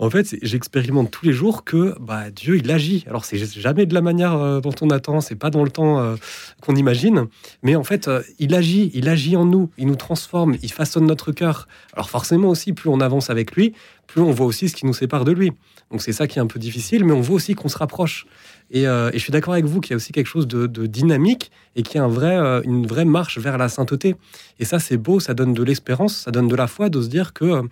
En 0.00 0.10
fait, 0.10 0.36
j'expérimente 0.42 1.10
tous 1.10 1.26
les 1.26 1.32
jours 1.32 1.64
que 1.64 1.96
bah, 1.98 2.30
Dieu, 2.30 2.56
il 2.56 2.70
agit. 2.70 3.04
Alors, 3.08 3.24
c'est 3.24 3.36
jamais 3.36 3.84
de 3.84 3.94
la 3.94 4.00
manière 4.00 4.34
euh, 4.34 4.60
dont 4.60 4.74
on 4.80 4.90
attend, 4.90 5.20
c'est 5.20 5.34
pas 5.34 5.50
dans 5.50 5.64
le 5.64 5.70
temps 5.70 5.98
euh, 5.98 6.14
qu'on 6.60 6.76
imagine, 6.76 7.26
mais 7.64 7.74
en 7.74 7.82
fait, 7.82 8.06
euh, 8.06 8.22
il 8.38 8.54
agit, 8.54 8.92
il 8.94 9.08
agit 9.08 9.34
en 9.34 9.44
nous, 9.44 9.70
il 9.76 9.88
nous 9.88 9.96
transforme, 9.96 10.56
il 10.62 10.70
façonne 10.70 11.04
notre 11.04 11.32
cœur. 11.32 11.66
Alors, 11.94 12.10
forcément 12.10 12.48
aussi, 12.48 12.74
plus 12.74 12.88
on 12.88 13.00
avance 13.00 13.28
avec 13.28 13.56
lui, 13.56 13.74
plus 14.06 14.20
on 14.20 14.30
voit 14.30 14.46
aussi 14.46 14.68
ce 14.68 14.76
qui 14.76 14.86
nous 14.86 14.94
sépare 14.94 15.24
de 15.24 15.32
lui. 15.32 15.52
Donc, 15.90 16.02
c'est 16.02 16.12
ça 16.12 16.26
qui 16.26 16.38
est 16.38 16.42
un 16.42 16.46
peu 16.46 16.58
difficile, 16.58 17.04
mais 17.04 17.12
on 17.12 17.20
voit 17.20 17.36
aussi 17.36 17.54
qu'on 17.54 17.68
se 17.68 17.78
rapproche. 17.78 18.26
Et, 18.70 18.86
euh, 18.86 19.10
et 19.12 19.18
je 19.18 19.22
suis 19.22 19.32
d'accord 19.32 19.54
avec 19.54 19.64
vous 19.64 19.80
qu'il 19.80 19.92
y 19.92 19.94
a 19.94 19.96
aussi 19.96 20.12
quelque 20.12 20.26
chose 20.26 20.46
de, 20.46 20.66
dynamique 20.86 21.50
et 21.76 21.82
qu'il 21.82 21.96
y 21.96 22.04
a 22.04 22.06
euh, 22.06 22.60
une 22.64 22.86
vraie 22.86 23.06
marche 23.06 23.38
vers 23.38 23.56
la 23.56 23.68
sainteté. 23.68 24.16
Et 24.58 24.64
ça, 24.64 24.78
c'est 24.78 24.98
beau, 24.98 25.20
ça 25.20 25.34
donne 25.34 25.54
de 25.54 25.62
l'espérance, 25.62 26.14
ça 26.14 26.30
donne 26.30 26.48
de 26.48 26.56
la 26.56 26.66
foi 26.66 26.90
de 26.90 27.00
se 27.00 27.08
dire 27.08 27.32
que 27.32 27.44
euh, 27.44 27.62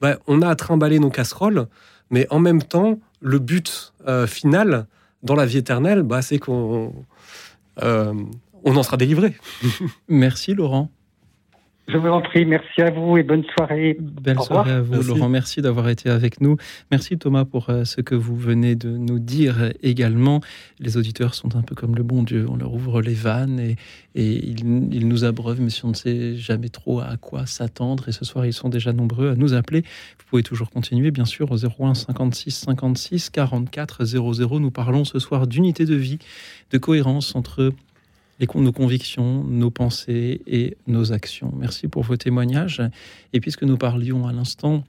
bah, 0.00 0.18
on 0.26 0.42
a 0.42 0.48
à 0.48 0.56
trimballer 0.56 0.98
nos 0.98 1.10
casseroles, 1.10 1.66
mais 2.10 2.26
en 2.30 2.40
même 2.40 2.62
temps, 2.62 2.98
le 3.20 3.38
but 3.38 3.92
final 4.26 4.86
dans 5.22 5.34
la 5.34 5.44
vie 5.46 5.58
éternelle, 5.58 6.02
bah, 6.02 6.22
c'est 6.22 6.38
qu'on 6.38 6.92
on 7.82 8.76
en 8.76 8.82
sera 8.82 8.96
délivré. 8.96 9.36
Merci 10.08 10.54
Laurent. 10.54 10.90
Je 11.92 11.96
vous 11.96 12.08
en 12.08 12.20
prie, 12.20 12.44
merci 12.44 12.82
à 12.82 12.90
vous 12.90 13.16
et 13.16 13.22
bonne 13.22 13.42
soirée. 13.56 13.96
Belle 13.98 14.38
Au 14.38 14.42
revoir. 14.42 14.64
soirée 14.64 14.78
à 14.78 14.80
vous, 14.82 14.92
Merci. 14.92 15.08
Laurent. 15.08 15.28
Merci 15.28 15.62
d'avoir 15.62 15.88
été 15.88 16.08
avec 16.08 16.40
nous. 16.40 16.56
Merci, 16.90 17.18
Thomas, 17.18 17.44
pour 17.44 17.68
euh, 17.70 17.84
ce 17.84 18.00
que 18.00 18.14
vous 18.14 18.36
venez 18.36 18.76
de 18.76 18.90
nous 18.90 19.18
dire 19.18 19.72
également. 19.82 20.40
Les 20.78 20.96
auditeurs 20.96 21.34
sont 21.34 21.56
un 21.56 21.62
peu 21.62 21.74
comme 21.74 21.96
le 21.96 22.02
bon 22.04 22.22
Dieu. 22.22 22.46
On 22.48 22.56
leur 22.56 22.72
ouvre 22.72 23.02
les 23.02 23.14
vannes 23.14 23.58
et, 23.58 23.76
et 24.14 24.24
ils, 24.46 24.60
ils 24.92 25.08
nous 25.08 25.24
abreuvent, 25.24 25.60
mais 25.60 25.70
si 25.70 25.84
on 25.84 25.88
ne 25.88 25.94
sait 25.94 26.36
jamais 26.36 26.68
trop 26.68 27.00
à 27.00 27.16
quoi 27.16 27.46
s'attendre. 27.46 28.08
Et 28.08 28.12
ce 28.12 28.24
soir, 28.24 28.46
ils 28.46 28.52
sont 28.52 28.68
déjà 28.68 28.92
nombreux 28.92 29.30
à 29.30 29.34
nous 29.34 29.54
appeler. 29.54 29.80
Vous 29.80 30.24
pouvez 30.28 30.42
toujours 30.44 30.70
continuer, 30.70 31.10
bien 31.10 31.24
sûr, 31.24 31.50
au 31.50 31.56
01 31.56 31.94
56 31.94 32.50
56 32.66 33.30
44 33.30 34.04
00. 34.04 34.60
Nous 34.60 34.70
parlons 34.70 35.04
ce 35.04 35.18
soir 35.18 35.46
d'unité 35.48 35.86
de 35.86 35.96
vie, 35.96 36.18
de 36.70 36.78
cohérence 36.78 37.34
entre 37.34 37.72
nos 38.54 38.72
convictions, 38.72 39.44
nos 39.44 39.70
pensées 39.70 40.42
et 40.46 40.76
nos 40.86 41.12
actions. 41.12 41.52
Merci 41.56 41.88
pour 41.88 42.02
vos 42.02 42.16
témoignages. 42.16 42.82
Et 43.32 43.40
puisque 43.40 43.62
nous 43.62 43.76
parlions 43.76 44.26
à 44.26 44.32
l'instant 44.32 44.84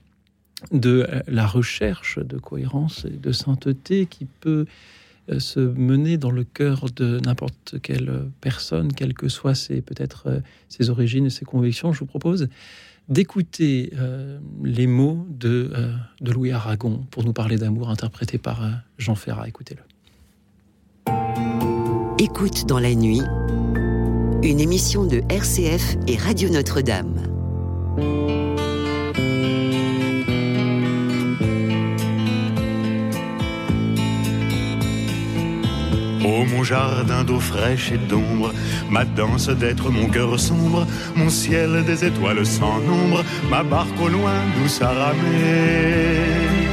de 0.70 1.06
la 1.26 1.46
recherche 1.46 2.18
de 2.18 2.38
cohérence 2.38 3.04
et 3.04 3.16
de 3.16 3.32
sainteté 3.32 4.06
qui 4.06 4.26
peut 4.40 4.66
euh, 5.28 5.38
se 5.38 5.60
mener 5.60 6.18
dans 6.18 6.30
le 6.30 6.44
cœur 6.44 6.86
de 6.94 7.20
n'importe 7.20 7.76
quelle 7.82 8.28
personne, 8.40 8.92
quelles 8.92 9.14
que 9.14 9.28
soient 9.28 9.54
ses 9.54 9.80
peut-être 9.80 10.24
euh, 10.26 10.40
ses 10.68 10.90
origines 10.90 11.26
et 11.26 11.30
ses 11.30 11.44
convictions, 11.44 11.92
je 11.92 12.00
vous 12.00 12.06
propose 12.06 12.48
d'écouter 13.08 13.92
euh, 13.98 14.38
les 14.62 14.86
mots 14.86 15.26
de, 15.28 15.72
de, 16.20 16.32
Louis 16.32 16.52
Aragon 16.52 17.04
pour 17.10 17.24
nous 17.24 17.32
parler 17.32 17.56
d'amour, 17.56 17.90
interprété 17.90 18.38
par 18.38 18.62
Jean 18.98 19.16
Ferrat. 19.16 19.48
Écoutez-le. 19.48 19.82
Écoute 22.24 22.66
dans 22.66 22.78
la 22.78 22.94
nuit, 22.94 23.20
une 24.44 24.60
émission 24.60 25.04
de 25.04 25.24
RCF 25.28 25.96
et 26.06 26.16
Radio 26.16 26.50
Notre-Dame. 26.50 27.20
Oh 36.24 36.44
mon 36.48 36.62
jardin 36.62 37.24
d'eau 37.24 37.40
fraîche 37.40 37.90
et 37.90 37.98
d'ombre, 37.98 38.52
ma 38.88 39.04
danse 39.04 39.48
d'être 39.48 39.90
mon 39.90 40.08
cœur 40.08 40.38
sombre, 40.38 40.86
mon 41.16 41.28
ciel 41.28 41.84
des 41.84 42.04
étoiles 42.04 42.46
sans 42.46 42.78
nombre, 42.82 43.24
ma 43.50 43.64
barque 43.64 44.00
au 44.00 44.06
loin 44.06 44.34
douce 44.60 44.80
à 44.80 44.90
ramer. 44.90 46.71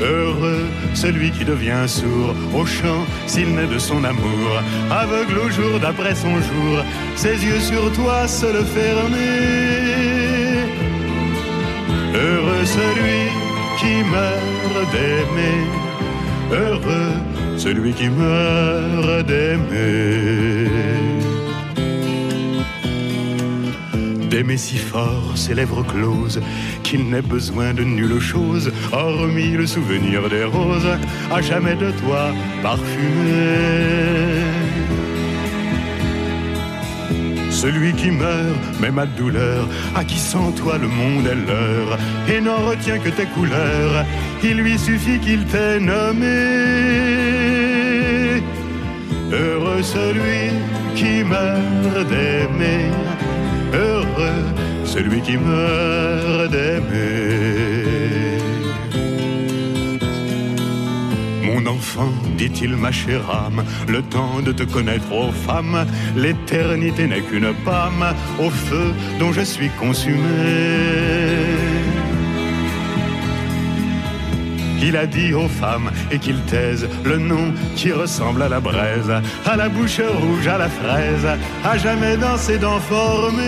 Heureux 0.00 0.66
celui 0.94 1.30
qui 1.30 1.44
devient 1.44 1.84
sourd 1.86 2.34
au 2.54 2.64
chant 2.64 3.04
s'il 3.26 3.54
naît 3.54 3.66
de 3.66 3.78
son 3.78 4.02
amour, 4.04 4.50
aveugle 4.90 5.38
au 5.38 5.50
jour 5.50 5.78
d'après 5.80 6.14
son 6.14 6.36
jour, 6.36 6.84
ses 7.16 7.44
yeux 7.44 7.60
sur 7.60 7.92
toi 7.92 8.26
se 8.26 8.46
le 8.46 8.64
fermer. 8.64 9.30
Heureux 12.14 12.64
celui 12.64 13.22
qui 13.78 14.02
meurt 14.10 14.90
d'aimer 14.92 15.80
heureux 16.52 17.12
celui 17.56 17.92
qui 17.92 18.08
meurt 18.08 19.26
d'aimer. 19.26 20.68
D'aimer 24.30 24.56
si 24.56 24.78
fort 24.78 25.32
ses 25.34 25.54
lèvres 25.54 25.84
closes 25.84 26.40
qu'il 26.84 27.10
n'ait 27.10 27.20
besoin 27.20 27.74
de 27.74 27.82
nulle 27.82 28.20
chose, 28.20 28.72
hormis 28.92 29.50
le 29.50 29.66
souvenir 29.66 30.28
des 30.28 30.44
roses, 30.44 30.96
à 31.32 31.42
jamais 31.42 31.74
de 31.74 31.90
toi 31.90 32.32
parfumé 32.62 33.90
celui 37.60 37.92
qui 37.92 38.10
meurt, 38.10 38.80
même 38.80 38.98
à 38.98 39.04
douleur, 39.04 39.68
à 39.94 40.02
qui 40.02 40.18
sans 40.18 40.50
toi 40.52 40.78
le 40.78 40.88
monde 40.88 41.26
est 41.26 41.34
l'heure, 41.34 41.98
et 42.26 42.40
n'en 42.40 42.56
retient 42.70 42.98
que 42.98 43.10
tes 43.10 43.26
couleurs, 43.26 44.06
il 44.42 44.56
lui 44.56 44.78
suffit 44.78 45.18
qu'il 45.18 45.44
t'ait 45.44 45.78
nommé. 45.78 46.26
Heureux 49.30 49.82
celui 49.82 50.42
qui 50.94 51.22
meurt 51.22 52.08
d'aimer, 52.08 52.90
heureux 53.72 54.44
celui 54.84 55.20
qui 55.20 55.36
meurt 55.36 56.50
d'aimer. 56.50 57.90
Mon 61.42 61.66
enfant, 61.66 62.12
dit-il, 62.36 62.76
ma 62.76 62.90
chère 62.90 63.28
âme, 63.30 63.64
le 63.88 64.02
temps 64.02 64.40
de 64.40 64.52
te 64.52 64.64
connaître 64.64 65.12
aux 65.12 65.32
femmes, 65.32 65.86
l'éternité 66.16 67.06
n'est 67.06 67.20
qu'une 67.20 67.52
pâme 67.64 68.14
au 68.38 68.50
feu 68.50 68.92
dont 69.18 69.32
je 69.32 69.42
suis 69.42 69.70
consumé. 69.78 70.18
Il 74.82 74.96
a 74.96 75.06
dit 75.06 75.34
aux 75.34 75.48
femmes 75.48 75.90
et 76.10 76.18
qu'il 76.18 76.40
taise 76.42 76.88
le 77.04 77.18
nom 77.18 77.52
qui 77.76 77.92
ressemble 77.92 78.42
à 78.42 78.48
la 78.48 78.60
braise, 78.60 79.12
à 79.44 79.56
la 79.56 79.68
bouche 79.68 80.00
rouge, 80.00 80.46
à 80.46 80.58
la 80.58 80.68
fraise, 80.68 81.28
à 81.64 81.78
jamais 81.78 82.16
dans 82.16 82.36
ses 82.36 82.58
dents 82.58 82.80
formées. 82.80 83.40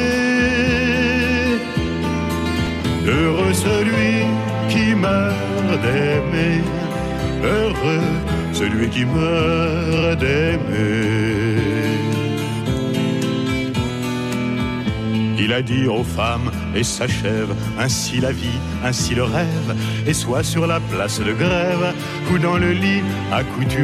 Heureux 3.06 3.52
celui 3.52 4.26
qui 4.68 4.94
meurt 4.94 5.34
d'aimer 5.82 6.62
heureux 7.44 8.00
celui 8.52 8.88
qui 8.88 9.04
meurt 9.04 10.18
d'aimer. 10.18 10.60
Il 15.38 15.52
a 15.52 15.62
dit 15.62 15.86
aux 15.86 16.04
femmes, 16.04 16.50
et 16.74 16.84
s'achève 16.84 17.54
ainsi 17.78 18.20
la 18.20 18.32
vie, 18.32 18.58
ainsi 18.84 19.14
le 19.14 19.24
rêve, 19.24 19.76
et 20.06 20.14
soit 20.14 20.42
sur 20.42 20.66
la 20.66 20.80
place 20.80 21.20
de 21.20 21.32
grève 21.32 21.94
ou 22.32 22.38
dans 22.38 22.56
le 22.56 22.72
lit 22.72 23.02
accoutumé. 23.32 23.82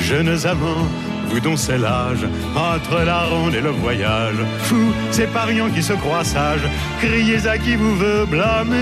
Jeunes 0.00 0.46
amants, 0.46 0.88
vous 1.28 1.40
dont 1.40 1.56
c'est 1.56 1.78
l'âge, 1.78 2.26
entre 2.56 3.04
la 3.04 3.26
ronde 3.26 3.54
et 3.54 3.60
le 3.60 3.70
voyage. 3.70 4.40
Fou, 4.62 4.92
ces 5.12 5.26
pariants 5.26 5.70
qui 5.70 5.82
se 5.82 5.92
croient 5.92 6.24
sages, 6.24 6.66
criez 7.00 7.46
à 7.46 7.58
qui 7.58 7.76
vous 7.76 7.94
veut 7.94 8.26
blâmer. 8.26 8.76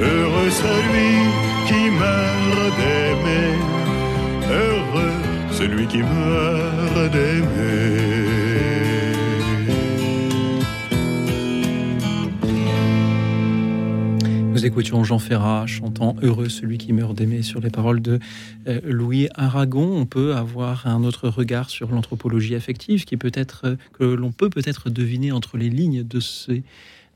Heureux 0.00 0.50
celui 0.50 1.12
qui 1.66 1.90
meurt 1.90 2.76
d'aimer, 2.78 3.58
heureux 4.50 5.25
celui 5.56 5.86
qui 5.86 6.02
meurt 6.02 7.12
d'aimer. 7.12 7.46
Nous 14.52 14.66
écoutions 14.66 15.02
Jean 15.02 15.18
Ferrat 15.18 15.66
chantant 15.66 16.14
Heureux 16.20 16.50
celui 16.50 16.76
qui 16.76 16.92
meurt 16.92 17.14
d'aimer 17.14 17.40
sur 17.40 17.60
les 17.60 17.70
paroles 17.70 18.02
de 18.02 18.18
euh, 18.68 18.80
Louis 18.84 19.28
Aragon. 19.34 19.96
On 19.96 20.04
peut 20.04 20.34
avoir 20.34 20.86
un 20.86 21.04
autre 21.04 21.30
regard 21.30 21.70
sur 21.70 21.90
l'anthropologie 21.90 22.54
affective 22.54 23.06
euh, 23.64 23.76
que 23.94 24.04
l'on 24.04 24.32
peut 24.32 24.50
peut-être 24.50 24.90
deviner 24.90 25.32
entre 25.32 25.56
les 25.56 25.70
lignes 25.70 26.02
de 26.02 26.20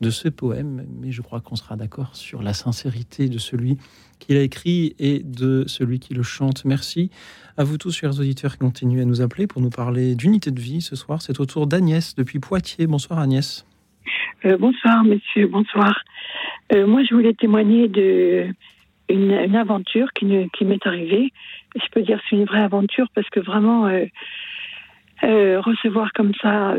de 0.01 0.09
ce 0.09 0.29
poème, 0.29 0.87
mais 1.01 1.13
je 1.13 1.21
crois 1.21 1.41
qu'on 1.41 1.57
sera 1.57 1.77
d'accord 1.77 2.17
sur 2.17 2.43
la 2.43 2.55
sincérité 2.55 3.29
de 3.29 3.37
celui 3.37 3.77
qui 4.19 4.35
l'a 4.35 4.43
écrit 4.43 4.95
et 4.99 5.19
de 5.21 5.65
celui 5.67 5.99
qui 5.99 6.15
le 6.15 6.23
chante. 6.23 6.65
Merci 6.65 7.11
à 7.61 7.65
vous 7.65 7.77
tous, 7.77 7.95
chers 7.95 8.19
auditeurs, 8.19 8.53
qui 8.53 8.59
continuent 8.61 9.03
à 9.03 9.05
nous 9.05 9.21
appeler 9.21 9.47
pour 9.47 9.61
nous 9.61 9.69
parler 9.69 10.15
d'unité 10.15 10.51
de 10.51 10.59
vie 10.59 10.81
ce 10.81 10.97
soir. 10.97 11.21
C'est 11.21 11.41
au 11.41 11.45
tour 11.45 11.67
d'Agnès 11.67 12.15
depuis 12.15 12.39
Poitiers. 12.39 12.87
Bonsoir 12.87 13.19
Agnès. 13.19 13.67
Euh, 14.47 14.57
bonsoir, 14.57 15.05
monsieur, 15.05 15.47
bonsoir. 15.47 16.01
Euh, 16.73 16.87
moi, 16.87 17.03
je 17.05 17.15
voulais 17.15 17.35
témoigner 17.35 17.89
de 17.89 18.47
une, 19.11 19.55
aventure 19.55 20.09
qui, 20.15 20.25
m'est 20.25 20.87
arrivée. 20.87 21.35
Je 21.77 21.87
peux 21.93 22.01
dire 22.01 22.17
que 22.17 22.25
c'est 22.31 22.37
une 22.37 22.47
vraie 22.47 22.63
aventure 22.63 23.09
parce 23.15 23.29
que 23.29 23.41
vraiment, 23.41 23.89
euh, 23.89 25.61
recevoir 25.61 26.15
comme 26.15 26.33
ça 26.41 26.75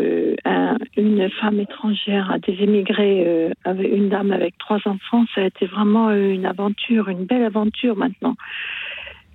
une 0.98 1.30
femme 1.40 1.60
étrangère 1.60 2.32
à 2.32 2.40
des 2.40 2.54
émigrés, 2.54 3.52
une 3.68 4.10
dame 4.10 4.32
avec 4.32 4.58
trois 4.58 4.80
enfants, 4.86 5.26
ça 5.36 5.42
a 5.42 5.46
été 5.46 5.68
vraiment 5.68 6.10
une 6.10 6.48
aventure, 6.48 7.08
une 7.10 7.26
belle 7.26 7.44
aventure 7.44 7.96
maintenant. 7.96 8.36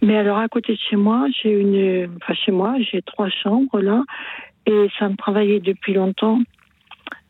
Mais 0.02 0.16
alors, 0.16 0.38
à 0.38 0.48
côté 0.48 0.74
de 0.74 0.78
chez 0.78 0.96
moi, 0.96 1.26
j'ai 1.30 1.50
une, 1.50 2.16
enfin 2.16 2.34
chez 2.34 2.52
moi, 2.52 2.76
j'ai 2.80 3.02
trois 3.02 3.30
chambres 3.30 3.80
là, 3.80 4.02
et 4.66 4.88
ça 4.98 5.08
me 5.08 5.16
travaillait 5.16 5.60
depuis 5.60 5.94
longtemps 5.94 6.40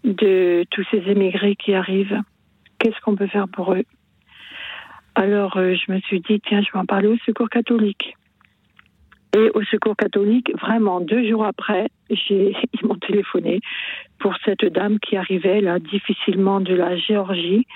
de 0.04 0.64
tous 0.70 0.84
ces 0.90 1.02
émigrés 1.08 1.56
qui 1.56 1.74
arrivent. 1.74 2.20
Qu'est-ce 2.78 3.00
qu'on 3.00 3.16
peut 3.16 3.26
faire 3.26 3.48
pour 3.48 3.74
eux? 3.74 3.84
Alors, 5.14 5.56
euh, 5.56 5.74
je 5.74 5.92
me 5.92 6.00
suis 6.00 6.20
dit, 6.20 6.40
tiens, 6.40 6.62
je 6.62 6.70
vais 6.72 6.78
en 6.78 6.84
parler 6.84 7.08
au 7.08 7.16
Secours 7.24 7.48
catholique. 7.48 8.14
Et 9.34 9.50
au 9.54 9.62
Secours 9.64 9.96
catholique, 9.96 10.52
vraiment, 10.60 11.00
deux 11.00 11.26
jours 11.28 11.44
après, 11.44 11.88
ils 12.10 12.54
m'ont 12.82 12.96
téléphoné 12.96 13.60
pour 14.18 14.34
cette 14.44 14.64
dame 14.64 14.98
qui 14.98 15.16
arrivait 15.16 15.60
là 15.60 15.78
difficilement 15.78 16.60
de 16.60 16.74
la 16.74 16.96
Géorgie 16.96 17.66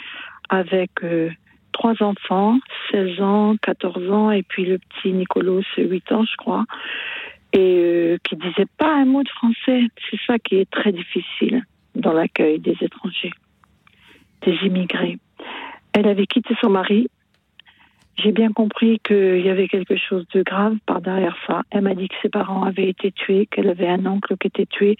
avec 0.48 0.90
euh, 1.02 1.30
trois 1.72 1.94
enfants, 2.02 2.58
16 2.90 3.20
ans, 3.20 3.56
14 3.62 4.10
ans, 4.10 4.30
et 4.30 4.42
puis 4.42 4.64
le 4.64 4.78
petit 4.78 5.12
Nicolas, 5.12 5.60
8 5.76 6.12
ans, 6.12 6.24
je 6.24 6.36
crois, 6.36 6.64
et 7.52 7.58
euh, 7.58 8.18
qui 8.24 8.36
disait 8.36 8.68
pas 8.78 8.94
un 8.94 9.04
mot 9.04 9.22
de 9.22 9.28
français. 9.28 9.82
C'est 10.10 10.20
ça 10.26 10.38
qui 10.38 10.56
est 10.56 10.70
très 10.70 10.92
difficile 10.92 11.64
dans 11.94 12.12
l'accueil 12.12 12.58
des 12.58 12.76
étrangers, 12.80 13.32
des 14.42 14.56
immigrés. 14.64 15.18
Elle 15.92 16.08
avait 16.08 16.26
quitté 16.26 16.54
son 16.60 16.70
mari. 16.70 17.08
J'ai 18.16 18.32
bien 18.32 18.52
compris 18.52 19.00
qu'il 19.02 19.40
y 19.40 19.48
avait 19.48 19.66
quelque 19.66 19.96
chose 19.96 20.26
de 20.34 20.42
grave 20.42 20.76
par 20.84 21.00
derrière 21.00 21.36
ça. 21.46 21.62
Elle 21.70 21.82
m'a 21.82 21.94
dit 21.94 22.08
que 22.08 22.14
ses 22.20 22.28
parents 22.28 22.64
avaient 22.64 22.88
été 22.88 23.12
tués, 23.12 23.46
qu'elle 23.46 23.68
avait 23.68 23.88
un 23.88 24.04
oncle 24.04 24.36
qui 24.36 24.48
était 24.48 24.66
tué. 24.66 24.96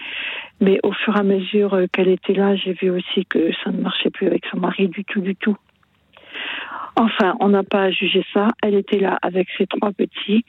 Mais 0.61 0.81
au 0.83 0.93
fur 0.93 1.15
et 1.17 1.21
à 1.21 1.23
mesure 1.23 1.79
qu'elle 1.93 2.09
était 2.09 2.33
là, 2.33 2.57
j'ai 2.57 2.73
vu 2.73 2.89
aussi 2.91 3.27
que 3.27 3.51
ça 3.63 3.73
ne 3.73 3.81
marchait 3.81 4.11
plus 4.11 4.27
avec 4.27 4.47
son 4.47 4.59
mari 4.59 4.89
du 4.89 5.05
tout, 5.05 5.21
du 5.21 5.37
tout. 5.37 5.57
Enfin, 6.97 7.35
on 7.41 7.49
n'a 7.49 7.63
pas 7.63 7.91
jugé 7.91 8.25
ça. 8.33 8.49
Elle 8.63 8.75
était 8.75 8.99
là 8.99 9.19
avec 9.23 9.49
ses 9.57 9.67
trois 9.67 9.93
petits. 9.93 10.45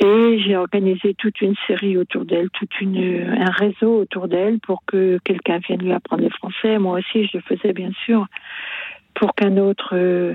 Et 0.00 0.38
j'ai 0.40 0.56
organisé 0.56 1.14
toute 1.14 1.40
une 1.40 1.56
série 1.66 1.96
autour 1.96 2.24
d'elle, 2.24 2.50
tout 2.50 2.68
un 2.80 3.50
réseau 3.50 4.00
autour 4.00 4.28
d'elle 4.28 4.60
pour 4.60 4.84
que 4.86 5.18
quelqu'un 5.24 5.58
vienne 5.58 5.82
lui 5.82 5.92
apprendre 5.92 6.22
le 6.22 6.30
français. 6.30 6.78
Moi 6.78 7.00
aussi, 7.00 7.26
je 7.26 7.38
le 7.38 7.42
faisais 7.42 7.72
bien 7.72 7.90
sûr, 8.04 8.26
pour 9.14 9.34
qu'un 9.34 9.56
autre, 9.56 9.96
euh, 9.96 10.34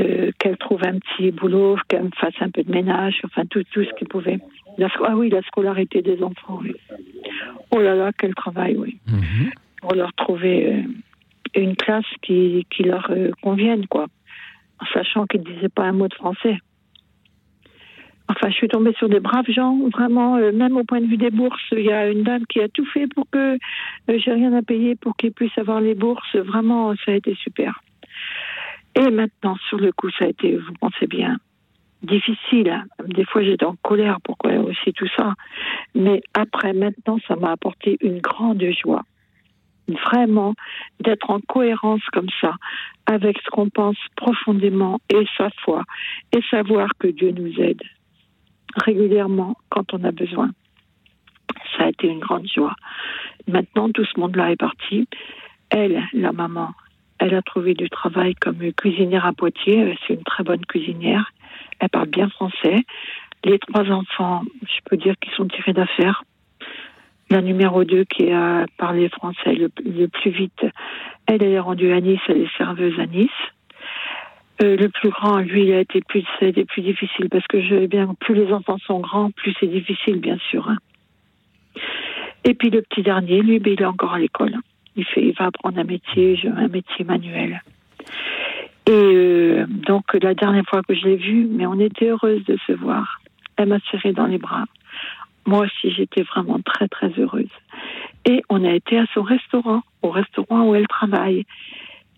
euh, 0.00 0.32
qu'elle 0.40 0.56
trouve 0.56 0.82
un 0.84 0.98
petit 0.98 1.30
boulot, 1.30 1.76
qu'elle 1.86 2.04
me 2.04 2.10
fasse 2.16 2.34
un 2.40 2.50
peu 2.50 2.64
de 2.64 2.70
ménage, 2.72 3.20
enfin 3.24 3.44
tout, 3.48 3.62
tout 3.72 3.84
ce 3.84 3.94
qu'il 3.94 4.08
pouvait. 4.08 4.40
ah 4.80 5.16
oui, 5.16 5.30
la 5.30 5.42
scolarité 5.42 6.02
des 6.02 6.20
enfants, 6.20 6.58
oui. 6.60 6.74
Oh 7.70 7.80
là 7.80 7.94
là, 7.94 8.10
quel 8.18 8.34
travail, 8.34 8.76
oui. 8.76 8.98
Mhm. 9.06 9.50
Pour 9.82 9.94
leur 9.94 10.12
trouver 10.14 10.66
euh, 10.66 10.82
une 11.54 11.76
classe 11.76 12.04
qui, 12.22 12.66
qui 12.70 12.82
leur 12.84 13.10
convienne, 13.42 13.86
quoi. 13.86 14.06
En 14.80 14.86
sachant 14.94 15.26
qu'ils 15.26 15.40
ne 15.40 15.52
disaient 15.52 15.68
pas 15.68 15.84
un 15.84 15.92
mot 15.92 16.08
de 16.08 16.14
français. 16.14 16.58
Enfin, 18.30 18.48
je 18.48 18.54
suis 18.54 18.68
tombée 18.68 18.92
sur 18.96 19.08
des 19.08 19.18
braves 19.18 19.50
gens, 19.50 19.76
vraiment, 19.88 20.36
euh, 20.36 20.52
même 20.52 20.76
au 20.76 20.84
point 20.84 21.00
de 21.00 21.06
vue 21.06 21.16
des 21.16 21.30
bourses. 21.30 21.60
Il 21.72 21.80
y 21.80 21.90
a 21.90 22.08
une 22.08 22.22
dame 22.22 22.46
qui 22.46 22.60
a 22.60 22.68
tout 22.68 22.84
fait 22.86 23.08
pour 23.12 23.28
que 23.28 23.54
euh, 23.54 23.56
j'ai 24.06 24.32
rien 24.32 24.52
à 24.52 24.62
payer 24.62 24.94
pour 24.94 25.16
qu'ils 25.16 25.32
puissent 25.32 25.58
avoir 25.58 25.80
les 25.80 25.96
bourses. 25.96 26.36
Vraiment, 26.36 26.94
ça 27.04 27.10
a 27.10 27.14
été 27.14 27.34
super. 27.34 27.82
Et 28.94 29.10
maintenant, 29.10 29.56
sur 29.68 29.78
le 29.78 29.90
coup, 29.90 30.10
ça 30.10 30.26
a 30.26 30.28
été, 30.28 30.56
vous 30.56 30.72
pensez 30.80 31.08
bien, 31.08 31.38
difficile. 32.04 32.84
Des 33.04 33.24
fois, 33.24 33.42
j'étais 33.42 33.64
en 33.64 33.74
colère, 33.82 34.18
pourquoi 34.22 34.52
aussi 34.58 34.92
tout 34.92 35.08
ça. 35.16 35.34
Mais 35.96 36.22
après, 36.32 36.72
maintenant, 36.72 37.18
ça 37.26 37.34
m'a 37.34 37.50
apporté 37.50 37.96
une 38.00 38.20
grande 38.20 38.64
joie. 38.80 39.02
Vraiment, 39.94 40.54
d'être 41.00 41.30
en 41.30 41.40
cohérence 41.40 42.04
comme 42.12 42.28
ça, 42.40 42.54
avec 43.06 43.38
ce 43.44 43.50
qu'on 43.50 43.68
pense 43.68 43.96
profondément 44.16 45.00
et 45.12 45.26
sa 45.36 45.50
foi, 45.64 45.82
et 46.32 46.40
savoir 46.50 46.90
que 46.98 47.08
Dieu 47.08 47.32
nous 47.32 47.60
aide 47.60 47.82
régulièrement 48.76 49.56
quand 49.68 49.92
on 49.94 50.04
a 50.04 50.12
besoin. 50.12 50.50
Ça 51.76 51.84
a 51.84 51.88
été 51.88 52.06
une 52.08 52.20
grande 52.20 52.46
joie. 52.46 52.74
Maintenant, 53.48 53.90
tout 53.90 54.04
ce 54.04 54.18
monde-là 54.18 54.52
est 54.52 54.56
parti. 54.56 55.08
Elle, 55.70 56.02
la 56.12 56.32
maman, 56.32 56.70
elle 57.18 57.34
a 57.34 57.42
trouvé 57.42 57.74
du 57.74 57.88
travail 57.90 58.34
comme 58.34 58.58
cuisinière 58.72 59.26
à 59.26 59.32
Poitiers. 59.32 59.96
C'est 60.06 60.14
une 60.14 60.24
très 60.24 60.44
bonne 60.44 60.64
cuisinière. 60.66 61.32
Elle 61.80 61.88
parle 61.88 62.08
bien 62.08 62.28
français. 62.28 62.76
Les 63.44 63.58
trois 63.58 63.90
enfants, 63.90 64.42
je 64.62 64.78
peux 64.84 64.96
dire 64.96 65.14
qu'ils 65.20 65.32
sont 65.32 65.46
tirés 65.46 65.72
d'affaire. 65.72 66.24
La 67.30 67.42
numéro 67.42 67.84
2 67.84 68.04
qui 68.04 68.30
a 68.32 68.66
parlé 68.76 69.08
français 69.08 69.54
le, 69.54 69.68
plus 70.08 70.30
vite, 70.30 70.66
elle, 71.26 71.42
est 71.42 71.60
rendue 71.60 71.92
à 71.92 72.00
Nice, 72.00 72.20
elle 72.28 72.42
est 72.42 72.56
serveuse 72.58 72.98
à 72.98 73.06
Nice. 73.06 73.30
Euh, 74.62 74.76
le 74.76 74.88
plus 74.88 75.10
grand, 75.10 75.38
lui, 75.38 75.64
il 75.64 75.72
a 75.72 75.80
été 75.80 76.00
plus, 76.00 76.24
plus 76.40 76.82
difficile 76.82 77.28
parce 77.30 77.46
que 77.46 77.62
je, 77.62 77.86
bien, 77.86 78.14
plus 78.18 78.34
les 78.34 78.52
enfants 78.52 78.78
sont 78.78 78.98
grands, 78.98 79.30
plus 79.30 79.54
c'est 79.60 79.68
difficile, 79.68 80.16
bien 80.16 80.38
sûr. 80.50 80.68
hein. 80.68 80.76
Et 82.44 82.54
puis 82.54 82.70
le 82.70 82.82
petit 82.82 83.02
dernier, 83.02 83.42
lui, 83.42 83.58
ben, 83.58 83.72
il 83.74 83.82
est 83.82 83.86
encore 83.86 84.14
à 84.14 84.18
l'école. 84.18 84.56
Il 84.96 85.04
fait, 85.04 85.22
il 85.22 85.34
va 85.34 85.46
apprendre 85.46 85.78
un 85.78 85.84
métier, 85.84 86.38
un 86.44 86.68
métier 86.68 87.04
manuel. 87.04 87.62
Et 88.86 88.92
euh, 88.92 89.66
donc 89.68 90.14
la 90.20 90.34
dernière 90.34 90.64
fois 90.68 90.82
que 90.82 90.94
je 90.94 91.04
l'ai 91.04 91.16
vu, 91.16 91.46
mais 91.48 91.66
on 91.66 91.78
était 91.78 92.08
heureuse 92.08 92.44
de 92.44 92.58
se 92.66 92.72
voir. 92.72 93.20
Elle 93.56 93.68
m'a 93.68 93.78
serré 93.90 94.12
dans 94.12 94.26
les 94.26 94.38
bras. 94.38 94.64
Moi 95.46 95.64
aussi, 95.66 95.92
j'étais 95.94 96.22
vraiment 96.22 96.60
très 96.60 96.88
très 96.88 97.08
heureuse. 97.18 97.50
Et 98.24 98.42
on 98.48 98.64
a 98.64 98.72
été 98.72 98.98
à 98.98 99.06
son 99.14 99.22
restaurant, 99.22 99.82
au 100.02 100.10
restaurant 100.10 100.68
où 100.68 100.74
elle 100.74 100.86
travaille. 100.86 101.44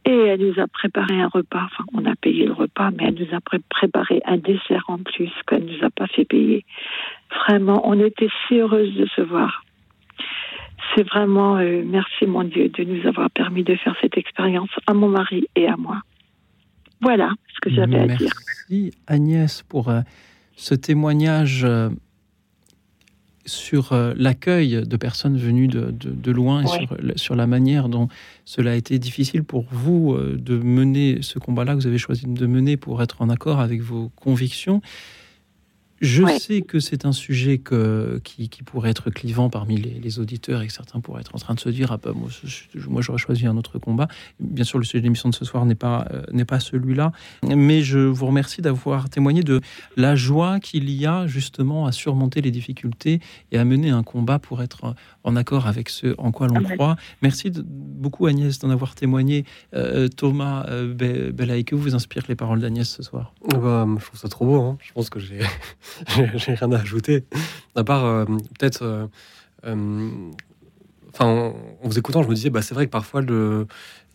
Et 0.04 0.10
elle 0.10 0.40
nous 0.40 0.60
a 0.60 0.66
préparé 0.66 1.20
un 1.20 1.28
repas. 1.28 1.62
Enfin, 1.64 1.84
on 1.92 2.04
a 2.06 2.16
payé 2.16 2.44
le 2.46 2.52
repas, 2.52 2.90
mais 2.90 3.04
elle 3.06 3.14
nous 3.14 3.34
a 3.36 3.40
pré- 3.40 3.60
préparé 3.70 4.20
un 4.26 4.36
dessert 4.36 4.84
en 4.88 4.98
plus 4.98 5.30
qu'elle 5.46 5.64
nous 5.64 5.84
a 5.84 5.90
pas 5.90 6.08
fait 6.08 6.24
payer. 6.24 6.64
Vraiment, 7.46 7.88
on 7.88 7.98
était 8.00 8.28
si 8.48 8.56
heureuses 8.58 8.94
de 8.96 9.06
se 9.14 9.20
voir. 9.20 9.62
C'est 10.94 11.04
vraiment 11.04 11.56
euh, 11.56 11.82
merci 11.86 12.26
mon 12.26 12.42
Dieu 12.42 12.68
de 12.68 12.82
nous 12.82 13.06
avoir 13.06 13.30
permis 13.30 13.62
de 13.62 13.76
faire 13.76 13.94
cette 14.00 14.18
expérience 14.18 14.70
à 14.88 14.92
mon 14.92 15.08
mari 15.08 15.46
et 15.54 15.68
à 15.68 15.76
moi. 15.76 16.02
Voilà 17.00 17.30
ce 17.54 17.60
que 17.60 17.70
j'avais 17.70 17.98
à 17.98 18.06
dire. 18.08 18.30
Merci 18.46 18.92
Agnès 19.06 19.62
pour 19.62 19.88
euh, 19.88 20.00
ce 20.56 20.74
témoignage 20.74 21.64
euh, 21.64 21.88
sur 23.44 23.92
euh, 23.92 24.14
l'accueil 24.16 24.82
de 24.86 24.96
personnes 24.96 25.36
venues 25.36 25.68
de, 25.68 25.90
de- 25.90 26.10
de 26.10 26.30
loin 26.32 26.62
et 26.62 26.66
Ouais. 26.66 26.78
sur, 26.86 26.96
la- 27.02 27.16
sur 27.16 27.34
la 27.36 27.46
manière 27.46 27.88
dont 27.88 28.08
cela 28.44 28.72
a 28.72 28.74
été 28.74 28.98
difficile 28.98 29.42
pour 29.44 29.64
vous 29.70 30.12
euh, 30.14 30.36
de 30.40 30.56
mener 30.58 31.18
ce 31.22 31.38
combat-là 31.38 31.72
que 31.74 31.80
vous 31.80 31.86
avez 31.86 31.98
choisi 31.98 32.24
de 32.26 32.46
mener 32.46 32.76
pour 32.76 33.02
être 33.02 33.20
en 33.22 33.28
accord 33.30 33.58
avec 33.60 33.80
vos 33.80 34.10
convictions. 34.16 34.80
Je 36.02 36.24
sais 36.38 36.62
que 36.62 36.80
c'est 36.80 37.06
un 37.06 37.12
sujet 37.12 37.58
que, 37.58 38.20
qui, 38.24 38.48
qui 38.48 38.62
pourrait 38.64 38.90
être 38.90 39.08
clivant 39.10 39.48
parmi 39.48 39.76
les, 39.76 39.98
les 40.00 40.18
auditeurs 40.18 40.60
et 40.60 40.66
que 40.66 40.72
certains 40.72 40.98
pourraient 41.00 41.20
être 41.20 41.34
en 41.34 41.38
train 41.38 41.54
de 41.54 41.60
se 41.60 41.68
dire 41.68 41.92
ah 41.92 41.96
ben, 41.96 42.12
moi, 42.12 42.28
je- 42.44 42.48
je- 42.74 42.88
moi 42.88 43.00
j'aurais 43.02 43.18
choisi 43.18 43.46
un 43.46 43.56
autre 43.56 43.78
combat. 43.78 44.08
Bien 44.40 44.64
sûr, 44.64 44.78
le 44.78 44.84
sujet 44.84 44.98
de 44.98 45.04
l'émission 45.04 45.28
de 45.28 45.34
ce 45.34 45.44
soir 45.44 45.64
n'est 45.64 45.76
pas, 45.76 46.06
euh, 46.12 46.22
n'est 46.32 46.44
pas 46.44 46.58
celui-là, 46.60 47.12
mais 47.44 47.82
je 47.82 48.00
vous 48.00 48.26
remercie 48.26 48.60
d'avoir 48.62 49.08
témoigné 49.10 49.42
de 49.44 49.60
la 49.96 50.16
joie 50.16 50.58
qu'il 50.60 50.90
y 50.90 51.06
a 51.06 51.26
justement 51.28 51.86
à 51.86 51.92
surmonter 51.92 52.40
les 52.40 52.50
difficultés 52.50 53.20
et 53.52 53.58
à 53.58 53.64
mener 53.64 53.90
un 53.90 54.02
combat 54.02 54.38
pour 54.40 54.60
être 54.60 54.94
en 55.24 55.36
accord 55.36 55.68
avec 55.68 55.88
ce 55.88 56.14
en 56.18 56.32
quoi 56.32 56.48
l'on 56.48 56.62
croit. 56.64 56.96
Merci 57.22 57.50
de- 57.52 57.62
beaucoup 57.64 58.26
Agnès 58.26 58.58
d'en 58.58 58.70
avoir 58.70 58.96
témoigné. 58.96 59.44
Euh, 59.72 60.08
Thomas 60.08 60.66
euh, 60.68 60.92
Be- 60.92 61.30
Belaï, 61.30 61.64
que 61.64 61.76
vous 61.76 61.94
inspirent 61.94 62.24
les 62.28 62.34
paroles 62.34 62.60
d'Agnès 62.60 62.88
ce 62.88 63.02
soir 63.04 63.32
Bah, 63.48 63.86
je 63.98 64.04
trouve 64.04 64.18
ça 64.18 64.28
trop 64.28 64.46
beau. 64.46 64.60
hein. 64.60 64.78
Je 64.80 64.92
pense 64.92 65.08
que 65.08 65.20
j'ai 65.20 65.38
j'ai 66.36 66.54
rien 66.54 66.72
à 66.72 66.80
ajouter. 66.80 67.24
À 67.74 67.84
part 67.84 68.04
euh, 68.04 68.24
peut-être. 68.58 68.82
euh, 68.82 69.06
euh, 69.66 70.10
Enfin, 71.14 71.26
en, 71.26 71.46
en 71.84 71.88
vous 71.88 71.98
écoutant, 71.98 72.22
je 72.22 72.28
me 72.28 72.34
disais, 72.34 72.48
bah, 72.48 72.62
c'est 72.62 72.74
vrai 72.74 72.86
que 72.86 72.90
parfois, 72.90 73.20
le... 73.20 73.66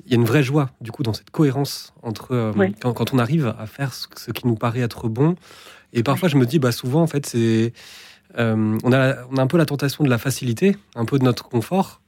il 0.06 0.12
y 0.12 0.16
a 0.16 0.18
une 0.18 0.26
vraie 0.26 0.42
joie, 0.42 0.72
du 0.82 0.92
coup, 0.92 1.04
dans 1.04 1.14
cette 1.14 1.30
cohérence 1.30 1.94
entre 2.02 2.32
euh, 2.32 2.52
quand, 2.82 2.92
quand 2.94 3.14
on 3.14 3.20
arrive 3.20 3.54
à 3.60 3.68
faire 3.68 3.94
ce, 3.94 4.08
ce 4.16 4.32
qui 4.32 4.48
nous 4.48 4.56
paraît 4.56 4.80
être 4.80 5.08
bon. 5.08 5.36
Et 5.94 6.02
parfois, 6.02 6.28
je 6.28 6.38
me 6.38 6.46
dis, 6.48 6.58
bah, 6.58 6.72
souvent, 6.72 7.04
en 7.04 7.08
fait, 7.08 7.28
c'est. 7.28 7.72
on, 8.36 8.92
a, 8.94 9.16
on 9.32 9.38
a 9.38 9.42
un 9.44 9.48
peu 9.48 9.58
la 9.58 9.66
tentation 9.68 10.04
de 10.04 10.10
la 10.10 10.18
facilité, 10.18 10.76
un 10.96 11.06
peu 11.06 11.20
de 11.20 11.24
notre 11.24 11.48
confort. 11.48 12.02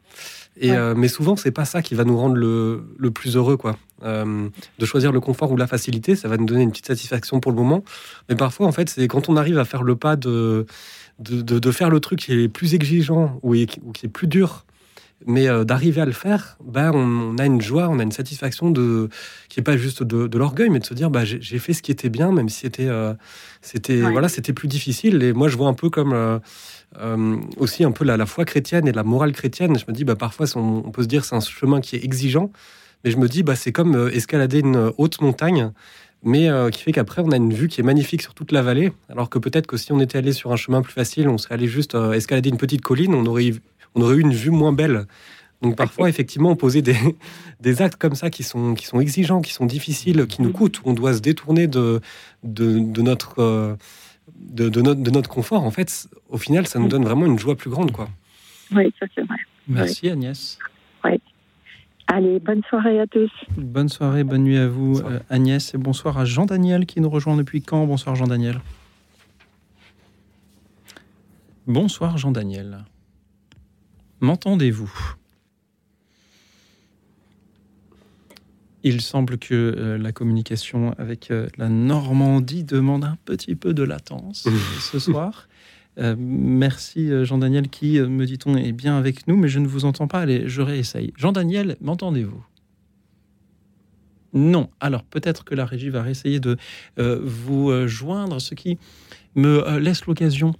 Et, 0.61 0.71
Ouais. 0.71 0.77
euh, 0.77 0.93
mais 0.95 1.07
souvent, 1.07 1.35
c'est 1.37 1.51
pas 1.51 1.63
ça 1.65 1.81
qui 1.81 1.95
va 1.95 2.03
nous 2.03 2.17
rendre 2.17 2.35
le, 2.35 2.83
le 2.97 3.11
plus 3.11 3.35
heureux, 3.37 3.55
quoi. 3.57 3.77
Euh, 4.03 4.47
de 4.77 4.85
choisir 4.85 5.11
le 5.11 5.19
confort 5.21 5.51
ou 5.51 5.57
la 5.57 5.67
facilité, 5.67 6.15
ça 6.15 6.27
va 6.27 6.37
nous 6.37 6.45
donner 6.45 6.63
une 6.63 6.71
petite 6.71 6.87
satisfaction 6.87 7.39
pour 7.39 7.51
le 7.51 7.57
moment. 7.57 7.83
Mais 8.29 8.35
parfois, 8.35 8.67
en 8.67 8.71
fait, 8.71 8.89
c'est 8.89 9.07
quand 9.07 9.29
on 9.29 9.37
arrive 9.37 9.57
à 9.57 9.65
faire 9.65 9.83
le 9.83 9.95
pas 9.95 10.15
de, 10.17 10.65
de, 11.19 11.41
de- 11.41 11.59
de 11.59 11.71
faire 11.71 11.89
le 11.89 11.99
truc 11.99 12.19
qui 12.19 12.33
est 12.33 12.47
plus 12.49 12.73
exigeant 12.75 13.39
ou, 13.41 13.53
qui 13.65 13.79
ou 13.85 13.91
qui 13.93 14.05
est 14.05 14.09
plus 14.09 14.27
dur, 14.27 14.65
mais 15.25 15.49
euh, 15.49 15.65
d'arriver 15.65 15.99
à 16.01 16.05
le 16.05 16.13
faire, 16.13 16.57
ben, 16.63 16.91
on, 16.93 17.33
on 17.35 17.37
a 17.37 17.45
une 17.45 17.59
joie, 17.61 17.89
on 17.89 17.99
a 17.99 18.03
une 18.03 18.11
satisfaction 18.13 18.71
de, 18.71 19.09
qui 19.49 19.59
n'est 19.59 19.63
pas 19.65 19.75
juste 19.75 20.01
de, 20.03 20.27
de 20.27 20.37
l'orgueil, 20.37 20.69
mais 20.69 20.79
de 20.79 20.85
se 20.85 20.93
dire 20.93 21.09
bah, 21.09 21.25
j'ai 21.25 21.39
j'ai 21.41 21.59
fait 21.59 21.73
ce 21.73 21.81
qui 21.81 21.91
était 21.91 22.09
bien, 22.09 22.31
même 22.31 22.47
si 22.47 22.61
c'était 22.61 22.87
euh, 22.87 23.13
c'était 23.61 24.01
Ouais. 24.01 24.11
voilà, 24.11 24.29
c'était 24.29 24.53
plus 24.53 24.69
difficile. 24.69 25.21
Et 25.23 25.33
moi, 25.33 25.49
je 25.49 25.57
vois 25.57 25.67
un 25.67 25.73
peu 25.73 25.89
comme 25.89 26.13
euh, 26.99 27.37
aussi 27.57 27.83
un 27.83 27.91
peu 27.91 28.03
la, 28.05 28.17
la 28.17 28.25
foi 28.25 28.45
chrétienne 28.45 28.87
et 28.87 28.91
la 28.91 29.03
morale 29.03 29.31
chrétienne. 29.31 29.77
Je 29.77 29.85
me 29.87 29.93
dis 29.93 30.03
bah, 30.03 30.15
parfois, 30.15 30.45
on, 30.55 30.83
on 30.85 30.91
peut 30.91 31.03
se 31.03 31.07
dire 31.07 31.25
c'est 31.25 31.35
un 31.35 31.39
chemin 31.41 31.81
qui 31.81 31.95
est 31.95 32.03
exigeant, 32.03 32.51
mais 33.03 33.11
je 33.11 33.17
me 33.17 33.27
dis 33.27 33.43
bah, 33.43 33.55
c'est 33.55 33.71
comme 33.71 33.95
euh, 33.95 34.09
escalader 34.11 34.59
une 34.59 34.91
haute 34.97 35.21
montagne 35.21 35.71
mais 36.21 36.49
euh, 36.49 36.69
qui 36.69 36.83
fait 36.83 36.91
qu'après 36.91 37.21
on 37.21 37.31
a 37.31 37.37
une 37.37 37.53
vue 37.53 37.69
qui 37.69 37.79
est 37.79 37.83
magnifique 37.83 38.21
sur 38.21 38.33
toute 38.33 38.51
la 38.51 38.61
vallée, 38.61 38.91
alors 39.07 39.29
que 39.29 39.39
peut-être 39.39 39.67
que 39.67 39.77
si 39.77 39.93
on 39.93 40.01
était 40.01 40.17
allé 40.17 40.33
sur 40.33 40.51
un 40.51 40.57
chemin 40.57 40.81
plus 40.81 40.91
facile, 40.91 41.29
on 41.29 41.37
serait 41.37 41.55
allé 41.55 41.67
juste 41.67 41.95
euh, 41.95 42.11
escalader 42.11 42.49
une 42.49 42.57
petite 42.57 42.81
colline, 42.81 43.13
on 43.15 43.25
aurait, 43.25 43.45
eu- 43.47 43.61
on 43.95 44.01
aurait 44.01 44.15
eu 44.15 44.19
une 44.19 44.33
vue 44.33 44.49
moins 44.51 44.73
belle. 44.73 45.05
Donc 45.61 45.77
parfois, 45.77 46.09
effectivement, 46.09 46.49
on 46.51 46.57
posait 46.57 46.81
des, 46.81 46.97
des 47.61 47.81
actes 47.81 47.95
comme 47.95 48.15
ça 48.15 48.29
qui 48.29 48.43
sont, 48.43 48.73
qui 48.73 48.85
sont 48.85 48.99
exigeants, 48.99 49.39
qui 49.41 49.53
sont 49.53 49.65
difficiles, 49.65 50.27
qui 50.27 50.41
nous 50.41 50.51
coûtent, 50.51 50.79
où 50.79 50.89
on 50.89 50.93
doit 50.93 51.13
se 51.13 51.21
détourner 51.21 51.67
de, 51.67 52.01
de, 52.43 52.79
de 52.79 53.01
notre, 53.01 53.77
de, 54.35 54.69
de 54.69 54.81
notre, 54.81 55.01
de 55.01 55.11
notre 55.11 55.29
confort. 55.29 55.63
En 55.63 55.71
fait, 55.71 56.07
au 56.29 56.37
final, 56.37 56.67
ça 56.67 56.79
nous 56.79 56.87
donne 56.87 57.03
vraiment 57.03 57.25
une 57.25 57.39
joie 57.39 57.55
plus 57.55 57.69
grande. 57.69 57.91
Quoi. 57.91 58.09
Oui, 58.75 58.93
ça 58.99 59.05
c'est 59.15 59.21
vrai. 59.21 59.37
Merci 59.67 60.09
Agnès. 60.09 60.57
Oui. 61.03 61.21
Allez, 62.07 62.39
bonne 62.39 62.63
soirée 62.67 62.99
à 62.99 63.07
tous. 63.07 63.31
Bonne 63.55 63.89
soirée, 63.89 64.23
bonne 64.23 64.43
nuit 64.43 64.57
à 64.57 64.67
vous 64.67 64.99
euh, 64.99 65.19
Agnès 65.29 65.75
et 65.75 65.77
bonsoir 65.77 66.17
à 66.17 66.25
Jean-Daniel 66.25 66.87
qui 66.87 67.01
nous 67.01 67.09
rejoint 67.09 67.37
depuis 67.37 67.61
quand 67.61 67.85
Bonsoir 67.85 68.15
Jean-Daniel. 68.15 68.59
Bonsoir 71.67 72.17
Jean-Daniel. 72.17 72.79
M'entendez-vous? 74.21 74.91
Il 78.83 79.01
semble 79.01 79.37
que 79.37 79.53
euh, 79.53 79.97
la 79.97 80.11
communication 80.11 80.93
avec 80.97 81.31
euh, 81.31 81.47
la 81.57 81.67
Normandie 81.67 82.63
demande 82.63 83.03
un 83.03 83.17
petit 83.25 83.55
peu 83.55 83.73
de 83.73 83.83
latence 83.83 84.47
euh, 84.47 84.51
ce 84.79 84.99
soir. 84.99 85.49
Euh, 85.97 86.15
merci 86.17 87.09
Jean-Daniel 87.25 87.67
qui, 87.67 87.99
me 87.99 88.25
dit-on, 88.25 88.55
est 88.55 88.71
bien 88.71 88.97
avec 88.97 89.27
nous, 89.27 89.35
mais 89.35 89.49
je 89.49 89.59
ne 89.59 89.67
vous 89.67 89.83
entends 89.83 90.07
pas. 90.07 90.19
Allez, 90.19 90.47
je 90.47 90.61
réessaye. 90.61 91.11
Jean-Daniel, 91.17 91.75
m'entendez-vous? 91.81 92.45
Non. 94.31 94.69
Alors 94.79 95.03
peut-être 95.03 95.43
que 95.43 95.55
la 95.55 95.65
régie 95.65 95.89
va 95.89 96.09
essayer 96.09 96.39
de 96.39 96.57
vous 96.97 97.87
joindre, 97.87 98.39
ce 98.39 98.53
qui 98.53 98.77
me 99.35 99.77
laisse 99.79 100.05
l'occasion 100.05 100.53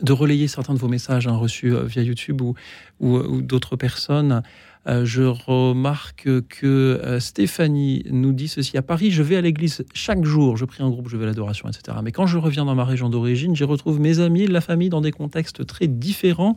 de 0.00 0.12
relayer 0.12 0.46
certains 0.46 0.74
de 0.74 0.78
vos 0.78 0.88
messages 0.88 1.26
hein, 1.26 1.36
reçus 1.36 1.74
via 1.84 2.02
YouTube 2.02 2.40
ou, 2.40 2.54
ou, 3.00 3.16
ou 3.16 3.42
d'autres 3.42 3.76
personnes. 3.76 4.42
Euh, 4.88 5.04
je 5.04 5.22
remarque 5.22 6.28
que 6.48 6.66
euh, 6.66 7.20
Stéphanie 7.20 8.02
nous 8.10 8.32
dit 8.32 8.48
ceci 8.48 8.76
à 8.76 8.82
Paris. 8.82 9.10
Je 9.10 9.22
vais 9.22 9.36
à 9.36 9.40
l'église 9.40 9.84
chaque 9.94 10.24
jour. 10.24 10.56
Je 10.56 10.64
prie 10.64 10.82
en 10.82 10.90
groupe, 10.90 11.08
je 11.08 11.16
vais 11.16 11.22
à 11.22 11.26
l'adoration, 11.26 11.68
etc. 11.68 11.98
Mais 12.02 12.10
quand 12.10 12.26
je 12.26 12.36
reviens 12.36 12.64
dans 12.64 12.74
ma 12.74 12.84
région 12.84 13.08
d'origine, 13.08 13.54
j'y 13.54 13.64
retrouve 13.64 14.00
mes 14.00 14.18
amis, 14.18 14.46
la 14.46 14.60
famille 14.60 14.88
dans 14.88 15.00
des 15.00 15.12
contextes 15.12 15.64
très 15.66 15.86
différents. 15.86 16.56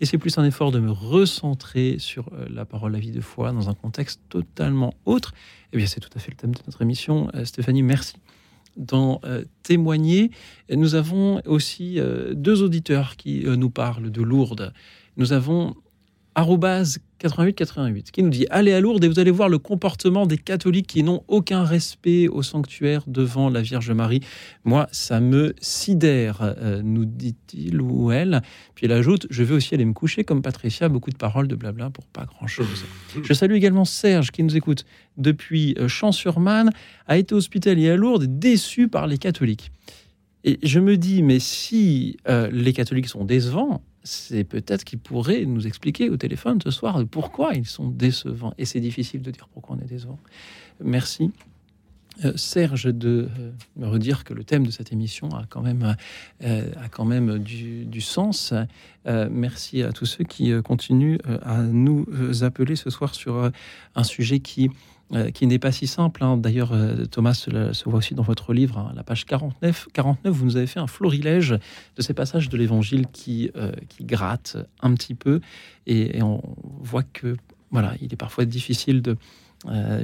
Et 0.00 0.06
c'est 0.06 0.18
plus 0.18 0.38
un 0.38 0.44
effort 0.44 0.72
de 0.72 0.80
me 0.80 0.90
recentrer 0.90 1.96
sur 1.98 2.30
euh, 2.32 2.46
la 2.50 2.64
parole, 2.64 2.92
la 2.92 2.98
vie 2.98 3.12
de 3.12 3.20
foi, 3.20 3.52
dans 3.52 3.68
un 3.68 3.74
contexte 3.74 4.20
totalement 4.28 4.94
autre. 5.04 5.32
Eh 5.72 5.76
bien, 5.76 5.86
c'est 5.86 6.00
tout 6.00 6.10
à 6.16 6.18
fait 6.18 6.32
le 6.32 6.36
thème 6.36 6.54
de 6.54 6.60
notre 6.66 6.82
émission. 6.82 7.30
Stéphanie, 7.44 7.82
merci 7.82 8.14
d'en 8.76 9.20
témoigner. 9.62 10.30
Nous 10.74 10.94
avons 10.94 11.42
aussi 11.44 11.98
deux 12.32 12.62
auditeurs 12.62 13.16
qui 13.16 13.44
nous 13.44 13.70
parlent 13.70 14.10
de 14.10 14.22
Lourdes. 14.22 14.72
Nous 15.16 15.32
avons 15.32 15.74
8888 17.22 18.10
qui 18.10 18.22
nous 18.22 18.30
dit 18.30 18.46
allez 18.50 18.72
à 18.72 18.80
Lourdes 18.80 19.04
et 19.04 19.08
vous 19.08 19.18
allez 19.18 19.30
voir 19.30 19.48
le 19.48 19.58
comportement 19.58 20.26
des 20.26 20.38
catholiques 20.38 20.86
qui 20.86 21.02
n'ont 21.02 21.22
aucun 21.28 21.64
respect 21.64 22.28
au 22.28 22.42
sanctuaire 22.42 23.02
devant 23.06 23.48
la 23.48 23.62
Vierge 23.62 23.90
Marie. 23.90 24.20
Moi, 24.64 24.88
ça 24.92 25.20
me 25.20 25.54
sidère, 25.60 26.38
euh, 26.42 26.82
nous 26.82 27.04
dit-il 27.04 27.80
ou 27.80 28.12
elle. 28.12 28.42
Puis 28.74 28.86
elle 28.86 28.92
ajoute 28.92 29.26
je 29.30 29.42
vais 29.42 29.54
aussi 29.54 29.74
aller 29.74 29.84
me 29.84 29.92
coucher 29.92 30.24
comme 30.24 30.42
Patricia, 30.42 30.88
beaucoup 30.88 31.10
de 31.10 31.16
paroles 31.16 31.48
de 31.48 31.54
blabla 31.54 31.90
pour 31.90 32.06
pas 32.06 32.24
grand-chose. 32.24 32.84
Je 33.22 33.32
salue 33.32 33.54
également 33.54 33.84
Serge 33.84 34.30
qui 34.30 34.42
nous 34.42 34.56
écoute 34.56 34.84
depuis 35.16 35.74
euh, 35.78 35.88
Champs-sur-Marne, 35.88 36.70
a 37.06 37.18
été 37.18 37.34
hospitalier 37.34 37.90
à 37.90 37.96
Lourdes, 37.96 38.38
déçu 38.38 38.88
par 38.88 39.06
les 39.06 39.18
catholiques. 39.18 39.70
Et 40.44 40.58
je 40.62 40.80
me 40.80 40.96
dis, 40.96 41.22
mais 41.22 41.38
si 41.38 42.16
euh, 42.28 42.48
les 42.50 42.72
catholiques 42.72 43.08
sont 43.08 43.24
décevants, 43.24 43.82
c'est 44.02 44.44
peut-être 44.44 44.84
qu'ils 44.84 44.98
pourraient 44.98 45.44
nous 45.44 45.66
expliquer 45.66 46.10
au 46.10 46.16
téléphone 46.16 46.60
ce 46.62 46.70
soir 46.70 47.02
pourquoi 47.10 47.54
ils 47.54 47.66
sont 47.66 47.88
décevants. 47.88 48.54
Et 48.58 48.64
c'est 48.64 48.80
difficile 48.80 49.22
de 49.22 49.30
dire 49.30 49.48
pourquoi 49.48 49.76
on 49.76 49.84
est 49.84 49.88
décevant. 49.88 50.18
Merci. 50.82 51.30
Euh, 52.24 52.36
Serge, 52.36 52.84
de 52.84 53.28
euh, 53.38 53.50
me 53.76 53.86
redire 53.86 54.24
que 54.24 54.34
le 54.34 54.44
thème 54.44 54.66
de 54.66 54.70
cette 54.70 54.92
émission 54.92 55.28
a 55.30 55.44
quand 55.48 55.62
même, 55.62 55.96
euh, 56.42 56.70
a 56.76 56.88
quand 56.88 57.04
même 57.04 57.38
du, 57.38 57.84
du 57.84 58.00
sens. 58.00 58.52
Merci 59.06 59.82
à 59.82 59.92
tous 59.92 60.04
ceux 60.04 60.24
qui 60.24 60.52
continuent 60.62 61.16
à 61.42 61.62
nous 61.62 62.06
appeler 62.42 62.76
ce 62.76 62.90
soir 62.90 63.14
sur 63.14 63.50
un 63.94 64.04
sujet 64.04 64.40
qui, 64.40 64.70
euh, 65.12 65.30
qui 65.32 65.48
n'est 65.48 65.58
pas 65.58 65.72
si 65.72 65.88
simple. 65.88 66.22
hein. 66.22 66.36
D'ailleurs, 66.36 66.72
euh, 66.72 67.04
Thomas 67.04 67.34
se, 67.34 67.50
voit 67.88 67.98
aussi 67.98 68.14
dans 68.14 68.22
votre 68.22 68.52
livre, 68.52 68.78
hein, 68.78 68.92
la 68.94 69.02
page 69.02 69.26
49. 69.26 69.88
49, 69.92 70.32
vous 70.32 70.44
nous 70.44 70.56
avez 70.56 70.68
fait 70.68 70.78
un 70.78 70.86
florilège 70.86 71.58
de 71.96 72.02
ces 72.02 72.14
passages 72.14 72.48
de 72.48 72.56
l'Évangile 72.56 73.06
qui, 73.12 73.50
euh, 73.56 73.72
qui 73.88 74.04
grattent 74.04 74.56
un 74.82 74.94
petit 74.94 75.14
peu. 75.14 75.40
Et, 75.88 76.22
on 76.22 76.40
voit 76.80 77.02
que 77.02 77.36
voilà, 77.72 77.94
il 78.00 78.12
est 78.12 78.16
parfois 78.16 78.44
difficile 78.44 79.02
de, 79.02 79.16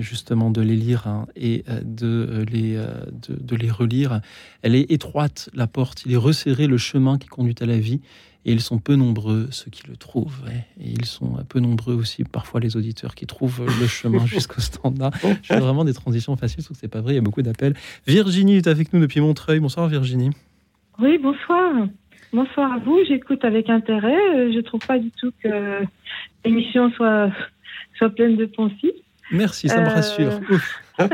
justement 0.01 0.51
de 0.51 0.61
les 0.61 0.77
lire 0.77 1.07
hein, 1.07 1.27
et 1.37 1.65
de, 1.85 2.45
les, 2.51 2.81
de 3.29 3.57
les 3.57 3.71
relire. 3.71 4.21
Elle 4.63 4.75
est 4.75 4.91
étroite, 4.91 5.51
la 5.55 5.67
porte, 5.67 6.05
il 6.07 6.13
est 6.13 6.17
resserré 6.17 6.67
le 6.67 6.79
chemin 6.79 7.19
qui 7.19 7.29
conduit 7.29 7.55
à 7.61 7.67
la 7.67 7.79
vie, 7.79 8.01
et 8.47 8.53
ils 8.53 8.61
sont 8.63 8.79
peu 8.79 8.95
nombreux 8.95 9.49
ceux 9.51 9.71
qui 9.71 9.87
le 9.89 9.97
trouvent. 9.97 10.45
Et 10.81 10.89
ils 10.89 11.05
sont 11.05 11.37
peu 11.49 11.59
nombreux 11.61 11.95
aussi, 11.95 12.25
parfois, 12.25 12.61
les 12.61 12.77
auditeurs 12.77 13.15
qui 13.17 13.27
trouvent 13.27 13.67
le 13.81 13.87
chemin 13.99 14.25
jusqu'au 14.25 14.61
standard. 14.61 15.11
Je 15.43 15.49
fais 15.53 15.59
vraiment 15.61 15.85
des 15.85 15.93
transitions 15.93 16.37
faciles, 16.37 16.63
sauf 16.63 16.73
que 16.75 16.79
c'est 16.81 16.89
pas 16.89 17.01
vrai, 17.01 17.13
il 17.13 17.17
y 17.17 17.19
a 17.19 17.23
beaucoup 17.23 17.43
d'appels. 17.43 17.75
Virginie 18.07 18.57
est 18.57 18.69
avec 18.69 18.93
nous 18.93 19.01
depuis 19.01 19.21
Montreuil. 19.21 19.59
Bonsoir 19.61 19.89
Virginie. 19.89 20.31
Oui, 20.99 21.19
bonsoir. 21.19 21.87
Bonsoir 22.33 22.73
à 22.73 22.79
vous. 22.79 22.99
J'écoute 23.09 23.45
avec 23.45 23.69
intérêt. 23.69 24.17
Euh, 24.37 24.53
Je 24.55 24.61
trouve 24.61 24.81
pas 24.87 24.99
du 24.99 25.11
tout 25.11 25.33
que 25.43 25.83
l'émission 26.45 26.91
soit, 26.93 27.31
soit 27.99 28.11
pleine 28.11 28.37
de 28.37 28.47
poncifs. 28.47 28.91
Merci, 29.33 29.69
ça 29.69 29.81
me 29.81 29.87
Euh, 29.87 29.91
rassure. 29.91 30.41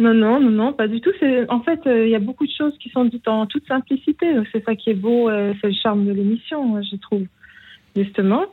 Non, 0.00 0.14
non, 0.14 0.40
non, 0.40 0.50
non, 0.50 0.72
pas 0.72 0.88
du 0.88 1.02
tout. 1.02 1.10
En 1.50 1.60
fait, 1.60 1.86
euh, 1.86 2.06
il 2.06 2.10
y 2.10 2.14
a 2.14 2.20
beaucoup 2.20 2.46
de 2.46 2.52
choses 2.56 2.76
qui 2.78 2.88
sont 2.88 3.04
dites 3.04 3.28
en 3.28 3.44
toute 3.44 3.66
simplicité. 3.66 4.26
C'est 4.50 4.64
ça 4.64 4.74
qui 4.74 4.88
est 4.88 4.94
beau, 4.94 5.28
euh, 5.28 5.52
c'est 5.60 5.66
le 5.66 5.74
charme 5.74 6.06
de 6.06 6.12
l'émission, 6.12 6.80
je 6.82 6.96
trouve, 6.96 7.26
justement. 7.94 8.46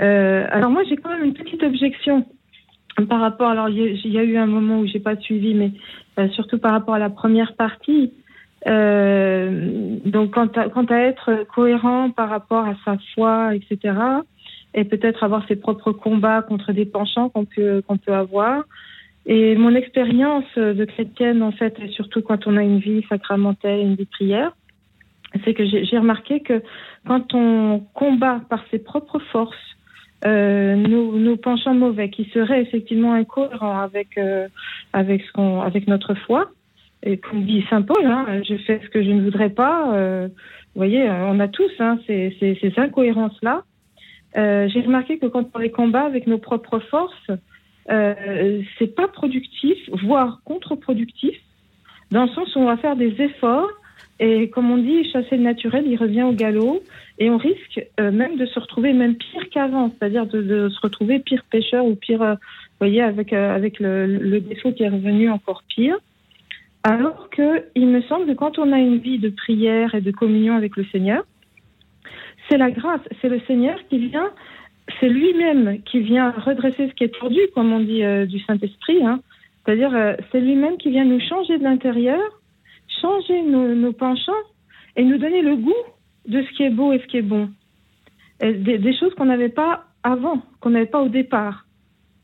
Euh, 0.00 0.46
alors 0.50 0.70
moi, 0.70 0.82
j'ai 0.88 0.96
quand 0.96 1.10
même 1.10 1.24
une 1.24 1.34
petite 1.34 1.62
objection 1.62 2.24
par 3.06 3.20
rapport. 3.20 3.50
Alors, 3.50 3.68
il 3.68 3.96
y, 4.06 4.18
a- 4.18 4.24
eu 4.24 4.38
un 4.38 4.46
moment 4.46 4.80
où 4.80 4.86
j'ai 4.86 4.98
pas 4.98 5.16
suivi, 5.16 5.52
mais 5.52 5.72
surtout 6.30 6.58
par 6.58 6.72
rapport 6.72 6.94
à 6.94 6.98
la 6.98 7.10
première 7.10 7.54
partie. 7.54 8.14
Donc, 8.64 10.30
quant 10.30 10.46
à, 10.56 10.70
quant 10.70 10.84
à 10.86 10.96
être 10.96 11.44
cohérent 11.54 12.10
par 12.10 12.30
rapport 12.30 12.64
à 12.64 12.74
sa 12.86 12.96
foi, 13.14 13.54
etc., 13.54 13.94
et 14.74 14.84
peut-être 14.84 15.22
avoir 15.22 15.46
ses 15.48 15.56
propres 15.56 15.92
combats 15.92 16.40
contre 16.40 16.72
des 16.72 16.86
penchants 16.86 17.28
qu'on 17.28 17.44
peut 17.44 17.82
qu'on 17.86 17.98
peut 17.98 18.14
avoir. 18.14 18.64
Et 19.26 19.54
mon 19.54 19.74
expérience 19.74 20.52
de 20.56 20.84
chrétienne, 20.84 21.42
en 21.42 21.52
fait, 21.52 21.78
et 21.80 21.88
surtout 21.88 22.22
quand 22.22 22.46
on 22.46 22.56
a 22.56 22.62
une 22.62 22.78
vie 22.78 23.04
sacramentelle, 23.08 23.80
une 23.80 23.94
vie 23.94 24.04
de 24.04 24.10
prière, 24.10 24.52
c'est 25.44 25.54
que 25.54 25.64
j'ai 25.64 25.98
remarqué 25.98 26.40
que 26.40 26.62
quand 27.06 27.34
on 27.34 27.80
combat 27.94 28.40
par 28.48 28.64
ses 28.70 28.78
propres 28.78 29.20
forces 29.30 29.56
euh, 30.24 30.76
nos, 30.76 31.18
nos 31.18 31.36
penchants 31.36 31.74
mauvais, 31.74 32.10
qui 32.10 32.24
seraient 32.32 32.62
effectivement 32.62 33.12
incohérents 33.14 33.80
avec 33.80 34.18
euh, 34.18 34.46
avec 34.92 35.22
ce 35.22 35.32
qu'on 35.32 35.60
avec 35.60 35.88
notre 35.88 36.14
foi, 36.14 36.50
et 37.02 37.16
comme 37.18 37.44
dit 37.44 37.64
saint 37.68 37.82
Paul, 37.82 38.06
hein, 38.06 38.42
je 38.48 38.56
fais 38.56 38.80
ce 38.84 38.88
que 38.88 39.02
je 39.02 39.10
ne 39.10 39.22
voudrais 39.22 39.50
pas. 39.50 39.94
euh, 39.94 40.28
vous 40.74 40.78
voyez, 40.78 41.08
on 41.10 41.38
a 41.40 41.48
tous 41.48 41.70
hein, 41.80 41.98
ces, 42.06 42.36
ces, 42.38 42.56
ces 42.60 42.72
incohérences 42.78 43.36
là. 43.42 43.62
Euh, 44.36 44.68
j'ai 44.68 44.80
remarqué 44.80 45.18
que 45.18 45.26
quand 45.26 45.44
on 45.54 45.58
les 45.58 45.70
combat 45.70 46.02
avec 46.04 46.26
nos 46.26 46.38
propres 46.38 46.78
forces, 46.78 47.30
euh, 47.90 48.62
c'est 48.78 48.94
pas 48.94 49.08
productif, 49.08 49.78
voire 50.04 50.40
contre-productif, 50.44 51.36
dans 52.10 52.24
le 52.24 52.30
sens 52.30 52.54
où 52.54 52.60
on 52.60 52.66
va 52.66 52.76
faire 52.76 52.96
des 52.96 53.20
efforts 53.20 53.70
et 54.24 54.50
comme 54.50 54.70
on 54.70 54.76
dit, 54.76 55.10
chasser 55.10 55.36
le 55.36 55.42
naturel, 55.42 55.84
il 55.86 55.96
revient 55.96 56.22
au 56.22 56.32
galop 56.32 56.82
et 57.18 57.28
on 57.28 57.38
risque 57.38 57.84
euh, 57.98 58.12
même 58.12 58.36
de 58.36 58.46
se 58.46 58.58
retrouver 58.60 58.92
même 58.92 59.16
pire 59.16 59.48
qu'avant, 59.50 59.90
c'est-à-dire 59.90 60.26
de, 60.26 60.68
se 60.68 60.80
retrouver 60.80 61.18
pire 61.18 61.42
pêcheur 61.50 61.84
ou 61.84 61.96
pire, 61.96 62.22
euh, 62.22 62.34
voyez, 62.78 63.02
avec 63.02 63.32
euh, 63.32 63.54
avec 63.54 63.80
le, 63.80 64.06
le 64.06 64.40
défaut 64.40 64.70
qui 64.72 64.84
est 64.84 64.88
revenu 64.88 65.28
encore 65.28 65.64
pire. 65.68 65.96
Alors 66.84 67.30
que 67.30 67.64
il 67.74 67.88
me 67.88 68.00
semble 68.02 68.26
que 68.26 68.32
quand 68.32 68.60
on 68.60 68.72
a 68.72 68.78
une 68.78 68.98
vie 68.98 69.18
de 69.18 69.28
prière 69.28 69.94
et 69.96 70.00
de 70.00 70.10
communion 70.12 70.54
avec 70.54 70.76
le 70.76 70.84
Seigneur, 70.92 71.24
c'est 72.48 72.58
la 72.58 72.70
grâce, 72.70 73.00
c'est 73.20 73.28
le 73.28 73.40
Seigneur 73.46 73.76
qui 73.88 73.98
vient, 73.98 74.30
c'est 75.00 75.08
lui-même 75.08 75.82
qui 75.82 76.00
vient 76.00 76.30
redresser 76.30 76.88
ce 76.88 76.94
qui 76.94 77.04
est 77.04 77.14
tordu, 77.18 77.38
comme 77.54 77.72
on 77.72 77.80
dit 77.80 78.02
euh, 78.02 78.26
du 78.26 78.40
Saint-Esprit. 78.40 79.04
Hein. 79.04 79.20
C'est-à-dire, 79.64 79.94
euh, 79.94 80.14
c'est 80.30 80.40
lui-même 80.40 80.76
qui 80.76 80.90
vient 80.90 81.04
nous 81.04 81.20
changer 81.20 81.58
de 81.58 81.64
l'intérieur, 81.64 82.20
changer 83.00 83.42
nos, 83.42 83.92
penchants 83.92 84.32
et 84.96 85.04
nous 85.04 85.18
donner 85.18 85.42
le 85.42 85.56
goût 85.56 85.72
de 86.26 86.42
ce 86.42 86.56
qui 86.56 86.62
est 86.64 86.70
beau 86.70 86.92
et 86.92 86.98
ce 86.98 87.06
qui 87.06 87.18
est 87.18 87.22
bon. 87.22 87.50
Des 88.40 88.96
choses 88.98 89.14
qu'on 89.14 89.26
n'avait 89.26 89.48
pas 89.48 89.84
avant, 90.02 90.42
qu'on 90.60 90.70
n'avait 90.70 90.86
pas 90.86 91.00
au 91.00 91.08
départ. 91.08 91.66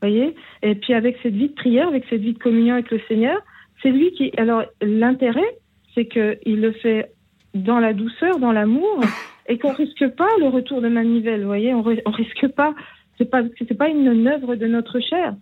voyez? 0.01 0.35
Et 0.63 0.75
puis 0.75 0.93
avec 0.93 1.17
cette 1.23 1.33
vie 1.33 1.47
de 1.47 1.53
prière, 1.53 1.87
avec 1.87 2.03
cette 2.09 2.21
vie 2.21 2.33
de 2.33 2.39
communion 2.39 2.73
avec 2.73 2.91
le 2.91 2.99
Seigneur, 3.07 3.39
c'est 3.81 3.89
lui 3.89 4.11
qui. 4.11 4.31
Alors, 4.37 4.63
l'intérêt, 4.81 5.57
c'est 5.95 6.07
qu'il 6.07 6.61
le 6.61 6.73
fait 6.73 7.11
dans 7.53 7.79
la 7.79 7.93
douceur, 7.93 8.39
dans 8.39 8.51
l'amour, 8.51 9.01
et 9.49 9.57
qu'on 9.57 9.73
risque 9.73 10.07
pas 10.15 10.29
le 10.39 10.47
retour 10.47 10.79
de 10.81 10.87
manivelle. 10.87 11.41
Vous 11.41 11.47
voyez, 11.47 11.73
on, 11.73 11.83
on 12.05 12.11
risque 12.11 12.47
pas. 12.49 12.73
C'est 13.17 13.29
pas 13.29 13.41
c'est 13.57 13.77
pas 13.77 13.89
une 13.89 14.27
œuvre 14.27 14.55
de 14.55 14.67
notre 14.67 14.99
chair. 15.01 15.33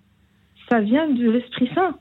Ça 0.69 0.79
vient 0.79 1.07
de 1.07 1.29
l'Esprit 1.29 1.69
Saint. 1.75 1.95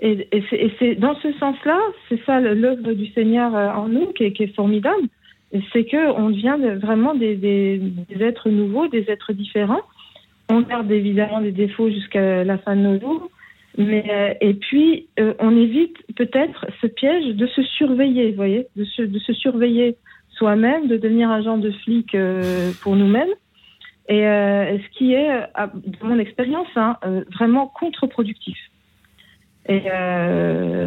Et, 0.00 0.26
et 0.32 0.42
c'est- 0.50 0.56
et 0.56 0.72
c'est 0.78 0.94
dans 0.96 1.14
ce 1.16 1.32
sens-là, 1.34 1.78
c'est 2.08 2.20
ça 2.24 2.40
l'œuvre 2.40 2.92
du 2.92 3.06
Seigneur 3.12 3.54
euh, 3.54 3.70
en 3.70 3.88
nous 3.88 4.06
qui 4.14 4.24
est, 4.24 4.32
qui 4.32 4.42
est 4.44 4.54
formidable. 4.56 5.06
C'est 5.72 5.84
que 5.84 6.10
on 6.18 6.30
devient 6.30 6.56
de- 6.60 6.78
vraiment 6.80 7.14
des, 7.14 7.36
des, 7.36 7.78
des 7.78 8.24
êtres 8.24 8.48
nouveaux, 8.50 8.88
des 8.88 9.04
êtres 9.08 9.32
différents. 9.32 9.82
On 10.48 10.62
garde 10.62 10.90
évidemment 10.90 11.40
des 11.40 11.52
défauts 11.52 11.88
jusqu'à 11.90 12.42
la 12.42 12.58
fin 12.58 12.74
de 12.74 12.80
nos 12.80 13.00
jours, 13.00 13.30
mais 13.78 14.04
euh, 14.10 14.34
et 14.40 14.54
puis 14.54 15.06
euh, 15.20 15.34
on 15.38 15.56
évite 15.56 15.96
peut-être 16.16 16.66
ce 16.80 16.86
piège 16.88 17.36
de 17.36 17.46
se 17.46 17.62
surveiller, 17.62 18.30
vous 18.30 18.36
voyez, 18.36 18.66
de 18.76 18.84
se, 18.84 19.02
de 19.02 19.18
se 19.20 19.32
surveiller 19.34 19.96
soi-même, 20.34 20.88
de 20.88 20.96
devenir 20.96 21.30
agent 21.30 21.58
de 21.58 21.70
flic 21.70 22.14
euh, 22.14 22.72
pour 22.82 22.96
nous-mêmes. 22.96 23.32
Et 24.08 24.26
euh, 24.26 24.78
ce 24.78 24.98
qui 24.98 25.14
est, 25.14 25.30
euh, 25.30 25.66
de 25.74 26.04
mon 26.04 26.18
expérience, 26.18 26.68
hein, 26.76 26.96
vraiment 27.32 27.66
contre-productif. 27.68 28.58
Et 29.68 29.78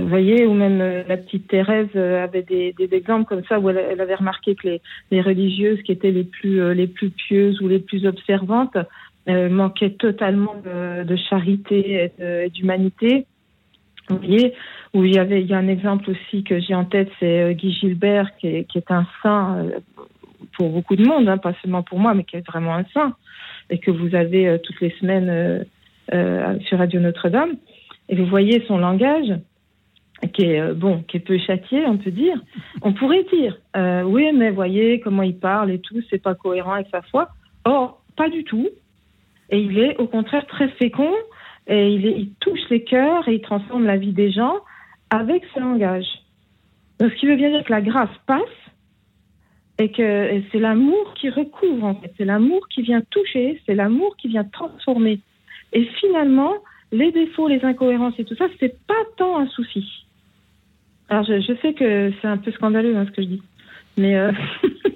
vous 0.02 0.10
voyez, 0.10 0.46
ou 0.46 0.54
même 0.54 0.80
la 0.80 1.16
petite 1.16 1.48
Thérèse 1.48 1.96
avait 1.96 2.44
des, 2.44 2.74
des 2.78 2.94
exemples 2.94 3.24
comme 3.24 3.46
ça 3.46 3.58
où 3.58 3.70
elle, 3.70 4.02
avait 4.02 4.16
remarqué 4.16 4.54
que 4.54 4.68
les, 5.12 5.22
religieuses 5.22 5.82
qui 5.84 5.94
étaient 5.94 6.12
les 6.12 6.26
plus 6.26 6.74
les 6.74 6.88
plus 6.88 7.10
pieuses 7.10 7.62
ou 7.62 7.70
les 7.70 7.80
plus 7.80 8.06
observantes 8.06 8.76
manquait 9.28 9.92
totalement 9.92 10.56
de, 10.66 11.16
charité 11.16 12.12
et 12.20 12.50
d'humanité. 12.50 13.26
Voyez, 14.10 14.54
où 14.94 15.04
il 15.04 15.16
y 15.16 15.20
avait, 15.20 15.42
il 15.42 15.48
y 15.48 15.54
a 15.54 15.58
un 15.58 15.68
exemple 15.68 16.12
aussi 16.12 16.44
que 16.44 16.60
j'ai 16.60 16.76
en 16.76 16.86
tête, 16.86 17.10
c'est 17.20 17.42
euh, 17.42 17.54
Guy 17.54 17.74
Gilbert, 17.74 18.36
qui 18.38 18.48
est, 18.48 18.64
qui 18.66 18.78
est 18.78 18.92
un 18.92 19.08
saint 19.24 19.58
euh, 19.58 19.80
pour 20.58 20.70
beaucoup 20.70 20.96
de 20.96 21.06
monde, 21.06 21.28
hein, 21.28 21.38
pas 21.38 21.54
seulement 21.62 21.84
pour 21.84 22.00
moi, 22.00 22.14
mais 22.14 22.24
qui 22.24 22.38
est 22.38 22.48
vraiment 22.48 22.76
un 22.76 22.86
saint, 22.94 23.16
et 23.70 23.80
que 23.80 23.92
vous 23.92 24.16
avez 24.16 24.48
euh, 24.48 24.58
toutes 24.58 24.82
les 24.82 24.92
semaines 25.00 25.30
euh, 25.30 25.64
euh, 26.14 26.60
sur 26.62 26.78
Radio 26.78 27.00
Notre-Dame. 27.00 27.56
Et 28.10 28.16
vous 28.16 28.26
voyez 28.26 28.64
son 28.68 28.78
langage, 28.78 29.34
qui 30.34 30.44
est 30.44 30.74
bon, 30.74 31.04
qui 31.08 31.18
est 31.18 31.20
peu 31.20 31.38
châtié, 31.38 31.86
on 31.88 31.98
peut 31.98 32.12
dire. 32.12 32.40
On 32.84 32.94
pourrait 32.94 33.26
dire, 33.34 33.58
oui, 34.06 34.32
mais 34.32 34.52
voyez 34.52 35.00
comment 35.00 35.24
il 35.24 35.38
parle 35.38 35.72
et 35.72 35.80
tout, 35.80 36.00
c'est 36.10 36.22
pas 36.22 36.36
cohérent 36.36 36.74
avec 36.74 36.88
sa 36.92 37.02
foi. 37.02 37.30
Or, 37.66 38.04
pas 38.16 38.30
du 38.30 38.44
tout. 38.44 38.70
Et 39.50 39.60
il 39.60 39.80
est 39.80 39.98
au 39.98 40.06
contraire 40.06 40.46
très 40.46 40.70
fécond 40.70 41.12
et 41.68 41.90
il, 41.90 42.06
il 42.06 42.30
touche 42.40 42.70
les 42.70 42.84
cœurs 42.84 43.28
et 43.28 43.36
il 43.36 43.42
transforme 43.42 43.86
la 43.86 43.98
vie 43.98 44.14
des 44.14 44.32
gens 44.32 44.58
avec 45.10 45.44
ce 45.54 45.60
langage. 45.60 46.08
Donc, 47.00 47.12
ce 47.12 47.16
qui 47.16 47.28
veut 47.28 47.36
bien 47.36 47.50
dire 47.50 47.64
que 47.64 47.72
la 47.72 47.82
grâce 47.82 48.16
passe 48.26 48.42
et 49.78 49.92
que 49.92 50.42
c'est 50.52 50.60
l'amour 50.60 51.14
qui 51.16 51.30
recouvre, 51.30 51.84
en 51.84 51.96
fait. 51.96 52.14
C'est 52.18 52.26
l'amour 52.26 52.68
qui 52.70 52.82
vient 52.82 53.02
toucher, 53.10 53.62
c'est 53.66 53.76
l'amour 53.76 54.16
qui 54.18 54.30
vient 54.30 54.46
transformer. 54.46 55.20
Et 55.74 55.86
finalement, 56.00 56.54
les 56.92 57.12
défauts, 57.12 57.48
les 57.48 57.64
incohérences 57.66 58.14
et 58.18 58.24
tout 58.24 58.36
ça, 58.36 58.46
c'est 58.60 58.78
pas 58.88 58.94
tant 59.18 59.38
un 59.38 59.48
souci. 59.48 60.06
Alors, 61.10 61.26
je, 61.26 61.42
je 61.42 61.54
sais 61.62 61.74
que 61.74 62.12
c'est 62.22 62.28
un 62.28 62.38
peu 62.38 62.52
scandaleux 62.52 62.96
hein, 62.96 63.06
ce 63.06 63.12
que 63.12 63.22
je 63.22 63.28
dis, 63.28 63.44
mais 63.98 64.16
euh, 64.16 64.32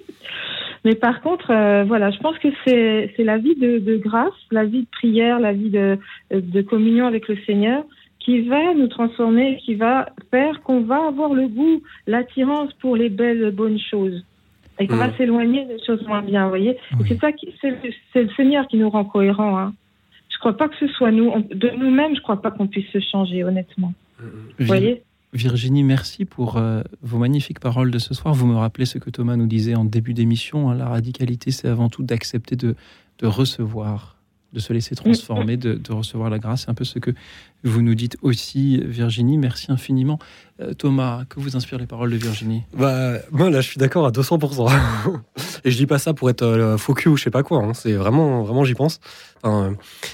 mais 0.85 0.95
par 0.95 1.21
contre, 1.21 1.51
euh, 1.51 1.83
voilà, 1.85 2.09
je 2.11 2.19
pense 2.19 2.37
que 2.39 2.47
c'est 2.65 3.13
c'est 3.15 3.23
la 3.23 3.37
vie 3.37 3.55
de, 3.55 3.79
de 3.79 3.97
grâce, 3.97 4.33
la 4.51 4.65
vie 4.65 4.81
de 4.81 4.87
prière, 4.91 5.39
la 5.39 5.53
vie 5.53 5.69
de 5.69 5.97
de 6.31 6.61
communion 6.61 7.05
avec 7.07 7.27
le 7.27 7.37
Seigneur 7.45 7.83
qui 8.19 8.41
va 8.41 8.73
nous 8.73 8.87
transformer, 8.87 9.57
qui 9.65 9.75
va 9.75 10.09
faire 10.31 10.61
qu'on 10.61 10.81
va 10.81 11.07
avoir 11.07 11.33
le 11.33 11.47
goût, 11.47 11.81
l'attirance 12.07 12.71
pour 12.81 12.95
les 12.97 13.09
belles 13.09 13.51
bonnes 13.51 13.79
choses 13.79 14.23
et 14.79 14.87
qu'on 14.87 14.95
va 14.97 15.07
Mm. 15.07 15.13
s'éloigner 15.17 15.65
des 15.65 15.77
choses 15.85 16.05
moins 16.07 16.21
bien, 16.21 16.43
vous 16.43 16.49
voyez. 16.49 16.71
Et 16.71 17.03
c'est 17.07 17.19
ça 17.19 17.31
qui 17.31 17.53
c'est 17.61 17.69
le- 17.71 17.91
c'est 18.13 18.23
le 18.23 18.29
Seigneur 18.37 18.67
qui 18.67 18.77
nous 18.77 18.89
rend 18.89 19.03
cohérents. 19.05 19.57
Hein. 19.57 19.73
Je 20.29 20.37
crois 20.37 20.55
pas 20.55 20.69
que 20.69 20.75
ce 20.77 20.87
soit 20.87 21.11
nous, 21.11 21.27
On- 21.29 21.39
de 21.39 21.69
nous-mêmes, 21.77 22.15
je 22.15 22.21
crois 22.21 22.41
pas 22.41 22.51
qu'on 22.51 22.67
puisse 22.67 22.87
se 22.91 22.99
changer, 22.99 23.43
honnêtement. 23.43 23.93
Vous 24.19 24.65
voyez 24.65 25.01
Virginie, 25.33 25.83
merci 25.83 26.25
pour 26.25 26.57
euh, 26.57 26.81
vos 27.03 27.19
magnifiques 27.19 27.59
paroles 27.59 27.91
de 27.91 27.99
ce 27.99 28.13
soir. 28.15 28.33
Vous 28.33 28.47
me 28.47 28.55
rappelez 28.55 28.85
ce 28.85 28.97
que 28.97 29.11
Thomas 29.11 29.35
nous 29.35 29.45
disait 29.45 29.75
en 29.75 29.85
début 29.85 30.15
d'émission. 30.15 30.69
hein, 30.69 30.75
la 30.75 30.87
radicalité, 30.87 31.51
c'est 31.51 31.67
avant 31.67 31.87
tout 31.89 32.01
d'accepter 32.01 32.55
de, 32.55 32.75
de 33.19 33.27
recevoir, 33.27 34.17
de 34.53 34.59
se 34.59 34.73
laisser 34.73 34.95
transformer, 34.95 35.57
de, 35.57 35.79
recevoir 35.91 36.29
la 36.29 36.39
grâce. 36.39 36.61
C'est 36.61 36.69
un 36.69 36.73
peu 36.73 36.83
ce 36.85 36.99
que 36.99 37.11
vous 37.63 37.81
nous 37.81 37.95
dites 37.95 38.17
aussi, 38.21 38.81
Virginie. 38.83 39.37
Merci 39.37 39.71
infiniment. 39.71 40.19
Euh, 40.61 40.73
Thomas, 40.73 41.25
que 41.29 41.39
vous 41.39 41.55
inspirent 41.55 41.77
les 41.77 41.85
paroles 41.85 42.11
de 42.11 42.17
Virginie? 42.17 42.63
Bah, 42.73 43.13
moi, 43.31 43.49
là, 43.49 43.61
je 43.61 43.69
suis 43.69 43.77
d'accord 43.77 44.05
à 44.05 44.11
200%. 44.11 44.71
Et 45.63 45.71
je 45.71 45.77
dis 45.77 45.85
pas 45.85 45.99
ça 45.99 46.13
pour 46.13 46.29
être 46.29 46.43
euh, 46.43 46.77
faux 46.77 46.95
ou 47.05 47.17
je 47.17 47.23
sais 47.23 47.31
pas 47.31 47.43
quoi. 47.43 47.63
hein. 47.63 47.73
C'est 47.73 47.93
vraiment, 47.93 48.43
vraiment, 48.43 48.63
j'y 48.63 48.73
pense. 48.73 48.99
Euh, 49.45 49.71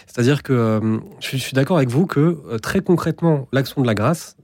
C'est-à-dire 0.07 0.43
que 0.43 0.53
euh, 0.53 0.99
je 1.19 1.37
suis, 1.37 1.53
d'accord 1.53 1.77
avec 1.77 1.89
vous 1.89 2.05
que 2.05 2.57
très 2.57 2.81
concrètement, 2.81 3.47
l'action 3.51 3.81
de 3.81 3.87
la 3.87 3.95
grâce, 3.95 4.37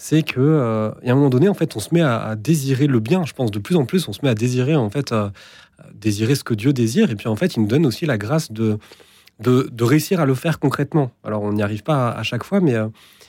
c'est 0.00 0.22
que 0.22 0.40
euh, 0.40 0.90
y 1.02 1.08
a 1.10 1.12
un 1.12 1.16
moment 1.16 1.28
donné, 1.28 1.48
en 1.48 1.54
fait, 1.54 1.76
on 1.76 1.80
se 1.80 1.92
met 1.92 2.00
à, 2.00 2.22
à 2.22 2.36
désirer 2.36 2.86
le 2.86 3.00
bien. 3.00 3.24
Je 3.26 3.32
pense 3.32 3.50
de 3.50 3.58
plus 3.58 3.74
en 3.74 3.84
plus, 3.84 4.06
on 4.06 4.12
se 4.12 4.20
met 4.22 4.28
à 4.28 4.34
désirer, 4.34 4.76
en 4.76 4.88
fait, 4.90 5.10
à, 5.10 5.32
à 5.78 5.86
désirer 5.92 6.36
ce 6.36 6.44
que 6.44 6.54
Dieu 6.54 6.72
désire. 6.72 7.10
Et 7.10 7.16
puis, 7.16 7.26
en 7.26 7.34
fait, 7.34 7.56
il 7.56 7.62
nous 7.62 7.66
donne 7.66 7.84
aussi 7.84 8.06
la 8.06 8.16
grâce 8.16 8.52
de 8.52 8.78
de, 9.40 9.84
réussir 9.84 10.20
à 10.20 10.26
le 10.26 10.34
faire 10.34 10.58
concrètement. 10.58 11.12
Alors, 11.22 11.42
on 11.42 11.52
n'y 11.52 11.62
arrive 11.62 11.82
pas 11.82 12.08
à, 12.08 12.18
à 12.18 12.22
chaque 12.22 12.42
fois, 12.42 12.60
mais 12.60 12.74
euh, 12.74 12.88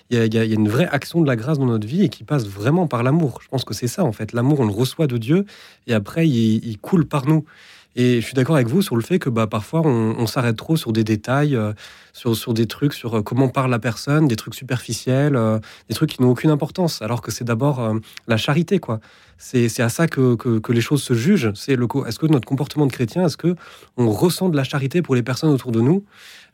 il 0.10 0.34
y 0.34 0.38
a 0.40 0.44
une 0.44 0.68
vraie 0.68 0.88
action 0.88 1.22
de 1.22 1.28
la 1.28 1.36
grâce 1.36 1.60
dans 1.60 1.68
notre 1.68 1.88
vie 1.88 2.04
et 2.04 2.10
qui 2.10 2.24
passe 2.24 2.48
vraiment 2.48 2.88
par 2.88 3.04
l'amour. 3.04 3.40
Je 3.44 3.48
pense 3.48 3.64
que 3.64 3.74
c'est 3.74 3.88
ça, 3.88 4.04
en 4.04 4.12
fait. 4.12 4.34
L'amour, 4.34 4.60
on 4.60 4.66
le 4.66 4.74
reçoit 4.74 5.08
de 5.08 5.18
Dieu 5.18 5.46
et 5.88 5.94
après, 5.94 6.28
il, 6.28 6.66
il 6.66 6.80
coule 6.80 7.06
par 7.06 7.28
nous. 7.28 7.46
Et 7.96 8.22
je 8.22 8.26
suis 8.26 8.34
d'accord 8.36 8.56
avec 8.56 8.68
vous 8.68 8.82
sur 8.82 8.96
le 8.96 9.02
fait 9.02 9.20
que 9.20 9.30
bah, 9.30 9.48
parfois, 9.48 9.82
on, 9.84 10.16
on 10.18 10.28
s'arrête 10.28 10.56
trop 10.56 10.78
sur 10.78 10.94
des 10.94 11.04
détails, 11.04 11.56
euh, 11.56 11.74
sur, 12.14 12.36
sur 12.36 12.54
des 12.54 12.68
trucs, 12.68 12.94
sur 12.94 13.18
euh, 13.18 13.22
comment 13.24 13.50
parle 13.50 13.72
la 13.72 13.80
personne, 13.80 14.28
des 14.28 14.36
trucs 14.36 14.54
superficiels, 14.56 15.36
euh, 15.36 15.60
des 15.90 15.96
trucs 15.96 16.12
qui 16.12 16.22
n'ont 16.22 16.30
aucune 16.30 16.52
importance, 16.52 17.02
alors 17.02 17.22
que 17.22 17.32
c'est 17.32 17.44
d'abord 17.44 17.80
euh, 17.80 17.96
la 18.28 18.38
charité, 18.38 18.80
quoi. 18.80 19.00
C'est 19.38 19.70
c'est 19.70 19.82
à 19.84 19.90
ça 19.90 20.08
que, 20.08 20.36
que, 20.36 20.60
que 20.60 20.72
les 20.74 20.82
choses 20.82 21.02
se 21.02 21.14
jugent. 21.14 21.52
C'est 21.56 21.76
le 21.76 21.88
co- 21.88 22.06
Est-ce 22.06 22.20
que 22.20 22.28
notre 22.28 22.48
comportement 22.48 22.86
de 22.86 22.92
chrétien, 22.92 23.26
est-ce 23.26 23.38
que 23.38 23.56
on 23.98 24.10
ressent 24.12 24.50
de 24.50 24.56
la 24.58 24.64
charité 24.66 25.02
pour 25.02 25.16
les 25.16 25.24
personnes 25.24 25.50
autour 25.50 25.72
de 25.72 25.82
nous? 25.82 26.04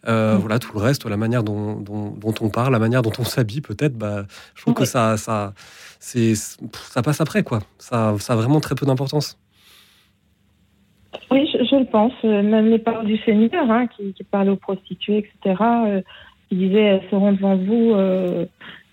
Euh, 0.08 0.38
Voilà, 0.40 0.60
tout 0.60 0.72
le 0.74 0.80
reste, 0.80 1.06
la 1.06 1.18
manière 1.18 1.44
dont, 1.44 1.76
dont, 1.82 2.12
dont 2.12 2.34
on 2.42 2.50
parle, 2.50 2.72
la 2.74 2.80
manière 2.80 3.02
dont 3.02 3.12
on 3.20 3.24
s'habille, 3.26 3.62
peut-être, 3.62 3.98
bah, 3.98 4.26
je 4.56 4.62
trouve 4.62 4.76
que 4.76 4.86
ça, 4.86 5.18
ça, 5.18 5.54
ça 6.00 7.02
passe 7.02 7.22
après, 7.22 7.44
quoi. 7.44 7.60
Ça, 7.80 8.16
ça 8.20 8.34
a 8.34 8.36
vraiment 8.36 8.60
très 8.62 8.76
peu 8.76 8.86
d'importance. 8.86 9.38
Oui, 11.32 11.50
je, 11.52 11.64
je 11.64 11.76
le 11.76 11.86
pense. 11.86 12.14
Euh, 12.24 12.42
Même 12.42 12.70
les 12.70 12.80
paroles 12.80 13.06
du 13.06 13.18
Seigneur, 13.18 13.70
hein, 13.70 13.88
qui, 13.88 14.14
qui 14.14 14.24
parlait 14.24 14.52
aux 14.52 14.56
prostituées, 14.56 15.18
etc., 15.20 15.56
euh, 15.62 16.02
qui 16.50 16.56
disait 16.56 16.82
elles 16.82 17.04
seront 17.10 17.32
devant 17.34 17.56
vous, 17.56 17.92
euh, 17.94 18.46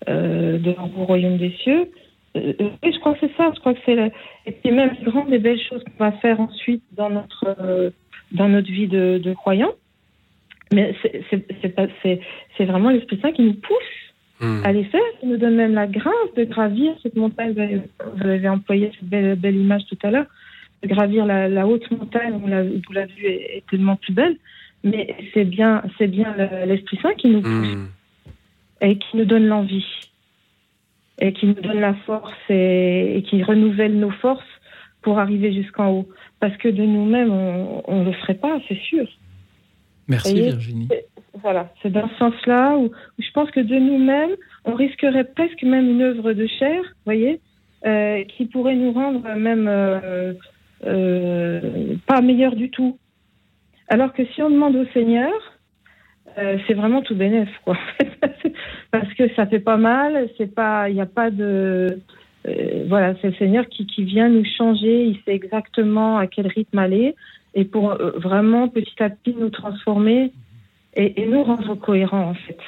euh, 0.09 0.57
devant 0.59 0.87
vous 0.87 1.03
au 1.03 1.05
royaume 1.05 1.37
des 1.37 1.51
cieux. 1.63 1.89
Euh, 2.35 2.53
euh, 2.59 2.69
oui, 2.83 2.91
je 2.93 2.99
crois 2.99 3.13
que 3.13 3.19
c'est 3.27 3.35
ça. 3.37 3.51
Je 3.53 3.59
crois 3.59 3.73
que 3.73 3.79
c'est 3.85 3.95
la- 3.95 4.09
et 4.47 4.51
puis 4.51 4.71
même 4.71 4.91
les 4.99 5.05
grandes 5.11 5.31
et 5.31 5.37
belles 5.39 5.59
choses 5.61 5.83
qu'on 5.83 6.03
va 6.03 6.11
faire 6.13 6.39
ensuite 6.41 6.83
dans 6.93 7.09
notre 7.09 7.55
euh, 7.59 7.89
dans 8.31 8.49
notre 8.49 8.71
vie 8.71 8.87
de, 8.87 9.19
de 9.23 9.33
croyant. 9.33 9.71
Mais 10.73 10.95
c'est 12.57 12.65
vraiment 12.65 12.89
l'Esprit 12.89 13.19
Saint 13.21 13.31
qui 13.31 13.43
nous 13.43 13.53
pousse 13.53 13.99
à 14.65 14.73
les 14.73 14.83
faire, 14.85 15.01
qui 15.19 15.27
nous 15.27 15.37
donne 15.37 15.55
même 15.55 15.73
la 15.75 15.85
grâce 15.87 16.33
de 16.35 16.43
gravir 16.43 16.93
cette 17.03 17.15
montagne. 17.15 17.53
Vous 17.53 17.59
avez, 17.61 17.81
vous 18.15 18.27
avez 18.27 18.49
employé 18.49 18.91
cette 18.99 19.07
belle, 19.07 19.35
belle 19.35 19.55
image 19.55 19.83
tout 19.87 19.97
à 20.03 20.09
l'heure, 20.09 20.25
gravir 20.85 21.25
la, 21.25 21.47
la 21.49 21.67
haute 21.67 21.89
montagne 21.91 22.39
où 22.43 22.47
la, 22.47 22.63
où 22.63 22.91
la 22.93 23.05
vue 23.05 23.25
est, 23.25 23.57
est 23.57 23.63
tellement 23.69 23.95
plus 23.95 24.13
belle. 24.13 24.37
Mais 24.83 25.15
c'est 25.33 25.45
bien, 25.45 25.81
c'est 25.97 26.07
bien 26.07 26.35
le- 26.37 26.65
l'Esprit 26.65 26.99
Saint 27.01 27.13
qui 27.13 27.29
nous 27.29 27.41
pousse 27.41 27.77
et 28.81 28.97
qui 28.97 29.17
nous 29.17 29.25
donne 29.25 29.47
l'envie 29.47 29.85
et 31.19 31.31
qui 31.31 31.45
nous 31.45 31.53
donne 31.53 31.79
la 31.79 31.93
force 31.93 32.33
et, 32.49 33.17
et 33.17 33.23
qui 33.23 33.43
renouvelle 33.43 33.97
nos 33.97 34.11
forces 34.11 34.43
pour 35.01 35.19
arriver 35.19 35.53
jusqu'en 35.53 35.89
haut. 35.91 36.09
Parce 36.39 36.57
que 36.57 36.67
de 36.67 36.83
nous-mêmes, 36.83 37.31
on 37.31 37.99
ne 38.01 38.05
le 38.05 38.11
ferait 38.13 38.33
pas, 38.35 38.59
c'est 38.67 38.79
sûr. 38.79 39.07
Merci, 40.09 40.31
Voyez, 40.33 40.49
Virginie. 40.49 40.89
Voilà, 41.41 41.73
c'est 41.81 41.91
dans 41.91 42.09
ce 42.09 42.15
sens-là 42.17 42.75
où, 42.77 42.85
où 42.87 43.21
je 43.21 43.31
pense 43.31 43.49
que 43.51 43.59
de 43.61 43.75
nous-mêmes, 43.75 44.35
on 44.65 44.73
risquerait 44.73 45.23
presque 45.23 45.63
même 45.63 45.89
une 45.89 46.01
œuvre 46.01 46.33
de 46.33 46.45
chair, 46.45 46.81
voyez, 47.05 47.39
euh, 47.85 48.23
qui 48.25 48.45
pourrait 48.45 48.75
nous 48.75 48.91
rendre 48.91 49.27
même 49.35 49.67
euh, 49.67 50.33
euh, 50.85 51.95
pas 52.05 52.21
meilleurs 52.21 52.55
du 52.55 52.69
tout. 52.69 52.97
Alors 53.87 54.13
que 54.13 54.25
si 54.25 54.41
on 54.41 54.49
demande 54.49 54.75
au 54.75 54.85
Seigneur, 54.93 55.33
euh, 56.37 56.57
c'est 56.65 56.73
vraiment 56.73 57.01
tout 57.01 57.15
bénef, 57.15 57.49
quoi. 57.63 57.77
Parce 58.91 59.13
que 59.13 59.33
ça 59.35 59.45
fait 59.45 59.59
pas 59.59 59.77
mal, 59.77 60.29
c'est 60.37 60.53
pas, 60.53 60.89
il 60.89 60.95
n'y 60.95 61.01
a 61.01 61.05
pas 61.05 61.29
de, 61.29 61.99
euh, 62.47 62.85
voilà, 62.87 63.13
c'est 63.21 63.27
le 63.27 63.35
Seigneur 63.35 63.67
qui, 63.67 63.85
qui 63.85 64.03
vient 64.03 64.29
nous 64.29 64.45
changer, 64.57 65.05
il 65.05 65.17
sait 65.23 65.33
exactement 65.33 66.17
à 66.17 66.27
quel 66.27 66.47
rythme 66.47 66.79
aller, 66.79 67.15
et 67.53 67.65
pour 67.65 67.91
euh, 67.91 68.11
vraiment 68.17 68.67
petit 68.67 69.01
à 69.01 69.09
petit 69.09 69.35
nous 69.37 69.49
transformer 69.49 70.31
et, 70.95 71.21
et 71.21 71.25
nous 71.25 71.43
rendre 71.43 71.75
cohérents 71.75 72.29
en 72.29 72.33
fait. 72.33 72.59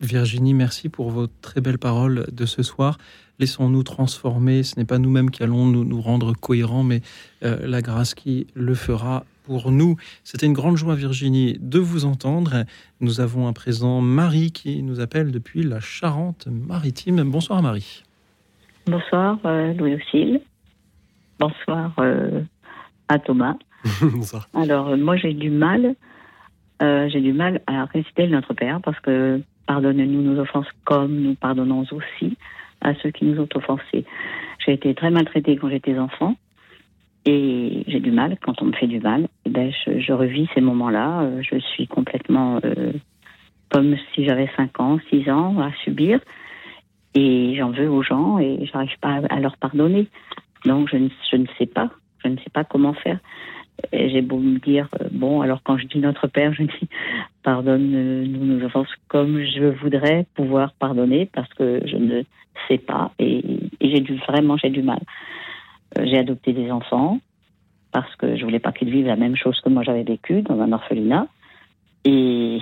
Virginie, 0.00 0.54
merci 0.54 0.88
pour 0.88 1.10
vos 1.10 1.26
très 1.26 1.60
belles 1.60 1.78
paroles 1.78 2.26
de 2.30 2.46
ce 2.46 2.62
soir. 2.62 2.98
Laissons-nous 3.38 3.82
transformer. 3.82 4.62
Ce 4.62 4.78
n'est 4.78 4.84
pas 4.84 4.98
nous-mêmes 4.98 5.30
qui 5.30 5.42
allons 5.42 5.66
nous, 5.66 5.84
nous 5.84 6.00
rendre 6.00 6.32
cohérents, 6.34 6.82
mais 6.82 7.00
euh, 7.42 7.66
la 7.66 7.82
grâce 7.82 8.14
qui 8.14 8.46
le 8.54 8.74
fera 8.74 9.24
pour 9.44 9.70
nous. 9.70 9.96
C'était 10.24 10.46
une 10.46 10.52
grande 10.52 10.76
joie, 10.76 10.94
Virginie, 10.94 11.56
de 11.60 11.78
vous 11.78 12.04
entendre. 12.04 12.64
Nous 13.00 13.20
avons 13.20 13.46
à 13.46 13.52
présent 13.52 14.00
Marie 14.00 14.52
qui 14.52 14.82
nous 14.82 15.00
appelle 15.00 15.30
depuis 15.30 15.62
la 15.62 15.80
Charente-Maritime. 15.80 17.22
Bonsoir, 17.24 17.62
Marie. 17.62 18.02
Bonsoir, 18.86 19.38
euh, 19.44 19.72
Louis 19.74 19.94
Auxil. 19.94 20.40
Bonsoir 21.38 21.92
euh, 21.98 22.42
à 23.08 23.18
Thomas. 23.18 23.56
Bonsoir. 24.00 24.48
Alors, 24.54 24.96
moi, 24.96 25.16
j'ai 25.16 25.34
du 25.34 25.50
mal, 25.50 25.94
euh, 26.82 27.08
j'ai 27.08 27.20
du 27.20 27.32
mal 27.32 27.60
à 27.66 27.84
réciter 27.84 28.26
le 28.26 28.32
Notre 28.32 28.54
Père 28.54 28.80
parce 28.82 28.98
que 29.00 29.40
pardonne-nous 29.66 30.22
nos 30.22 30.40
offenses 30.40 30.68
comme 30.84 31.20
nous 31.20 31.34
pardonnons 31.34 31.84
aussi 31.90 32.36
à 32.80 32.94
ceux 32.96 33.10
qui 33.10 33.24
nous 33.24 33.40
ont 33.40 33.48
offensés. 33.54 34.04
J'ai 34.64 34.72
été 34.72 34.94
très 34.94 35.10
maltraitée 35.10 35.56
quand 35.56 35.70
j'étais 35.70 35.98
enfant 35.98 36.36
et 37.24 37.82
j'ai 37.86 38.00
du 38.00 38.12
mal 38.12 38.36
quand 38.40 38.62
on 38.62 38.66
me 38.66 38.72
fait 38.72 38.86
du 38.86 39.00
mal. 39.00 39.28
eh 39.44 39.50
ben, 39.50 39.72
je, 39.72 39.98
je 39.98 40.12
revis 40.12 40.48
ces 40.54 40.60
moments-là. 40.60 41.22
euh, 41.22 41.42
Je 41.42 41.58
suis 41.58 41.86
complètement 41.86 42.60
euh, 42.64 42.92
comme 43.70 43.96
si 44.14 44.24
j'avais 44.24 44.48
5 44.56 44.80
ans, 44.80 44.98
6 45.10 45.28
ans 45.30 45.58
à 45.60 45.72
subir 45.84 46.20
et 47.14 47.54
j'en 47.56 47.70
veux 47.70 47.90
aux 47.90 48.02
gens 48.02 48.38
et 48.38 48.66
j'arrive 48.72 48.96
pas 49.00 49.20
à, 49.30 49.40
leur 49.40 49.56
pardonner. 49.56 50.06
Donc 50.64 50.88
je 50.90 50.96
ne, 50.96 51.08
je 51.30 51.36
ne 51.36 51.46
sais 51.58 51.66
pas, 51.66 51.90
je 52.22 52.28
ne 52.28 52.36
sais 52.36 52.50
pas 52.52 52.64
comment 52.64 52.92
faire. 52.94 53.18
J'ai 53.92 54.22
beau 54.22 54.38
me 54.38 54.58
dire, 54.58 54.88
euh, 55.00 55.08
bon, 55.10 55.40
alors 55.40 55.62
quand 55.62 55.76
je 55.78 55.86
dis 55.86 55.98
notre 55.98 56.28
Père, 56.28 56.52
je 56.54 56.62
dis, 56.62 56.88
pardonne-nous 57.46 58.44
nos 58.44 58.66
offenses 58.66 58.92
comme 59.06 59.40
je 59.44 59.66
voudrais 59.80 60.26
pouvoir 60.34 60.72
pardonner 60.80 61.30
parce 61.32 61.48
que 61.54 61.80
je 61.86 61.96
ne 61.96 62.22
sais 62.66 62.78
pas 62.78 63.12
et, 63.20 63.40
j'ai 63.80 64.00
dû 64.00 64.16
vraiment, 64.16 64.56
j'ai 64.56 64.70
du 64.70 64.82
mal. 64.82 64.98
Euh, 65.96 66.04
j'ai 66.06 66.18
adopté 66.18 66.52
des 66.52 66.72
enfants 66.72 67.20
parce 67.92 68.12
que 68.16 68.36
je 68.36 68.42
voulais 68.42 68.58
pas 68.58 68.72
qu'ils 68.72 68.90
vivent 68.90 69.06
la 69.06 69.14
même 69.14 69.36
chose 69.36 69.60
que 69.60 69.68
moi 69.68 69.84
j'avais 69.84 70.02
vécu 70.02 70.42
dans 70.42 70.60
un 70.60 70.72
orphelinat. 70.72 71.28
Et, 72.04 72.58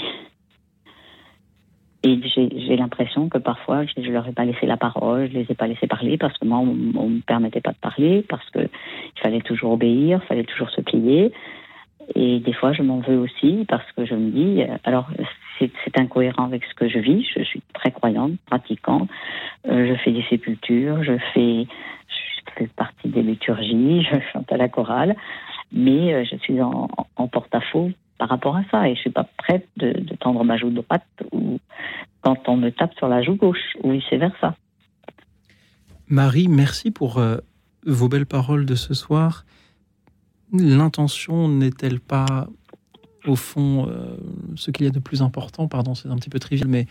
et 2.03 2.21
j'ai 2.29 2.77
l'impression 2.77 3.31
que 3.31 3.39
parfois 3.39 3.87
je, 3.87 4.03
je 4.03 4.11
leur 4.11 4.29
ai 4.29 4.33
pas 4.33 4.45
laissé 4.45 4.67
la 4.67 4.77
parole, 4.77 5.31
je 5.31 5.39
les 5.39 5.47
ai 5.49 5.55
pas 5.55 5.67
laissé 5.67 5.87
parler 5.87 6.19
parce 6.19 6.37
que 6.37 6.45
moi 6.45 6.59
on, 6.59 6.77
on 6.95 7.09
me 7.09 7.21
permettait 7.21 7.63
pas 7.63 7.73
de 7.73 7.79
parler 7.79 8.23
parce 8.29 8.49
que 8.51 8.61
il 8.61 9.21
fallait 9.23 9.41
toujours 9.41 9.73
obéir, 9.73 10.21
il 10.23 10.27
fallait 10.27 10.45
toujours 10.45 10.69
se 10.69 10.83
plier. 10.83 11.33
Et 12.15 12.41
des 12.41 12.53
fois 12.53 12.73
je 12.73 12.83
m'en 12.83 13.01
veux 13.01 13.19
aussi 13.19 13.65
parce 13.69 13.91
que 13.93 14.05
je 14.05 14.15
me 14.15 14.31
dis 14.31 14.63
euh, 14.63 14.77
alors 14.85 15.09
c'est 15.59 15.99
incohérent 15.99 16.45
avec 16.45 16.65
ce 16.65 16.75
que 16.75 16.89
je 16.89 16.99
vis. 16.99 17.27
Je 17.37 17.43
suis 17.45 17.63
très 17.73 17.91
croyante, 17.91 18.33
pratiquante. 18.47 19.09
Euh, 19.67 19.89
je 19.89 19.95
fais 20.03 20.13
des 20.13 20.25
sépultures, 20.29 21.03
je 21.03 21.17
fais 21.33 21.67
je 22.09 22.53
fais 22.59 22.67
partie 22.67 23.09
des 23.09 23.23
liturgies, 23.23 24.03
je 24.11 24.17
chante 24.33 24.51
à 24.53 24.57
la 24.57 24.69
chorale, 24.69 25.17
mais 25.73 26.15
euh, 26.15 26.25
je 26.31 26.37
suis 26.37 26.61
en, 26.61 26.89
porte-à-faux 27.33 27.91
par 28.19 28.29
rapport 28.29 28.57
à 28.57 28.63
ça 28.71 28.89
et 28.89 28.95
je 28.95 29.01
suis 29.01 29.11
pas 29.11 29.27
prête 29.39 29.67
de, 29.77 29.93
tendre 30.21 30.45
ma 30.45 30.57
joue 30.57 30.71
droite 30.71 31.07
ou 31.33 31.59
quand 32.21 32.49
on 32.49 32.57
me 32.57 32.71
tape 32.71 32.95
sur 32.95 33.09
la 33.09 33.23
joue 33.23 33.35
gauche 33.35 33.75
ou 33.83 33.91
vice 33.91 34.05
versa. 34.13 34.55
Marie, 36.07 36.49
merci 36.49 36.91
pour 36.91 37.21
vos 37.87 38.09
belles 38.09 38.27
paroles 38.27 38.67
de 38.67 38.75
ce 38.75 38.95
soir. 38.95 39.45
L'intention 40.59 41.49
n'est-elle 41.49 41.99
pas, 42.01 42.49
au 43.27 43.35
fond, 43.37 43.89
euh, 43.89 44.17
ce 44.55 44.71
qu'il 44.71 44.87
y 44.87 44.89
a 44.89 44.93
de 44.93 44.99
plus 45.01 45.21
important? 45.23 45.67
Pardon, 45.69 45.95
c'est 45.95 46.09
un 46.09 46.17
petit 46.17 46.31
peu 46.31 46.39
trivial, 46.39 46.69
mais 46.69 46.87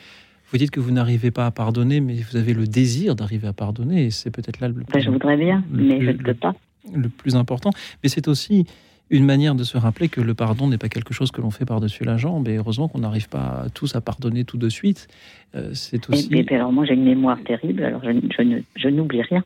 vous 0.52 0.58
dites 0.58 0.72
que 0.72 0.80
vous 0.82 0.92
n'arrivez 0.92 1.32
pas 1.32 1.46
à 1.46 1.52
pardonner, 1.52 2.02
mais 2.02 2.16
vous 2.30 2.36
avez 2.38 2.54
le 2.54 2.68
désir 2.68 3.16
d'arriver 3.16 3.48
à 3.48 3.54
pardonner, 3.54 4.06
et 4.06 4.12
c'est 4.12 4.32
peut-être 4.32 4.60
là 4.60 4.68
le 4.68 4.74
plus, 4.74 4.86
Ben, 4.94 5.00
je 5.00 5.10
voudrais 5.10 5.38
bien, 5.38 5.64
mais 5.72 5.98
plus- 5.98 6.06
je 6.06 6.12
ne 6.12 6.18
peux 6.18 6.34
pas. 6.34 6.54
le 6.94 7.08
plus 7.08 7.36
important. 7.38 7.70
Mais 8.04 8.10
c'est 8.10 8.28
aussi 8.28 8.66
une 9.10 9.26
manière 9.26 9.56
de 9.56 9.64
se 9.64 9.78
rappeler 9.78 10.10
que 10.10 10.20
le 10.22 10.34
pardon 10.34 10.68
n'est 10.68 10.78
pas 10.78 10.90
quelque 10.90 11.14
chose 11.14 11.32
que 11.32 11.40
l'on 11.40 11.52
fait 11.52 11.66
par-dessus 11.66 12.04
la 12.04 12.18
jambe, 12.18 12.48
et 12.50 12.58
heureusement 12.58 12.88
qu'on 12.90 13.00
n'arrive 13.00 13.30
pas 13.30 13.66
tous 13.74 13.96
à 13.96 14.02
pardonner 14.02 14.44
tout 14.44 14.58
de 14.58 14.68
suite. 14.70 15.08
Euh, 15.56 15.70
c'est 15.74 16.10
Et, 16.10 16.14
aussi... 16.14 16.28
puis, 16.30 16.44
puis 16.44 16.56
alors 16.56 16.72
moi 16.74 16.84
j'ai 16.86 16.96
une 16.96 17.06
mémoire 17.06 17.38
terrible, 17.46 17.84
alors 17.84 18.02
je, 18.04 18.10
je 18.36 18.42
ne- 18.42 18.62
je 18.76 18.88
n'oublie 18.90 19.22
rien. 19.22 19.44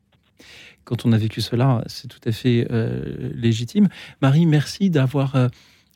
Quand 0.88 1.05
on 1.05 1.11
a 1.11 1.18
vécu 1.18 1.41
cela, 1.41 1.84
c'est 1.88 2.07
tout 2.07 2.22
à 2.26 2.31
fait 2.31 2.65
euh, 2.72 3.30
légitime. 3.35 3.89
Marie, 4.22 4.45
merci 4.45 4.89
d'avoir 4.89 5.35
euh, 5.35 5.49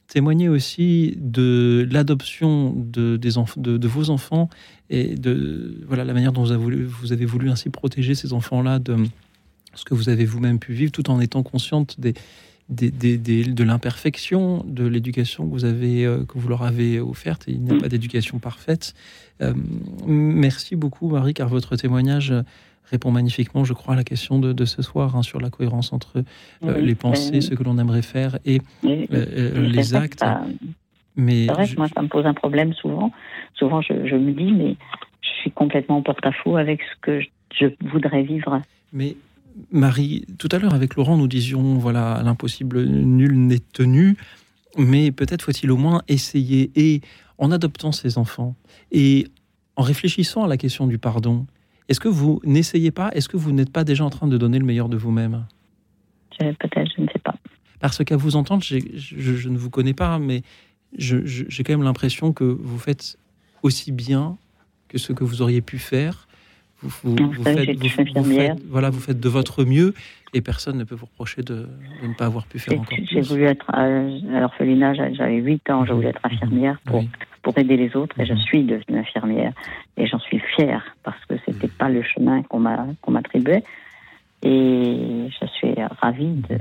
témoigné 0.10 0.50
aussi 0.50 1.16
de 1.18 1.88
l'adoption 1.90 2.74
de, 2.76 3.18
vos 3.88 4.10
enfants 4.10 4.50
et 4.90 5.16
de 5.16 5.82
voilà 5.88 6.04
la 6.04 6.14
manière 6.14 6.34
dont 6.34 6.44
vous 6.44 6.52
avez 6.52 6.62
voulu, 6.62 6.84
vous 6.84 7.14
avez 7.14 7.26
voulu 7.26 7.50
ainsi 7.50 7.70
protéger 7.70 8.16
ces 8.16 8.34
enfants-là 8.34 8.80
de 8.80 8.98
ce 9.76 9.86
que 9.86 9.94
vous 9.94 10.10
avez 10.10 10.26
vous-même 10.26 10.60
pu 10.60 10.74
vivre, 10.74 10.92
tout 10.92 11.10
en 11.10 11.22
étant 11.22 11.42
consciente 11.42 11.98
de 11.98 13.64
l'imperfection 13.64 14.66
de 14.68 14.86
l'éducation 14.86 15.48
que 15.48 15.52
vous 15.54 15.64
avez 15.64 16.06
euh, 16.06 16.26
que 16.26 16.38
vous 16.38 16.50
leur 16.50 16.64
avez 16.64 17.00
offerte. 17.00 17.46
Il 17.48 17.62
n'y 17.62 17.72
a 17.72 17.80
pas 17.80 17.88
d'éducation 17.88 18.40
parfaite. 18.40 18.94
Merci 20.06 20.76
beaucoup, 20.76 21.10
Marie, 21.10 21.34
car 21.34 21.48
votre 21.48 21.78
témoignage 21.78 22.32
répond 22.92 23.10
magnifiquement, 23.12 23.64
je 23.64 23.74
crois, 23.74 23.94
à 23.94 23.98
la 23.98 24.04
question 24.04 24.38
de, 24.40 24.54
de 24.54 24.66
ce 24.66 24.82
soir 24.82 25.16
hein, 25.16 25.24
sur 25.24 25.40
la 25.40 25.50
cohérence 25.50 25.94
entre 25.94 26.18
euh, 26.64 26.76
Oui, 26.78 26.86
les 26.86 26.96
pensées, 26.96 27.42
ce 27.42 27.54
que 27.56 27.64
l'on 27.64 27.78
aimerait 27.80 28.02
faire 28.02 28.38
et 28.46 28.60
Oui, 28.84 29.08
euh, 29.14 29.26
euh, 29.56 29.68
les 29.68 29.96
actes. 29.96 30.20
ça- 30.20 30.44
Mais 31.16 31.48
vrai 31.48 31.66
je- 31.66 31.74
que 31.76 31.80
moi, 31.80 31.88
ça 31.94 32.02
me 32.02 32.08
pose 32.10 32.26
un 32.26 32.34
problème 32.34 32.74
souvent. 32.74 33.12
Souvent, 33.56 33.82
je, 33.82 33.94
je 34.08 34.16
me 34.16 34.32
dis, 34.34 34.52
mais 34.52 34.76
je 35.22 35.30
suis 35.42 35.52
complètement 35.52 35.98
en 35.98 36.02
porte-à-faux 36.02 36.58
avec 36.58 36.82
ce 36.82 36.96
que 37.02 37.22
je, 37.22 37.28
je 37.60 37.66
voudrais 37.90 38.24
vivre. 38.24 38.62
Mais 38.94 39.16
Marie, 39.72 40.26
tout 40.38 40.50
à 40.52 40.60
l'heure 40.60 40.74
avec 40.74 40.96
Laurent, 40.96 41.18
nous 41.18 41.28
disions 41.28 41.76
voilà, 41.76 42.22
l'impossible, 42.24 42.84
nul 42.86 43.34
n'est 43.38 43.60
tenu, 43.74 44.16
mais 44.78 45.12
peut-être 45.12 45.44
faut-il 45.44 45.72
au 45.72 45.78
moins 45.78 46.02
essayer 46.08 46.72
et 46.76 47.02
en 47.38 47.52
adoptant 47.52 47.92
ces 47.92 48.18
enfants 48.18 48.56
et 48.92 49.28
en 49.78 49.82
réfléchissant 49.84 50.44
à 50.44 50.48
la 50.48 50.58
question 50.58 50.88
du 50.88 50.98
pardon. 50.98 51.46
Est-ce 51.90 52.00
que 52.00 52.08
vous 52.08 52.40
n'essayez 52.46 52.92
pas 52.92 53.10
Est-ce 53.14 53.28
que 53.30 53.38
vous 53.38 53.52
n'êtes 53.52 53.72
pas 53.72 53.84
déjà 53.84 54.04
en 54.06 54.10
train 54.10 54.28
de 54.28 54.38
donner 54.38 54.60
le 54.60 54.66
meilleur 54.66 54.90
de 54.90 54.98
vous-même? 54.98 55.46
Peut-être, 56.40 56.90
je 56.98 57.02
ne 57.04 57.08
sais 57.08 57.20
pas. 57.20 57.36
Parce 57.80 58.04
qu'à 58.04 58.18
vous 58.18 58.36
entendre, 58.36 58.64
je, 58.64 58.78
je 58.96 59.50
ne 59.50 59.58
vous 59.58 59.70
connais 59.70 59.94
pas, 59.94 60.18
mais 60.20 60.42
j'ai 60.98 61.64
quand 61.64 61.74
même 61.74 61.84
l'impression 61.84 62.34
que 62.34 62.44
vous 62.44 62.80
faites 62.80 63.18
aussi 63.64 63.92
bien 63.92 64.38
que 64.88 64.98
ce 64.98 65.14
que 65.14 65.24
vous 65.24 65.42
auriez 65.42 65.62
pu 65.62 65.78
faire. 65.78 66.28
Vous, 66.82 66.90
vous- 67.04 67.32
Vous 67.32 67.44
faites, 67.44 67.70
vous- 67.78 68.24
faites- 68.34 68.64
voilà, 68.70 68.90
vous 68.90 69.00
faites 69.00 69.20
de 69.20 69.30
votre 69.30 69.64
mieux 69.66 69.94
et 70.34 70.42
personne 70.42 70.78
ne 70.78 70.84
peut 70.84 70.96
vous 70.96 71.06
reprocher 71.08 71.42
de, 71.44 71.68
de 72.02 72.08
ne 72.08 72.14
pas 72.14 72.26
avoir 72.26 72.46
pu 72.46 72.58
faire 72.60 72.80
encore 72.80 72.98
J'ai 73.10 73.22
voulu 73.22 73.44
être 73.44 73.66
à, 73.70 73.82
à 73.84 74.40
l'orphelinat, 74.40 74.94
j'a- 74.94 75.14
j'avais 75.14 75.38
8 75.38 75.70
ans, 75.70 75.86
je 75.86 75.94
voulais 75.94 76.10
être 76.10 76.22
infirmière 76.24 76.80
pour, 76.86 77.04
pour 77.42 77.58
aider 77.58 77.76
les 77.78 77.96
autres 77.96 78.18
et 78.20 78.26
je 78.26 78.34
suis 78.36 78.64
devenue 78.64 79.00
infirmière. 79.00 79.54
Et 79.98 80.08
j'en 80.08 80.20
suis 80.20 80.40
fière 80.56 80.84
parce 81.04 81.24
que 81.26 81.36
c'était 81.46 81.68
pas 81.68 81.90
le 81.90 82.02
chemin 82.04 82.44
qu'on 82.44 82.60
m'a 82.60 82.86
qu'on 83.02 83.12
m'attribuait. 83.12 83.64
Et 84.44 85.28
je 85.40 85.46
suis 85.48 85.74
ravie 86.02 86.34
de, 86.50 86.58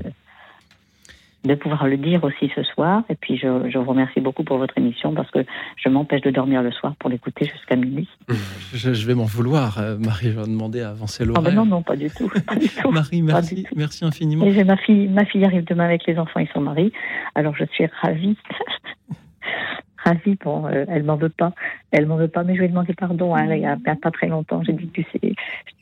de 1.45 1.55
pouvoir 1.55 1.87
le 1.87 1.97
dire 1.97 2.23
aussi 2.25 2.51
ce 2.55 2.63
soir. 2.63 3.03
Et 3.09 3.15
puis 3.15 3.37
je, 3.39 3.69
je 3.71 3.79
vous 3.79 3.85
remercie 3.91 4.21
beaucoup 4.21 4.45
pour 4.45 4.59
votre 4.59 4.77
émission 4.77 5.15
parce 5.15 5.31
que 5.31 5.41
je 5.77 5.89
m'empêche 5.89 6.21
de 6.21 6.31
dormir 6.31 6.63
le 6.63 6.71
soir 6.71 6.95
pour 6.99 7.09
l'écouter 7.11 7.47
jusqu'à 7.47 7.77
minuit. 7.77 8.09
Je, 8.73 8.93
je 8.95 9.07
vais 9.07 9.15
m'en 9.15 9.25
vouloir, 9.25 9.79
euh, 9.79 9.97
Marie. 9.99 10.27
Je 10.31 10.39
vais 10.39 10.43
demander 10.47 10.81
à 10.81 10.91
avancer 10.91 11.25
Ah 11.25 11.27
l'horaire. 11.27 11.43
ben 11.43 11.55
non, 11.55 11.67
non, 11.67 11.83
pas 11.83 11.97
du 11.97 12.09
tout. 12.09 12.29
Pas 12.47 12.55
du 12.55 12.69
tout. 12.69 12.91
Marie, 12.91 13.21
merci, 13.23 13.65
tout. 13.65 13.75
merci 13.77 14.05
infiniment. 14.05 14.45
Et 14.47 14.65
ma 14.65 14.77
fille, 14.77 15.09
ma 15.09 15.25
fille 15.25 15.45
arrive 15.45 15.65
demain 15.65 15.85
avec 15.87 16.07
les 16.07 16.19
enfants 16.19 16.39
et 16.41 16.49
son 16.55 16.61
mari. 16.61 16.93
Alors 17.35 17.57
je 17.57 17.65
suis 17.73 17.87
ravie. 18.03 18.37
ravie. 20.03 20.37
Bon, 20.45 20.67
euh, 20.67 20.85
elle 20.89 21.03
m'en 21.05 21.17
veut 21.17 21.29
pas. 21.29 21.53
Elle 21.93 22.07
m'en 22.07 22.17
veut 22.17 22.29
pas, 22.29 22.43
mais 22.45 22.55
je 22.55 22.59
lui 22.61 22.67
ai 22.67 22.69
demandé 22.69 22.95
pardon 22.95 23.35
hein, 23.35 23.45
il 23.55 23.61
y 23.61 23.67
a 23.67 23.77
il 23.77 23.87
y 23.87 23.91
a 23.91 23.97
pas 23.97 24.11
très 24.11 24.27
longtemps. 24.29 24.63
J'ai 24.63 24.73
dit, 24.73 24.89
tu 24.89 25.03
sais, 25.13 25.19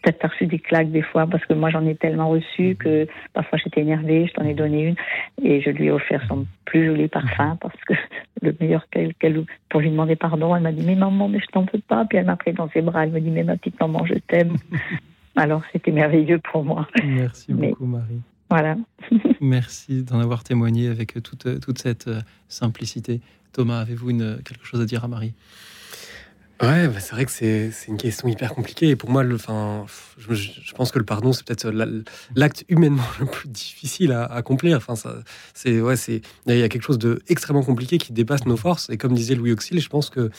peut-être 0.03 0.29
reçu 0.29 0.47
des 0.47 0.59
claques 0.59 0.91
des 0.91 1.03
fois 1.03 1.27
parce 1.27 1.45
que 1.47 1.55
moi 1.55 1.71
j'en 1.71 1.85
ai 1.87 1.95
tellement 1.97 2.29
reçu 2.29 2.77
que 2.77 3.07
parfois 3.35 3.59
j'étais 3.63 3.81
énervée, 3.83 4.27
je 4.27 4.33
t'en 4.35 4.45
ai 4.45 4.55
donné 4.55 4.85
une 4.89 4.97
et 5.45 5.61
je 5.61 5.71
lui 5.71 5.87
ai 5.87 5.91
offert 5.91 6.23
son 6.29 6.47
plus 6.65 6.87
joli 6.87 7.09
parfum 7.09 7.57
parce 7.61 7.79
que 7.87 7.95
le 8.43 8.55
meilleur 8.61 8.87
qu'elle, 8.91 9.15
qu'elle- 9.15 9.45
pour 9.69 9.81
lui 9.81 9.91
demander 9.91 10.17
pardon, 10.17 10.55
elle 10.57 10.63
m'a 10.63 10.73
dit, 10.73 10.85
mais 10.87 10.95
maman, 10.95 11.29
mais 11.29 11.41
je 11.41 11.47
t'en 11.47 11.63
veux 11.73 11.81
pas. 11.87 12.05
Puis 12.05 12.19
elle 12.19 12.27
m'a 12.27 12.37
pris 12.37 12.53
dans 12.53 12.69
ses 12.71 12.81
bras, 12.83 13.05
elle 13.05 13.11
me 13.13 13.21
dit, 13.21 13.31
mais 13.31 13.45
ma 13.45 13.57
petite 13.57 13.79
maman, 13.81 14.05
je 14.07 14.15
t'aime. 14.15 14.57
Alors 15.37 15.63
c'était 15.73 15.93
merveilleux 15.93 16.39
pour 16.41 16.65
moi. 16.65 16.89
Merci 17.05 17.53
Mais- 17.55 17.69
beaucoup, 17.71 17.87
Marie. 17.87 18.21
Voilà. 18.51 18.77
Merci 19.41 20.03
d'en 20.05 20.21
avoir 20.21 20.43
témoigné 20.43 20.89
avec 20.89 21.13
toute, 21.23 21.61
toute 21.61 21.79
cette 21.79 22.09
euh, 22.09 22.21
simplicité. 22.49 23.21
Thomas, 23.53 23.81
avez-vous 23.81 24.11
quelque 24.45 24.65
chose 24.65 24.81
à 24.81 24.85
dire 24.85 25.05
à 25.05 25.09
Marie? 25.09 25.35
Ouais, 26.61 26.89
bah, 26.89 26.99
c'est 26.99 27.13
vrai 27.13 27.25
que 27.25 27.31
c'est 27.31 27.71
une 27.87 27.99
question 27.99 28.27
hyper 28.27 28.53
compliquée. 28.53 28.89
Et 28.89 28.97
pour 28.97 29.11
moi, 29.11 29.23
le, 29.23 29.37
enfin, 29.37 29.87
je, 30.19 30.73
pense 30.75 30.91
que 30.91 30.99
le 30.99 31.05
pardon, 31.05 31.33
c'est 31.33 31.47
peut-être 31.47 31.71
la- 31.71 31.87
l'acte 32.35 32.65
humainement 32.69 33.05
le 33.21 33.27
plus 33.27 33.49
difficile 33.49 34.11
à, 34.11 34.25
accomplir. 34.25 34.77
Enfin, 34.77 34.95
c'est 35.55 35.81
ouais, 35.81 35.95
c'est 35.95 36.21
il 36.47 36.59
y 36.59 36.63
a 36.63 36.69
quelque 36.69 36.83
chose 36.83 36.99
de 36.99 37.23
extrêmement 37.29 37.63
compliqué 37.63 37.99
qui 37.99 38.13
dépasse 38.13 38.45
nos 38.45 38.57
forces. 38.57 38.91
Et 38.91 38.97
comme 38.97 39.15
disait 39.15 39.37
Louis 39.37 39.53
Auxil, 39.53 39.81
je 39.81 39.89
pense 39.89 40.11
que 40.11 40.31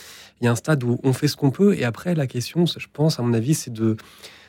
il 0.41 0.45
y 0.45 0.47
a 0.49 0.51
un 0.51 0.55
stade 0.55 0.83
où 0.83 0.99
on 1.03 1.13
fait 1.13 1.29
ce 1.29 1.37
qu'on 1.37 1.51
peut. 1.51 1.77
Et 1.77 1.85
après, 1.85 2.15
la 2.15 2.27
question, 2.27 2.65
je 2.65 2.87
pense, 2.91 3.17
à 3.17 3.23
mon 3.23 3.33
avis, 3.33 3.55
c'est 3.55 3.71
de 3.71 3.95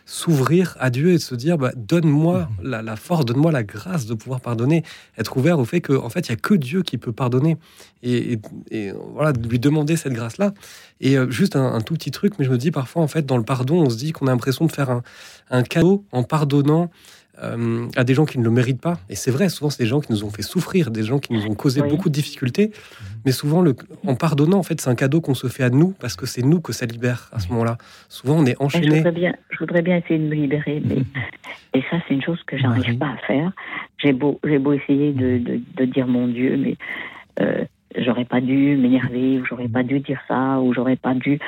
s'ouvrir 0.06 0.77
à 0.81 0.90
Dieu 0.90 1.10
et 1.10 1.14
de 1.14 1.18
se 1.22 1.35
dire 1.35 1.56
bah, 1.59 1.72
donne-moi 1.77 2.48
la, 2.62 2.82
la 2.82 2.97
force, 2.97 3.24
donne-moi 3.24 3.52
la 3.52 3.62
grâce 3.62 4.06
de 4.06 4.14
pouvoir 4.14 4.40
pardonner, 4.40 4.82
être 5.18 5.36
ouvert 5.36 5.59
au 5.59 5.64
fait 5.64 5.81
qu'en 5.81 6.05
en 6.05 6.09
fait 6.10 6.28
il 6.28 6.31
y 6.31 6.32
a 6.32 6.36
que 6.36 6.55
Dieu 6.55 6.82
qui 6.82 6.98
peut 6.98 7.12
pardonner 7.12 7.56
et, 8.02 8.32
et- 8.32 8.40
et, 8.70 8.93
voilà 9.14 9.32
lui 9.32 9.59
demander 9.59 9.97
cette 9.97 10.12
grâce-là. 10.12 10.52
Et 11.01 11.16
euh, 11.16 11.31
juste 11.31 11.56
un, 11.56 11.72
un 11.74 11.81
tout 11.81 11.94
petit 11.94 12.10
truc, 12.10 12.35
mais 12.39 12.44
je 12.44 12.51
me 12.51 12.59
dis 12.59 12.70
parfois 12.70 13.02
en 13.02 13.09
fait 13.09 13.24
dans 13.27 13.36
le 13.36 13.44
pardon, 13.44 13.82
on 13.86 13.90
se 13.90 13.97
dit 13.97 14.12
qu'on 14.12 14.27
a 14.27 14.31
l'impression 14.31 14.66
de 14.66 14.72
faire 14.72 14.90
un, 14.90 15.02
un 15.51 15.62
cadeau 15.62 16.05
en 16.12 16.22
pardonnant. 16.24 16.90
Euh, 17.42 17.86
à 17.96 18.04
des 18.04 18.14
gens 18.14 18.24
qui 18.26 18.38
ne 18.38 18.44
le 18.44 18.50
méritent 18.50 18.80
pas. 18.80 18.98
Et 19.08 19.14
c'est 19.16 19.30
vrai, 19.30 19.48
souvent, 19.48 19.70
c'est 19.70 19.82
des 19.82 19.88
gens 19.88 20.00
qui 20.00 20.12
nous 20.12 20.24
ont 20.24 20.30
fait 20.30 20.42
souffrir, 20.42 20.90
des 20.90 21.02
gens 21.02 21.18
qui 21.18 21.32
nous 21.32 21.46
ont 21.46 21.54
causé 21.54 21.80
Oui. 21.82 21.88
beaucoup 21.88 22.08
de 22.08 22.14
difficultés. 22.14 22.70
Mais 23.24 23.32
souvent, 23.32 23.62
le, 23.62 23.74
en 24.06 24.14
pardonnant, 24.14 24.58
en 24.58 24.62
fait, 24.62 24.80
c'est 24.80 24.90
un 24.90 24.94
cadeau 24.94 25.20
qu'on 25.20 25.34
se 25.34 25.46
fait 25.46 25.62
à 25.64 25.70
nous 25.70 25.94
parce 26.00 26.16
que 26.16 26.26
c'est 26.26 26.42
nous 26.42 26.60
que 26.60 26.72
ça 26.72 26.86
libère 26.86 27.28
à 27.32 27.38
ce 27.40 27.48
moment-là. 27.50 27.76
Souvent, 28.08 28.36
on 28.38 28.46
est 28.46 28.56
Je 28.58 28.64
enchaîné. 28.64 28.96
voudrais, 28.96 29.12
bien, 29.12 29.34
je 29.50 29.58
voudrais 29.58 29.82
bien 29.82 29.96
essayer 29.98 30.18
de 30.18 30.24
me 30.24 30.34
libérer, 30.34 30.82
mais 30.84 30.98
et 31.74 31.82
ça 31.90 31.96
c'est 32.08 32.14
une 32.14 32.22
chose 32.22 32.38
que 32.46 32.56
j'arrive 32.58 32.96
pas 32.98 33.08
à 33.10 33.16
faire. 33.26 33.52
J'ai 33.98 34.12
beau, 34.12 34.40
j'ai 34.44 34.58
beau 34.58 34.72
essayer 34.72 35.12
de, 35.12 35.38
de, 35.38 35.60
de 35.76 35.84
dire 35.84 36.06
mon 36.06 36.28
Dieu, 36.28 36.56
mais 36.56 36.76
euh, 37.40 37.64
j'aurais 37.98 38.24
pas 38.24 38.40
dû 38.40 38.76
m'énerver, 38.76 39.38
ou 39.40 39.44
j'aurais 39.46 39.68
pas 39.68 39.82
dû 39.82 40.00
dire 40.00 40.20
ça, 40.28 40.60
ou 40.60 40.72
j'aurais 40.72 40.96
pas 40.96 41.14
dû 41.14 41.38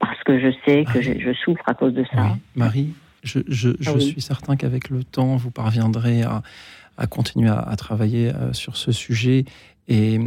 parce 0.00 0.22
que 0.24 0.38
je 0.40 0.48
sais 0.64 0.84
que 0.92 1.00
je, 1.02 1.12
je 1.18 1.32
souffre 1.32 1.62
à 1.66 1.74
cause 1.74 1.94
de 1.94 2.04
ça. 2.12 2.36
Marie, 2.56 2.92
Je, 3.22 3.40
je, 3.48 3.70
je 3.80 3.90
Ah 3.90 3.94
oui. 3.94 4.02
suis 4.02 4.20
certain 4.20 4.56
qu'avec 4.56 4.88
le 4.90 5.04
temps, 5.04 5.36
vous 5.36 5.50
parviendrez 5.50 6.22
à, 6.22 6.42
à 6.96 7.06
continuer 7.06 7.48
à, 7.50 7.58
à 7.58 7.76
travailler 7.76 8.32
euh, 8.34 8.52
sur 8.52 8.76
ce 8.76 8.92
sujet 8.92 9.44
et, 9.88 10.20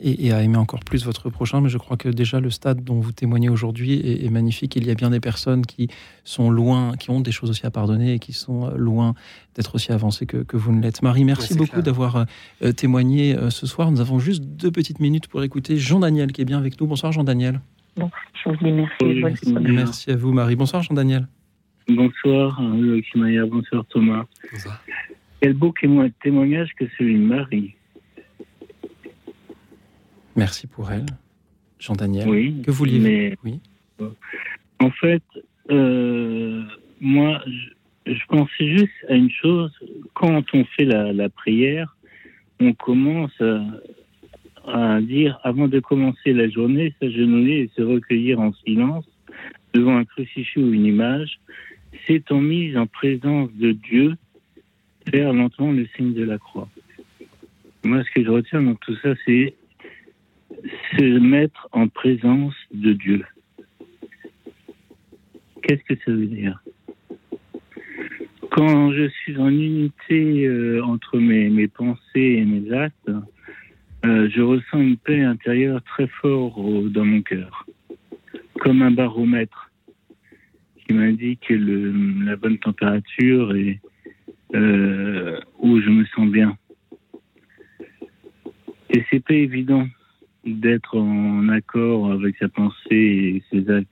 et, 0.00 0.26
et 0.26 0.32
à 0.32 0.42
aimer 0.42 0.58
encore 0.58 0.80
plus 0.80 1.04
votre 1.04 1.30
prochain. 1.30 1.60
Mais 1.62 1.68
je 1.70 1.78
crois 1.78 1.96
que 1.96 2.08
déjà 2.10 2.40
le 2.40 2.50
stade 2.50 2.84
dont 2.84 3.00
vous 3.00 3.12
témoignez 3.12 3.48
aujourd'hui 3.48 3.94
est, 3.94 4.24
est 4.24 4.28
magnifique. 4.28 4.76
Il 4.76 4.86
y 4.86 4.90
a 4.90 4.94
bien 4.94 5.08
des 5.10 5.18
personnes 5.20 5.64
qui 5.64 5.88
sont 6.24 6.50
loin, 6.50 6.96
qui 6.98 7.10
ont 7.10 7.20
des 7.20 7.32
choses 7.32 7.48
aussi 7.50 7.64
à 7.66 7.70
pardonner 7.70 8.14
et 8.14 8.18
qui 8.18 8.32
sont 8.34 8.66
euh, 8.66 8.76
loin 8.76 9.14
d'être 9.54 9.74
aussi 9.74 9.92
avancées 9.92 10.26
que, 10.26 10.38
que 10.38 10.56
vous 10.56 10.72
ne 10.72 10.82
l'êtes. 10.82 11.02
Marie, 11.02 11.24
merci 11.24 11.54
beaucoup 11.54 11.80
d'avoir 11.82 12.26
euh, 12.62 12.72
témoigné 12.72 13.34
euh, 13.36 13.50
ce 13.50 13.66
soir. 13.66 13.90
Nous 13.90 14.00
avons 14.00 14.18
juste 14.18 14.42
deux 14.44 14.70
petites 14.70 15.00
minutes 15.00 15.26
pour 15.26 15.42
écouter 15.42 15.76
Jean-Daniel 15.78 16.30
qui 16.32 16.42
est 16.42 16.44
bien 16.46 16.58
avec 16.58 16.78
nous. 16.80 16.86
Bonsoir 16.86 17.12
Jean-Daniel. 17.12 17.60
Bon, 17.96 18.10
je 18.44 18.50
vous 18.50 18.56
dis 18.56 18.72
merci. 18.72 18.94
Oui. 19.02 19.72
Merci 19.72 20.10
à 20.10 20.16
vous 20.16 20.32
Marie. 20.32 20.56
Bonsoir 20.56 20.82
Jean-Daniel. 20.82 21.26
Bonsoir, 21.88 22.60
euh, 22.62 23.00
Kimaya, 23.00 23.44
bonsoir 23.46 23.84
Thomas. 23.86 24.24
Quel 25.40 25.54
beau 25.54 25.72
témo- 25.80 26.10
témoignage 26.22 26.70
que 26.74 26.84
celui 26.96 27.14
de 27.14 27.24
Marie. 27.24 27.74
Merci 30.36 30.66
pour 30.66 30.90
elle. 30.90 31.06
Jean-Daniel. 31.78 32.28
Oui, 32.28 32.62
Que 32.64 32.70
vouliez-vous 32.70 33.04
mais- 33.04 33.36
Oui. 33.44 33.60
En 34.80 34.90
fait, 34.90 35.22
euh, 35.70 36.62
moi, 37.00 37.40
je, 38.06 38.12
je 38.14 38.26
pensais 38.28 38.68
juste 38.78 38.92
à 39.08 39.14
une 39.14 39.30
chose. 39.30 39.72
Quand 40.14 40.42
on 40.54 40.64
fait 40.64 40.84
la, 40.84 41.12
la 41.12 41.28
prière, 41.28 41.96
on 42.60 42.72
commence 42.72 43.32
à, 43.40 43.60
à 44.66 45.00
dire, 45.00 45.38
avant 45.42 45.68
de 45.68 45.80
commencer 45.80 46.32
la 46.32 46.48
journée, 46.48 46.94
s'agenouiller 47.00 47.62
et 47.62 47.70
se 47.76 47.82
recueillir 47.82 48.40
en 48.40 48.52
silence 48.64 49.04
devant 49.74 49.96
un 49.96 50.04
crucifix 50.04 50.56
ou 50.60 50.72
une 50.72 50.86
image, 50.86 51.40
s'étant 52.06 52.40
mise 52.40 52.76
en 52.76 52.86
présence 52.86 53.52
de 53.54 53.72
Dieu, 53.72 54.14
faire 55.10 55.32
lentement 55.32 55.72
le 55.72 55.86
signe 55.96 56.14
de 56.14 56.24
la 56.24 56.38
croix. 56.38 56.68
Moi, 57.84 58.02
ce 58.04 58.10
que 58.10 58.24
je 58.24 58.30
retiens 58.30 58.62
dans 58.62 58.74
tout 58.76 58.96
ça, 59.02 59.14
c'est 59.24 59.54
se 60.96 61.18
mettre 61.18 61.68
en 61.72 61.88
présence 61.88 62.54
de 62.72 62.92
Dieu. 62.92 63.24
Qu'est-ce 65.62 65.82
que 65.84 66.00
ça 66.04 66.12
veut 66.12 66.26
dire? 66.26 66.62
Quand 68.50 68.92
je 68.92 69.08
suis 69.08 69.36
en 69.38 69.48
unité 69.48 70.46
euh, 70.46 70.84
entre 70.84 71.18
mes, 71.18 71.48
mes 71.48 71.68
pensées 71.68 72.00
et 72.14 72.44
mes 72.44 72.72
actes, 72.72 73.10
euh, 74.04 74.28
je 74.30 74.42
ressens 74.42 74.80
une 74.80 74.96
paix 74.96 75.22
intérieure 75.22 75.82
très 75.82 76.06
forte 76.06 76.56
dans 76.92 77.04
mon 77.04 77.22
cœur, 77.22 77.66
comme 78.60 78.82
un 78.82 78.90
baromètre 78.90 79.71
qui 80.92 80.98
m'indique 80.98 81.46
la 81.50 82.36
bonne 82.36 82.58
température 82.58 83.54
et 83.54 83.80
euh, 84.54 85.40
où 85.58 85.80
je 85.80 85.88
me 85.88 86.04
sens 86.06 86.28
bien. 86.28 86.56
Et 88.90 89.04
c'est 89.10 89.24
pas 89.24 89.34
évident 89.34 89.86
d'être 90.44 90.98
en 90.98 91.48
accord 91.48 92.12
avec 92.12 92.36
sa 92.36 92.48
pensée 92.48 92.76
et 92.90 93.42
ses 93.50 93.70
actes. 93.70 93.88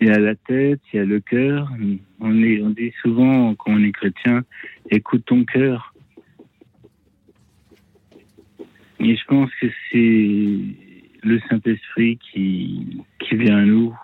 Il 0.00 0.08
y 0.08 0.10
a 0.10 0.18
la 0.18 0.34
tête, 0.34 0.80
il 0.92 0.96
y 0.96 1.00
a 1.00 1.04
le 1.04 1.20
cœur. 1.20 1.70
On, 2.20 2.42
est, 2.42 2.60
on 2.60 2.70
dit 2.70 2.92
souvent, 3.02 3.54
quand 3.54 3.72
on 3.72 3.82
est 3.82 3.92
chrétien, 3.92 4.44
écoute 4.90 5.24
ton 5.26 5.44
cœur. 5.44 5.94
Et 9.00 9.16
je 9.16 9.24
pense 9.24 9.50
que 9.60 9.66
c'est 9.90 10.58
le 11.22 11.40
Saint-Esprit 11.48 12.18
qui, 12.18 13.02
qui 13.20 13.36
vient 13.36 13.58
à 13.58 13.64
nous, 13.64 13.94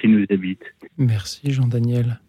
qui 0.00 0.08
nous 0.08 0.24
habite. 0.30 0.62
Merci 0.96 1.50
Jean-Daniel. 1.50 2.20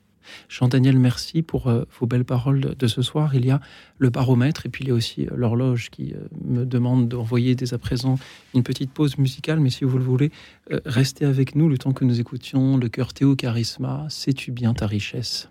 Jean-Daniel, 0.48 0.98
merci 0.98 1.42
pour 1.42 1.68
euh, 1.68 1.86
vos 2.00 2.08
belles 2.08 2.26
paroles 2.26 2.62
de, 2.62 2.74
de 2.74 2.88
ce 2.88 3.02
soir. 3.02 3.36
Il 3.36 3.46
y 3.46 3.52
a 3.52 3.60
le 3.98 4.10
baromètre 4.10 4.66
et 4.66 4.70
puis 4.70 4.84
il 4.84 4.90
y 4.90 4.92
a 4.92 4.94
aussi 4.94 5.26
euh, 5.26 5.32
l'horloge 5.36 5.90
qui 5.90 6.14
euh, 6.14 6.20
me 6.44 6.66
demande 6.66 7.08
d'envoyer 7.08 7.56
dès 7.56 7.74
à 7.74 7.78
présent 7.78 8.20
une 8.54 8.64
petite 8.64 8.92
pause 8.92 9.18
musicale. 9.18 9.60
Mais 9.60 9.70
si 9.70 9.86
vous 9.86 9.98
le 9.98 10.04
voulez, 10.04 10.32
euh, 10.72 10.80
restez 10.86 11.26
avec 11.26 11.56
nous 11.56 11.70
le 11.70 11.78
temps 11.78 11.94
que 11.94 12.06
nous 12.06 12.20
écoutions 12.20 12.78
le 12.78 12.90
cœur 12.90 13.14
Théo 13.14 13.36
Charisma. 13.36 14.06
Sais-tu 14.10 14.52
bien 14.52 14.74
ta 14.74 14.88
richesse? 14.88 15.50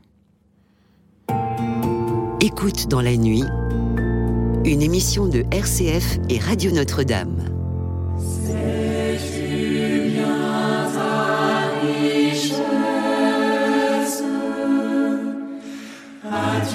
Écoute 2.40 2.88
dans 2.88 3.02
la 3.02 3.16
nuit, 3.16 3.44
une 4.64 4.82
émission 4.82 5.28
de 5.28 5.44
RCF 5.50 6.18
et 6.30 6.38
Radio 6.38 6.70
Notre-Dame. 6.70 7.57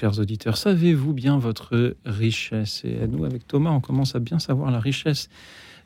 chers 0.00 0.18
auditeurs, 0.18 0.56
savez-vous 0.56 1.12
bien 1.12 1.38
votre 1.38 1.94
richesse? 2.06 2.86
Et 2.86 3.06
nous, 3.06 3.26
avec 3.26 3.46
Thomas, 3.46 3.70
on 3.70 3.80
commence 3.80 4.14
à 4.16 4.18
bien 4.18 4.38
savoir 4.38 4.70
la 4.70 4.80
richesse 4.80 5.28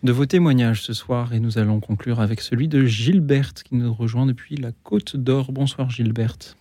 de 0.05 0.13
vos 0.13 0.25
témoignages 0.25 0.83
ce 0.83 0.93
soir. 0.93 1.35
Et 1.35 1.41
nous 1.41 1.59
allons 1.59 1.81
conclure 1.81 2.21
avec 2.21 2.41
celui 2.41 2.69
de 2.69 2.85
Gilberte, 2.85 3.65
qui 3.65 3.75
nous 3.75 3.93
rejoint 3.93 4.27
depuis 4.27 4.55
la 4.55 4.71
Côte 4.85 5.17
d'Or. 5.17 5.51
Bonsoir, 5.51 5.91
Gilberte. 5.91 6.57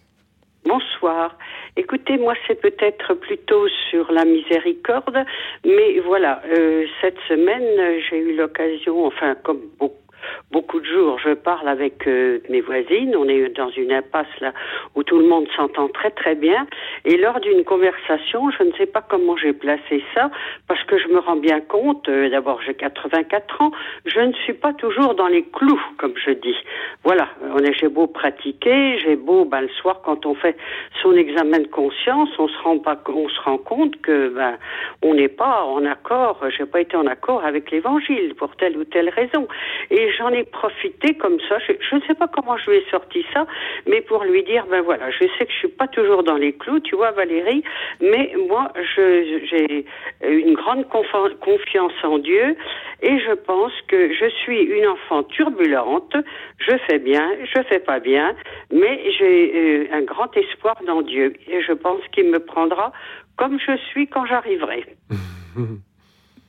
Bonsoir. 0.66 1.38
Écoutez, 1.78 2.18
moi, 2.18 2.34
c'est 2.48 2.60
peut-être 2.60 3.14
plutôt 3.14 3.68
sur 3.92 4.12
la 4.12 4.26
miséricorde, 4.26 5.24
mais 5.64 6.00
voilà, 6.00 6.42
euh, 6.46 6.86
cette 7.02 7.20
semaine, 7.28 8.02
j'ai 8.10 8.18
eu 8.18 8.36
l'occasion, 8.36 9.06
enfin, 9.06 9.36
comme 9.44 9.60
beaucoup 9.78 10.03
beaucoup 10.52 10.80
de 10.80 10.86
jours, 10.86 11.20
je 11.20 11.34
parle 11.34 11.68
avec 11.68 12.08
euh, 12.08 12.40
mes 12.50 12.62
voisines. 12.62 13.16
On 13.16 13.28
est 13.28 13.50
dans 13.50 13.70
une 13.70 13.92
impasse 13.92 14.28
là 14.42 14.54
où 14.96 15.04
tout 15.04 15.18
le 15.18 15.26
monde 15.28 15.48
s'entend 15.56 15.88
très 15.90 16.12
très 16.12 16.36
bien. 16.36 16.68
Et 17.06 17.18
lors 17.18 17.40
d'une 17.40 17.64
conversation, 17.64 18.50
je 18.52 18.64
ne 18.64 18.72
sais 18.74 18.86
pas 18.86 19.02
comment 19.02 19.36
j'ai 19.38 19.54
placé 19.54 20.04
ça, 20.14 20.30
parce 20.68 20.84
que 20.84 20.98
je 20.98 21.08
me 21.08 21.20
rends 21.20 21.36
bien 21.36 21.62
compte. 21.62 22.08
euh, 22.10 22.30
D'abord, 22.30 22.62
j'ai 22.62 22.74
84 22.74 23.62
ans. 23.62 23.72
Je 24.06 24.20
ne 24.20 24.34
suis 24.34 24.54
pas 24.54 24.74
toujours 24.74 25.16
dans 25.16 25.28
les 25.28 25.44
clous, 25.44 25.82
comme 25.98 26.14
je 26.16 26.32
dis. 26.32 26.56
Voilà. 27.04 27.28
On 27.56 27.60
est, 27.60 27.74
j'ai 27.74 27.90
beau 27.90 28.08
pratiquer, 28.08 28.98
j'ai 29.00 29.16
beau, 29.16 29.46
ben, 29.46 29.62
le 29.62 29.70
soir, 29.70 30.02
quand 30.04 30.26
on 30.26 30.36
fait 30.36 30.56
son 31.02 31.14
examen 31.14 31.60
de 31.60 31.68
conscience, 31.68 32.30
on 32.40 32.48
se 32.48 32.58
rend 32.64 32.80
pas, 32.80 32.98
on 33.08 33.30
se 33.30 33.42
rend 33.42 33.58
compte 33.58 34.00
que, 34.02 34.30
ben, 34.30 34.58
on 35.02 35.14
n'est 35.14 35.28
pas 35.28 35.64
en 35.64 35.86
accord. 35.86 36.40
J'ai 36.58 36.66
pas 36.66 36.82
été 36.82 36.96
en 36.98 37.08
accord 37.08 37.44
avec 37.44 37.72
l'Évangile 37.72 38.36
pour 38.36 38.56
telle 38.56 38.78
ou 38.78 38.84
telle 38.84 39.10
raison. 39.10 39.48
Et 39.90 40.12
j'en 40.18 40.30
ai 40.30 40.44
profité 40.44 41.16
comme 41.16 41.40
ça. 41.48 41.58
Je, 41.60 41.96
ne 41.96 42.02
sais 42.02 42.14
pas 42.14 42.28
comment 42.28 42.58
je 42.58 42.72
lui 42.72 42.78
ai 42.78 42.86
sorti 42.90 43.26
ça, 43.34 43.46
mais 43.88 44.02
pour 44.02 44.24
lui 44.24 44.44
dire, 44.44 44.66
ben 44.70 44.82
voilà, 44.82 45.10
je 45.12 45.26
sais 45.38 45.46
que 45.46 45.52
je 45.52 45.58
suis 45.58 45.68
pas 45.68 45.88
toujours 45.88 46.24
dans 46.24 46.36
les 46.36 46.54
clous, 46.54 46.80
tu 46.80 46.96
vois, 46.96 47.12
Valérie, 47.12 47.64
mais 48.02 48.34
moi, 48.50 48.72
j'ai 48.96 49.86
une 50.22 50.54
grande 50.54 50.88
confiance 50.88 51.94
en 52.04 52.18
Dieu 52.18 52.56
et 53.02 53.20
je 53.20 53.34
pense 53.34 53.74
que 53.88 54.14
je 54.14 54.30
suis 54.30 54.62
une 54.62 54.88
enfant 54.88 55.24
turbulente. 55.24 56.16
Je 56.58 56.78
fais 56.88 57.00
bien, 57.00 57.30
je 57.44 57.62
fais 57.64 57.80
pas 57.80 58.00
bien, 58.00 58.36
mais 58.72 59.12
j'ai 59.18 59.52
euh, 59.56 59.88
un 59.98 60.02
grand 60.02 60.36
espoir 60.38 60.76
dans 60.86 61.02
Dieu 61.02 61.34
et 61.48 61.62
je 61.62 61.74
pense 61.74 62.02
qu'il 62.14 62.30
me 62.30 62.40
prendra 62.40 62.92
comme 63.36 63.60
je 63.60 63.76
suis 63.90 64.08
quand 64.08 64.26
j'arriverai. 64.26 64.86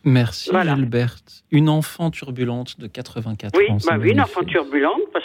Merci, 0.04 0.50
Voilà. 0.50 0.74
Gilberte. 0.76 1.44
Une 1.50 1.68
enfant 1.68 2.10
turbulente 2.10 2.78
de 2.78 2.86
84 2.86 3.56
Oui, 3.56 3.70
ans. 3.70 3.78
bah 3.86 3.96
oui, 3.98 4.10
une 4.10 4.20
enfant 4.20 4.42
turbulente, 4.44 5.00
parce 5.12 5.23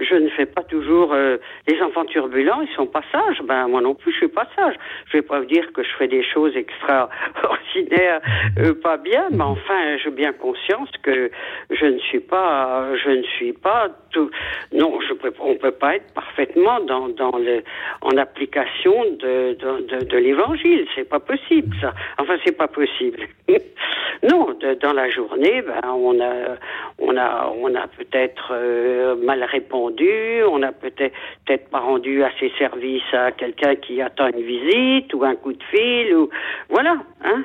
je 0.00 0.14
ne 0.14 0.28
fais 0.30 0.46
pas 0.46 0.62
toujours 0.62 1.12
euh, 1.12 1.38
les 1.68 1.80
enfants 1.82 2.04
turbulents, 2.04 2.60
ils 2.62 2.74
sont 2.74 2.86
pas 2.86 3.02
sages. 3.12 3.42
Ben 3.44 3.68
moi 3.68 3.80
non 3.80 3.94
plus, 3.94 4.12
je 4.12 4.18
suis 4.18 4.28
pas 4.28 4.46
sage. 4.56 4.74
Je 5.06 5.18
vais 5.18 5.22
pas 5.22 5.40
vous 5.40 5.46
dire 5.46 5.72
que 5.72 5.82
je 5.82 5.90
fais 5.98 6.08
des 6.08 6.22
choses 6.22 6.56
extraordinaires, 6.56 8.20
euh, 8.58 8.74
pas 8.74 8.96
bien, 8.96 9.26
mais 9.30 9.44
enfin, 9.44 9.96
j'ai 10.02 10.10
bien 10.10 10.32
conscience 10.32 10.90
que 11.02 11.30
je 11.70 11.86
ne 11.86 11.98
suis 11.98 12.20
pas, 12.20 12.96
je 12.96 13.10
ne 13.10 13.22
suis 13.22 13.52
pas 13.52 13.88
tout. 14.10 14.30
Non, 14.72 14.98
je 15.00 15.12
on 15.40 15.54
peut 15.56 15.70
pas 15.70 15.96
être 15.96 16.12
parfaitement 16.14 16.80
dans, 16.80 17.08
dans 17.08 17.36
le, 17.38 17.62
en 18.00 18.16
application 18.16 19.04
de, 19.18 19.54
de, 19.54 19.86
de, 19.86 20.04
de 20.04 20.16
l'évangile. 20.16 20.86
C'est 20.94 21.08
pas 21.08 21.20
possible, 21.20 21.74
ça. 21.80 21.92
Enfin, 22.18 22.36
c'est 22.44 22.56
pas 22.56 22.68
possible. 22.68 23.20
non, 24.22 24.56
dans 24.80 24.92
la 24.92 25.08
journée, 25.10 25.62
ben, 25.62 25.80
on 25.88 26.20
a, 26.20 26.56
on 26.98 27.16
a, 27.16 27.52
on 27.58 27.74
a 27.74 27.86
peut-être 27.88 28.52
euh, 28.52 29.16
mal 29.32 29.44
répondu, 29.44 30.42
on 30.50 30.62
a 30.62 30.72
peut-être 30.72 31.70
pas 31.70 31.80
rendu 31.80 32.22
assez 32.22 32.52
service 32.58 33.02
à 33.12 33.32
quelqu'un 33.32 33.76
qui 33.76 34.02
attend 34.02 34.28
une 34.28 34.44
visite 34.44 35.14
ou 35.14 35.24
un 35.24 35.36
coup 35.36 35.52
de 35.52 35.62
fil 35.70 36.14
ou 36.14 36.28
voilà, 36.68 36.96
hein. 37.24 37.44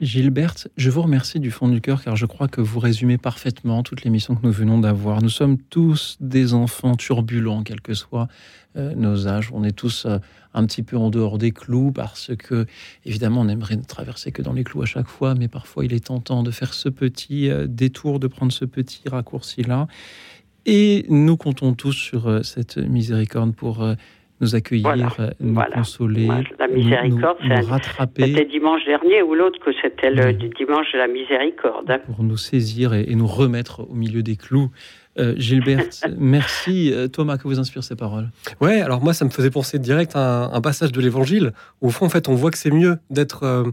Gilberte, 0.00 0.68
je 0.78 0.88
vous 0.88 1.02
remercie 1.02 1.40
du 1.40 1.50
fond 1.50 1.68
du 1.68 1.82
cœur 1.82 2.02
car 2.02 2.16
je 2.16 2.24
crois 2.24 2.48
que 2.48 2.62
vous 2.62 2.80
résumez 2.80 3.18
parfaitement 3.18 3.82
toute 3.82 4.02
l'émission 4.02 4.34
que 4.34 4.40
nous 4.42 4.50
venons 4.50 4.78
d'avoir. 4.78 5.22
Nous 5.22 5.28
sommes 5.28 5.58
tous 5.58 6.16
des 6.20 6.54
enfants 6.54 6.94
turbulents, 6.96 7.62
quel 7.62 7.82
que 7.82 7.92
soit 7.92 8.26
euh, 8.76 8.94
nos 8.94 9.28
âges. 9.28 9.50
On 9.52 9.62
est 9.62 9.76
tous 9.76 10.06
euh, 10.06 10.16
un 10.54 10.64
petit 10.64 10.82
peu 10.82 10.96
en 10.96 11.10
dehors 11.10 11.36
des 11.36 11.50
clous 11.50 11.92
parce 11.92 12.34
que, 12.34 12.64
évidemment, 13.04 13.42
on 13.42 13.48
aimerait 13.48 13.76
ne 13.76 13.84
traverser 13.84 14.32
que 14.32 14.40
dans 14.40 14.54
les 14.54 14.64
clous 14.64 14.82
à 14.82 14.86
chaque 14.86 15.08
fois, 15.08 15.34
mais 15.34 15.48
parfois 15.48 15.84
il 15.84 15.92
est 15.92 16.06
tentant 16.06 16.42
de 16.42 16.50
faire 16.50 16.72
ce 16.72 16.88
petit 16.88 17.50
euh, 17.50 17.66
détour, 17.68 18.20
de 18.20 18.26
prendre 18.26 18.52
ce 18.52 18.64
petit 18.64 19.02
raccourci-là. 19.06 19.86
Et 20.66 21.04
nous 21.08 21.36
comptons 21.36 21.74
tous 21.74 21.92
sur 21.92 22.28
euh, 22.28 22.42
cette 22.42 22.76
miséricorde 22.76 23.54
pour 23.54 23.82
euh, 23.82 23.94
nous 24.40 24.54
accueillir, 24.54 25.16
euh, 25.20 25.30
nous 25.40 25.54
voilà. 25.54 25.76
consoler, 25.76 26.26
La 26.58 26.66
nous- 26.68 26.74
miséricorde, 26.74 27.36
nous, 27.42 27.48
c'est 27.48 27.60
nous 27.60 27.66
un- 27.68 27.70
rattraper. 27.70 28.26
c'était 28.26 28.44
dimanche 28.46 28.84
dernier 28.86 29.22
ou 29.22 29.34
l'autre 29.34 29.58
que 29.64 29.70
c'était 29.82 30.10
le 30.10 30.32
dimanche 30.32 30.92
de 30.92 30.98
la 30.98 31.08
miséricorde. 31.08 32.00
pour 32.06 32.22
nous 32.24 32.36
saisir 32.36 32.94
et, 32.94 33.04
et 33.08 33.14
nous 33.14 33.26
remettre 33.26 33.80
au 33.88 33.94
milieu 33.94 34.22
des 34.22 34.36
clous. 34.36 34.70
Euh, 35.20 35.34
Gilberte, 35.36 36.02
merci. 36.18 36.92
Euh, 36.92 37.08
Thomas, 37.08 37.36
que 37.36 37.44
vous 37.44 37.58
inspirent 37.58 37.84
ces 37.84 37.96
paroles? 37.96 38.30
Ouais, 38.60 38.80
alors 38.80 39.02
moi, 39.02 39.12
ça 39.12 39.24
me 39.24 39.30
faisait 39.30 39.50
penser 39.50 39.78
direct 39.78 40.12
à 40.14 40.50
un, 40.52 40.60
passage 40.60 40.92
de 40.92 41.00
l'Évangile 41.00 41.52
où, 41.80 41.88
au 41.88 41.90
fond, 41.90 42.06
en 42.06 42.08
fait, 42.08 42.28
on 42.28 42.34
voit 42.34 42.50
que 42.50 42.58
c'est 42.58 42.70
mieux 42.70 42.98
d'être 43.10 43.42
euh, 43.42 43.64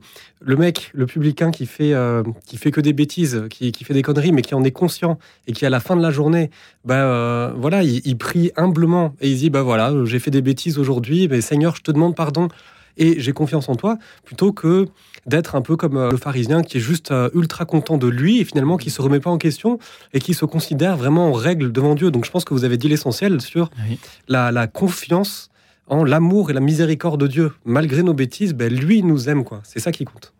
le 0.42 0.56
mec, 0.58 0.92
le 0.94 1.06
publicain 1.06 1.52
qui 1.52 1.66
fait, 1.66 1.94
euh, 1.94 2.24
qui 2.46 2.58
fait 2.58 2.72
que 2.72 2.82
des 2.82 2.94
bêtises, 2.94 3.44
qui, 3.50 3.72
qui 3.72 3.84
fait 3.84 3.94
des 3.94 4.02
conneries, 4.02 4.32
mais 4.32 4.42
qui 4.42 4.56
en 4.56 4.64
est 4.64 4.72
conscient 4.72 5.18
et 5.48 5.54
qui, 5.54 5.66
à 5.66 5.70
la 5.70 5.80
fin 5.80 5.96
de 5.96 6.02
la 6.02 6.12
journée, 6.12 6.50
bah, 6.84 7.54
voilà, 7.56 7.84
il, 7.84 8.18
prie 8.18 8.52
humblement 8.56 9.16
et 9.22 9.30
il 9.30 9.38
dit, 9.38 9.50
bah 9.50 9.62
voilà, 9.62 9.94
j'ai 10.06 10.20
fait 10.20 10.32
des 10.32 10.42
bêtises 10.42 10.78
aujourd'hui, 10.78 11.28
mais 11.28 11.42
Seigneur, 11.42 11.76
je 11.76 11.82
te 11.82 11.92
demande 11.92 12.16
pardon 12.16 12.50
et 12.98 13.20
j'ai 13.20 13.32
confiance 13.32 13.70
en 13.70 13.76
toi, 13.76 13.98
plutôt 14.26 14.52
que 14.52 14.88
d'être 15.28 15.56
un 15.56 15.62
peu 15.62 15.76
comme 15.76 15.98
euh, 15.98 16.12
le 16.12 16.18
pharisien 16.18 16.64
qui 16.64 16.78
est 16.78 16.82
juste 16.82 17.12
euh, 17.12 17.30
ultra 17.34 17.66
content 17.66 17.98
de 17.98 18.08
lui 18.08 18.40
et 18.40 18.46
finalement 18.46 18.78
qui 18.78 18.90
se 18.90 19.02
remet 19.02 19.20
pas 19.20 19.30
en 19.30 19.38
question 19.38 19.78
et 20.14 20.20
qui 20.20 20.34
se 20.34 20.46
considère 20.46 20.98
vraiment 20.98 21.28
en 21.28 21.34
règle 21.34 21.72
devant 21.72 21.96
Dieu. 21.96 22.12
Donc 22.12 22.26
je 22.26 22.32
pense 22.32 22.46
que 22.46 22.54
vous 22.54 22.64
avez 22.64 22.78
dit 22.78 22.88
l'essentiel 22.88 23.42
sur 23.42 23.70
la, 24.28 24.52
la 24.52 24.68
confiance 24.68 25.50
en 25.88 26.04
l'amour 26.04 26.50
et 26.50 26.54
la 26.54 26.60
miséricorde 26.60 27.20
de 27.20 27.28
Dieu. 27.28 27.54
Malgré 27.66 28.04
nos 28.04 28.14
bêtises, 28.14 28.54
ben, 28.54 28.74
lui 28.74 29.04
nous 29.04 29.30
aime. 29.30 29.44
quoi. 29.44 29.62
C'est 29.64 29.80
ça 29.80 29.92
qui 29.92 30.06
compte. 30.06 30.34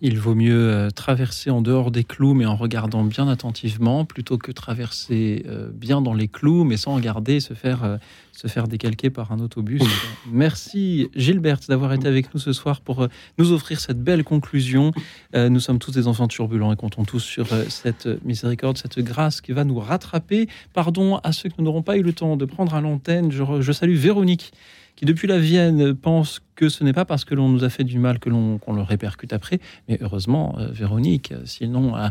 Il 0.00 0.20
vaut 0.20 0.36
mieux 0.36 0.70
euh, 0.70 0.90
traverser 0.90 1.50
en 1.50 1.60
dehors 1.60 1.90
des 1.90 2.04
clous, 2.04 2.32
mais 2.32 2.46
en 2.46 2.54
regardant 2.54 3.02
bien 3.02 3.26
attentivement, 3.26 4.04
plutôt 4.04 4.38
que 4.38 4.52
traverser 4.52 5.44
euh, 5.48 5.70
bien 5.72 6.00
dans 6.00 6.14
les 6.14 6.28
clous, 6.28 6.62
mais 6.62 6.76
sans 6.76 6.94
regarder 6.94 7.34
et 7.34 7.40
se 7.40 7.52
faire, 7.54 7.82
euh, 7.82 7.96
se 8.30 8.46
faire 8.46 8.68
décalquer 8.68 9.10
par 9.10 9.32
un 9.32 9.40
autobus. 9.40 9.82
Merci 10.30 11.10
Gilberte 11.16 11.66
d'avoir 11.68 11.92
été 11.92 12.06
avec 12.06 12.32
nous 12.32 12.38
ce 12.38 12.52
soir 12.52 12.80
pour 12.80 13.08
nous 13.38 13.50
offrir 13.50 13.80
cette 13.80 14.00
belle 14.00 14.22
conclusion. 14.22 14.92
Nous 15.34 15.58
sommes 15.58 15.80
tous 15.80 15.90
des 15.90 16.06
enfants 16.06 16.28
turbulents 16.28 16.72
et 16.72 16.76
comptons 16.76 17.04
tous 17.04 17.20
sur 17.20 17.48
cette 17.68 18.06
miséricorde, 18.24 18.78
cette 18.78 19.00
grâce 19.00 19.40
qui 19.40 19.50
va 19.50 19.64
nous 19.64 19.80
rattraper. 19.80 20.48
Pardon 20.72 21.16
à 21.24 21.32
ceux 21.32 21.48
qui 21.48 21.62
n'auront 21.62 21.82
pas 21.82 21.96
eu 21.96 22.02
le 22.02 22.12
temps 22.12 22.36
de 22.36 22.44
prendre 22.44 22.74
à 22.74 22.80
l'antenne. 22.80 23.32
Je 23.32 23.72
salue 23.72 23.96
Véronique 23.96 24.52
qui 24.98 25.04
depuis 25.04 25.28
la 25.28 25.38
Vienne 25.38 25.94
pense 25.94 26.40
que 26.56 26.68
ce 26.68 26.82
n'est 26.82 26.92
pas 26.92 27.04
parce 27.04 27.24
que 27.24 27.36
l'on 27.36 27.48
nous 27.48 27.62
a 27.62 27.68
fait 27.70 27.84
du 27.84 28.00
mal 28.00 28.18
que 28.18 28.28
l'on 28.28 28.58
qu'on 28.58 28.72
le 28.72 28.82
répercute 28.82 29.32
après. 29.32 29.60
Mais 29.88 29.96
heureusement, 30.00 30.56
euh, 30.58 30.72
Véronique, 30.72 31.30
euh, 31.30 31.42
sinon 31.44 31.94
euh, 31.96 32.08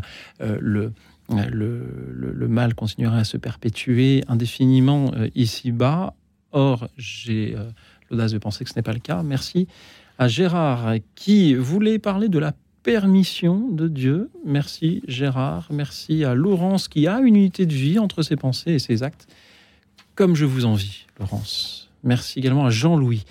le, 0.58 0.94
le, 1.28 1.84
le- 2.14 2.32
le 2.32 2.48
mal 2.48 2.74
continuerait 2.74 3.20
à 3.20 3.24
se 3.24 3.36
perpétuer 3.36 4.24
indéfiniment 4.26 5.12
ici-bas. 5.34 6.14
Or, 6.52 6.88
j'ai 6.96 7.54
l'audace 8.10 8.32
de 8.32 8.38
penser 8.38 8.64
que 8.64 8.70
ce 8.70 8.76
n'est 8.76 8.82
pas 8.82 8.94
le 8.94 9.00
cas. 9.00 9.22
Merci 9.22 9.68
à 10.16 10.26
Gérard 10.28 10.94
qui 11.14 11.54
voulait 11.54 11.98
parler 11.98 12.30
de 12.30 12.38
la 12.38 12.54
permission 12.82 13.68
de 13.68 13.86
Dieu. 13.86 14.30
Merci 14.46 15.02
Gérard. 15.06 15.68
Merci 15.70 16.24
à 16.24 16.34
Laurence 16.34 16.88
qui 16.88 17.06
a 17.06 17.18
une 17.20 17.36
unité 17.36 17.66
de 17.66 17.74
vie 17.74 17.98
entre 17.98 18.22
ses 18.22 18.36
pensées 18.36 18.72
et 18.72 18.78
ses 18.78 19.02
actes. 19.02 19.26
Comme 20.14 20.34
je 20.34 20.46
vous 20.46 20.64
envie, 20.64 21.04
Laurence. 21.20 21.87
Merci 22.02 22.38
également 22.38 22.66
à 22.66 22.70
Jean-Louis. 22.70 23.24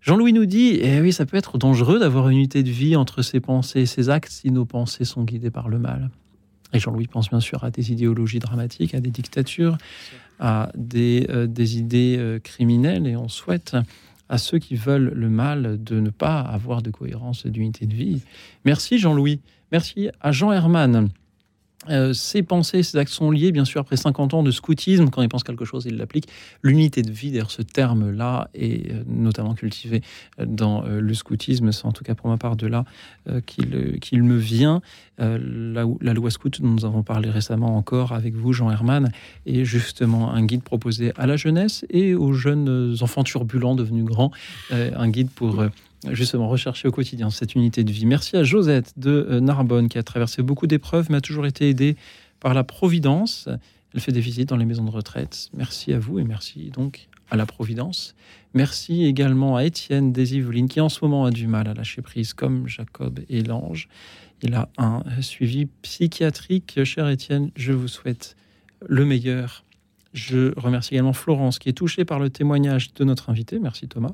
Jean-Louis 0.00 0.32
nous 0.32 0.44
dit, 0.44 0.78
eh 0.82 1.00
oui, 1.00 1.12
ça 1.12 1.24
peut 1.24 1.36
être 1.36 1.56
dangereux 1.56 1.98
d'avoir 1.98 2.28
une 2.28 2.36
unité 2.36 2.62
de 2.62 2.70
vie 2.70 2.94
entre 2.94 3.22
ses 3.22 3.40
pensées 3.40 3.80
et 3.80 3.86
ses 3.86 4.10
actes 4.10 4.30
si 4.30 4.50
nos 4.50 4.66
pensées 4.66 5.04
sont 5.04 5.24
guidées 5.24 5.50
par 5.50 5.68
le 5.68 5.78
mal. 5.78 6.10
Et 6.74 6.78
Jean-Louis 6.78 7.06
pense 7.06 7.30
bien 7.30 7.40
sûr 7.40 7.64
à 7.64 7.70
des 7.70 7.92
idéologies 7.92 8.40
dramatiques, 8.40 8.94
à 8.94 9.00
des 9.00 9.10
dictatures, 9.10 9.78
à 10.40 10.70
des, 10.74 11.26
euh, 11.30 11.46
idées 11.58 12.16
euh, 12.18 12.38
criminelles, 12.38 13.06
et 13.06 13.16
on 13.16 13.28
souhaite 13.28 13.76
à 14.28 14.38
ceux 14.38 14.58
qui 14.58 14.74
veulent 14.74 15.12
le 15.14 15.28
mal 15.30 15.82
de 15.82 16.00
ne 16.00 16.10
pas 16.10 16.40
avoir 16.40 16.82
de 16.82 16.90
cohérence 16.90 17.46
d'unité 17.46 17.86
de 17.86 17.94
vie. 17.94 18.22
Merci 18.64 18.98
Jean-Louis. 18.98 19.40
Merci 19.72 20.10
à 20.20 20.32
Jean 20.32 20.52
Herman 20.52 21.08
Euh, 21.90 22.12
ces 22.12 22.42
pensées, 22.42 22.82
ces 22.82 22.98
actes 22.98 23.12
sont 23.12 23.30
liés, 23.30 23.52
bien 23.52 23.64
sûr, 23.64 23.80
après 23.80 23.96
50 23.96 24.34
ans 24.34 24.42
de 24.42 24.50
scoutisme. 24.50 25.10
Quand 25.10 25.22
il 25.22 25.28
pense 25.28 25.44
quelque 25.44 25.64
chose, 25.64 25.84
il 25.86 25.96
l'applique. 25.96 26.28
L'unité 26.62 27.02
de 27.02 27.10
vie, 27.10 27.30
d'ailleurs, 27.30 27.50
ce 27.50 27.62
terme-là 27.62 28.48
est 28.54 28.90
euh, 28.90 29.02
notamment 29.06 29.54
cultivé 29.54 30.02
euh, 30.40 30.46
dans 30.46 30.82
le 30.82 31.14
scoutisme. 31.14 31.72
C'est 31.72 31.86
en 31.86 31.92
tout 31.92 32.04
cas 32.04 32.14
pour 32.14 32.28
ma 32.28 32.36
part 32.36 32.56
de 32.56 32.66
là 32.66 32.84
qu'il 33.46 34.22
me 34.22 34.36
vient. 34.36 34.82
La, 35.18 35.84
la, 36.00 36.12
loi 36.12 36.30
scout, 36.30 36.60
dont 36.60 36.68
nous 36.68 36.84
avons 36.84 37.02
parlé 37.02 37.30
récemment 37.30 37.76
encore 37.76 38.12
avec 38.12 38.34
vous, 38.34 38.52
Jean 38.52 38.70
Herman, 38.70 39.10
est 39.46 39.64
justement 39.64 40.32
un 40.32 40.44
guide 40.44 40.62
proposé 40.62 41.12
à 41.16 41.26
la 41.26 41.36
jeunesse 41.36 41.84
et 41.90 42.14
aux 42.14 42.32
jeunes 42.32 42.96
enfants 43.00 43.24
turbulents 43.24 43.74
devenus 43.74 44.04
grands. 44.04 44.30
Un 44.70 45.08
guide 45.08 45.30
pour 45.30 45.64
justement 46.12 46.48
rechercher 46.48 46.88
au 46.88 46.90
quotidien 46.90 47.30
cette 47.30 47.54
unité 47.54 47.84
de 47.84 47.92
vie. 47.92 48.06
Merci 48.06 48.36
à 48.36 48.44
Josette 48.44 48.92
de 48.96 49.10
euh, 49.10 49.40
Narbonne 49.40 49.88
qui 49.88 49.98
a 49.98 50.02
traversé 50.02 50.42
beaucoup 50.42 50.66
d'épreuves, 50.66 51.06
mais 51.10 51.16
a 51.16 51.20
toujours 51.20 51.46
été 51.46 51.68
aidée 51.68 51.96
par 52.40 52.54
la 52.54 52.64
Providence. 52.64 53.48
Elle 53.94 54.00
fait 54.00 54.12
des 54.12 54.20
visites 54.20 54.48
dans 54.48 54.56
les 54.56 54.64
maisons 54.64 54.84
de 54.84 54.90
retraite. 54.90 55.48
Merci 55.54 55.92
à 55.92 55.98
vous 55.98 56.18
et 56.18 56.24
merci 56.24 56.70
donc 56.70 57.08
à 57.30 57.36
la 57.36 57.46
Providence. 57.46 58.14
Merci 58.52 59.04
également 59.04 59.56
à 59.56 59.64
Étienne 59.64 60.12
des 60.12 60.36
Yvelines 60.36 60.68
qui 60.68 60.80
en 60.80 60.88
ce 60.88 61.04
moment 61.04 61.24
a 61.24 61.30
du 61.30 61.46
mal 61.46 61.68
à 61.68 61.74
lâcher 61.74 62.02
prise 62.02 62.34
comme 62.34 62.68
Jacob 62.68 63.20
et 63.28 63.42
l'ange. 63.42 63.88
Il 64.42 64.54
a 64.54 64.68
un 64.78 65.02
suivi 65.20 65.66
psychiatrique. 65.82 66.84
Cher 66.84 67.08
Étienne, 67.08 67.50
je 67.56 67.72
vous 67.72 67.88
souhaite 67.88 68.36
le 68.86 69.04
meilleur. 69.04 69.64
Je 70.12 70.58
remercie 70.58 70.94
également 70.94 71.12
Florence 71.12 71.58
qui 71.58 71.68
est 71.68 71.72
touchée 71.72 72.04
par 72.04 72.20
le 72.20 72.30
témoignage 72.30 72.92
de 72.94 73.04
notre 73.04 73.30
invité. 73.30 73.58
Merci 73.58 73.88
Thomas. 73.88 74.12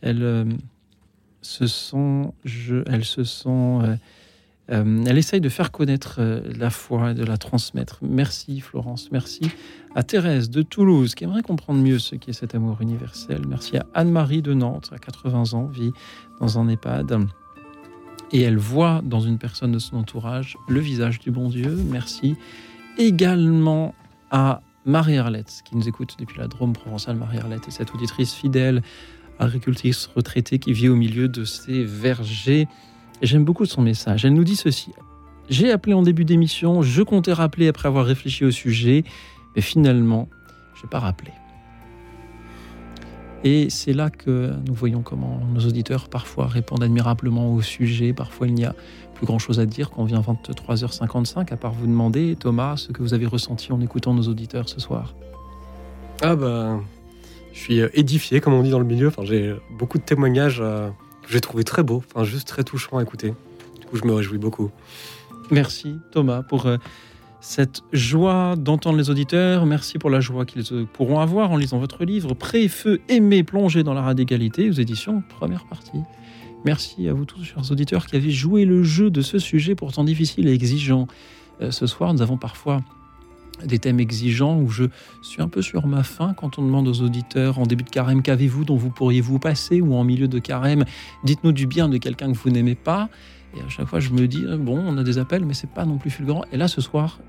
Elle 0.00 0.22
euh, 0.22 0.44
je, 1.42 3.02
se 3.02 3.48
euh, 3.48 3.96
euh, 4.70 5.04
elle 5.06 5.18
essaye 5.18 5.40
de 5.40 5.48
faire 5.48 5.70
connaître 5.70 6.16
euh, 6.18 6.40
la 6.58 6.70
foi, 6.70 7.14
de 7.14 7.24
la 7.24 7.38
transmettre. 7.38 7.98
Merci 8.02 8.60
Florence, 8.60 9.10
merci 9.12 9.40
à 9.94 10.02
Thérèse 10.02 10.50
de 10.50 10.62
Toulouse 10.62 11.14
qui 11.14 11.24
aimerait 11.24 11.42
comprendre 11.42 11.80
mieux 11.80 11.98
ce 11.98 12.16
qu'est 12.16 12.32
cet 12.32 12.54
amour 12.54 12.78
universel. 12.80 13.42
Merci 13.48 13.78
à 13.78 13.86
Anne-Marie 13.94 14.42
de 14.42 14.52
Nantes, 14.54 14.90
à 14.92 14.98
80 14.98 15.54
ans, 15.54 15.66
vit 15.66 15.92
dans 16.40 16.58
un 16.58 16.68
EHPAD. 16.68 17.26
Et 18.30 18.42
elle 18.42 18.58
voit 18.58 19.00
dans 19.02 19.20
une 19.20 19.38
personne 19.38 19.72
de 19.72 19.78
son 19.78 19.96
entourage 19.96 20.58
le 20.68 20.80
visage 20.80 21.18
du 21.18 21.30
bon 21.30 21.48
Dieu. 21.48 21.78
Merci 21.90 22.36
également 22.98 23.94
à 24.30 24.60
Marie-Arlette, 24.84 25.62
qui 25.64 25.76
nous 25.76 25.88
écoute 25.88 26.16
depuis 26.18 26.38
la 26.38 26.46
Drôme 26.46 26.74
provençale. 26.74 27.16
Marie-Arlette 27.16 27.68
est 27.68 27.70
cette 27.70 27.94
auditrice 27.94 28.34
fidèle 28.34 28.82
agricultrice 29.38 30.10
retraitée 30.14 30.58
qui 30.58 30.72
vit 30.72 30.88
au 30.88 30.96
milieu 30.96 31.28
de 31.28 31.44
ces 31.44 31.84
vergers. 31.84 32.68
J'aime 33.22 33.44
beaucoup 33.44 33.66
son 33.66 33.82
message. 33.82 34.24
Elle 34.24 34.34
nous 34.34 34.44
dit 34.44 34.56
ceci. 34.56 34.92
J'ai 35.50 35.72
appelé 35.72 35.94
en 35.94 36.02
début 36.02 36.24
d'émission, 36.24 36.82
je 36.82 37.02
comptais 37.02 37.32
rappeler 37.32 37.68
après 37.68 37.88
avoir 37.88 38.04
réfléchi 38.04 38.44
au 38.44 38.50
sujet, 38.50 39.04
mais 39.56 39.62
finalement, 39.62 40.28
je 40.74 40.82
n'ai 40.82 40.90
pas 40.90 40.98
rappelé. 40.98 41.32
Et 43.44 43.70
c'est 43.70 43.92
là 43.92 44.10
que 44.10 44.52
nous 44.66 44.74
voyons 44.74 45.02
comment 45.02 45.40
nos 45.54 45.60
auditeurs 45.60 46.08
parfois 46.08 46.48
répondent 46.48 46.82
admirablement 46.82 47.54
au 47.54 47.62
sujet, 47.62 48.12
parfois 48.12 48.48
il 48.48 48.54
n'y 48.54 48.64
a 48.64 48.74
plus 49.14 49.26
grand 49.26 49.38
chose 49.38 49.60
à 49.60 49.66
dire 49.66 49.90
quand 49.90 50.02
on 50.02 50.04
vient 50.04 50.20
23h55, 50.20 51.52
à 51.52 51.56
part 51.56 51.72
vous 51.72 51.86
demander, 51.86 52.36
Thomas, 52.38 52.76
ce 52.76 52.92
que 52.92 53.00
vous 53.00 53.14
avez 53.14 53.26
ressenti 53.26 53.72
en 53.72 53.80
écoutant 53.80 54.12
nos 54.12 54.24
auditeurs 54.24 54.68
ce 54.68 54.80
soir. 54.80 55.14
Ah 56.20 56.34
bah, 56.34 56.80
je 57.58 57.64
suis 57.64 57.80
euh, 57.80 57.88
édifié, 57.92 58.40
comme 58.40 58.54
on 58.54 58.62
dit 58.62 58.70
dans 58.70 58.78
le 58.78 58.84
milieu. 58.84 59.08
Enfin, 59.08 59.24
j'ai 59.24 59.52
beaucoup 59.70 59.98
de 59.98 60.04
témoignages 60.04 60.60
euh, 60.60 60.88
que 61.22 61.32
j'ai 61.32 61.40
trouvé 61.40 61.64
très 61.64 61.82
beaux, 61.82 62.02
enfin, 62.06 62.24
juste 62.24 62.46
très 62.46 62.62
touchants 62.62 62.98
à 62.98 63.02
écouter. 63.02 63.34
Du 63.80 63.86
coup, 63.86 63.96
je 63.96 64.04
me 64.04 64.14
réjouis 64.14 64.38
beaucoup. 64.38 64.70
Merci 65.50 65.96
Thomas 66.12 66.42
pour 66.42 66.66
euh, 66.66 66.76
cette 67.40 67.82
joie 67.92 68.54
d'entendre 68.56 68.96
les 68.96 69.10
auditeurs. 69.10 69.66
Merci 69.66 69.98
pour 69.98 70.08
la 70.08 70.20
joie 70.20 70.44
qu'ils 70.44 70.86
pourront 70.86 71.18
avoir 71.18 71.50
en 71.50 71.56
lisant 71.56 71.78
votre 71.78 72.04
livre 72.04 72.32
Pré, 72.34 72.68
feu, 72.68 73.00
aimer, 73.08 73.42
plonger 73.42 73.82
dans 73.82 73.94
la 73.94 74.02
radicalité 74.02 74.68
aux 74.68 74.74
éditions 74.74 75.24
Première 75.28 75.64
partie. 75.66 76.00
Merci 76.64 77.08
à 77.08 77.12
vous 77.12 77.24
tous, 77.24 77.42
chers 77.42 77.72
auditeurs, 77.72 78.06
qui 78.06 78.14
avez 78.14 78.30
joué 78.30 78.66
le 78.66 78.84
jeu 78.84 79.10
de 79.10 79.20
ce 79.20 79.38
sujet 79.38 79.74
pourtant 79.74 80.04
difficile 80.04 80.48
et 80.48 80.52
exigeant. 80.52 81.06
ce 81.70 81.86
soir, 81.86 82.12
nous 82.12 82.22
avons 82.22 82.36
parfois 82.36 82.80
des 83.64 83.78
thèmes 83.78 84.00
exigeants 84.00 84.58
où 84.58 84.68
je 84.68 84.84
suis 85.22 85.42
un 85.42 85.48
peu 85.48 85.62
sur 85.62 85.86
ma 85.86 86.02
faim 86.02 86.34
quand 86.36 86.58
on 86.58 86.62
demande 86.62 86.88
aux 86.88 87.02
auditeurs 87.02 87.58
en 87.58 87.66
début 87.66 87.84
de 87.84 87.90
carême 87.90 88.22
qu'avez-vous 88.22 88.64
dont 88.64 88.76
vous 88.76 88.90
pourriez 88.90 89.20
vous 89.20 89.38
passer 89.38 89.80
ou 89.80 89.94
en 89.94 90.04
milieu 90.04 90.28
de 90.28 90.38
carême 90.38 90.84
dites-nous 91.24 91.52
du 91.52 91.66
bien 91.66 91.88
de 91.88 91.98
quelqu'un 91.98 92.32
que 92.32 92.38
vous 92.38 92.50
n'aimez 92.50 92.74
pas 92.74 93.08
et 93.56 93.60
à 93.60 93.68
chaque 93.68 93.86
fois 93.86 94.00
je 94.00 94.10
me 94.10 94.26
dis 94.26 94.44
bon 94.58 94.78
on 94.78 94.98
a 94.98 95.02
des 95.02 95.18
appels 95.18 95.44
mais 95.44 95.54
c'est 95.54 95.70
pas 95.70 95.84
non 95.84 95.98
plus 95.98 96.10
fulgurant 96.10 96.44
et 96.52 96.56
là 96.56 96.68
ce 96.68 96.80
soir 96.80 97.20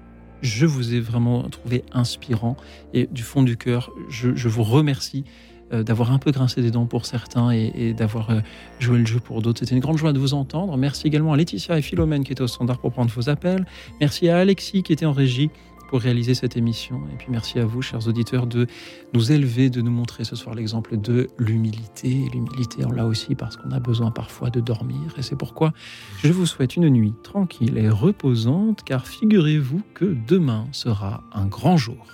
je 0.41 0.65
vous 0.65 0.93
ai 0.93 0.99
vraiment 0.99 1.43
trouvé 1.49 1.83
inspirant 1.91 2.55
et 2.93 3.07
du 3.07 3.23
fond 3.23 3.43
du 3.43 3.57
cœur 3.57 3.91
je, 4.09 4.47
vous 4.47 4.63
remercie 4.63 5.25
euh, 5.73 5.83
d'avoir 5.83 6.11
un 6.11 6.17
peu 6.17 6.31
grincé 6.31 6.61
des 6.61 6.71
dents 6.71 6.85
pour 6.85 7.05
certains 7.05 7.51
et, 7.51 7.93
d'avoir 7.93 8.29
euh, 8.31 8.39
joué 8.79 8.97
le 8.97 9.05
jeu 9.05 9.19
pour 9.19 9.41
d'autres. 9.41 9.59
C'était 9.59 9.75
une 9.75 9.81
grande 9.81 9.97
joie 9.97 10.13
de 10.13 10.19
vous 10.19 10.33
entendre. 10.33 10.75
Merci 10.77 11.05
également 11.05 11.33
à 11.33 11.37
Laetitia 11.37 11.77
et 11.77 11.81
Philomène 11.81 12.23
qui 12.23 12.31
étaient 12.31 12.41
au 12.41 12.47
standard 12.47 12.79
pour 12.79 12.91
prendre 12.91 13.11
vos 13.11 13.29
appels. 13.29 13.65
Merci 13.99 14.29
à 14.29 14.37
Alexis 14.39 14.81
qui 14.81 14.93
était 14.93 15.05
en 15.05 15.11
régie 15.11 15.51
pour 15.89 16.01
réaliser 16.01 16.35
cette 16.35 16.55
émission. 16.55 17.01
Et 17.11 17.17
puis 17.17 17.27
merci 17.31 17.57
à 17.57 17.65
vous, 17.65 17.81
chers 17.81 18.07
auditeurs, 18.07 18.45
de 18.45 18.67
nous 19.13 19.31
élever, 19.31 19.71
de 19.71 19.81
nous 19.81 19.89
montrer 19.89 20.23
ce 20.23 20.35
soir 20.35 20.53
l'exemple 20.53 20.97
de 20.97 21.27
l'humilité. 21.39 22.29
L'humilité, 22.31 22.83
là 22.95 23.07
aussi, 23.07 23.33
parce 23.33 23.57
qu'on 23.57 23.71
a 23.71 23.79
besoin 23.79 24.11
parfois 24.11 24.51
de 24.51 24.59
dormir. 24.59 25.15
Et 25.17 25.23
c'est 25.23 25.35
pourquoi 25.35 25.73
je 26.23 26.31
vous 26.31 26.45
souhaite 26.45 26.75
une 26.75 26.89
nuit 26.89 27.15
tranquille 27.23 27.79
et 27.79 27.89
reposante, 27.89 28.83
car 28.83 29.07
figurez-vous 29.07 29.81
que 29.95 30.15
demain 30.27 30.67
sera 30.71 31.23
un 31.33 31.47
grand 31.47 31.75
jour. 31.75 32.05